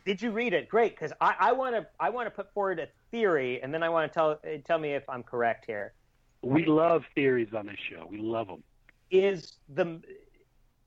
did 0.05 0.21
you 0.21 0.31
read 0.31 0.53
it? 0.53 0.69
Great, 0.69 0.95
because 0.95 1.13
I 1.21 1.51
want 1.51 1.75
to 1.75 1.87
I 1.99 2.09
want 2.09 2.27
to 2.27 2.31
put 2.31 2.53
forward 2.53 2.79
a 2.79 2.87
theory, 3.11 3.61
and 3.61 3.73
then 3.73 3.83
I 3.83 3.89
want 3.89 4.11
to 4.11 4.13
tell 4.13 4.39
tell 4.65 4.79
me 4.79 4.93
if 4.93 5.03
I'm 5.09 5.23
correct 5.23 5.65
here. 5.65 5.93
We 6.41 6.65
love 6.65 7.05
theories 7.15 7.53
on 7.55 7.67
this 7.67 7.77
show. 7.89 8.05
We 8.09 8.17
love 8.17 8.47
them. 8.47 8.63
Is 9.11 9.53
the 9.69 10.01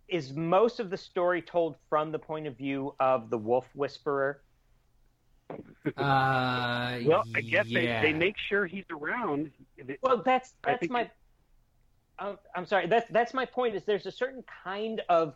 is 0.09 0.35
most 0.35 0.81
of 0.81 0.91
the 0.91 0.97
story 0.97 1.43
told 1.43 1.77
from 1.89 2.13
the 2.13 2.19
point 2.19 2.47
of 2.47 2.57
view 2.57 2.95
of 3.01 3.31
the 3.31 3.39
wolf 3.39 3.69
whisperer? 3.75 4.43
Uh, 5.51 6.99
Well, 7.05 7.25
I 7.35 7.41
guess 7.41 7.67
yeah. 7.67 8.01
they, 8.03 8.13
they 8.13 8.19
make 8.19 8.37
sure 8.39 8.67
he's 8.67 8.85
around. 8.91 9.51
Well, 10.03 10.23
that's 10.25 10.55
that's 10.63 10.89
my. 10.89 11.11
I'm, 12.19 12.39
I'm 12.55 12.67
sorry. 12.67 12.87
That's 12.87 13.07
that's 13.11 13.35
my 13.35 13.45
point. 13.45 13.75
Is 13.75 13.85
there's 13.85 14.07
a 14.07 14.13
certain 14.13 14.43
kind 14.65 15.03
of 15.09 15.35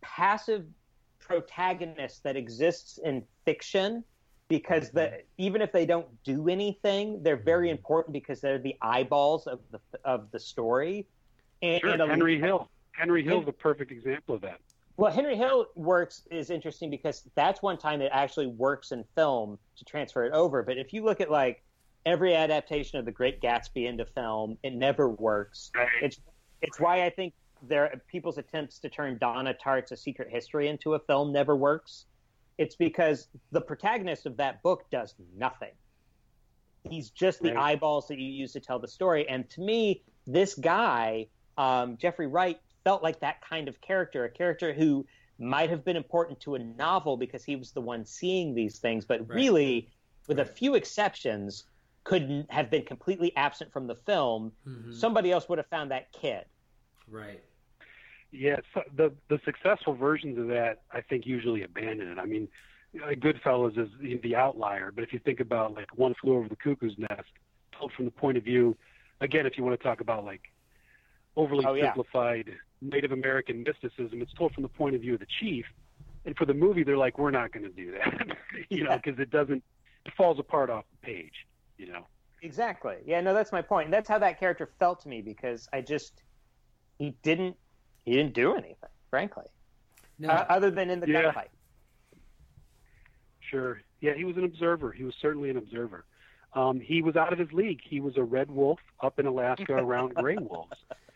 passive 0.00 0.64
protagonist 1.18 2.22
that 2.24 2.36
exists 2.36 2.98
in 2.98 3.22
fiction 3.44 4.04
because 4.48 4.90
the 4.90 5.22
even 5.38 5.60
if 5.62 5.72
they 5.72 5.86
don't 5.86 6.06
do 6.24 6.48
anything, 6.48 7.22
they're 7.22 7.36
very 7.36 7.70
important 7.70 8.12
because 8.12 8.40
they're 8.40 8.58
the 8.58 8.76
eyeballs 8.82 9.46
of 9.46 9.60
the 9.70 9.80
of 10.04 10.30
the 10.30 10.40
story. 10.40 11.06
And, 11.62 11.80
Sure, 11.80 11.90
and 11.90 12.02
a- 12.02 12.06
Henry 12.06 12.38
Hill. 12.38 12.68
Henry 12.92 13.24
Hill's 13.24 13.48
a 13.48 13.52
perfect 13.52 13.90
example 13.90 14.34
of 14.34 14.42
that. 14.42 14.60
Well, 14.96 15.10
Henry 15.10 15.36
Hill 15.36 15.66
works 15.74 16.22
is 16.30 16.50
interesting 16.50 16.90
because 16.90 17.28
that's 17.34 17.62
one 17.62 17.78
time 17.78 18.02
it 18.02 18.10
actually 18.12 18.46
works 18.46 18.92
in 18.92 19.04
film 19.14 19.58
to 19.76 19.84
transfer 19.84 20.24
it 20.24 20.32
over. 20.32 20.62
But 20.62 20.78
if 20.78 20.92
you 20.92 21.04
look 21.04 21.20
at 21.20 21.30
like 21.30 21.62
every 22.04 22.34
adaptation 22.34 22.98
of 22.98 23.04
The 23.04 23.12
Great 23.12 23.40
Gatsby 23.40 23.86
into 23.88 24.04
film, 24.04 24.58
it 24.62 24.74
never 24.74 25.08
works. 25.08 25.70
Right. 25.74 25.88
It's 26.02 26.20
it's 26.60 26.78
why 26.78 27.04
I 27.04 27.10
think 27.10 27.34
there 27.62 28.00
people's 28.06 28.38
attempts 28.38 28.78
to 28.80 28.88
turn 28.88 29.18
Donna 29.18 29.54
Tartt's 29.54 29.92
A 29.92 29.96
Secret 29.96 30.28
History 30.30 30.68
into 30.68 30.94
a 30.94 30.98
film 30.98 31.32
never 31.32 31.56
works. 31.56 32.06
It's 32.58 32.76
because 32.76 33.28
the 33.50 33.60
protagonist 33.60 34.26
of 34.26 34.36
that 34.36 34.62
book 34.62 34.84
does 34.90 35.14
nothing. 35.36 35.72
He's 36.88 37.10
just 37.10 37.40
the 37.40 37.54
Right. 37.54 37.72
eyeballs 37.72 38.08
that 38.08 38.18
you 38.18 38.30
use 38.30 38.52
to 38.52 38.60
tell 38.60 38.78
the 38.78 38.88
story. 38.88 39.28
And 39.28 39.48
to 39.50 39.60
me, 39.60 40.02
this 40.26 40.54
guy, 40.54 41.28
um, 41.56 41.96
Jeffrey 41.96 42.26
Wright, 42.26 42.60
felt 42.84 43.02
like 43.02 43.20
that 43.20 43.40
kind 43.42 43.68
of 43.68 43.80
character, 43.80 44.24
a 44.24 44.30
character 44.30 44.72
who 44.72 45.06
might 45.38 45.70
have 45.70 45.84
been 45.84 45.96
important 45.96 46.40
to 46.40 46.54
a 46.54 46.58
novel 46.58 47.16
because 47.16 47.44
he 47.44 47.56
was 47.56 47.72
the 47.72 47.80
one 47.80 48.04
seeing 48.04 48.54
these 48.54 48.78
things, 48.78 49.04
but 49.04 49.20
Right. 49.20 49.36
really, 49.36 49.88
with 50.28 50.38
a 50.38 50.44
few 50.44 50.74
exceptions, 50.74 51.64
couldn't 52.04 52.50
have 52.50 52.70
been 52.70 52.84
completely 52.84 53.34
absent 53.36 53.72
from 53.72 53.86
the 53.86 53.94
film. 53.94 54.52
Mhm. 54.66 54.94
Somebody 54.94 55.30
else 55.32 55.48
would 55.48 55.58
have 55.58 55.68
found 55.68 55.90
that 55.90 56.12
kid. 56.12 56.44
Right. 57.08 57.42
Yeah, 58.30 58.60
so 58.72 58.82
the 58.94 59.14
the 59.28 59.38
successful 59.44 59.94
versions 59.94 60.38
of 60.38 60.48
that, 60.48 60.82
I 60.90 61.02
think, 61.02 61.26
usually 61.26 61.62
abandon 61.64 62.08
it. 62.08 62.18
I 62.18 62.24
mean, 62.24 62.48
uh, 63.02 63.08
Goodfellas 63.08 63.76
is 63.78 63.90
the, 64.00 64.16
the 64.18 64.36
outlier, 64.36 64.90
but 64.90 65.04
if 65.04 65.12
you 65.12 65.18
think 65.18 65.40
about 65.40 65.74
like 65.74 65.96
One 65.96 66.14
Flew 66.14 66.36
Over 66.36 66.48
the 66.48 66.56
Cuckoo's 66.56 66.96
Nest, 66.98 67.28
told 67.72 67.92
from 67.92 68.06
the 68.06 68.10
point 68.10 68.38
of 68.38 68.44
view, 68.44 68.76
again, 69.20 69.44
if 69.46 69.58
you 69.58 69.64
want 69.64 69.78
to 69.78 69.84
talk 69.84 70.00
about 70.00 70.24
like 70.24 70.42
overly 71.36 71.64
Oh, 71.66 71.74
yeah. 71.74 71.86
simplified 71.86 72.50
Native 72.80 73.12
American 73.12 73.62
mysticism, 73.62 74.20
it's 74.22 74.32
told 74.34 74.52
from 74.54 74.62
the 74.62 74.68
point 74.68 74.94
of 74.94 75.00
view 75.00 75.14
of 75.14 75.20
the 75.20 75.26
chief. 75.40 75.64
And 76.24 76.36
for 76.36 76.44
the 76.46 76.54
movie, 76.54 76.84
they're 76.84 76.96
like, 76.96 77.18
we're 77.18 77.30
not 77.32 77.52
going 77.52 77.64
to 77.64 77.70
do 77.70 77.92
that, 77.92 78.36
you 78.70 78.84
know, 78.84 78.96
because 78.96 79.18
it 79.18 79.30
doesn't, 79.30 79.62
it 80.06 80.12
falls 80.16 80.38
apart 80.38 80.70
off 80.70 80.84
the 81.00 81.06
page, 81.06 81.32
you 81.78 81.86
know. 81.92 82.06
Exactly. 82.42 82.96
Yeah, 83.04 83.20
no, 83.20 83.34
that's 83.34 83.50
my 83.52 83.62
point. 83.62 83.86
And 83.86 83.94
that's 83.94 84.08
how 84.08 84.18
that 84.18 84.38
character 84.38 84.70
felt 84.78 85.00
to 85.02 85.08
me 85.08 85.20
because 85.20 85.68
I 85.72 85.80
just 85.80 86.22
he 86.98 87.14
didn't 87.22 87.56
he 88.04 88.12
didn't 88.14 88.34
do 88.34 88.54
anything, 88.54 88.88
frankly, 89.10 89.44
No, 90.18 90.28
uh, 90.30 90.46
other 90.48 90.70
than 90.70 90.90
in 90.90 90.98
the 91.00 91.08
Yeah. 91.08 91.32
gunfight. 91.32 91.48
Sure. 93.40 93.80
Yeah, 94.00 94.14
he 94.14 94.24
was 94.24 94.36
an 94.36 94.44
observer. 94.44 94.90
He 94.92 95.04
was 95.04 95.14
certainly 95.20 95.50
an 95.50 95.56
observer. 95.56 96.04
Um, 96.54 96.80
he 96.80 97.00
was 97.02 97.16
out 97.16 97.32
of 97.32 97.38
his 97.38 97.52
league. 97.52 97.80
He 97.84 98.00
was 98.00 98.16
a 98.16 98.22
red 98.22 98.50
wolf 98.50 98.80
up 99.00 99.18
in 99.18 99.26
Alaska 99.26 99.74
around 99.74 100.14
gray 100.14 100.36
wolves, 100.36 100.76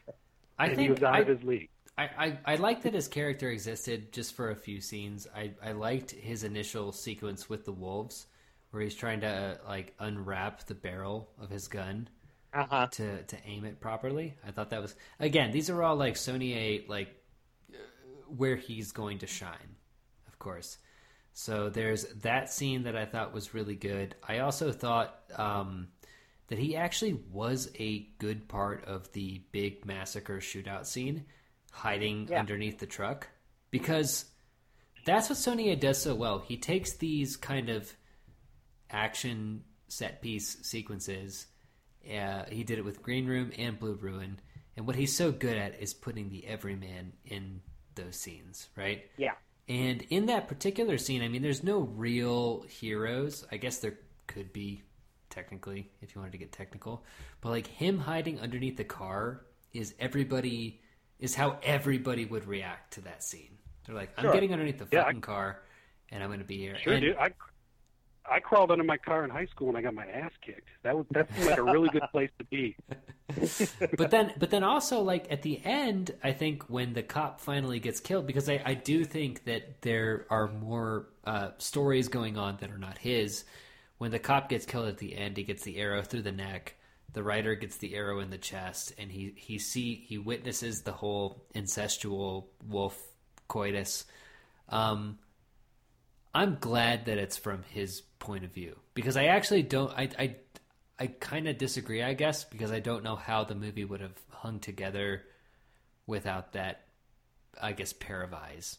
I 0.58 0.66
and 0.66 0.80
he 0.80 0.88
think 0.88 0.90
was 0.90 1.02
out 1.02 1.16
I, 1.16 1.20
of 1.20 1.26
his 1.28 1.42
league. 1.42 1.68
I, 1.98 2.10
I, 2.18 2.38
I 2.44 2.56
liked 2.56 2.82
that 2.84 2.94
his 2.94 3.08
character 3.08 3.50
existed 3.50 4.12
just 4.12 4.34
for 4.34 4.50
a 4.50 4.56
few 4.56 4.80
scenes. 4.80 5.26
I, 5.34 5.52
I 5.62 5.72
liked 5.72 6.10
his 6.12 6.44
initial 6.44 6.92
sequence 6.92 7.48
with 7.48 7.64
the 7.64 7.72
wolves, 7.72 8.26
where 8.70 8.82
he's 8.82 8.94
trying 8.94 9.20
to 9.22 9.28
uh, 9.28 9.56
like 9.68 9.94
unwrap 9.98 10.66
the 10.66 10.74
barrel 10.74 11.30
of 11.40 11.50
his 11.50 11.68
gun 11.68 12.08
Uh 12.52 12.66
huh. 12.70 12.88
to 12.92 13.22
to 13.24 13.36
aim 13.46 13.64
it 13.64 13.80
properly. 13.80 14.36
I 14.46 14.50
thought 14.52 14.70
that 14.70 14.82
was 14.82 14.96
again. 15.20 15.50
These 15.52 15.70
are 15.70 15.82
all 15.82 15.96
like 15.96 16.16
Saulnier 16.16 16.82
like 16.88 17.14
uh, 17.72 17.76
where 18.28 18.56
he's 18.56 18.92
going 18.92 19.18
to 19.20 19.26
shine, 19.26 19.76
of 20.28 20.38
course. 20.38 20.78
So 21.32 21.68
there's 21.68 22.04
that 22.22 22.50
scene 22.50 22.84
that 22.84 22.96
I 22.96 23.04
thought 23.04 23.34
was 23.34 23.54
really 23.54 23.76
good. 23.76 24.14
I 24.26 24.38
also 24.40 24.72
thought 24.72 25.14
um, 25.36 25.88
that 26.48 26.58
he 26.58 26.76
actually 26.76 27.14
was 27.32 27.70
a 27.78 28.08
good 28.18 28.48
part 28.48 28.84
of 28.84 29.10
the 29.12 29.42
big 29.52 29.84
massacre 29.84 30.38
shootout 30.38 30.86
scene, 30.86 31.24
hiding 31.72 32.28
Yeah. 32.28 32.38
underneath 32.40 32.78
the 32.78 32.86
truck, 32.86 33.28
because 33.70 34.26
that's 35.04 35.28
what 35.28 35.38
Saulnier 35.38 35.76
does 35.76 36.00
so 36.00 36.14
well. 36.14 36.38
He 36.40 36.56
takes 36.56 36.94
these 36.94 37.36
kind 37.36 37.68
of 37.68 37.92
action 38.90 39.64
set 39.88 40.20
piece 40.22 40.58
sequences 40.66 41.46
Uh, 42.08 42.44
he 42.52 42.62
did 42.62 42.78
it 42.78 42.84
with 42.84 43.02
Green 43.02 43.26
Room 43.26 43.50
and 43.58 43.80
Blue 43.80 43.94
Ruin. 43.96 44.38
And 44.76 44.86
what 44.86 44.94
he's 44.94 45.16
so 45.16 45.32
good 45.32 45.56
at 45.56 45.80
is 45.80 45.92
putting 45.92 46.30
the 46.30 46.46
everyman 46.46 47.14
in 47.24 47.62
those 47.96 48.14
scenes, 48.14 48.68
right? 48.76 49.10
Yeah. 49.16 49.32
And 49.68 50.02
in 50.02 50.26
that 50.26 50.46
particular 50.46 50.98
scene, 50.98 51.20
I 51.20 51.26
mean, 51.26 51.42
there's 51.42 51.64
no 51.64 51.80
real 51.80 52.62
heroes. 52.62 53.44
I 53.50 53.56
guess 53.56 53.78
there 53.78 53.98
could 54.28 54.52
be, 54.52 54.82
technically, 55.36 55.90
if 56.00 56.14
you 56.14 56.20
wanted 56.20 56.32
to 56.32 56.38
get 56.38 56.50
technical. 56.50 57.04
But 57.42 57.50
like 57.50 57.66
him 57.66 57.98
hiding 57.98 58.40
underneath 58.40 58.76
the 58.78 58.84
car 58.84 59.42
is 59.72 59.94
everybody, 60.00 60.80
is 61.20 61.34
how 61.34 61.58
everybody 61.62 62.24
would 62.24 62.46
react 62.46 62.94
to 62.94 63.02
that 63.02 63.22
scene. 63.22 63.58
They're 63.84 63.94
like, 63.94 64.10
I'm 64.16 64.24
Sure. 64.24 64.32
getting 64.32 64.52
underneath 64.52 64.78
the 64.78 64.88
Yeah, 64.90 65.04
fucking 65.04 65.20
car 65.20 65.62
and 66.10 66.22
I'm 66.22 66.30
going 66.30 66.40
to 66.40 66.46
be 66.46 66.56
here. 66.58 66.78
Sure, 66.78 66.94
and, 66.94 67.02
dude. 67.02 67.16
I 67.16 67.30
I 68.28 68.40
crawled 68.40 68.72
under 68.72 68.82
my 68.82 68.96
car 68.96 69.22
in 69.22 69.30
high 69.30 69.46
school 69.46 69.68
and 69.68 69.78
I 69.78 69.82
got 69.82 69.94
my 69.94 70.06
ass 70.06 70.32
kicked. 70.44 70.68
That 70.82 70.96
was 70.96 71.06
that 71.12 71.28
seemed 71.34 71.46
like 71.46 71.58
a 71.58 71.62
really 71.62 71.88
good 71.90 72.02
place 72.10 72.30
to 72.38 72.44
be. 72.46 72.76
but 73.96 74.10
then 74.10 74.32
but 74.38 74.50
then 74.50 74.64
also 74.64 75.00
like 75.02 75.30
at 75.30 75.42
the 75.42 75.60
end 75.64 76.12
i 76.22 76.30
think 76.32 76.62
when 76.70 76.92
the 76.92 77.02
cop 77.02 77.40
finally 77.40 77.80
gets 77.80 77.98
killed 77.98 78.24
because 78.24 78.48
i, 78.48 78.62
I 78.64 78.74
do 78.74 79.04
think 79.04 79.44
that 79.46 79.82
there 79.82 80.26
are 80.30 80.46
more 80.48 81.08
uh, 81.24 81.50
stories 81.58 82.06
going 82.06 82.38
on 82.38 82.56
that 82.60 82.70
are 82.70 82.78
not 82.78 82.98
his 82.98 83.44
when 83.98 84.10
the 84.10 84.18
cop 84.18 84.48
gets 84.48 84.66
killed 84.66 84.88
at 84.88 84.98
the 84.98 85.16
end 85.16 85.36
he 85.36 85.42
gets 85.42 85.62
the 85.62 85.78
arrow 85.78 86.02
through 86.02 86.22
the 86.22 86.32
neck 86.32 86.74
the 87.12 87.22
writer 87.22 87.54
gets 87.54 87.76
the 87.76 87.94
arrow 87.94 88.20
in 88.20 88.30
the 88.30 88.38
chest 88.38 88.92
and 88.98 89.10
he 89.10 89.32
he 89.36 89.58
see 89.58 90.04
he 90.06 90.18
witnesses 90.18 90.82
the 90.82 90.92
whole 90.92 91.42
incestual 91.54 92.44
wolf 92.68 93.00
coitus 93.48 94.04
um 94.68 95.18
i'm 96.34 96.56
glad 96.60 97.06
that 97.06 97.18
it's 97.18 97.36
from 97.36 97.62
his 97.70 98.02
point 98.18 98.44
of 98.44 98.52
view 98.52 98.76
because 98.94 99.16
i 99.16 99.26
actually 99.26 99.62
don't 99.62 99.92
i 99.92 100.08
i 100.18 100.36
I 100.98 101.08
kind 101.08 101.46
of 101.46 101.58
disagree, 101.58 102.02
I 102.02 102.14
guess, 102.14 102.44
because 102.44 102.72
I 102.72 102.80
don't 102.80 103.04
know 103.04 103.16
how 103.16 103.44
the 103.44 103.54
movie 103.54 103.84
would 103.84 104.00
have 104.00 104.18
hung 104.30 104.60
together 104.60 105.24
without 106.06 106.52
that, 106.54 106.84
I 107.60 107.72
guess, 107.72 107.92
pair 107.92 108.22
of 108.22 108.32
eyes. 108.32 108.78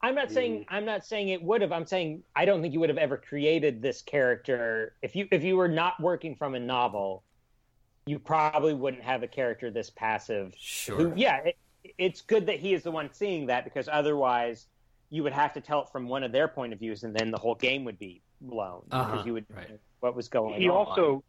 I'm 0.00 0.14
not 0.14 0.30
saying 0.30 0.64
I'm 0.68 0.84
not 0.84 1.04
saying 1.04 1.30
it 1.30 1.42
would 1.42 1.60
have. 1.60 1.72
I'm 1.72 1.86
saying 1.86 2.22
I 2.36 2.44
don't 2.44 2.62
think 2.62 2.72
you 2.72 2.80
would 2.80 2.88
have 2.88 2.98
ever 2.98 3.16
created 3.16 3.82
this 3.82 4.00
character 4.02 4.94
if 5.02 5.16
you 5.16 5.26
if 5.32 5.42
you 5.42 5.56
were 5.56 5.68
not 5.68 6.00
working 6.00 6.36
from 6.36 6.54
a 6.54 6.60
novel. 6.60 7.24
You 8.06 8.18
probably 8.18 8.72
wouldn't 8.74 9.02
have 9.02 9.22
a 9.22 9.26
character 9.26 9.70
this 9.70 9.90
passive. 9.90 10.54
Sure. 10.56 10.96
Who, 10.96 11.12
yeah, 11.14 11.38
it, 11.38 11.56
it's 11.98 12.22
good 12.22 12.46
that 12.46 12.58
he 12.58 12.72
is 12.72 12.82
the 12.82 12.90
one 12.90 13.10
seeing 13.12 13.46
that 13.46 13.64
because 13.64 13.86
otherwise 13.86 14.66
you 15.10 15.22
would 15.22 15.32
have 15.32 15.52
to 15.54 15.60
tell 15.60 15.82
it 15.82 15.88
from 15.90 16.08
one 16.08 16.22
of 16.22 16.32
their 16.32 16.48
point 16.48 16.72
of 16.72 16.78
views, 16.78 17.02
and 17.04 17.14
then 17.14 17.30
the 17.30 17.38
whole 17.38 17.54
game 17.54 17.84
would 17.84 17.98
be 17.98 18.22
blown 18.40 18.82
Uh-huh, 18.90 19.10
because 19.10 19.26
you 19.26 19.32
would 19.34 19.46
right. 19.54 19.78
what 20.00 20.14
was 20.14 20.28
going 20.28 20.54
on. 20.54 20.60
He 20.60 20.68
on. 20.68 20.76
also, 20.76 21.22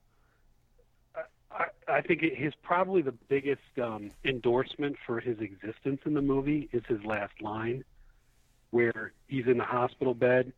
I, 1.51 1.65
I 1.87 2.01
think 2.01 2.21
his 2.21 2.53
probably 2.61 3.01
the 3.01 3.13
biggest 3.27 3.61
um, 3.81 4.11
endorsement 4.23 4.95
for 5.05 5.19
his 5.19 5.39
existence 5.39 6.01
in 6.05 6.13
the 6.13 6.21
movie 6.21 6.69
is 6.71 6.83
his 6.87 7.03
last 7.03 7.41
line, 7.41 7.83
where 8.71 9.13
he's 9.27 9.45
in 9.47 9.57
the 9.57 9.63
hospital 9.63 10.13
bed, 10.13 10.53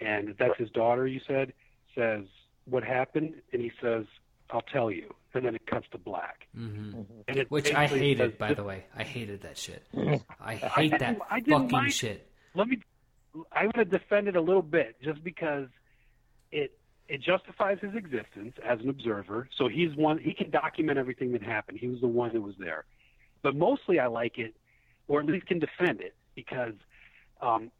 and 0.00 0.34
that's 0.38 0.56
his 0.58 0.70
daughter. 0.70 1.06
You 1.06 1.20
said 1.26 1.52
says 1.94 2.24
what 2.64 2.84
happened, 2.84 3.34
and 3.52 3.62
he 3.62 3.72
says, 3.80 4.04
"I'll 4.50 4.62
tell 4.62 4.90
you," 4.90 5.14
and 5.34 5.44
then 5.44 5.54
it 5.54 5.66
cuts 5.66 5.86
to 5.92 5.98
black. 5.98 6.46
hmm 6.54 7.02
And 7.28 7.36
it 7.36 7.50
Which 7.50 7.72
I 7.72 7.86
hated, 7.86 8.18
says, 8.18 8.38
by 8.38 8.54
the 8.54 8.64
way. 8.64 8.84
I 8.96 9.02
hated 9.02 9.42
that 9.42 9.58
shit. 9.58 9.84
I 10.40 10.54
hate 10.56 10.98
that 10.98 11.18
I 11.30 11.40
fucking 11.40 11.70
mind- 11.70 11.92
shit. 11.92 12.28
let 12.54 12.68
me 12.68 12.78
I'm 13.52 13.70
going 13.70 13.86
to 13.88 13.98
defend 13.98 14.28
it 14.28 14.36
a 14.36 14.40
little 14.40 14.62
bit 14.62 14.96
just 15.02 15.24
because 15.24 15.68
it 16.50 16.78
it 17.08 17.20
justifies 17.20 17.78
his 17.80 17.94
existence 17.94 18.54
as 18.64 18.78
an 18.80 18.88
observer. 18.88 19.48
So 19.56 19.68
he's 19.68 19.94
one 19.96 20.18
he 20.18 20.32
can 20.34 20.50
document 20.50 20.98
everything 20.98 21.32
that 21.32 21.42
happened. 21.42 21.78
He 21.80 21.88
was 21.88 22.00
the 22.00 22.06
one 22.08 22.32
that 22.34 22.40
was 22.40 22.54
there. 22.58 22.84
But 23.42 23.56
mostly 23.56 23.98
I 23.98 24.06
like 24.06 24.38
it 24.38 24.54
or 25.08 25.20
at 25.20 25.26
least 25.26 25.46
can 25.46 25.58
defend 25.58 26.00
it 26.00 26.14
because 26.34 26.74
um 27.42 27.70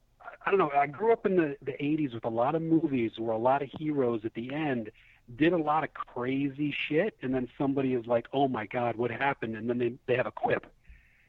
I- 0.44 0.50
don't 0.50 0.58
know, 0.58 0.70
I 0.74 0.86
grew 0.86 1.12
up 1.12 1.24
in 1.26 1.36
the 1.36 1.56
the 1.62 1.72
80s 1.72 2.14
with 2.14 2.24
a 2.24 2.28
lot 2.28 2.54
of 2.54 2.62
movies 2.62 3.12
where 3.18 3.32
a 3.32 3.38
lot 3.38 3.62
of 3.62 3.70
heroes 3.78 4.22
at 4.24 4.34
the 4.34 4.52
end 4.52 4.90
did 5.36 5.52
a 5.52 5.58
lot 5.58 5.84
of 5.84 5.94
crazy 5.94 6.74
shit 6.88 7.16
and 7.22 7.34
then 7.34 7.48
somebody 7.56 7.94
is 7.94 8.06
like, 8.06 8.26
"Oh 8.32 8.48
my 8.48 8.66
god, 8.66 8.96
what 8.96 9.10
happened?" 9.10 9.56
and 9.56 9.68
then 9.68 9.78
they 9.78 9.92
they 10.06 10.16
have 10.16 10.26
a 10.26 10.32
quip. 10.32 10.66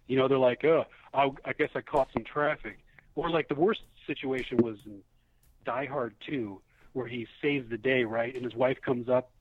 You 0.07 0.18
know, 0.18 0.27
they're 0.27 0.38
like, 0.38 0.64
"Oh, 0.65 0.85
I, 1.14 1.30
I 1.45 1.53
guess 1.53 1.69
I 1.76 1.81
caught 1.81 2.10
some 2.14 2.23
traffic." 2.23 2.80
Or 3.15 3.30
like 3.30 3.47
the 3.47 3.55
worst 3.55 3.81
situation 4.07 4.61
was 4.61 4.77
in 4.85 4.99
Die 5.65 5.85
Hard 5.85 6.15
2, 6.27 6.61
where 6.93 7.07
he 7.07 7.27
saves 7.41 7.69
the 7.69 7.77
day, 7.77 8.03
right? 8.03 8.34
And 8.35 8.43
his 8.43 8.55
wife 8.55 8.77
comes 8.81 9.07
up, 9.10 9.31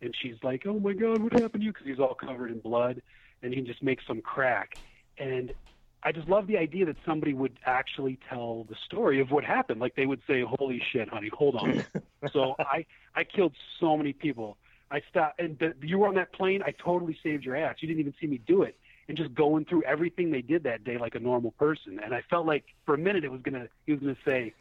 and 0.00 0.14
she's 0.22 0.36
like, 0.42 0.66
"Oh 0.66 0.80
my 0.80 0.92
God, 0.94 1.20
what 1.22 1.32
happened 1.32 1.60
to 1.62 1.66
you?" 1.66 1.72
Because 1.72 1.86
he's 1.86 2.00
all 2.00 2.14
covered 2.14 2.50
in 2.50 2.60
blood, 2.60 3.02
and 3.42 3.52
he 3.54 3.60
just 3.60 3.82
makes 3.82 4.06
some 4.06 4.20
crack. 4.22 4.78
And 5.18 5.52
I 6.02 6.12
just 6.12 6.28
love 6.28 6.46
the 6.46 6.58
idea 6.58 6.86
that 6.86 6.96
somebody 7.04 7.34
would 7.34 7.58
actually 7.64 8.18
tell 8.28 8.64
the 8.68 8.76
story 8.86 9.20
of 9.20 9.30
what 9.30 9.44
happened. 9.44 9.80
Like 9.80 9.96
they 9.96 10.06
would 10.06 10.20
say, 10.26 10.42
"Holy 10.42 10.80
shit, 10.92 11.08
honey, 11.08 11.30
hold 11.32 11.56
on." 11.56 11.84
so 12.32 12.54
I 12.58 12.86
I 13.14 13.24
killed 13.24 13.52
so 13.80 13.96
many 13.96 14.12
people. 14.12 14.56
I 14.90 15.02
stopped, 15.10 15.40
and 15.40 15.58
the, 15.58 15.74
you 15.82 15.98
were 15.98 16.08
on 16.08 16.14
that 16.14 16.32
plane. 16.32 16.62
I 16.64 16.70
totally 16.70 17.18
saved 17.22 17.44
your 17.44 17.56
ass. 17.56 17.76
You 17.80 17.88
didn't 17.88 18.00
even 18.00 18.14
see 18.20 18.26
me 18.26 18.40
do 18.46 18.62
it 18.62 18.78
and 19.08 19.16
just 19.16 19.34
going 19.34 19.64
through 19.64 19.82
everything 19.84 20.30
they 20.30 20.42
did 20.42 20.64
that 20.64 20.84
day 20.84 20.98
like 20.98 21.14
a 21.14 21.18
normal 21.18 21.50
person. 21.52 21.98
And 22.02 22.14
I 22.14 22.22
felt 22.28 22.46
like 22.46 22.64
for 22.84 22.94
a 22.94 22.98
minute 22.98 23.24
it 23.24 23.32
was 23.32 23.40
gonna 23.42 23.68
he 23.86 23.92
was 23.92 24.00
gonna 24.00 24.16
say, 24.24 24.54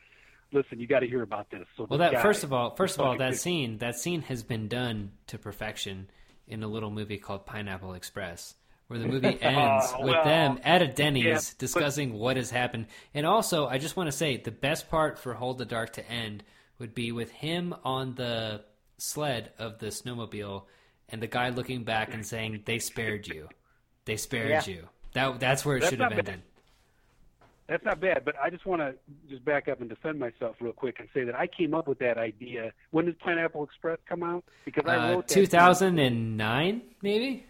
"Listen, 0.51 0.79
you 0.79 0.87
got 0.87 1.01
to 1.01 1.07
hear 1.07 1.21
about 1.21 1.51
this." 1.51 1.67
So 1.75 1.85
Well, 1.89 1.99
that 1.99 2.13
guy- 2.13 2.21
first 2.21 2.43
of 2.43 2.53
all, 2.53 2.75
first 2.75 2.97
of 2.97 3.05
all, 3.05 3.17
that 3.17 3.31
big- 3.31 3.39
scene, 3.39 3.77
that 3.77 3.97
scene 3.97 4.21
has 4.23 4.43
been 4.43 4.67
done 4.67 5.11
to 5.27 5.37
perfection 5.37 6.09
in 6.47 6.63
a 6.63 6.67
little 6.67 6.89
movie 6.89 7.17
called 7.17 7.45
Pineapple 7.45 7.93
Express, 7.93 8.55
where 8.87 8.99
the 8.99 9.07
movie 9.13 9.41
ends 9.41 9.93
Oh, 9.95 10.01
with 10.05 10.11
well, 10.13 10.23
them 10.23 10.59
at 10.63 10.81
a 10.81 10.87
Denny's 10.87 11.25
yeah, 11.25 11.33
but- 11.35 11.55
discussing 11.57 12.13
what 12.13 12.37
has 12.37 12.49
happened. 12.51 12.87
And 13.13 13.25
also, 13.25 13.67
I 13.67 13.77
just 13.77 13.95
want 13.97 14.07
to 14.07 14.15
say 14.15 14.37
the 14.37 14.51
best 14.51 14.89
part 14.89 15.19
for 15.19 15.33
Hold 15.33 15.57
the 15.57 15.65
Dark 15.65 15.93
to 15.93 16.09
end 16.11 16.43
would 16.79 16.93
be 16.93 17.11
with 17.11 17.31
him 17.31 17.73
on 17.83 18.15
the 18.15 18.63
sled 18.97 19.51
of 19.59 19.79
the 19.79 19.87
snowmobile, 19.87 20.63
and 21.09 21.21
the 21.21 21.27
guy 21.27 21.49
looking 21.49 21.83
back 21.83 22.13
and 22.13 22.25
saying, 22.25 22.61
"They 22.65 22.79
spared 22.79 23.27
you, 23.27 23.49
they 24.05 24.17
spared 24.17 24.49
Yeah. 24.49 24.65
you." 24.65 24.89
That 25.13 25.39
that's 25.39 25.65
where 25.65 25.77
it 25.77 25.81
That's 25.81 25.91
should 25.91 25.99
have 26.01 26.09
bad. 26.11 26.19
ended. 26.19 26.41
That's 27.67 27.83
not 27.83 27.99
bad, 27.99 28.23
but 28.23 28.35
I 28.41 28.49
just 28.49 28.65
want 28.65 28.81
to 28.81 28.93
just 29.29 29.43
back 29.43 29.67
up 29.67 29.81
and 29.81 29.89
defend 29.89 30.19
myself 30.19 30.55
real 30.61 30.71
quick 30.71 30.99
and 30.99 31.09
say 31.13 31.25
that 31.25 31.35
I 31.35 31.47
came 31.47 31.73
up 31.73 31.85
with 31.87 31.99
that 31.99 32.17
idea. 32.17 32.71
When 32.91 33.05
did 33.05 33.19
Pineapple 33.19 33.63
Express 33.65 33.97
come 34.07 34.23
out? 34.23 34.45
Because 34.63 34.85
I 34.87 34.95
Uh, 34.95 35.13
wrote 35.15 35.27
that- 35.27 35.33
2009, 35.33 36.81
maybe. 37.01 37.45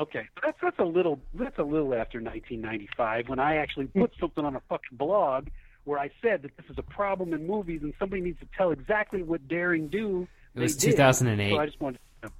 Okay, 0.00 0.26
that's 0.42 0.56
that's 0.62 0.78
a 0.78 0.84
little 0.84 1.20
that's 1.34 1.58
a 1.58 1.62
little 1.62 1.94
after 1.94 2.20
1995 2.22 3.28
when 3.28 3.38
I 3.38 3.56
actually 3.56 3.86
hmm. 3.86 4.00
put 4.00 4.12
something 4.18 4.44
on 4.44 4.56
a 4.56 4.60
fucking 4.68 4.96
blog 4.96 5.48
where 5.84 5.98
I 5.98 6.10
said 6.22 6.42
that 6.42 6.56
this 6.56 6.66
is 6.70 6.78
a 6.78 6.82
problem 6.82 7.34
in 7.34 7.46
movies 7.46 7.80
and 7.82 7.92
somebody 7.98 8.22
needs 8.22 8.40
to 8.40 8.46
tell 8.56 8.70
exactly 8.70 9.22
what 9.22 9.46
daring 9.46 9.88
do. 9.88 10.26
It 10.54 10.60
was 10.60 10.76
they 10.76 10.86
did. 10.86 10.96
2008. 10.96 11.50
So 11.50 11.58
I 11.58 11.66
just 11.66 11.80
wanted. 11.80 12.00
To, 12.22 12.30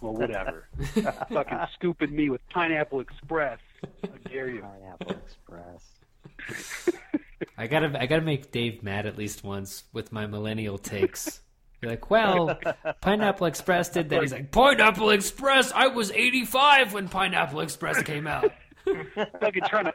well, 0.00 0.14
whatever. 0.14 0.68
fucking 1.30 1.58
scooping 1.74 2.14
me 2.14 2.30
with 2.30 2.40
Pineapple 2.48 3.00
Express. 3.00 3.58
How 4.02 4.30
dare 4.30 4.48
you? 4.48 4.62
Pineapple 4.62 5.16
Express. 5.26 6.94
I 7.58 7.66
gotta, 7.66 8.00
I 8.00 8.06
gotta 8.06 8.22
make 8.22 8.50
Dave 8.50 8.82
mad 8.82 9.04
at 9.04 9.18
least 9.18 9.44
once 9.44 9.84
with 9.92 10.12
my 10.12 10.26
millennial 10.26 10.78
takes. 10.78 11.40
You're 11.80 11.92
like, 11.92 12.10
well, 12.10 12.58
Pineapple 13.00 13.46
Express 13.46 13.88
did 13.88 14.10
that. 14.10 14.20
He's 14.20 14.32
like, 14.32 14.50
Pineapple 14.50 15.10
Express. 15.10 15.72
I 15.72 15.86
was 15.86 16.10
85 16.10 16.92
when 16.92 17.08
Pineapple 17.08 17.60
Express 17.60 18.02
came 18.02 18.26
out. 18.26 18.52
fucking 19.40 19.62
trying 19.68 19.86
to 19.86 19.92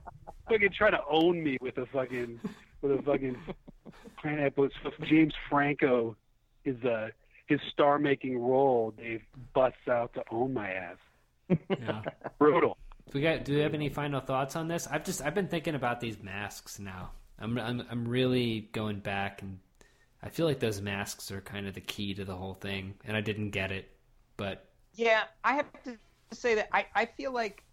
fucking 0.50 0.70
trying 0.76 0.94
to 0.94 1.02
own 1.10 1.44
me 1.44 1.58
with 1.62 1.78
a 1.78 1.86
fucking 1.88 2.40
with 2.82 2.92
a 2.92 3.02
fucking 3.02 3.38
pineapple. 4.22 4.70
James 5.04 5.34
Franco 5.50 6.16
is 6.64 6.84
uh 6.84 7.10
his 7.46 7.60
star 7.72 8.00
making 8.00 8.40
role. 8.40 8.92
Dave 8.98 9.22
busts 9.54 9.88
out 9.90 10.14
to 10.14 10.24
own 10.32 10.54
my 10.54 10.70
ass. 10.72 10.98
Yeah. 11.70 12.02
Brutal. 12.40 12.78
Do 13.12 13.20
we 13.20 13.22
got? 13.22 13.46
Do 13.46 13.54
we 13.54 13.60
have 13.62 13.74
any 13.74 13.90
final 13.90 14.20
thoughts 14.20 14.56
on 14.56 14.68
this? 14.68 14.88
I've 14.88 15.04
just, 15.04 15.22
I've 15.22 15.36
been 15.36 15.48
thinking 15.48 15.76
about 15.76 16.00
these 16.00 16.22
masks 16.22 16.80
now. 16.80 17.12
I'm, 17.38 17.58
I'm, 17.58 17.86
I'm 17.92 18.08
really 18.08 18.70
going 18.72 19.00
back, 19.00 19.42
and 19.42 19.60
I 20.26 20.30
feel 20.30 20.48
like 20.48 20.60
those 20.60 20.82
masks 20.82 21.32
are 21.32 21.40
kind 21.40 21.68
of 21.68 21.76
the 21.76 21.82
key 21.82 22.16
to 22.16 22.26
the 22.26 22.36
whole 22.36 22.56
thing. 22.56 22.96
And 23.06 23.16
I 23.16 23.22
didn't 23.22 23.52
get 23.52 23.72
it, 23.72 23.90
but 24.38 24.68
Yeah, 24.96 25.24
I 25.44 25.54
have 25.54 25.68
to 25.84 25.98
say 26.32 26.56
that 26.56 26.68
I, 26.74 26.88
I 26.96 27.06
feel 27.06 27.32
like 27.32 27.64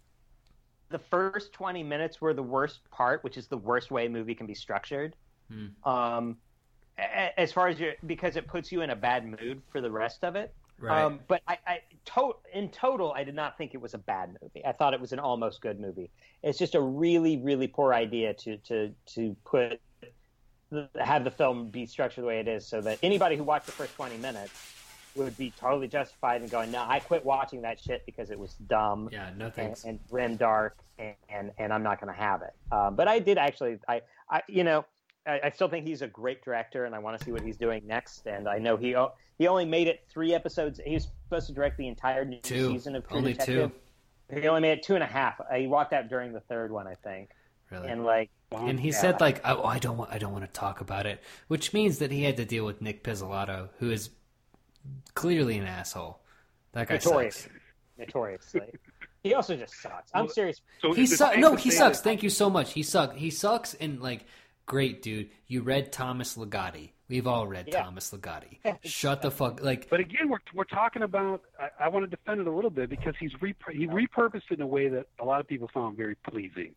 the 0.89 0.99
first 0.99 1.51
20 1.53 1.81
minutes 1.81 2.21
were 2.21 2.33
the 2.33 2.43
worst 2.43 2.87
part, 2.91 3.23
which 3.23 3.37
is 3.37 3.47
the 3.47 3.57
worst 3.57 3.89
way 3.89 4.05
a 4.05 4.09
movie 4.09 4.35
can 4.35 4.45
be 4.45 4.53
structured. 4.53 5.15
Hmm. 5.51 5.89
Um, 5.89 6.37
as 7.37 7.51
far 7.51 7.69
as 7.69 7.79
your, 7.79 7.93
because 8.05 8.35
it 8.35 8.47
puts 8.47 8.71
you 8.71 8.81
in 8.81 8.91
a 8.91 8.95
bad 8.95 9.25
mood 9.25 9.63
for 9.71 9.81
the 9.81 9.89
rest 9.89 10.23
of 10.23 10.35
it. 10.35 10.53
right. 10.77 11.03
Um, 11.03 11.21
but 11.27 11.41
I, 11.47 11.57
I 11.65 11.79
to, 12.05 12.33
in 12.53 12.69
total, 12.69 13.13
I 13.13 13.23
did 13.23 13.33
not 13.33 13.57
think 13.57 13.73
it 13.73 13.81
was 13.81 13.95
a 13.95 13.97
bad 13.97 14.37
movie. 14.39 14.63
I 14.63 14.73
thought 14.73 14.93
it 14.93 15.01
was 15.01 15.11
an 15.11 15.17
almost 15.17 15.59
good 15.59 15.79
movie. 15.79 16.11
It's 16.43 16.59
just 16.59 16.75
a 16.75 16.81
really, 16.81 17.37
really 17.37 17.65
poor 17.65 17.95
idea 17.95 18.35
to 18.35 18.57
to 18.57 18.93
to 19.15 19.35
put 19.43 19.81
have 20.99 21.23
the 21.23 21.31
film 21.31 21.69
be 21.69 21.85
structured 21.85 22.23
the 22.23 22.27
way 22.27 22.39
it 22.39 22.47
is, 22.47 22.67
so 22.67 22.81
that 22.81 22.99
anybody 23.03 23.35
who 23.35 23.43
watched 23.43 23.65
the 23.65 23.71
first 23.71 23.95
twenty 23.95 24.17
minutes 24.17 24.53
would 25.15 25.37
be 25.37 25.51
totally 25.59 25.87
justified 25.87 26.41
in 26.41 26.47
going, 26.47 26.71
no, 26.71 26.83
I 26.87 26.99
quit 26.99 27.23
watching 27.23 27.61
that 27.61 27.79
shit 27.79 28.03
because 28.05 28.31
it 28.31 28.39
was 28.39 28.55
dumb 28.67 29.09
Yeah, 29.11 29.29
no 29.37 29.45
and, 29.45 29.53
thanks. 29.53 29.83
and 29.83 29.99
grim 30.09 30.37
dark, 30.37 30.75
and, 30.97 31.13
and, 31.29 31.51
and 31.59 31.71
I'm 31.71 31.83
not 31.83 32.01
going 32.01 32.11
to 32.11 32.19
have 32.19 32.41
it. 32.41 32.53
Um, 32.71 32.95
but 32.95 33.07
I 33.07 33.19
did 33.19 33.37
actually, 33.37 33.77
I, 33.87 34.01
I 34.27 34.41
you 34.47 34.63
know, 34.63 34.85
I, 35.27 35.39
I 35.43 35.49
still 35.51 35.67
think 35.67 35.85
he's 35.85 36.01
a 36.01 36.07
great 36.07 36.43
director, 36.43 36.85
and 36.85 36.95
I 36.95 36.99
want 36.99 37.19
to 37.19 37.23
see 37.23 37.31
what 37.31 37.43
he's 37.43 37.57
doing 37.57 37.83
next. 37.85 38.25
And 38.25 38.47
I 38.47 38.57
know 38.57 38.75
he 38.75 38.95
o- 38.95 39.13
he 39.37 39.47
only 39.47 39.65
made 39.65 39.87
it 39.87 40.03
three 40.09 40.33
episodes. 40.33 40.79
He 40.83 40.95
was 40.95 41.07
supposed 41.25 41.45
to 41.45 41.53
direct 41.53 41.77
the 41.77 41.87
entire 41.87 42.25
new 42.25 42.39
Two. 42.41 42.69
season 42.71 42.95
of 42.95 43.07
True 43.07 43.17
Only 43.17 43.33
Detective. 43.33 43.71
He 44.33 44.47
only 44.47 44.61
made 44.61 44.79
it 44.79 44.83
two 44.83 44.95
and 44.95 45.03
a 45.03 45.07
half. 45.07 45.39
He 45.55 45.67
walked 45.67 45.93
out 45.93 46.09
during 46.09 46.33
the 46.33 46.39
third 46.39 46.71
one, 46.71 46.87
I 46.87 46.95
think. 46.95 47.29
really. 47.69 47.87
And 47.87 48.03
like, 48.03 48.31
And 48.55 48.79
he 48.79 48.89
Yeah. 48.89 48.95
said 49.01 49.21
like, 49.21 49.41
"Oh, 49.45 49.63
I 49.63 49.79
don't 49.79 49.97
want, 49.97 50.11
I 50.11 50.17
don't 50.17 50.31
want 50.33 50.45
to 50.45 50.51
talk 50.51 50.81
about 50.81 51.05
it," 51.05 51.21
which 51.47 51.73
means 51.73 51.99
that 51.99 52.11
he 52.11 52.23
had 52.23 52.37
to 52.37 52.45
deal 52.45 52.65
with 52.65 52.81
Nic 52.81 53.03
Pizzolatto, 53.03 53.69
who 53.79 53.89
is 53.91 54.09
clearly 55.13 55.57
an 55.57 55.65
asshole. 55.65 56.19
That 56.73 56.87
guy 56.87 56.95
Notorious. 56.95 57.35
sucks. 57.37 57.53
notoriously, 57.97 58.71
he 59.23 59.33
also 59.35 59.55
just 59.55 59.79
sucks. 59.81 60.09
I'm 60.13 60.25
Well, 60.25 60.33
serious. 60.33 60.61
So 60.81 60.93
He 60.93 61.05
sucks. 61.05 61.37
No, 61.37 61.55
he 61.55 61.69
sucks. 61.71 61.99
that- 61.99 62.03
Thank 62.03 62.23
you 62.23 62.29
so 62.29 62.49
much. 62.49 62.73
He 62.73 62.81
sucks. 62.83 63.15
He 63.15 63.29
sucks. 63.29 63.75
And 63.75 64.01
like, 64.01 64.25
great 64.65 65.01
dude. 65.03 65.29
You 65.47 65.61
read 65.61 65.91
Thomas 65.91 66.35
Ligotti. 66.35 66.89
We've 67.09 67.27
all 67.27 67.45
read 67.45 67.67
Yeah. 67.67 67.83
Thomas 67.83 68.11
Ligotti. 68.11 68.57
Shut 68.83 69.21
the 69.21 69.29
fuck. 69.29 69.61
Like, 69.61 69.87
But 69.89 69.99
again, 69.99 70.29
we're 70.29 70.39
we're 70.55 70.63
talking 70.63 71.03
about. 71.03 71.43
I, 71.59 71.85
I 71.85 71.89
want 71.89 72.03
to 72.05 72.09
defend 72.09 72.41
it 72.41 72.47
a 72.47 72.51
little 72.51 72.71
bit 72.71 72.89
because 72.89 73.13
he's 73.19 73.33
repur- 73.33 73.73
he 73.73 73.85
repurposed 73.87 74.49
it 74.49 74.53
in 74.55 74.61
a 74.61 74.67
way 74.67 74.87
that 74.89 75.07
a 75.19 75.25
lot 75.25 75.39
of 75.39 75.47
people 75.47 75.69
found 75.71 75.95
very 75.95 76.15
pleasing. 76.15 76.73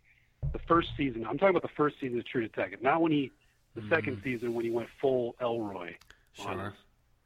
The 0.57 0.63
first 0.67 0.89
season, 0.97 1.27
I'm 1.27 1.37
talking 1.37 1.51
about 1.55 1.69
the 1.69 1.77
first 1.77 1.97
season 2.01 2.19
of 2.19 2.27
True 2.27 2.41
Detective, 2.41 2.83
not 2.83 3.03
when 3.03 3.13
he, 3.13 3.31
the 3.75 3.83
hmm. 3.83 3.91
second 3.91 4.23
season 4.25 4.55
when 4.55 4.65
he 4.65 4.71
went 4.71 4.89
full 5.03 5.35
Ellroy. 5.39 5.95
on 6.39 6.57
sure. 6.57 6.67
us. 6.69 6.75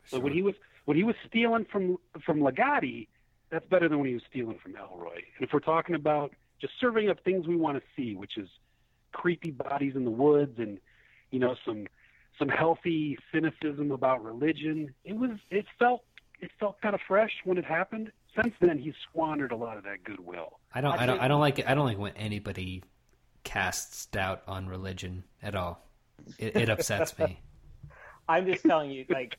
So 0.06 0.18
when 0.18 0.32
he 0.32 0.42
was 0.42 0.54
when 0.86 0.96
he 0.96 1.04
was 1.04 1.14
stealing 1.28 1.64
from 1.70 1.96
from 2.26 2.40
Ligotti, 2.40 3.06
that's 3.50 3.64
better 3.66 3.88
than 3.88 3.98
when 3.98 4.08
he 4.08 4.14
was 4.14 4.24
stealing 4.28 4.58
from 4.60 4.72
Ellroy. 4.72 5.22
And 5.36 5.46
if 5.46 5.50
we're 5.52 5.60
talking 5.60 5.94
about 5.94 6.32
just 6.60 6.72
serving 6.80 7.08
up 7.08 7.22
things 7.22 7.46
we 7.46 7.54
want 7.54 7.76
to 7.78 7.82
see, 7.96 8.16
which 8.16 8.36
is 8.36 8.48
creepy 9.12 9.52
bodies 9.52 9.94
in 9.94 10.04
the 10.04 10.10
woods 10.10 10.58
and 10.58 10.78
you 11.30 11.38
know 11.38 11.54
some 11.64 11.86
some 12.36 12.48
healthy 12.48 13.16
cynicism 13.32 13.92
about 13.92 14.24
religion, 14.24 14.92
it 15.04 15.16
was 15.16 15.30
it 15.50 15.66
felt 15.78 16.02
it 16.40 16.50
felt 16.58 16.80
kind 16.80 16.96
of 16.96 17.00
fresh 17.06 17.32
when 17.44 17.58
it 17.58 17.64
happened. 17.64 18.10
Since 18.34 18.54
then, 18.60 18.78
he's 18.78 18.94
squandered 19.08 19.52
a 19.52 19.56
lot 19.56 19.76
of 19.76 19.84
that 19.84 20.02
goodwill. 20.02 20.58
I 20.74 20.80
don't. 20.80 20.92
I, 20.92 21.02
I 21.02 21.06
don't. 21.06 21.20
I 21.20 21.28
don't 21.28 21.40
like. 21.40 21.58
it. 21.60 21.68
I 21.68 21.74
don't 21.74 21.86
like 21.86 21.98
when 21.98 22.16
anybody 22.16 22.82
casts 23.50 24.06
doubt 24.06 24.42
on 24.46 24.68
religion 24.68 25.24
at 25.42 25.56
all. 25.56 25.82
It, 26.38 26.54
it 26.56 26.68
upsets 26.68 27.18
me. 27.18 27.40
I'm 28.28 28.46
just 28.46 28.62
telling 28.62 28.90
you, 28.92 29.04
like, 29.08 29.36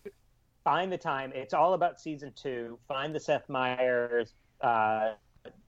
find 0.66 0.92
the 0.92 0.98
time. 0.98 1.32
It's 1.34 1.54
all 1.54 1.76
about 1.76 2.02
season 2.02 2.34
two. 2.36 2.78
Find 2.90 3.16
the 3.16 3.20
Seth 3.22 3.48
Meyers 3.48 4.34
uh, 4.60 5.14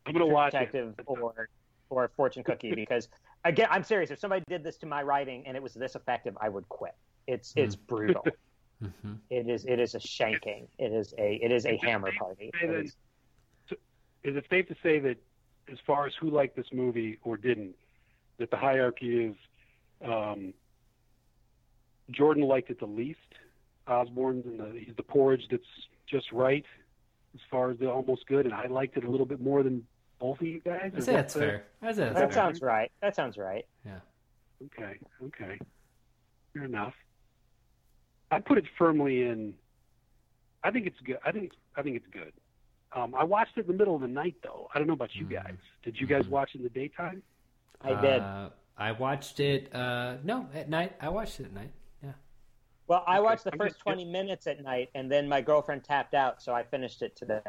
I'm 0.06 0.12
gonna 0.14 0.26
watch 0.26 0.54
it. 0.54 0.60
detective 0.72 0.94
or 1.06 1.48
or 1.90 2.12
fortune 2.18 2.44
cookie 2.44 2.76
because 2.76 3.08
again, 3.46 3.68
I'm 3.72 3.84
serious. 3.84 4.12
If 4.12 4.20
somebody 4.20 4.44
did 4.50 4.62
this 4.64 4.76
to 4.80 4.86
my 4.86 5.02
writing 5.04 5.48
and 5.48 5.56
it 5.56 5.64
was 5.64 5.74
this 5.74 5.96
effective, 5.96 6.38
I 6.42 6.50
would 6.50 6.68
quit. 6.68 6.96
It's 7.28 7.54
it's 7.56 7.76
brutal. 7.78 8.26
hmm 8.82 9.14
It 9.30 9.48
is 9.50 9.64
it 9.66 9.80
is 9.80 9.96
a 9.96 10.00
shanking. 10.00 10.68
It 10.78 10.92
is 10.92 11.14
a 11.18 11.36
it 11.42 11.52
is 11.54 11.66
a 11.66 11.78
hammer 11.82 12.12
party. 12.20 12.52
That- 12.62 12.76
is- 12.76 12.96
Is 14.26 14.36
it 14.38 14.46
safe 14.50 14.68
to 14.68 14.76
say 14.84 15.00
that, 15.00 15.18
as 15.72 15.78
far 15.88 16.06
as 16.08 16.14
who 16.20 16.30
liked 16.30 16.56
this 16.56 16.72
movie 16.74 17.20
or 17.24 17.36
didn't, 17.36 17.76
that 18.44 18.52
the 18.52 18.58
hierarchy 18.58 19.24
is 19.28 19.36
um, 20.06 20.54
Jordan 22.12 22.44
liked 22.44 22.70
it 22.70 22.78
the 22.80 22.86
least. 22.86 23.20
Osborne's 23.88 24.46
and 24.46 24.60
the 24.60 24.86
the 24.98 25.04
porridge 25.04 25.44
that's 25.50 25.64
just 26.10 26.30
right 26.34 26.66
as 27.36 27.40
far 27.50 27.72
as 27.72 27.78
the 27.80 27.90
almost 27.90 28.28
good, 28.28 28.46
and 28.46 28.54
I 28.54 28.68
liked 28.68 28.98
it 28.98 29.06
a 29.06 29.10
little 29.10 29.26
bit 29.26 29.40
more 29.40 29.64
than 29.64 29.86
both 30.20 30.42
of 30.42 30.48
you 30.48 30.60
guys. 30.60 30.92
I 30.94 30.98
Is 30.98 31.06
say 31.06 31.12
that 31.14 31.18
that's 31.20 31.34
fair. 31.34 31.64
I 31.82 31.86
that's 31.86 31.98
that 31.98 32.14
fair. 32.16 32.32
sounds 32.34 32.62
right. 32.62 32.92
That 33.02 33.16
sounds 33.16 33.38
right. 33.38 33.66
Yeah. 33.86 34.00
Okay, 34.66 34.98
okay, 35.26 35.58
fair 36.54 36.66
enough. 36.66 36.94
I 38.30 38.40
put 38.40 38.58
it 38.58 38.66
firmly 38.78 39.24
in. 39.24 39.54
I 40.66 40.72
think 40.72 40.86
it's 40.86 41.00
good. 41.06 41.18
I 41.26 41.32
think 41.32 41.52
I 41.78 41.82
think 41.82 41.96
it's 41.96 42.08
good. 42.12 42.34
Um, 42.94 43.16
I 43.16 43.24
watched 43.24 43.58
it 43.58 43.62
in 43.62 43.68
the 43.68 43.74
middle 43.78 43.96
of 43.96 44.02
the 44.02 44.08
night, 44.08 44.36
though. 44.44 44.68
I 44.74 44.80
don't 44.80 44.88
know 44.88 44.94
about 44.94 45.16
you 45.16 45.26
Mhm. 45.26 45.32
guys. 45.32 45.58
Did 45.84 46.00
you 46.00 46.08
guys 46.08 46.26
Mhm. 46.26 46.30
watch 46.30 46.52
it 46.54 46.58
in 46.60 46.64
the 46.64 46.70
daytime? 46.70 47.24
I 47.84 48.02
did. 48.02 48.22
Uh, 48.22 48.50
I 48.78 48.92
watched 48.94 49.40
it. 49.40 49.74
Uh, 49.74 50.16
no, 50.24 50.48
at 50.54 50.70
night. 50.70 50.96
I 51.00 51.10
watched 51.10 51.40
it 51.40 51.46
at 51.46 51.54
night. 51.54 51.72
Yeah. 52.04 52.12
Well, 52.88 53.04
I 53.08 53.18
Okay, 53.18 53.24
watched 53.26 53.44
the 53.44 53.52
I'm 53.54 53.58
first 53.60 53.76
just- 53.76 53.84
20 53.84 54.06
minutes 54.06 54.48
at 54.48 54.62
night, 54.64 54.90
and 54.96 55.12
then 55.12 55.28
my 55.28 55.42
girlfriend 55.42 55.84
tapped 55.84 56.14
out, 56.14 56.42
so 56.42 56.54
I 56.54 56.64
finished 56.64 57.02
it 57.02 57.16
today. 57.16 57.42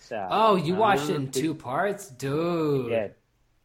So 0.00 0.26
Oh, 0.30 0.56
you 0.56 0.74
watched 0.74 1.08
it 1.10 1.16
in 1.16 1.30
two 1.30 1.54
parts, 1.54 2.08
dude. 2.10 2.90
yeah. 2.90 3.08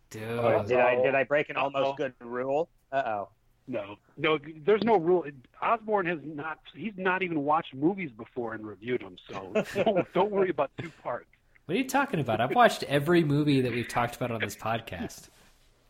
Dude. 0.09 0.23
Oh, 0.23 0.63
did 0.67 0.79
I 0.79 0.95
did 1.01 1.15
I 1.15 1.23
break 1.23 1.49
an 1.49 1.57
Uh-oh. 1.57 1.63
almost 1.73 1.97
good 1.97 2.13
rule? 2.19 2.69
Uh 2.91 3.03
oh. 3.05 3.29
No, 3.67 3.95
no. 4.17 4.37
There's 4.65 4.83
no 4.83 4.97
rule. 4.97 5.25
Osborne 5.61 6.05
has 6.07 6.19
not. 6.23 6.59
He's 6.75 6.93
not 6.97 7.23
even 7.23 7.43
watched 7.43 7.73
movies 7.73 8.11
before 8.11 8.53
and 8.53 8.65
reviewed 8.67 9.01
them. 9.01 9.15
So 9.29 9.53
don't, 9.83 10.13
don't 10.13 10.31
worry 10.31 10.49
about 10.49 10.69
two 10.79 10.91
parts. 11.01 11.27
What 11.65 11.75
are 11.75 11.77
you 11.77 11.87
talking 11.87 12.19
about? 12.19 12.41
I've 12.41 12.53
watched 12.53 12.83
every 12.83 13.23
movie 13.23 13.61
that 13.61 13.71
we've 13.71 13.87
talked 13.87 14.15
about 14.17 14.31
on 14.31 14.41
this 14.41 14.55
podcast. 14.55 15.29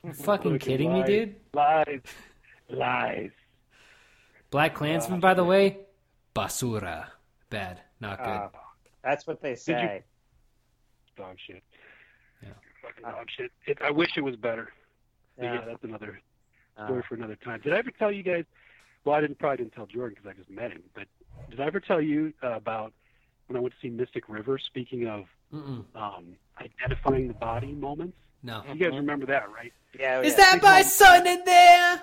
You 0.03 0.11
fucking 0.13 0.25
Fucking 0.53 0.59
kidding 0.59 0.91
me, 0.93 1.03
dude? 1.03 1.35
Lies, 1.53 2.01
lies. 2.69 3.29
Black 4.51 4.75
Klansman, 4.75 5.19
by 5.21 5.33
the 5.33 5.43
way, 5.43 5.77
basura. 6.35 7.05
Bad. 7.49 7.79
Not 8.01 8.17
good. 8.19 8.27
Uh, 8.29 8.49
that's 9.03 9.25
what 9.25 9.41
they 9.41 9.55
say. 9.55 10.03
Dog 11.15 11.37
shit. 11.47 11.63
Yeah. 12.41 12.49
Fucking 12.81 13.03
dog 13.03 13.27
shit. 13.29 13.51
It, 13.65 13.77
I 13.81 13.91
wish 13.91 14.09
it 14.17 14.21
was 14.21 14.35
better. 14.35 14.69
Yeah, 15.41 15.53
Yeah. 15.55 15.61
that's 15.65 15.83
another 15.83 16.19
Uh, 16.77 16.85
story 16.87 17.03
for 17.07 17.15
another 17.15 17.35
time. 17.37 17.61
Did 17.63 17.73
I 17.73 17.77
ever 17.77 17.91
tell 17.91 18.11
you 18.11 18.23
guys? 18.23 18.45
Well, 19.05 19.15
I 19.15 19.21
didn't 19.21 19.37
probably 19.39 19.57
didn't 19.57 19.73
tell 19.73 19.85
Jordan 19.85 20.15
because 20.19 20.29
I 20.29 20.33
just 20.37 20.49
met 20.49 20.71
him. 20.71 20.83
But 20.95 21.07
did 21.49 21.59
I 21.61 21.65
ever 21.65 21.79
tell 21.79 22.01
you 22.01 22.33
uh, 22.43 22.53
about 22.53 22.93
when 23.47 23.55
I 23.57 23.59
went 23.59 23.73
to 23.75 23.79
see 23.79 23.89
Mystic 23.89 24.27
River? 24.27 24.57
Speaking 24.57 25.07
of 25.07 25.25
um, 25.95 26.35
identifying 26.59 27.27
the 27.27 27.35
body 27.35 27.73
moments, 27.73 28.17
No. 28.43 28.63
you 28.67 28.75
guys 28.75 28.97
remember 28.97 29.25
that, 29.27 29.49
right? 29.51 29.73
yeah, 29.97 30.21
Is 30.21 30.33
yeah. 30.33 30.37
that 30.37 30.63
my 30.63 30.81
son 30.81 31.25
in 31.25 31.43
there? 31.45 32.01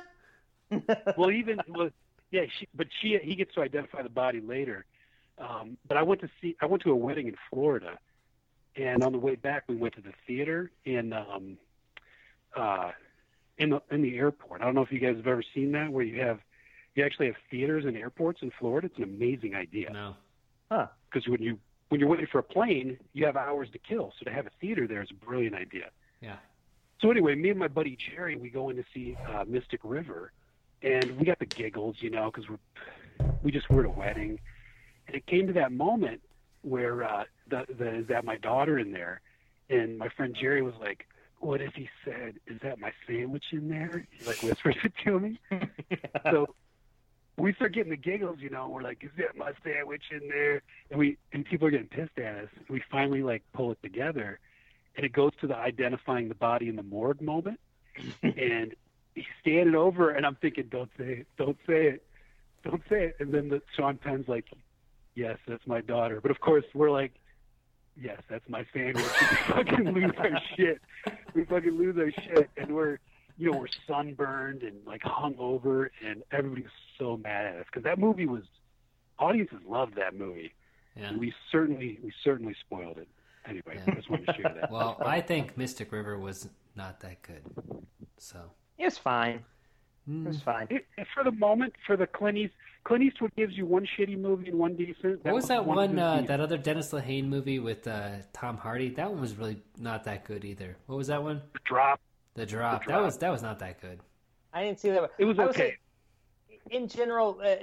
well, 1.17 1.31
even 1.31 1.61
well, 1.69 1.91
yeah, 2.31 2.43
she, 2.59 2.69
but 2.75 2.87
she 3.01 3.19
he 3.23 3.35
gets 3.35 3.55
to 3.55 3.61
identify 3.61 4.03
the 4.03 4.09
body 4.09 4.41
later. 4.41 4.85
Um, 5.39 5.77
but 5.87 5.97
I 5.97 6.03
went 6.03 6.21
to 6.21 6.31
see 6.41 6.57
I 6.61 6.67
went 6.67 6.83
to 6.85 6.91
a 6.91 6.97
wedding 6.97 7.27
in 7.27 7.37
Florida, 7.51 7.99
and 8.77 9.03
on 9.03 9.13
the 9.13 9.19
way 9.19 9.35
back 9.35 9.65
we 9.69 9.77
went 9.77 9.95
to 9.95 10.01
the 10.01 10.13
theater 10.27 10.71
in 10.85 11.13
um, 11.13 11.59
uh, 12.57 12.93
in 13.59 13.71
the 13.71 13.83
in 13.91 14.03
the 14.03 14.17
airport. 14.17 14.61
I 14.61 14.65
don't 14.65 14.75
know 14.75 14.83
if 14.83 14.93
you 14.93 15.01
guys 15.01 15.17
have 15.17 15.27
ever 15.27 15.43
seen 15.55 15.73
that 15.73 15.91
where 15.91 16.05
you 16.05 16.21
have 16.21 16.41
you 16.95 17.05
actually 17.05 17.27
have 17.27 17.37
theaters 17.51 17.85
in 17.85 17.97
airports 17.97 18.43
in 18.43 18.51
Florida. 18.59 18.87
It's 18.87 18.99
an 18.99 19.05
amazing 19.05 19.55
idea 19.55 19.91
No. 19.91 20.17
Huh. 20.71 20.87
Because 21.11 21.29
when 21.29 21.43
you 21.43 21.59
when 21.89 22.01
you're 22.01 22.09
waiting 22.09 22.29
for 22.31 22.39
a 22.39 22.43
plane, 22.45 22.99
you 23.13 23.27
have 23.27 23.37
hours 23.37 23.69
to 23.73 23.79
kill. 23.79 24.13
So 24.19 24.25
to 24.25 24.33
have 24.33 24.47
a 24.47 24.51
theater 24.61 24.87
there 24.87 25.03
is 25.03 25.11
a 25.11 25.25
brilliant 25.25 25.57
idea. 25.57 25.91
Yeah. 26.21 26.37
So 27.01 27.11
anyway, 27.11 27.35
me 27.35 27.51
and 27.51 27.59
my 27.59 27.69
buddy 27.69 27.97
Jerry, 27.97 28.37
we 28.37 28.51
go 28.51 28.69
in 28.69 28.77
to 28.77 28.85
see 28.93 29.17
uh, 29.33 29.45
Mystic 29.47 29.81
River, 29.85 30.33
and 30.83 31.19
we 31.19 31.25
got 31.25 31.39
the 31.39 31.47
giggles, 31.47 31.97
you 32.01 32.11
know, 32.11 32.31
because 32.31 32.49
we're 32.49 32.59
we 33.43 33.51
just 33.51 33.71
were 33.71 33.81
at 33.81 33.87
a 33.87 33.91
wedding, 33.91 34.39
and 35.07 35.17
it 35.17 35.27
came 35.27 35.47
to 35.47 35.53
that 35.55 35.73
moment 35.73 36.21
where 36.63 37.05
uh, 37.05 37.25
the, 37.49 37.65
the 37.79 37.95
is 38.01 38.07
that 38.09 38.25
my 38.25 38.37
daughter 38.37 38.79
in 38.79 38.93
there, 38.93 39.21
and 39.71 39.99
my 39.99 40.09
friend 40.11 40.37
Jerry 40.39 40.63
was 40.63 40.75
like, 40.79 41.07
"What 41.39 41.63
if 41.63 41.75
he 41.75 41.89
said, 42.05 42.35
is 42.47 42.61
that 42.63 42.79
my 42.79 42.93
sandwich 43.07 43.45
in 43.53 43.69
there?" 43.69 44.07
He 44.11 44.27
like 44.27 44.43
whispers 44.43 44.77
it 44.85 44.93
to 45.05 45.21
me. 45.21 45.41
so 46.31 46.55
we 47.39 47.55
start 47.55 47.73
getting 47.73 47.91
the 47.91 47.97
giggles, 47.97 48.39
you 48.41 48.51
know. 48.51 48.69
We're 48.69 48.83
like, 48.83 49.03
"Is 49.03 49.11
that 49.17 49.37
my 49.37 49.53
sandwich 49.65 50.05
in 50.11 50.29
there?" 50.29 50.63
And 50.91 50.99
we 50.99 51.17
and 51.33 51.47
people 51.47 51.67
are 51.67 51.71
getting 51.71 51.89
pissed 51.89 52.19
at 52.19 52.45
us. 52.45 52.49
We 52.69 52.83
finally 52.91 53.23
like 53.23 53.43
pull 53.55 53.73
it 53.73 53.79
together, 53.83 54.39
and 54.97 55.07
it 55.07 55.13
goes 55.13 55.33
to 55.41 55.47
the 55.47 55.57
identifying 55.57 56.29
the 56.29 56.35
body 56.35 56.69
in 56.69 56.77
the 56.77 56.83
morgue 56.83 57.21
moment. 57.21 57.61
and 58.23 58.75
he's 59.15 59.25
standing 59.41 59.75
over, 59.75 60.11
and 60.11 60.25
I'm 60.25 60.37
thinking, 60.37 60.69
"Don't 60.71 60.91
say 60.99 61.21
it! 61.21 61.27
Don't 61.37 61.59
say 61.67 61.87
it! 61.87 62.07
Don't 62.65 62.83
say 62.89 63.07
it!" 63.07 63.17
And 63.21 63.33
then 63.33 63.49
the 63.49 63.63
Sean 63.77 63.97
Penn's 63.97 64.29
like, 64.29 64.47
"Yes, 65.15 65.39
that's 65.47 65.67
my 65.67 65.81
daughter." 65.81 66.21
But 66.21 66.31
of 66.31 66.41
course, 66.41 66.65
we're 66.75 66.91
like, 66.91 67.13
"Yes, 68.01 68.21
that's 68.29 68.49
my 68.49 68.65
sandwich." 68.73 69.05
we 69.31 69.37
fucking 69.55 69.91
lose 69.93 70.13
our 70.19 70.41
shit. 70.57 70.81
We 71.35 71.45
fucking 71.45 71.77
lose 71.77 71.97
our 71.99 72.11
shit, 72.11 72.51
and 72.57 72.75
we're 72.75 72.99
you 73.41 73.51
know, 73.51 73.59
we're 73.59 73.69
sunburned 73.89 74.63
and 74.63 74.77
like 74.87 75.03
hungover, 75.03 75.89
and 76.07 76.23
everybody's 76.31 76.67
so 76.99 77.17
mad 77.17 77.47
at 77.47 77.57
us 77.57 77.65
because 77.67 77.85
that 77.85 77.99
movie 77.99 78.27
was 78.27 78.43
audiences 79.19 79.61
loved 79.67 79.97
that 79.97 80.15
movie. 80.15 80.53
Yeah. 80.95 81.17
We 81.17 81.33
certainly 81.51 81.99
we 82.05 82.13
certainly 82.23 82.55
spoiled 82.61 82.99
it. 82.99 83.09
Anyway, 83.47 83.75
Yeah. 83.77 83.83
I 83.87 83.91
just 83.95 84.11
wanted 84.11 84.27
to 84.27 84.35
share 84.35 84.55
that. 84.61 84.71
Well, 84.71 84.97
I 85.05 85.21
think 85.21 85.57
Mystic 85.57 85.93
River 85.93 86.19
was 86.19 86.49
not 86.77 87.01
that 87.01 87.23
good. 87.23 87.43
So, 88.19 88.39
It's 88.79 88.99
fine. 88.99 89.45
It 90.09 90.27
was 90.27 90.41
fine. 90.43 90.67
It, 90.71 90.87
it- 90.99 91.07
for 91.15 91.23
the 91.25 91.31
moment, 91.33 91.73
for 91.87 91.97
the 91.97 92.07
Clint 92.07 92.37
East, 92.39 92.55
Clint 92.85 93.05
Eastwood 93.05 93.35
gives 93.37 93.57
you 93.57 93.67
one 93.67 93.87
shitty 93.99 94.19
movie 94.19 94.49
and 94.49 94.59
one 94.59 94.75
decent. 94.75 95.25
What 95.25 95.35
was 95.35 95.49
that 95.49 95.61
of 95.61 95.67
one? 95.67 95.99
Uh, 95.99 96.23
that 96.27 96.41
other 96.41 96.57
Dennis 96.57 96.93
Lehane 96.93 97.27
movie 97.29 97.59
with 97.59 97.87
uh, 97.87 98.11
Tom 98.33 98.57
Hardy. 98.57 98.89
That 98.91 99.11
one 99.11 99.21
was 99.21 99.37
really 99.37 99.63
not 99.79 100.05
that 100.05 100.25
good 100.25 100.45
either. 100.45 100.77
What 100.87 100.97
was 100.97 101.07
that 101.09 101.23
one? 101.23 101.43
The 101.53 101.61
drop? 101.65 102.01
The 102.35 102.47
Drop. 102.47 102.85
The 102.85 102.93
That 102.93 103.03
was 103.03 103.19
that 103.19 103.31
was 103.31 103.43
not 103.43 103.59
that 103.59 103.81
good. 103.81 104.01
I 104.55 104.65
didn't 104.65 104.81
see 104.81 104.91
that. 104.91 105.11
It 105.19 105.25
was 105.27 105.39
I 105.39 105.43
would 105.43 105.51
okay. 105.51 105.77
in 106.71 106.89
general, 106.89 107.39
uh, 107.45 107.57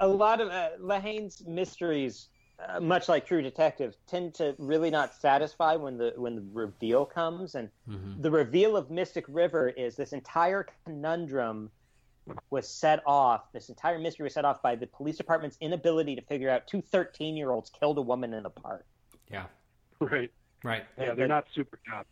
a 0.00 0.08
lot 0.08 0.40
of 0.40 0.48
uh, 0.48 0.70
Lehane's 0.80 1.44
mysteries, 1.46 2.28
uh, 2.58 2.80
much 2.80 3.08
like 3.08 3.26
True 3.26 3.42
Detective, 3.42 3.94
tend 4.06 4.34
to 4.34 4.54
really 4.58 4.90
not 4.90 5.14
satisfy 5.14 5.74
when 5.76 5.98
the 5.98 6.12
when 6.16 6.36
the 6.36 6.44
reveal 6.52 7.04
comes. 7.04 7.54
And 7.54 7.68
hmm 7.86 8.20
the 8.20 8.30
reveal 8.30 8.76
of 8.76 8.90
Mystic 8.90 9.24
River 9.28 9.68
is 9.68 9.96
this 9.96 10.12
entire 10.12 10.66
conundrum 10.84 11.70
was 12.50 12.66
set 12.68 13.02
off. 13.06 13.52
This 13.52 13.68
entire 13.68 13.98
mystery 13.98 14.24
was 14.24 14.34
set 14.34 14.44
off 14.44 14.60
by 14.62 14.74
the 14.74 14.86
police 14.86 15.16
department's 15.16 15.56
inability 15.60 16.16
to 16.16 16.22
figure 16.22 16.50
out 16.50 16.66
two 16.66 16.80
13 16.82 17.36
year 17.36 17.50
olds 17.50 17.70
killed 17.70 17.98
a 17.98 18.02
woman 18.02 18.32
in 18.34 18.46
a 18.46 18.50
park. 18.50 18.84
Yeah. 19.30 19.44
Right. 20.00 20.30
Right. 20.64 20.84
Yeah, 20.98 21.14
they're 21.14 21.28
not 21.28 21.46
super 21.54 21.78
top. 21.88 22.06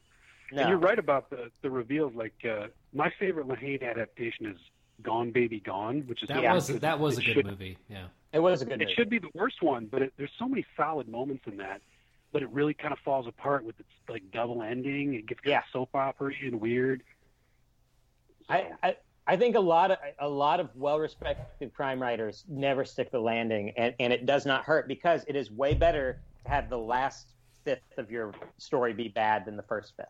No. 0.52 0.60
And 0.60 0.68
you're 0.70 0.78
right 0.78 0.98
about 0.98 1.30
the 1.30 1.50
the 1.62 1.70
reveals. 1.70 2.14
Like 2.14 2.34
uh, 2.48 2.66
my 2.92 3.10
favorite 3.18 3.48
Lehane 3.48 3.82
adaptation 3.82 4.46
is 4.46 4.58
Gone 5.02 5.32
Baby 5.32 5.58
Gone, 5.60 6.02
which 6.06 6.22
is 6.22 6.28
That 6.28 6.42
Yeah. 6.42 6.54
was 6.54 6.68
that 6.68 7.00
was 7.00 7.18
a 7.18 7.22
good 7.22 7.34
should- 7.34 7.46
movie. 7.46 7.78
Yeah. 7.88 8.06
It 8.34 8.40
was 8.40 8.60
a 8.62 8.64
good 8.64 8.74
It 8.74 8.80
movie. 8.80 8.94
should 8.94 9.08
be 9.08 9.18
the 9.20 9.30
worst 9.32 9.62
one, 9.62 9.86
but 9.86 10.02
it, 10.02 10.12
there's 10.18 10.32
so 10.38 10.48
many 10.48 10.66
solid 10.76 11.08
moments 11.08 11.44
in 11.46 11.56
that. 11.58 11.80
But 12.32 12.42
it 12.42 12.50
really 12.50 12.74
kind 12.74 12.92
of 12.92 12.98
falls 12.98 13.28
apart 13.28 13.64
with 13.64 13.78
its 13.78 13.88
like 14.08 14.24
double 14.32 14.60
ending. 14.62 15.14
It 15.14 15.26
gets 15.26 15.40
kind 15.40 15.52
Yeah. 15.52 15.58
of 15.58 15.64
soap 15.72 15.90
opera 15.94 16.32
and 16.42 16.60
weird. 16.60 17.04
I, 18.48 18.72
I 18.82 18.96
I 19.26 19.36
think 19.36 19.54
a 19.56 19.60
lot 19.60 19.92
of 19.92 19.98
a 20.18 20.28
lot 20.28 20.58
of 20.60 20.68
well-respected 20.74 21.72
crime 21.72 22.02
writers 22.02 22.44
never 22.48 22.84
stick 22.84 23.10
the 23.12 23.20
landing, 23.20 23.70
and, 23.76 23.94
and 24.00 24.12
it 24.12 24.26
does 24.26 24.44
not 24.44 24.64
hurt 24.64 24.88
because 24.88 25.24
it 25.28 25.36
is 25.36 25.50
way 25.50 25.74
better 25.74 26.20
to 26.44 26.50
have 26.50 26.68
the 26.68 26.76
last 26.76 27.28
fifth 27.64 27.80
of 27.96 28.10
your 28.10 28.34
story 28.58 28.92
be 28.92 29.08
bad 29.08 29.46
than 29.46 29.56
the 29.56 29.62
first 29.62 29.94
fifth. 29.96 30.08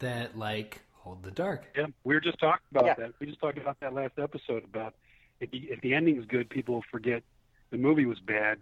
That 0.00 0.36
like 0.36 0.80
Hold 0.94 1.22
the 1.22 1.30
Dark. 1.30 1.66
Yeah, 1.76 1.86
we 2.04 2.14
were 2.14 2.20
just 2.20 2.38
talking 2.40 2.66
about 2.72 2.86
Yeah. 2.86 2.94
that. 2.94 3.12
We 3.20 3.26
just 3.26 3.38
talked 3.38 3.58
about 3.58 3.78
that 3.80 3.92
last 3.92 4.14
episode 4.18 4.64
about 4.64 4.94
if 5.40 5.50
the, 5.52 5.58
if 5.70 5.80
the 5.82 5.94
ending 5.94 6.16
is 6.18 6.24
good, 6.24 6.48
people 6.50 6.74
will 6.76 6.84
forget 6.90 7.22
the 7.70 7.78
movie 7.78 8.06
was 8.06 8.18
bad, 8.20 8.58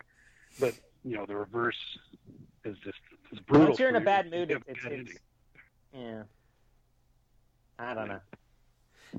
but 0.61 0.75
you 1.05 1.17
know 1.17 1.27
the 1.27 1.37
reverse 1.37 1.77
is 2.65 2.77
just 2.85 2.99
is 3.33 3.39
brutal. 3.41 3.69
Once 3.69 3.79
you're 3.79 3.89
in 3.89 3.97
a 3.97 4.01
bad 4.01 4.31
mood, 4.31 4.51
You 4.51 4.57
have 4.57 4.65
it's, 4.67 4.81
it's 4.85 5.19
yeah. 5.93 6.23
I 7.79 7.95
don't 7.95 8.09
know. 8.09 8.21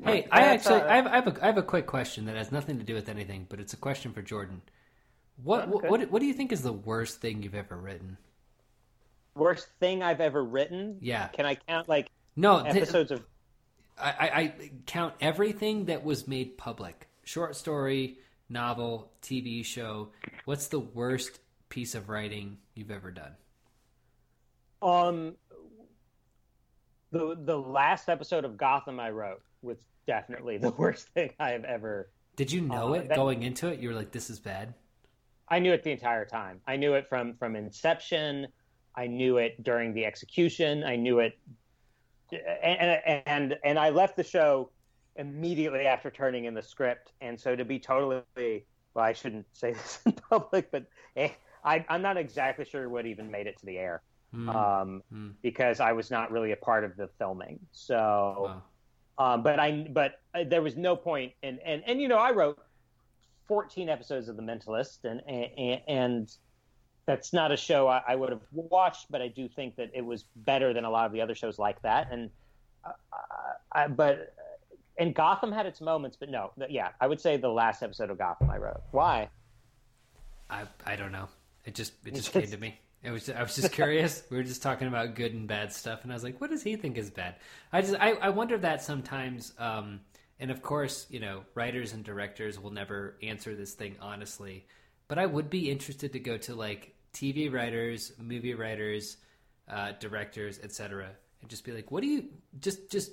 Hey, 0.03 0.27
I 0.31 0.41
actually 0.41 0.81
uh, 0.81 0.89
I 0.89 0.95
have, 0.97 1.07
I 1.07 1.15
have 1.15 1.27
a 1.27 1.43
I 1.43 1.45
have 1.47 1.57
a 1.57 1.63
quick 1.63 1.85
question 1.87 2.25
that 2.25 2.35
has 2.35 2.51
nothing 2.51 2.77
to 2.79 2.83
do 2.83 2.93
with 2.93 3.09
anything, 3.09 3.45
but 3.49 3.59
it's 3.59 3.73
a 3.73 3.77
question 3.77 4.11
for 4.13 4.21
Jordan. 4.21 4.61
What 5.43 5.69
Okay. 5.69 5.87
what 5.89 6.11
what 6.11 6.19
do 6.19 6.25
you 6.25 6.33
think 6.33 6.51
is 6.51 6.61
the 6.61 6.73
worst 6.73 7.21
thing 7.21 7.43
you've 7.43 7.55
ever 7.55 7.77
written? 7.77 8.17
Worst 9.35 9.67
thing 9.79 10.01
I've 10.01 10.21
ever 10.21 10.43
written. 10.43 10.97
Yeah. 11.01 11.27
Can 11.27 11.45
I 11.45 11.55
count 11.55 11.89
like 11.89 12.09
No, 12.35 12.63
th- 12.63 12.75
episodes 12.75 13.11
of? 13.11 13.25
I, 13.97 14.09
I, 14.09 14.27
I 14.39 14.71
count 14.85 15.13
everything 15.21 15.85
that 15.85 16.03
was 16.03 16.27
made 16.27 16.57
public. 16.57 17.07
Short 17.23 17.55
story, 17.55 18.17
novel, 18.49 19.11
TV 19.21 19.63
show. 19.65 20.09
What's 20.45 20.67
the 20.67 20.79
worst 20.79 21.39
piece 21.69 21.95
of 21.95 22.09
writing 22.09 22.57
you've 22.75 22.91
ever 22.91 23.11
done? 23.11 23.31
Um, 24.81 25.35
the 27.11 27.37
the 27.43 27.57
last 27.57 28.09
episode 28.09 28.45
of 28.45 28.57
Gotham 28.57 28.99
I 28.99 29.09
wrote 29.09 29.41
was 29.61 29.77
definitely 30.07 30.57
the 30.57 30.69
worst 30.77 31.07
thing 31.09 31.31
I 31.39 31.51
have 31.51 31.63
ever. 31.63 32.09
Did 32.35 32.51
you 32.51 32.61
know 32.61 32.89
Uh, 32.89 32.93
it 32.99 33.07
that- 33.09 33.15
going 33.15 33.43
into 33.43 33.67
it? 33.67 33.79
You 33.79 33.89
were 33.89 33.95
like, 33.95 34.11
"This 34.11 34.29
is 34.29 34.39
bad." 34.39 34.73
I 35.47 35.59
knew 35.59 35.73
it 35.73 35.83
the 35.83 35.91
entire 35.91 36.25
time. 36.25 36.59
I 36.67 36.75
knew 36.75 36.93
it 36.95 37.07
from 37.07 37.35
from 37.35 37.55
inception. 37.55 38.47
I 38.95 39.07
knew 39.07 39.37
it 39.37 39.61
during 39.63 39.93
the 39.93 40.05
execution. 40.05 40.83
I 40.83 40.95
knew 40.95 41.19
it, 41.19 41.37
and 42.31 43.01
and 43.27 43.57
and 43.63 43.79
I 43.79 43.89
left 43.89 44.15
the 44.17 44.23
show 44.23 44.69
immediately 45.15 45.85
after 45.85 46.09
turning 46.11 46.45
in 46.45 46.53
the 46.53 46.63
script. 46.63 47.13
And 47.21 47.39
so 47.39 47.55
to 47.55 47.65
be 47.65 47.79
totally 47.79 48.65
well, 48.93 49.05
I 49.05 49.13
shouldn't 49.13 49.45
say 49.53 49.73
this 49.73 49.99
in 50.05 50.13
public, 50.13 50.71
but 50.71 50.85
eh, 51.15 51.29
I, 51.63 51.85
I'm 51.89 52.01
not 52.01 52.17
exactly 52.17 52.65
sure 52.65 52.87
what 52.89 53.05
even 53.05 53.29
made 53.31 53.47
it 53.47 53.57
to 53.59 53.65
the 53.65 53.77
air 53.77 54.01
Hmm. 54.31 54.49
um, 54.49 55.03
Hmm. 55.09 55.29
because 55.41 55.79
I 55.79 55.93
was 55.93 56.11
not 56.11 56.31
really 56.31 56.51
a 56.51 56.57
part 56.57 56.83
of 56.83 56.95
the 56.97 57.07
filming. 57.17 57.59
So. 57.71 57.95
Wow. 57.97 58.63
Um, 59.17 59.43
but 59.43 59.61
I, 59.61 59.87
but 59.91 60.19
uh, 60.33 60.43
there 60.45 60.61
was 60.61 60.75
no 60.75 60.97
point, 60.97 61.31
and 61.41 61.57
and 61.63 61.81
and 61.87 62.01
you 62.01 62.09
know, 62.09 62.17
I 62.17 62.31
wrote 62.31 62.59
14 63.47 63.87
episodes 63.87 64.27
of 64.27 64.35
The 64.35 64.41
Mentalist, 64.41 65.05
and 65.05 65.21
and, 65.25 65.81
and 65.87 66.35
that's 67.05 67.31
not 67.31 67.49
a 67.53 67.55
show 67.55 67.87
I, 67.87 68.01
I 68.09 68.15
would 68.17 68.29
have 68.29 68.41
watched, 68.51 69.09
but 69.09 69.21
I 69.21 69.29
do 69.29 69.47
think 69.47 69.77
that 69.77 69.91
it 69.93 70.03
was 70.03 70.25
better 70.35 70.73
than 70.73 70.83
a 70.83 70.89
lot 70.89 71.05
of 71.05 71.13
the 71.13 71.21
other 71.21 71.33
shows 71.33 71.57
like 71.57 71.81
that. 71.83 72.11
And 72.11 72.29
uh, 72.83 72.91
I, 73.71 73.87
but 73.87 74.33
and 74.97 75.13
Gotham 75.13 75.51
had 75.51 75.65
its 75.65 75.81
moments, 75.81 76.17
but 76.19 76.29
no, 76.29 76.51
th- 76.57 76.71
yeah, 76.71 76.89
I 76.99 77.07
would 77.07 77.19
say 77.19 77.37
the 77.37 77.49
last 77.49 77.83
episode 77.83 78.09
of 78.09 78.17
Gotham 78.17 78.49
I 78.49 78.57
wrote. 78.57 78.81
Why? 78.91 79.29
I 80.49 80.63
I 80.85 80.95
don't 80.95 81.11
know. 81.11 81.27
It 81.65 81.75
just 81.75 81.93
it 82.05 82.15
just 82.15 82.31
came 82.33 82.49
to 82.49 82.57
me. 82.57 82.79
It 83.03 83.11
was 83.11 83.29
I 83.29 83.41
was 83.41 83.55
just 83.55 83.71
curious. 83.71 84.23
We 84.29 84.37
were 84.37 84.43
just 84.43 84.63
talking 84.63 84.87
about 84.87 85.15
good 85.15 85.33
and 85.33 85.47
bad 85.47 85.71
stuff, 85.73 86.03
and 86.03 86.11
I 86.11 86.15
was 86.15 86.23
like, 86.23 86.41
"What 86.41 86.49
does 86.49 86.63
he 86.63 86.75
think 86.75 86.97
is 86.97 87.09
bad?" 87.09 87.35
I 87.71 87.81
just 87.81 87.95
I, 87.95 88.11
I 88.13 88.29
wonder 88.29 88.57
that 88.57 88.81
sometimes. 88.81 89.53
Um, 89.59 90.01
and 90.39 90.51
of 90.51 90.61
course, 90.61 91.05
you 91.09 91.19
know, 91.19 91.43
writers 91.53 91.93
and 91.93 92.03
directors 92.03 92.59
will 92.59 92.71
never 92.71 93.17
answer 93.23 93.55
this 93.55 93.73
thing 93.73 93.95
honestly. 94.01 94.65
But 95.07 95.19
I 95.19 95.25
would 95.25 95.49
be 95.49 95.69
interested 95.69 96.13
to 96.13 96.19
go 96.19 96.37
to 96.37 96.55
like 96.55 96.95
TV 97.13 97.51
writers, 97.51 98.11
movie 98.19 98.53
writers, 98.53 99.17
uh, 99.69 99.93
directors, 99.99 100.59
etc., 100.63 101.09
and 101.41 101.49
just 101.49 101.63
be 101.63 101.71
like, 101.71 101.91
"What 101.91 102.01
do 102.01 102.07
you 102.07 102.29
just 102.59 102.89
just 102.89 103.11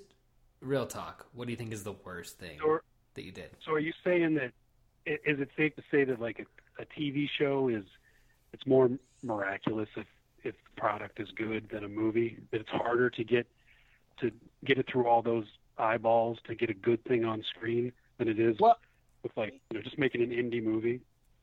real 0.63 0.87
talk? 0.87 1.27
What 1.35 1.47
do 1.47 1.51
you 1.51 1.57
think 1.57 1.73
is 1.73 1.83
the 1.83 1.93
worst 2.05 2.39
thing 2.39 2.61
Or- 2.63 2.83
that 3.15 3.25
you 3.25 3.33
did?" 3.33 3.51
So 3.65 3.73
are 3.73 3.79
you 3.79 3.93
saying 4.05 4.35
that 4.35 4.53
is 5.05 5.41
it 5.41 5.51
safe 5.57 5.75
to 5.77 5.83
say 5.91 6.05
that 6.05 6.21
like 6.21 6.39
a, 6.39 6.83
a 6.83 6.87
TV 6.87 7.29
show 7.29 7.69
is 7.69 7.85
it's 8.53 8.67
more 8.67 8.91
miraculous 9.23 9.89
if 9.97 10.07
if 10.45 10.55
the 10.55 10.81
product 10.81 11.21
is 11.21 11.31
good 11.33 11.69
than 11.69 11.85
a 11.85 11.89
movie? 11.89 12.39
That 12.51 12.61
it's 12.63 12.71
harder 12.71 13.11
to 13.11 13.25
get 13.25 13.47
to 14.21 14.31
get 14.65 14.79
it 14.79 14.87
through 14.89 15.07
all 15.07 15.23
those 15.23 15.47
eyeballs 15.79 16.39
to 16.47 16.55
get 16.55 16.71
a 16.71 16.75
good 16.75 17.03
thing 17.05 17.25
on 17.25 17.43
screen 17.43 17.93
than 18.19 18.29
it 18.29 18.39
is 18.39 18.57
Well- 18.61 18.79
with 19.23 19.37
like 19.37 19.55
you 19.71 19.77
know 19.79 19.83
just 19.83 19.99
making 19.99 20.23
an 20.23 20.31
indie 20.31 20.63
movie. 20.63 21.01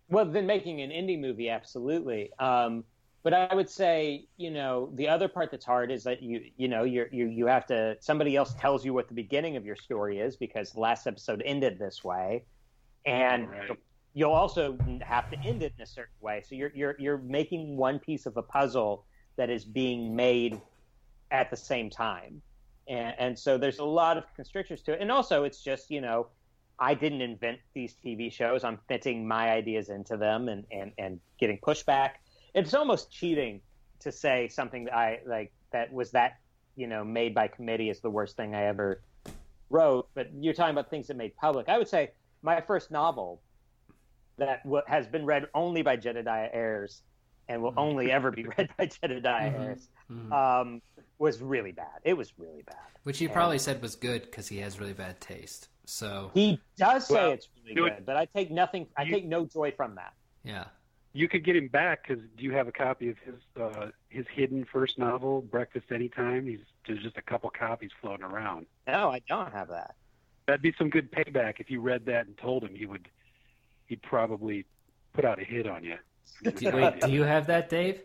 Well, 0.10 0.26
then 0.26 0.48
making 0.48 0.82
an 0.82 0.90
indie 0.90 1.20
movie, 1.20 1.50
absolutely. 1.50 2.32
Um, 2.40 2.84
but 3.30 3.52
I 3.52 3.54
would 3.54 3.70
say, 3.70 4.28
you 4.38 4.50
know, 4.50 4.92
the 4.96 5.10
other 5.10 5.28
part 5.28 5.52
that's 5.52 5.66
hard 5.66 5.92
is 5.92 6.04
that 6.06 6.24
you, 6.24 6.52
you 6.58 6.68
know, 6.68 6.84
you're, 6.84 7.08
you 7.12 7.28
you 7.28 7.46
have 7.46 7.68
to 7.68 7.98
somebody 8.02 8.36
else 8.36 8.56
tells 8.56 8.84
you 8.84 8.94
what 8.94 9.08
the 9.08 9.14
beginning 9.14 9.56
of 9.56 9.66
your 9.66 9.76
story 9.76 10.20
is 10.20 10.36
because 10.36 10.72
the 10.72 10.80
last 10.80 11.06
episode 11.06 11.44
ended 11.46 11.78
this 11.78 12.04
way, 12.04 12.48
and 13.06 13.50
Right. 13.50 13.80
you'll 14.14 14.32
also 14.32 14.80
have 15.04 15.30
to 15.30 15.38
end 15.46 15.62
it 15.64 15.74
in 15.78 15.84
a 15.84 15.88
certain 15.88 16.16
way. 16.22 16.42
So 16.42 16.56
you're 16.56 16.72
you're 16.76 16.96
you're 17.00 17.18
making 17.20 17.78
one 17.78 18.00
piece 18.00 18.26
of 18.26 18.38
a 18.38 18.44
puzzle 18.44 19.06
that 19.38 19.52
is 19.52 19.66
being 19.66 20.16
made 20.16 20.64
at 21.32 21.52
the 21.52 21.58
same 21.58 21.90
time, 21.92 22.44
and 22.88 23.16
and 23.20 23.40
so 23.40 23.60
there's 23.60 23.80
a 23.80 23.86
lot 23.86 24.18
of 24.18 24.26
constrictors 24.36 24.82
to 24.84 24.94
it. 24.94 25.02
And 25.02 25.12
also, 25.12 25.44
it's 25.44 25.64
just 25.64 25.92
you 25.92 26.02
know, 26.02 26.32
I 26.80 26.96
didn't 26.96 27.22
invent 27.22 27.60
these 27.76 27.96
TV 27.96 28.32
shows. 28.32 28.64
I'm 28.64 28.80
fitting 28.88 29.28
my 29.28 29.52
ideas 29.52 29.90
into 29.90 30.18
them 30.18 30.50
and 30.50 30.66
and 30.72 30.94
and 30.98 31.22
getting 31.40 31.60
pushback. 31.60 32.14
It's 32.54 32.74
almost 32.74 33.12
cheating 33.12 33.62
to 34.00 34.12
say 34.12 34.48
something 34.48 34.86
that 34.86 34.96
I 34.96 35.20
like 35.26 35.52
that 35.72 35.92
was 35.92 36.12
that 36.12 36.38
you 36.76 36.88
know 36.88 37.04
made 37.04 37.34
by 37.36 37.48
committee 37.48 37.90
is 37.90 38.00
the 38.00 38.10
worst 38.10 38.36
thing 38.38 38.56
I 38.56 38.66
ever 38.66 39.02
wrote. 39.70 40.10
But 40.14 40.28
you're 40.40 40.54
talking 40.54 40.72
about 40.72 40.90
things 40.90 41.08
that 41.08 41.18
made 41.18 41.36
public. 41.36 41.70
I 41.70 41.78
would 41.78 41.88
say 41.88 42.12
my 42.42 42.62
first 42.62 42.92
novel 42.92 43.42
that 44.38 44.64
w- 44.64 44.84
has 44.88 45.06
been 45.08 45.26
read 45.26 45.48
only 45.54 45.82
by 45.82 45.98
Jedidiah 45.98 46.50
Ayres 46.54 47.04
and 47.50 47.62
will 47.62 47.74
only 47.78 48.12
ever 48.12 48.32
be 48.32 48.44
read 48.58 48.70
by 48.78 48.86
Jedidiah 48.88 49.24
Mhm. 49.52 49.60
Ayres 49.60 49.90
Mhm. 50.10 50.32
um, 50.32 50.82
was 51.18 51.42
really 51.42 51.72
bad. 51.74 52.00
It 52.04 52.14
was 52.14 52.32
really 52.40 52.64
bad. 52.64 52.78
Which 53.04 53.20
he 53.20 53.26
and- 53.26 53.34
probably 53.34 53.60
said 53.60 53.82
was 53.82 53.96
good 53.96 54.22
because 54.22 54.48
he 54.48 54.58
has 54.60 54.80
really 54.80 54.94
bad 54.94 55.20
taste. 55.20 55.68
So 55.86 56.32
He 56.34 56.60
does 56.78 57.08
say 57.08 57.16
Well, 57.16 57.32
it's 57.32 57.50
really 57.58 57.70
you 57.76 57.76
know 57.90 57.96
good, 57.96 58.06
but 58.06 58.16
I 58.16 58.26
take 58.26 58.50
nothing. 58.52 58.88
I 58.96 59.04
you- 59.04 59.12
take 59.14 59.26
no 59.26 59.46
joy 59.46 59.72
from 59.76 59.96
that. 59.96 60.14
yeah, 60.44 60.66
You 61.14 61.28
could 61.28 61.44
get 61.44 61.56
him 61.56 61.68
back 61.68 62.08
because 62.08 62.24
do 62.38 62.44
you 62.44 62.52
have 62.52 62.68
a 62.68 62.72
copy 62.72 63.10
of 63.10 63.18
his 63.20 63.36
uh, 63.60 63.88
his 64.10 64.26
hidden 64.32 64.66
first 64.72 64.98
novel, 65.00 65.42
Breakfast 65.42 65.92
Anytime? 65.92 66.46
He's 66.46 66.60
there's 66.86 67.02
just 67.02 67.18
a 67.18 67.22
couple 67.22 67.50
copies 67.50 67.92
floating 68.00 68.26
around. 68.26 68.68
No, 68.88 69.12
I 69.12 69.20
don't 69.28 69.52
have 69.52 69.70
that. 69.70 69.96
That'd 70.46 70.62
be 70.62 70.74
some 70.78 70.90
good 70.90 71.12
payback 71.12 71.56
if 71.60 71.70
you 71.70 71.82
read 71.82 72.06
that 72.06 72.28
and 72.28 72.38
told 72.38 72.64
him. 72.64 72.76
He 72.76 72.86
would 72.86 73.08
he'd 73.88 74.02
probably 74.04 74.66
put 75.14 75.26
out 75.26 75.40
a 75.40 75.44
hit 75.44 75.68
on 75.68 75.84
you. 75.84 75.98
do, 76.44 76.72
wait, 76.72 77.02
do 77.02 77.12
you 77.12 77.24
have 77.24 77.48
that, 77.48 77.70
Dave? 77.70 78.02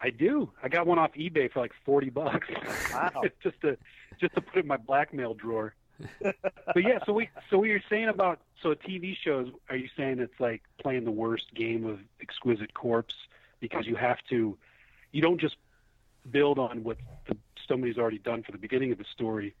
I 0.00 0.10
do. 0.10 0.50
I 0.62 0.68
got 0.68 0.86
one 0.86 0.98
off 0.98 1.12
eBay 1.14 1.50
for 1.50 1.60
like 1.60 1.72
forty 1.84 2.10
bucks. 2.10 2.46
Wow. 2.92 3.22
just 3.42 3.60
to 3.62 3.78
just 4.20 4.34
to 4.34 4.40
put 4.40 4.60
in 4.60 4.66
my 4.66 4.76
blackmail 4.76 5.34
drawer. 5.34 5.74
But 6.22 6.82
yeah, 6.82 6.98
so 7.06 7.12
we 7.12 7.28
so 7.50 7.58
what 7.58 7.68
you're 7.68 7.80
saying 7.88 8.08
about 8.08 8.40
so 8.62 8.74
TV 8.74 9.14
shows? 9.24 9.48
Are 9.70 9.76
you 9.76 9.88
saying 9.96 10.18
it's 10.18 10.38
like 10.38 10.62
playing 10.80 11.04
the 11.04 11.10
worst 11.10 11.44
game 11.54 11.86
of 11.86 11.98
exquisite 12.20 12.74
corpse 12.74 13.14
because 13.60 13.86
you 13.86 13.96
have 13.96 14.18
to, 14.30 14.56
you 15.12 15.22
don't 15.22 15.40
just 15.40 15.56
build 16.30 16.58
on 16.58 16.84
what 16.84 16.98
the, 17.28 17.36
somebody's 17.68 17.98
already 17.98 18.18
done 18.18 18.42
for 18.42 18.52
the 18.52 18.58
beginning 18.58 18.92
of 18.92 18.98
the 18.98 19.04
story. 19.14 19.54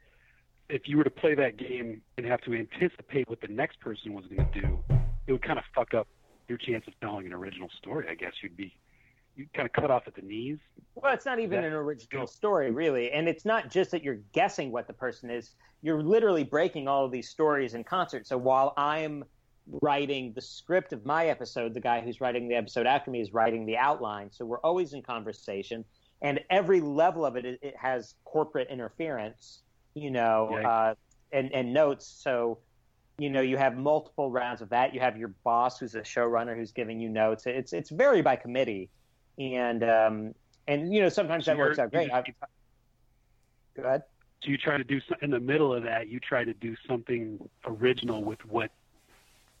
If 0.68 0.82
you 0.86 0.96
were 0.96 1.04
to 1.04 1.10
play 1.10 1.34
that 1.34 1.56
game 1.56 2.02
and 2.16 2.26
have 2.26 2.40
to 2.42 2.54
anticipate 2.54 3.28
what 3.28 3.40
the 3.40 3.48
next 3.48 3.80
person 3.80 4.12
was 4.12 4.24
going 4.26 4.48
to 4.52 4.60
do, 4.60 4.78
it 5.26 5.32
would 5.32 5.42
kind 5.42 5.58
of 5.58 5.64
fuck 5.74 5.94
up 5.94 6.08
your 6.48 6.58
chance 6.58 6.84
of 6.86 6.94
telling 7.00 7.26
an 7.26 7.32
original 7.32 7.68
story. 7.78 8.06
I 8.10 8.14
guess 8.14 8.32
you'd 8.42 8.56
be 8.56 8.76
you 9.36 9.46
kind 9.54 9.66
of 9.66 9.72
cut 9.72 9.90
off 9.90 10.06
at 10.06 10.14
the 10.14 10.22
knees. 10.22 10.58
Well, 10.94 11.12
it's 11.12 11.26
not 11.26 11.38
even 11.38 11.60
That- 11.60 11.66
an 11.68 11.72
original 11.74 12.26
story, 12.26 12.70
really. 12.70 13.12
And 13.12 13.28
it's 13.28 13.44
not 13.44 13.70
just 13.70 13.90
that 13.90 14.02
you're 14.02 14.20
guessing 14.32 14.72
what 14.72 14.86
the 14.86 14.92
person 14.92 15.30
is, 15.30 15.54
you're 15.82 16.02
literally 16.02 16.42
breaking 16.42 16.88
all 16.88 17.04
of 17.04 17.12
these 17.12 17.28
stories 17.28 17.74
in 17.74 17.84
concert. 17.84 18.26
So 18.26 18.38
while 18.38 18.72
I'm 18.76 19.24
writing 19.82 20.32
the 20.34 20.40
script 20.40 20.92
of 20.92 21.04
my 21.04 21.26
episode, 21.26 21.74
the 21.74 21.80
guy 21.80 22.00
who's 22.00 22.20
writing 22.20 22.48
the 22.48 22.54
episode 22.54 22.86
after 22.86 23.10
me 23.10 23.20
is 23.20 23.32
writing 23.32 23.66
the 23.66 23.76
outline. 23.76 24.30
So 24.32 24.44
we're 24.46 24.60
always 24.60 24.92
in 24.94 25.02
conversation. 25.02 25.84
And 26.22 26.40
every 26.48 26.80
level 26.80 27.26
of 27.26 27.36
it, 27.36 27.44
it, 27.44 27.58
it 27.62 27.76
has 27.76 28.14
corporate 28.24 28.68
interference, 28.70 29.60
you 29.94 30.10
know, 30.10 30.48
Yikes. 30.52 30.92
uh, 30.92 30.94
and, 31.32 31.52
and 31.52 31.74
notes. 31.74 32.06
So, 32.06 32.58
you 33.18 33.28
know, 33.28 33.40
you 33.42 33.56
have 33.58 33.76
multiple 33.76 34.30
rounds 34.30 34.62
of 34.62 34.70
that. 34.70 34.94
You 34.94 35.00
have 35.00 35.16
your 35.18 35.28
boss, 35.44 35.78
who's 35.78 35.94
a 35.94 36.00
showrunner, 36.00 36.56
who's 36.56 36.72
giving 36.72 37.00
you 37.00 37.08
notes. 37.08 37.44
It's 37.46 37.72
it's 37.72 37.90
very 37.90 38.22
by 38.22 38.36
committee, 38.36 38.88
and 39.38 39.82
um, 39.84 40.34
and 40.68 40.92
you 40.92 41.00
know 41.00 41.08
sometimes 41.08 41.44
So 41.44 41.52
that 41.52 41.58
works 41.58 41.78
out 41.78 41.90
great. 41.90 42.08
you 42.08 42.14
I, 42.14 42.22
just- 42.22 42.38
go 43.76 43.82
ahead. 43.82 44.02
So 44.42 44.50
you 44.50 44.58
try 44.58 44.76
to 44.76 44.84
do 44.84 45.00
in 45.22 45.30
the 45.30 45.40
middle 45.40 45.72
of 45.72 45.82
that. 45.84 46.08
You 46.08 46.20
try 46.20 46.44
to 46.44 46.52
do 46.54 46.76
something 46.86 47.48
original 47.64 48.22
with 48.22 48.44
what 48.46 48.70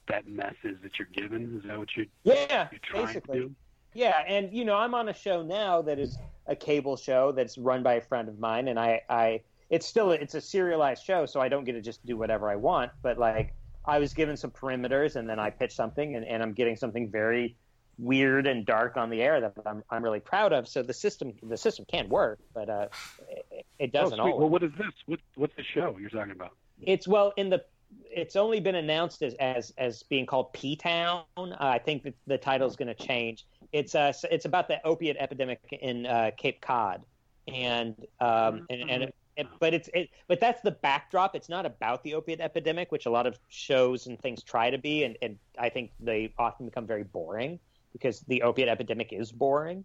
that 0.08 0.28
mess 0.28 0.54
is 0.64 0.76
that 0.82 0.98
you're 0.98 1.08
given. 1.12 1.56
Is 1.62 1.68
that 1.68 1.78
what 1.78 1.88
you're, 1.96 2.06
Yeah, 2.24 2.68
you're 2.70 2.80
trying 2.82 3.06
basically. 3.06 3.38
to 3.40 3.44
do? 3.48 3.54
Yeah, 3.94 4.22
and 4.26 4.52
you 4.52 4.64
know, 4.66 4.76
I'm 4.76 4.94
on 4.94 5.08
a 5.08 5.14
show 5.14 5.42
now 5.42 5.80
that 5.82 5.98
is 5.98 6.18
a 6.46 6.54
cable 6.54 6.96
show 6.96 7.32
that's 7.32 7.56
run 7.56 7.82
by 7.82 7.94
a 7.94 8.00
friend 8.02 8.28
of 8.28 8.38
mine, 8.38 8.68
and 8.68 8.78
I, 8.78 9.00
I, 9.08 9.40
it's 9.70 9.86
still 9.86 10.10
it's 10.12 10.34
a 10.34 10.40
serialized 10.40 11.02
show, 11.02 11.24
so 11.24 11.40
I 11.40 11.48
don't 11.48 11.64
get 11.64 11.72
to 11.72 11.80
just 11.80 12.04
do 12.04 12.16
whatever 12.18 12.50
I 12.50 12.56
want. 12.56 12.92
But 13.02 13.18
like, 13.18 13.54
I 13.86 13.98
was 13.98 14.12
given 14.12 14.36
some 14.36 14.50
perimeters, 14.50 15.16
and 15.16 15.28
then 15.28 15.38
I 15.40 15.48
pitch 15.48 15.74
something, 15.74 16.14
and, 16.14 16.26
and 16.26 16.42
I'm 16.42 16.52
getting 16.52 16.76
something 16.76 17.10
very 17.10 17.56
weird 17.98 18.46
and 18.46 18.66
dark 18.66 18.96
on 18.96 19.10
the 19.10 19.22
air 19.22 19.40
that 19.40 19.54
I'm, 19.64 19.82
I'm 19.90 20.02
really 20.02 20.20
proud 20.20 20.52
of. 20.52 20.68
So 20.68 20.82
the 20.82 20.92
system, 20.92 21.32
the 21.42 21.56
system 21.56 21.84
can 21.90 22.08
work, 22.08 22.38
but 22.54 22.68
uh, 22.68 22.88
it, 23.28 23.66
it 23.78 23.90
Oh, 23.94 24.00
doesn't 24.02 24.16
sweet. 24.18 24.20
always. 24.20 24.40
Well, 24.40 24.48
what 24.50 24.62
is 24.62 24.72
this? 24.78 24.92
What, 25.06 25.20
what's 25.36 25.56
the 25.56 25.62
show 25.62 25.96
you're 26.00 26.10
talking 26.10 26.32
about? 26.32 26.52
It's 26.82 27.08
well 27.08 27.32
in 27.36 27.50
the. 27.50 27.64
It's 28.10 28.36
only 28.36 28.60
been 28.60 28.74
announced 28.74 29.22
as 29.22 29.34
as, 29.34 29.72
as 29.78 30.02
being 30.02 30.26
called 30.26 30.52
P 30.52 30.76
Town. 30.76 31.22
Uh, 31.38 31.54
I 31.60 31.78
think 31.78 32.02
that 32.02 32.14
the 32.26 32.36
title 32.36 32.68
is 32.68 32.76
going 32.76 32.88
to 32.88 33.06
change. 33.06 33.46
It's 33.72 33.94
uh 33.94 34.12
it's 34.30 34.44
about 34.44 34.68
the 34.68 34.84
opiate 34.86 35.16
epidemic 35.18 35.60
in 35.80 36.04
uh, 36.06 36.30
Cape 36.36 36.60
Cod, 36.60 37.02
and 37.48 37.94
um 38.20 38.66
and, 38.70 38.90
and 38.90 39.02
it, 39.04 39.14
it, 39.36 39.46
but 39.60 39.72
it's 39.72 39.88
it 39.94 40.10
but 40.28 40.40
that's 40.40 40.60
the 40.62 40.70
backdrop. 40.72 41.34
It's 41.34 41.48
not 41.48 41.64
about 41.66 42.02
the 42.02 42.14
opiate 42.14 42.40
epidemic, 42.40 42.92
which 42.92 43.06
a 43.06 43.10
lot 43.10 43.26
of 43.26 43.38
shows 43.48 44.06
and 44.06 44.20
things 44.20 44.42
try 44.42 44.70
to 44.70 44.78
be, 44.78 45.04
and, 45.04 45.16
and 45.22 45.38
I 45.58 45.68
think 45.68 45.92
they 46.00 46.32
often 46.38 46.66
become 46.66 46.86
very 46.86 47.04
boring 47.04 47.58
because 47.96 48.20
the 48.28 48.42
opiate 48.42 48.68
epidemic 48.68 49.12
is 49.12 49.32
boring. 49.32 49.84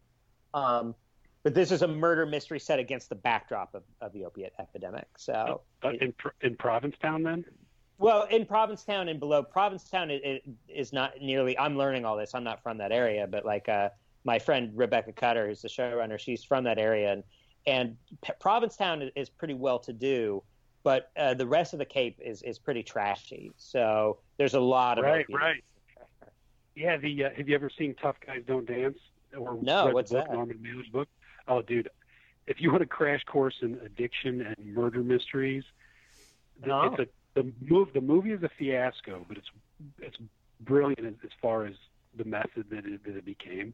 Um, 0.53 0.93
but 1.43 1.55
this 1.55 1.71
is 1.71 1.81
a 1.81 1.87
murder 1.87 2.25
mystery 2.25 2.59
set 2.59 2.77
against 2.77 3.09
the 3.09 3.15
backdrop 3.15 3.73
of, 3.73 3.83
of 4.01 4.13
the 4.13 4.25
opiate 4.25 4.53
epidemic. 4.59 5.07
So 5.17 5.61
Uh, 5.83 5.89
in 6.01 6.13
in 6.41 6.55
Provincetown, 6.57 7.23
then? 7.23 7.45
well, 7.97 8.23
in 8.23 8.45
Provincetown 8.45 9.07
and 9.07 9.19
below, 9.19 9.41
Provincetown 9.41 10.11
is, 10.11 10.41
is 10.67 10.93
not 10.93 11.13
nearly. 11.21 11.57
I'm 11.57 11.77
learning 11.77 12.05
all 12.05 12.17
this. 12.17 12.35
I'm 12.35 12.43
not 12.43 12.61
from 12.61 12.77
that 12.79 12.91
area, 12.91 13.25
but 13.27 13.45
like 13.45 13.69
uh, 13.69 13.89
my 14.23 14.37
friend 14.37 14.71
Rebecca 14.75 15.13
Cutter, 15.13 15.47
who's 15.47 15.61
the 15.61 15.69
showrunner, 15.69 16.19
she's 16.19 16.43
from 16.43 16.63
that 16.65 16.77
area, 16.77 17.13
and 17.13 17.23
and 17.65 17.95
P- 18.23 18.33
Provincetown 18.39 19.09
is, 19.15 19.29
pretty 19.29 19.53
well 19.53 19.79
to 19.79 19.93
do, 19.93 20.43
but 20.83 21.11
uh, 21.15 21.35
the 21.35 21.45
rest 21.45 21.73
of 21.73 21.79
the 21.79 21.85
Cape 21.85 22.17
is 22.19 22.41
is 22.43 22.59
pretty 22.59 22.83
trashy. 22.83 23.51
So 23.57 24.19
there's 24.37 24.55
a 24.55 24.59
lot 24.59 24.97
of 24.99 25.05
Right, 25.05 25.25
right. 25.31 25.63
Yeah. 26.75 26.97
The 26.97 27.25
uh, 27.25 27.29
have 27.35 27.47
you 27.49 27.55
ever 27.55 27.69
seen 27.69 27.95
Tough 28.01 28.17
Guys 28.25 28.43
Don't 28.47 28.65
Dance? 28.65 28.97
Or 29.37 29.57
No, 29.61 29.85
read 29.85 29.93
what's 29.93 30.11
the 30.11 30.17
book, 30.17 30.27
that? 30.27 30.33
Norman 30.33 30.61
Mailer's 30.61 30.89
book. 30.89 31.07
Oh, 31.47 31.61
dude, 31.61 31.89
if 32.47 32.59
you 32.59 32.69
want 32.71 32.83
a 32.83 32.87
crash 32.87 33.23
course 33.23 33.55
in 33.61 33.79
addiction 33.85 34.41
and 34.41 34.73
murder 34.75 34.99
mysteries, 35.03 35.63
No. 36.65 36.83
it's 36.83 36.99
a 36.99 37.07
the 37.33 37.51
move. 37.61 37.93
The 37.93 38.01
movie 38.01 38.31
is 38.33 38.43
a 38.43 38.49
fiasco, 38.49 39.25
but 39.27 39.37
it's 39.37 39.47
it's 39.99 40.17
brilliant 40.59 40.99
as, 41.05 41.13
as 41.23 41.29
far 41.41 41.65
as 41.65 41.75
the 42.15 42.25
method 42.25 42.65
that 42.69 42.85
it, 42.85 43.03
that 43.05 43.15
it 43.15 43.23
became. 43.25 43.73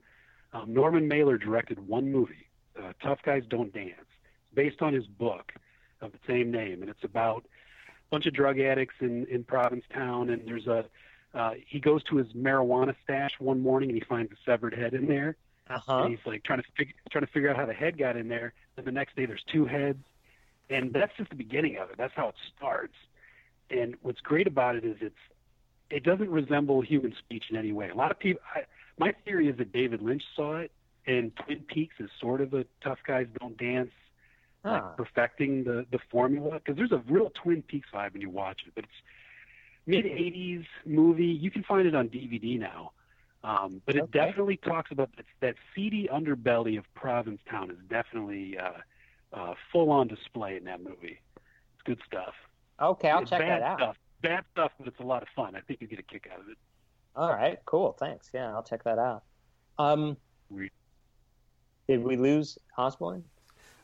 Um, 0.54 0.74
Norman 0.74 1.08
Mailer 1.08 1.38
directed 1.40 1.86
one 1.88 2.12
movie, 2.12 2.48
uh, 2.80 2.94
Tough 3.02 3.20
Guys 3.24 3.44
Don't 3.50 3.74
Dance, 3.74 4.06
based 4.54 4.82
on 4.84 4.94
his 4.94 5.08
book 5.08 5.54
of 6.02 6.12
the 6.12 6.20
same 6.28 6.52
name, 6.52 6.82
and 6.82 6.90
it's 6.90 7.04
about 7.04 7.46
a 7.46 8.10
bunch 8.12 8.28
of 8.28 8.34
drug 8.36 8.60
addicts 8.60 8.96
in 9.00 9.26
in 9.26 9.44
Provincetown, 9.44 10.30
and 10.30 10.48
there's 10.48 10.68
a 10.68 10.86
uh, 11.34 11.52
he 11.68 11.80
goes 11.80 12.04
to 12.06 12.18
his 12.18 12.28
marijuana 12.34 12.96
stash 13.04 13.32
one 13.40 13.60
morning 13.62 13.90
and 13.90 13.98
he 13.98 14.04
finds 14.08 14.32
a 14.32 14.36
severed 14.46 14.74
head 14.74 14.94
in 14.94 15.08
there, 15.08 15.36
Uh 15.70 15.80
huh. 15.80 15.98
and 16.04 16.10
he's 16.12 16.26
like 16.26 16.44
trying 16.44 16.62
to 16.62 16.68
figure 16.78 16.94
trying 17.12 17.26
to 17.26 17.32
figure 17.32 17.50
out 17.50 17.56
how 17.56 17.66
the 17.66 17.74
head 17.74 17.98
got 17.98 18.16
in 18.18 18.28
there. 18.28 18.54
And 18.78 18.86
the 18.86 18.92
next 18.92 19.16
day 19.16 19.26
there's 19.26 19.44
two 19.52 19.66
heads, 19.66 20.04
and 20.70 20.94
that's 20.94 21.16
just 21.18 21.30
the 21.30 21.36
beginning 21.36 21.78
of 21.78 21.90
it. 21.90 21.98
That's 21.98 22.14
how 22.16 22.30
it 22.30 22.36
starts. 22.56 22.94
And 23.70 23.96
what's 24.02 24.22
great 24.22 24.48
about 24.48 24.76
it 24.76 24.86
is 24.86 24.98
it's 25.02 25.16
it 25.90 26.04
doesn't 26.04 26.30
resemble 26.30 26.82
human 26.82 27.14
speech 27.18 27.46
in 27.50 27.56
any 27.56 27.72
way. 27.72 27.90
A 27.90 27.96
lot 27.96 28.12
of 28.12 28.20
people, 28.20 28.42
I, 28.56 28.62
my 28.98 29.14
theory 29.24 29.48
is 29.48 29.58
that 29.58 29.72
David 29.72 30.02
Lynch 30.02 30.24
saw 30.36 30.58
it, 30.58 30.72
and 31.06 31.32
Twin 31.38 31.60
Peaks 31.68 31.96
is 32.00 32.10
sort 32.20 32.42
of 32.42 32.54
a 32.54 32.66
tough 32.82 33.00
guys 33.06 33.28
don't 33.40 33.58
dance, 33.58 33.92
like 34.64 34.82
Ah. 34.84 34.94
perfecting 34.98 35.64
the 35.66 35.86
the 35.92 36.00
formula. 36.12 36.54
Because 36.56 36.76
there's 36.78 36.92
a 36.92 37.04
real 37.10 37.30
Twin 37.42 37.62
Peaks 37.62 37.90
vibe 37.94 38.14
when 38.14 38.22
you 38.22 38.30
watch 38.30 38.62
it, 38.66 38.74
but 38.76 38.84
it's 38.86 38.94
mid 39.88 40.06
'80s 40.06 40.66
movie. 40.86 41.26
You 41.26 41.50
can 41.50 41.64
find 41.64 41.88
it 41.88 41.96
on 41.96 42.10
DVD 42.10 42.60
now. 42.60 42.92
Um, 43.44 43.82
but 43.86 43.96
it 43.96 44.02
Okay. 44.04 44.12
definitely 44.26 44.58
talks 44.58 44.92
about 44.92 45.10
that, 45.16 45.26
that 45.42 45.56
seedy 45.74 46.10
underbelly 46.12 46.78
of 46.78 46.86
Provincetown 46.96 47.72
is 47.72 47.78
definitely 47.90 48.58
uh, 48.58 48.72
uh, 49.32 49.54
full 49.72 49.90
on 49.92 50.08
display 50.08 50.58
in 50.58 50.66
that 50.66 50.82
movie. 50.84 51.20
It's 51.38 51.84
good 51.86 52.00
stuff. 52.06 52.34
Okay, 52.82 53.10
I'll 53.10 53.22
It's 53.22 53.30
check 53.30 53.40
bad 53.40 53.62
that 53.62 53.66
out. 53.66 53.80
Stuff. 53.80 53.96
Bad 54.22 54.44
stuff, 54.52 54.72
but 54.78 54.88
it's 54.88 55.00
a 55.00 55.04
lot 55.04 55.22
of 55.22 55.30
fun. 55.36 55.56
I 55.56 55.62
think 55.62 55.80
you 55.82 55.88
get 55.88 56.00
a 56.00 56.04
kick 56.04 56.28
out 56.34 56.40
of 56.42 56.50
it. 56.50 56.58
All 57.16 57.30
right, 57.32 57.60
cool. 57.66 57.94
Thanks. 58.00 58.30
Yeah, 58.34 58.52
I'll 58.54 58.64
check 58.64 58.84
that 58.84 58.98
out. 59.00 59.24
Um, 59.80 60.18
We- 60.50 60.72
did 61.88 62.04
we 62.04 62.18
lose 62.18 62.58
Osborne? 62.78 63.24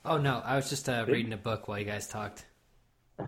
Oh 0.04 0.18
no, 0.18 0.42
I 0.44 0.56
was 0.58 0.70
just 0.70 0.90
uh, 0.90 1.06
reading 1.08 1.32
a 1.32 1.38
book 1.38 1.68
while 1.68 1.80
you 1.80 1.86
guys 1.86 2.08
talked. 2.08 2.46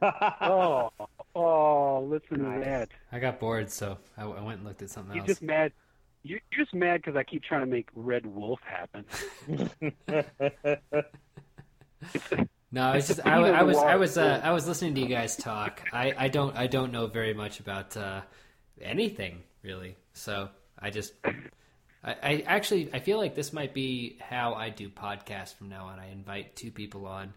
Oh, 0.02 0.92
oh, 1.36 2.04
listen 2.10 2.40
to 2.40 2.60
that. 2.64 2.90
I 3.12 3.20
got 3.20 3.40
bored, 3.40 3.72
so 3.72 3.98
I, 4.18 4.24
I 4.24 4.42
went 4.42 4.58
and 4.60 4.66
looked 4.66 4.82
at 4.82 4.90
something 4.90 5.14
You're 5.16 5.24
else. 5.24 5.28
just 5.30 5.42
mad. 5.42 5.72
You're 6.24 6.40
you're 6.52 6.66
just 6.66 6.74
mad 6.74 7.02
because 7.02 7.16
I 7.16 7.24
keep 7.24 7.44
trying 7.44 7.62
to 7.62 7.68
make 7.68 7.88
Red 7.96 8.26
Wolf 8.26 8.60
happen. 8.66 9.06
No, 12.72 12.82
I 12.82 12.96
was 12.96 13.10
It's 13.10 13.18
just 13.20 13.28
I, 13.28 13.38
I 13.38 13.64
was 13.64 13.78
I 13.78 13.96
was 13.96 14.18
uh, 14.18 14.42
I 14.44 14.52
was 14.52 14.68
listening 14.68 14.96
to 14.96 15.02
you 15.02 15.08
guys 15.08 15.38
talk. 15.38 15.82
I, 15.94 16.14
I 16.18 16.28
don't 16.28 16.58
I 16.58 16.68
don't 16.68 16.92
know 16.92 17.08
very 17.08 17.34
much 17.34 17.62
about 17.62 17.96
uh, 17.96 18.20
anything 18.82 19.44
really. 19.64 19.96
So 20.12 20.50
I 20.78 20.90
just 20.90 21.14
I, 22.04 22.16
I 22.22 22.44
actually 22.46 22.90
I 22.94 23.00
feel 23.00 23.18
like 23.18 23.34
this 23.34 23.54
might 23.54 23.74
be 23.74 24.18
how 24.20 24.56
I 24.56 24.70
do 24.72 24.90
podcasts 24.90 25.56
from 25.56 25.70
now 25.70 25.86
on. 25.86 26.00
I 26.00 26.12
invite 26.12 26.58
two 26.58 26.70
people 26.70 27.08
on, 27.08 27.34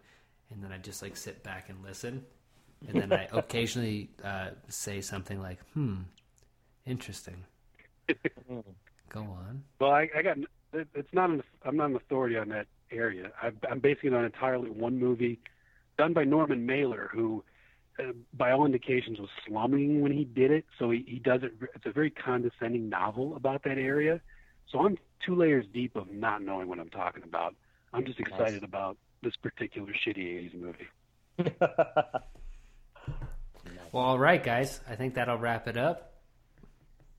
and 0.51 0.61
then 0.63 0.73
I 0.73 0.79
just 0.79 1.03
like 1.03 1.17
sit 1.17 1.45
back 1.45 1.69
and 1.69 1.85
listen, 1.85 2.25
and 2.87 3.01
then 3.01 3.13
I 3.13 3.29
occasionally 3.33 4.11
uh, 4.23 4.51
say 4.69 5.01
something 5.01 5.41
like, 5.43 5.59
"Hmm, 5.75 6.03
interesting." 6.87 7.45
Go 9.09 9.21
on. 9.21 9.63
Well, 9.81 9.91
I, 9.93 10.09
I 10.17 10.23
got. 10.23 10.39
it- 10.39 10.89
It's 10.95 11.13
not. 11.13 11.31
An, 11.31 11.43
I'm 11.65 11.77
not 11.77 11.91
an 11.91 11.97
authority 11.97 12.37
on 12.37 12.49
that 12.51 12.67
area. 12.91 13.31
I, 13.43 13.51
I'm 13.71 13.81
basing 13.81 14.13
it 14.13 14.15
on 14.15 14.25
entirely 14.25 14.71
one 14.71 14.99
movie, 14.99 15.39
done 15.97 16.13
by 16.13 16.25
Norman 16.25 16.67
Mailer, 16.67 17.09
who, 17.13 17.43
uh, 17.99 18.13
by 18.35 18.51
all 18.53 18.65
indications, 18.67 19.19
was 19.19 19.31
slumming 19.47 20.01
when 20.03 20.13
he 20.13 20.25
did 20.25 20.51
it. 20.51 20.67
So 20.79 20.91
he, 20.91 21.05
he 21.09 21.19
does 21.19 21.43
it. 21.43 21.53
It's 21.75 21.87
a 21.87 21.93
very 21.93 22.11
condescending 22.11 22.89
novel 22.91 23.35
about 23.37 23.63
that 23.65 23.79
area. 23.79 24.21
So 24.71 24.81
I'm 24.85 24.99
two 25.25 25.35
layers 25.35 25.65
deep 25.73 25.97
of 25.97 26.11
not 26.13 26.43
knowing 26.43 26.69
what 26.69 26.79
I'm 26.79 26.91
talking 26.91 27.23
about. 27.23 27.55
I'm 27.95 28.05
just 28.05 28.21
excited 28.21 28.63
about 28.63 28.99
this 29.23 29.37
particular 29.37 29.93
shitty 29.93 30.53
'80s 30.53 30.55
movie. 30.61 30.89
Well, 33.93 34.05
all 34.05 34.19
right, 34.19 34.43
guys. 34.43 34.81
I 34.89 34.97
think 34.97 35.15
that'll 35.15 35.39
wrap 35.39 35.67
it 35.69 35.77
up. 35.77 36.13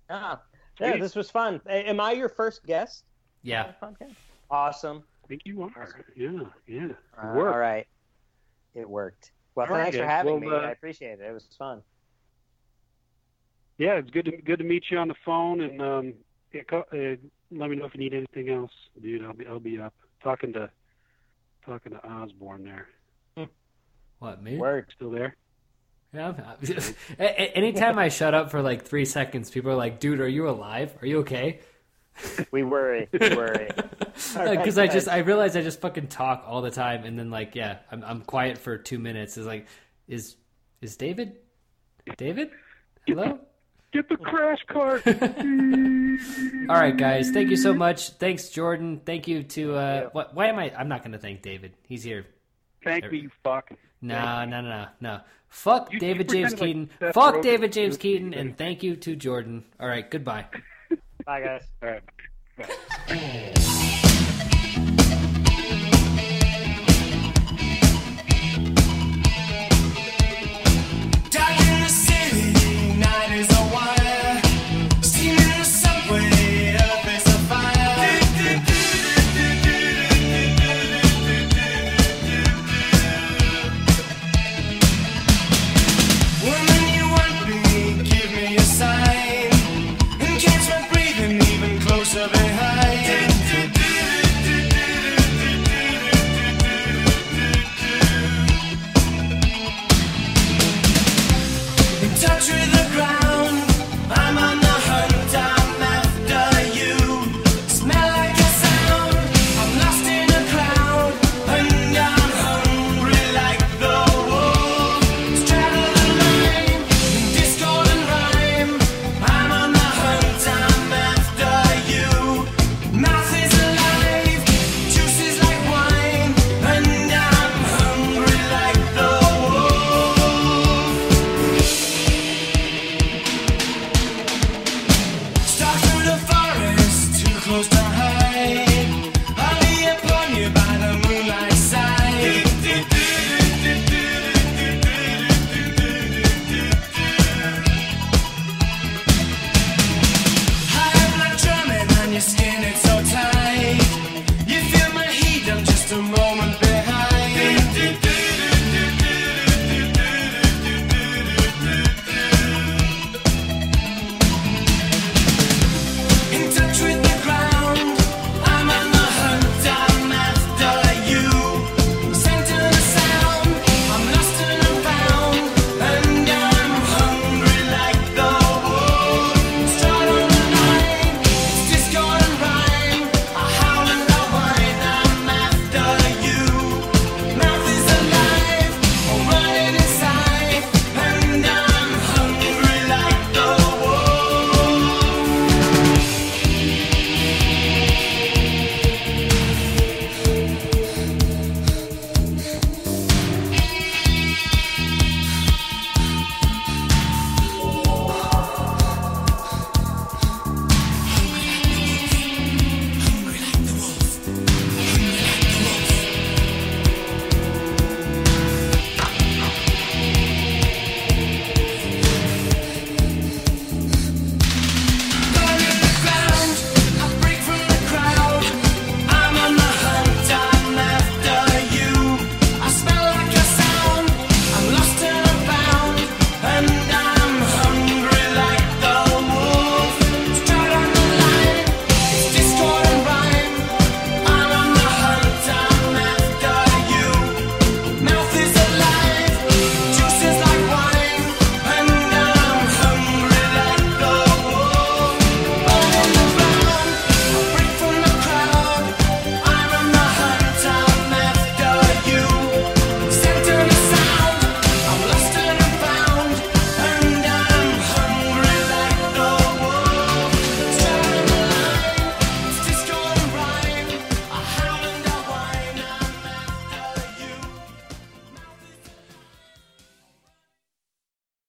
Ah, 0.09 0.41
yeah, 0.79 0.97
this 0.97 1.15
was 1.15 1.29
fun. 1.29 1.61
Am 1.67 1.99
I 1.99 2.11
your 2.13 2.29
first 2.29 2.65
guest? 2.65 3.05
Yeah. 3.43 3.73
podcast? 3.81 4.15
Awesome. 4.49 5.03
I 5.23 5.27
think 5.27 5.41
you 5.45 5.61
are. 5.63 5.89
Yeah, 6.15 6.31
yeah. 6.67 6.85
It 6.85 6.95
Uh, 7.21 7.27
all 7.27 7.57
right. 7.57 7.87
It 8.73 8.89
worked. 8.89 9.31
Well, 9.55 9.67
All 9.67 9.73
right, 9.73 9.83
thanks 9.83 9.97
for 9.97 10.05
having 10.05 10.39
Well, 10.41 10.41
me. 10.41 10.47
uh, 10.65 10.69
I 10.69 10.71
appreciate 10.71 11.19
it. 11.19 11.21
It 11.21 11.33
was 11.33 11.45
fun. 11.57 11.81
Yeah, 13.77 13.93
it's 13.95 14.09
good 14.09 14.25
to 14.25 14.31
good 14.37 14.59
to 14.59 14.65
meet 14.65 14.85
you 14.89 14.97
on 14.97 15.07
the 15.07 15.15
phone, 15.25 15.61
and 15.61 15.81
um, 15.81 16.13
yeah, 16.53 16.63
co- 16.63 16.85
uh, 16.91 17.15
let 17.51 17.69
me 17.69 17.75
know 17.77 17.85
if 17.85 17.93
you 17.93 17.99
need 17.99 18.13
anything 18.13 18.49
else, 18.49 18.71
dude. 19.01 19.23
I'll 19.23 19.33
be 19.33 19.47
I'll 19.47 19.59
be 19.59 19.79
up 19.79 19.93
talking 20.21 20.51
to 20.53 20.69
talking 21.65 21.93
to 21.93 22.05
Osborne 22.07 22.63
there. 22.65 22.87
What 24.19 24.43
me? 24.43 24.57
Word. 24.57 24.87
Still 24.95 25.11
there? 25.11 25.35
Yeah. 26.13 26.27
I'm- 26.27 26.35
A- 27.19 27.23
a- 27.23 27.57
Anytime 27.57 27.99
I 27.99 28.09
shut 28.09 28.33
up 28.33 28.51
for 28.51 28.61
like 28.61 28.85
three 28.85 29.05
seconds, 29.05 29.49
people 29.51 29.71
are 29.71 29.75
like, 29.75 29.99
"Dude, 29.99 30.19
are 30.19 30.27
you 30.27 30.49
alive? 30.49 30.93
Are 31.01 31.05
you 31.05 31.19
okay?" 31.19 31.59
We 32.51 32.63
worry. 32.63 33.07
We 33.13 33.19
worry. 33.35 33.69
All 34.35 34.43
right, 34.45 34.57
Because 34.57 34.77
I 34.77 34.87
just. 34.87 35.07
I 35.07 35.19
realize 35.19 35.55
I 35.55 35.61
just 35.61 35.79
fucking 35.79 36.07
talk 36.07 36.43
all 36.45 36.61
the 36.61 36.71
time, 36.71 37.05
and 37.05 37.17
then 37.17 37.29
like 37.29 37.55
yeah, 37.55 37.77
I'm 37.91 38.03
I'm 38.03 38.21
quiet 38.21 38.57
for 38.57 38.77
two 38.77 38.99
minutes. 38.99 39.37
Is 39.37 39.45
like, 39.45 39.67
is 40.07 40.35
is 40.81 40.97
David? 40.97 41.37
David? 42.17 42.49
Hello. 43.07 43.39
Get 43.93 44.09
the 44.09 44.17
crash 44.17 44.59
cart. 44.67 45.01
All 46.69 46.75
right, 46.75 46.95
guys. 46.97 47.31
Thank 47.31 47.49
you 47.49 47.55
so 47.57 47.73
much. 47.73 48.09
Thanks, 48.11 48.49
Jordan. 48.49 49.01
Thank 49.05 49.27
you 49.27 49.43
to 49.43 49.75
uh, 49.75 50.01
you. 50.03 50.09
what? 50.11 50.35
Why 50.35 50.47
am 50.47 50.59
I? 50.59 50.73
I'm 50.77 50.89
not 50.89 51.01
going 51.01 51.13
to 51.13 51.17
thank 51.19 51.41
David. 51.41 51.73
He's 51.87 52.03
here. 52.03 52.25
Thank 52.83 53.11
me, 53.11 53.19
you 53.19 53.31
fuck. 53.43 53.71
No, 54.01 54.45
no, 54.45 54.61
no, 54.61 54.69
no, 54.69 54.85
no. 55.01 55.19
Fuck 55.49 55.91
You- 55.91 55.99
David 55.99 56.31
you 56.31 56.37
James 56.39 56.53
pretended 56.53 56.59
like 56.61 56.67
Keaton. 56.67 56.89
Seth 57.07 57.13
Fuck 57.15 57.35
Rogen. 57.35 57.41
David 57.43 57.73
James 57.73 57.97
Keaton, 57.97 58.33
and 58.33 58.57
thank 58.57 58.83
you 58.83 58.95
to 58.97 59.15
Jordan. 59.15 59.65
All 59.79 59.87
right, 59.87 60.09
goodbye. 60.09 60.45
Bye, 61.25 61.41
guys. 61.41 61.63
All 61.83 61.89
right. 61.89 62.03
Dark 71.31 71.89
city, 71.89 72.93
night 72.97 73.31
is 73.33 73.47
a 73.49 73.68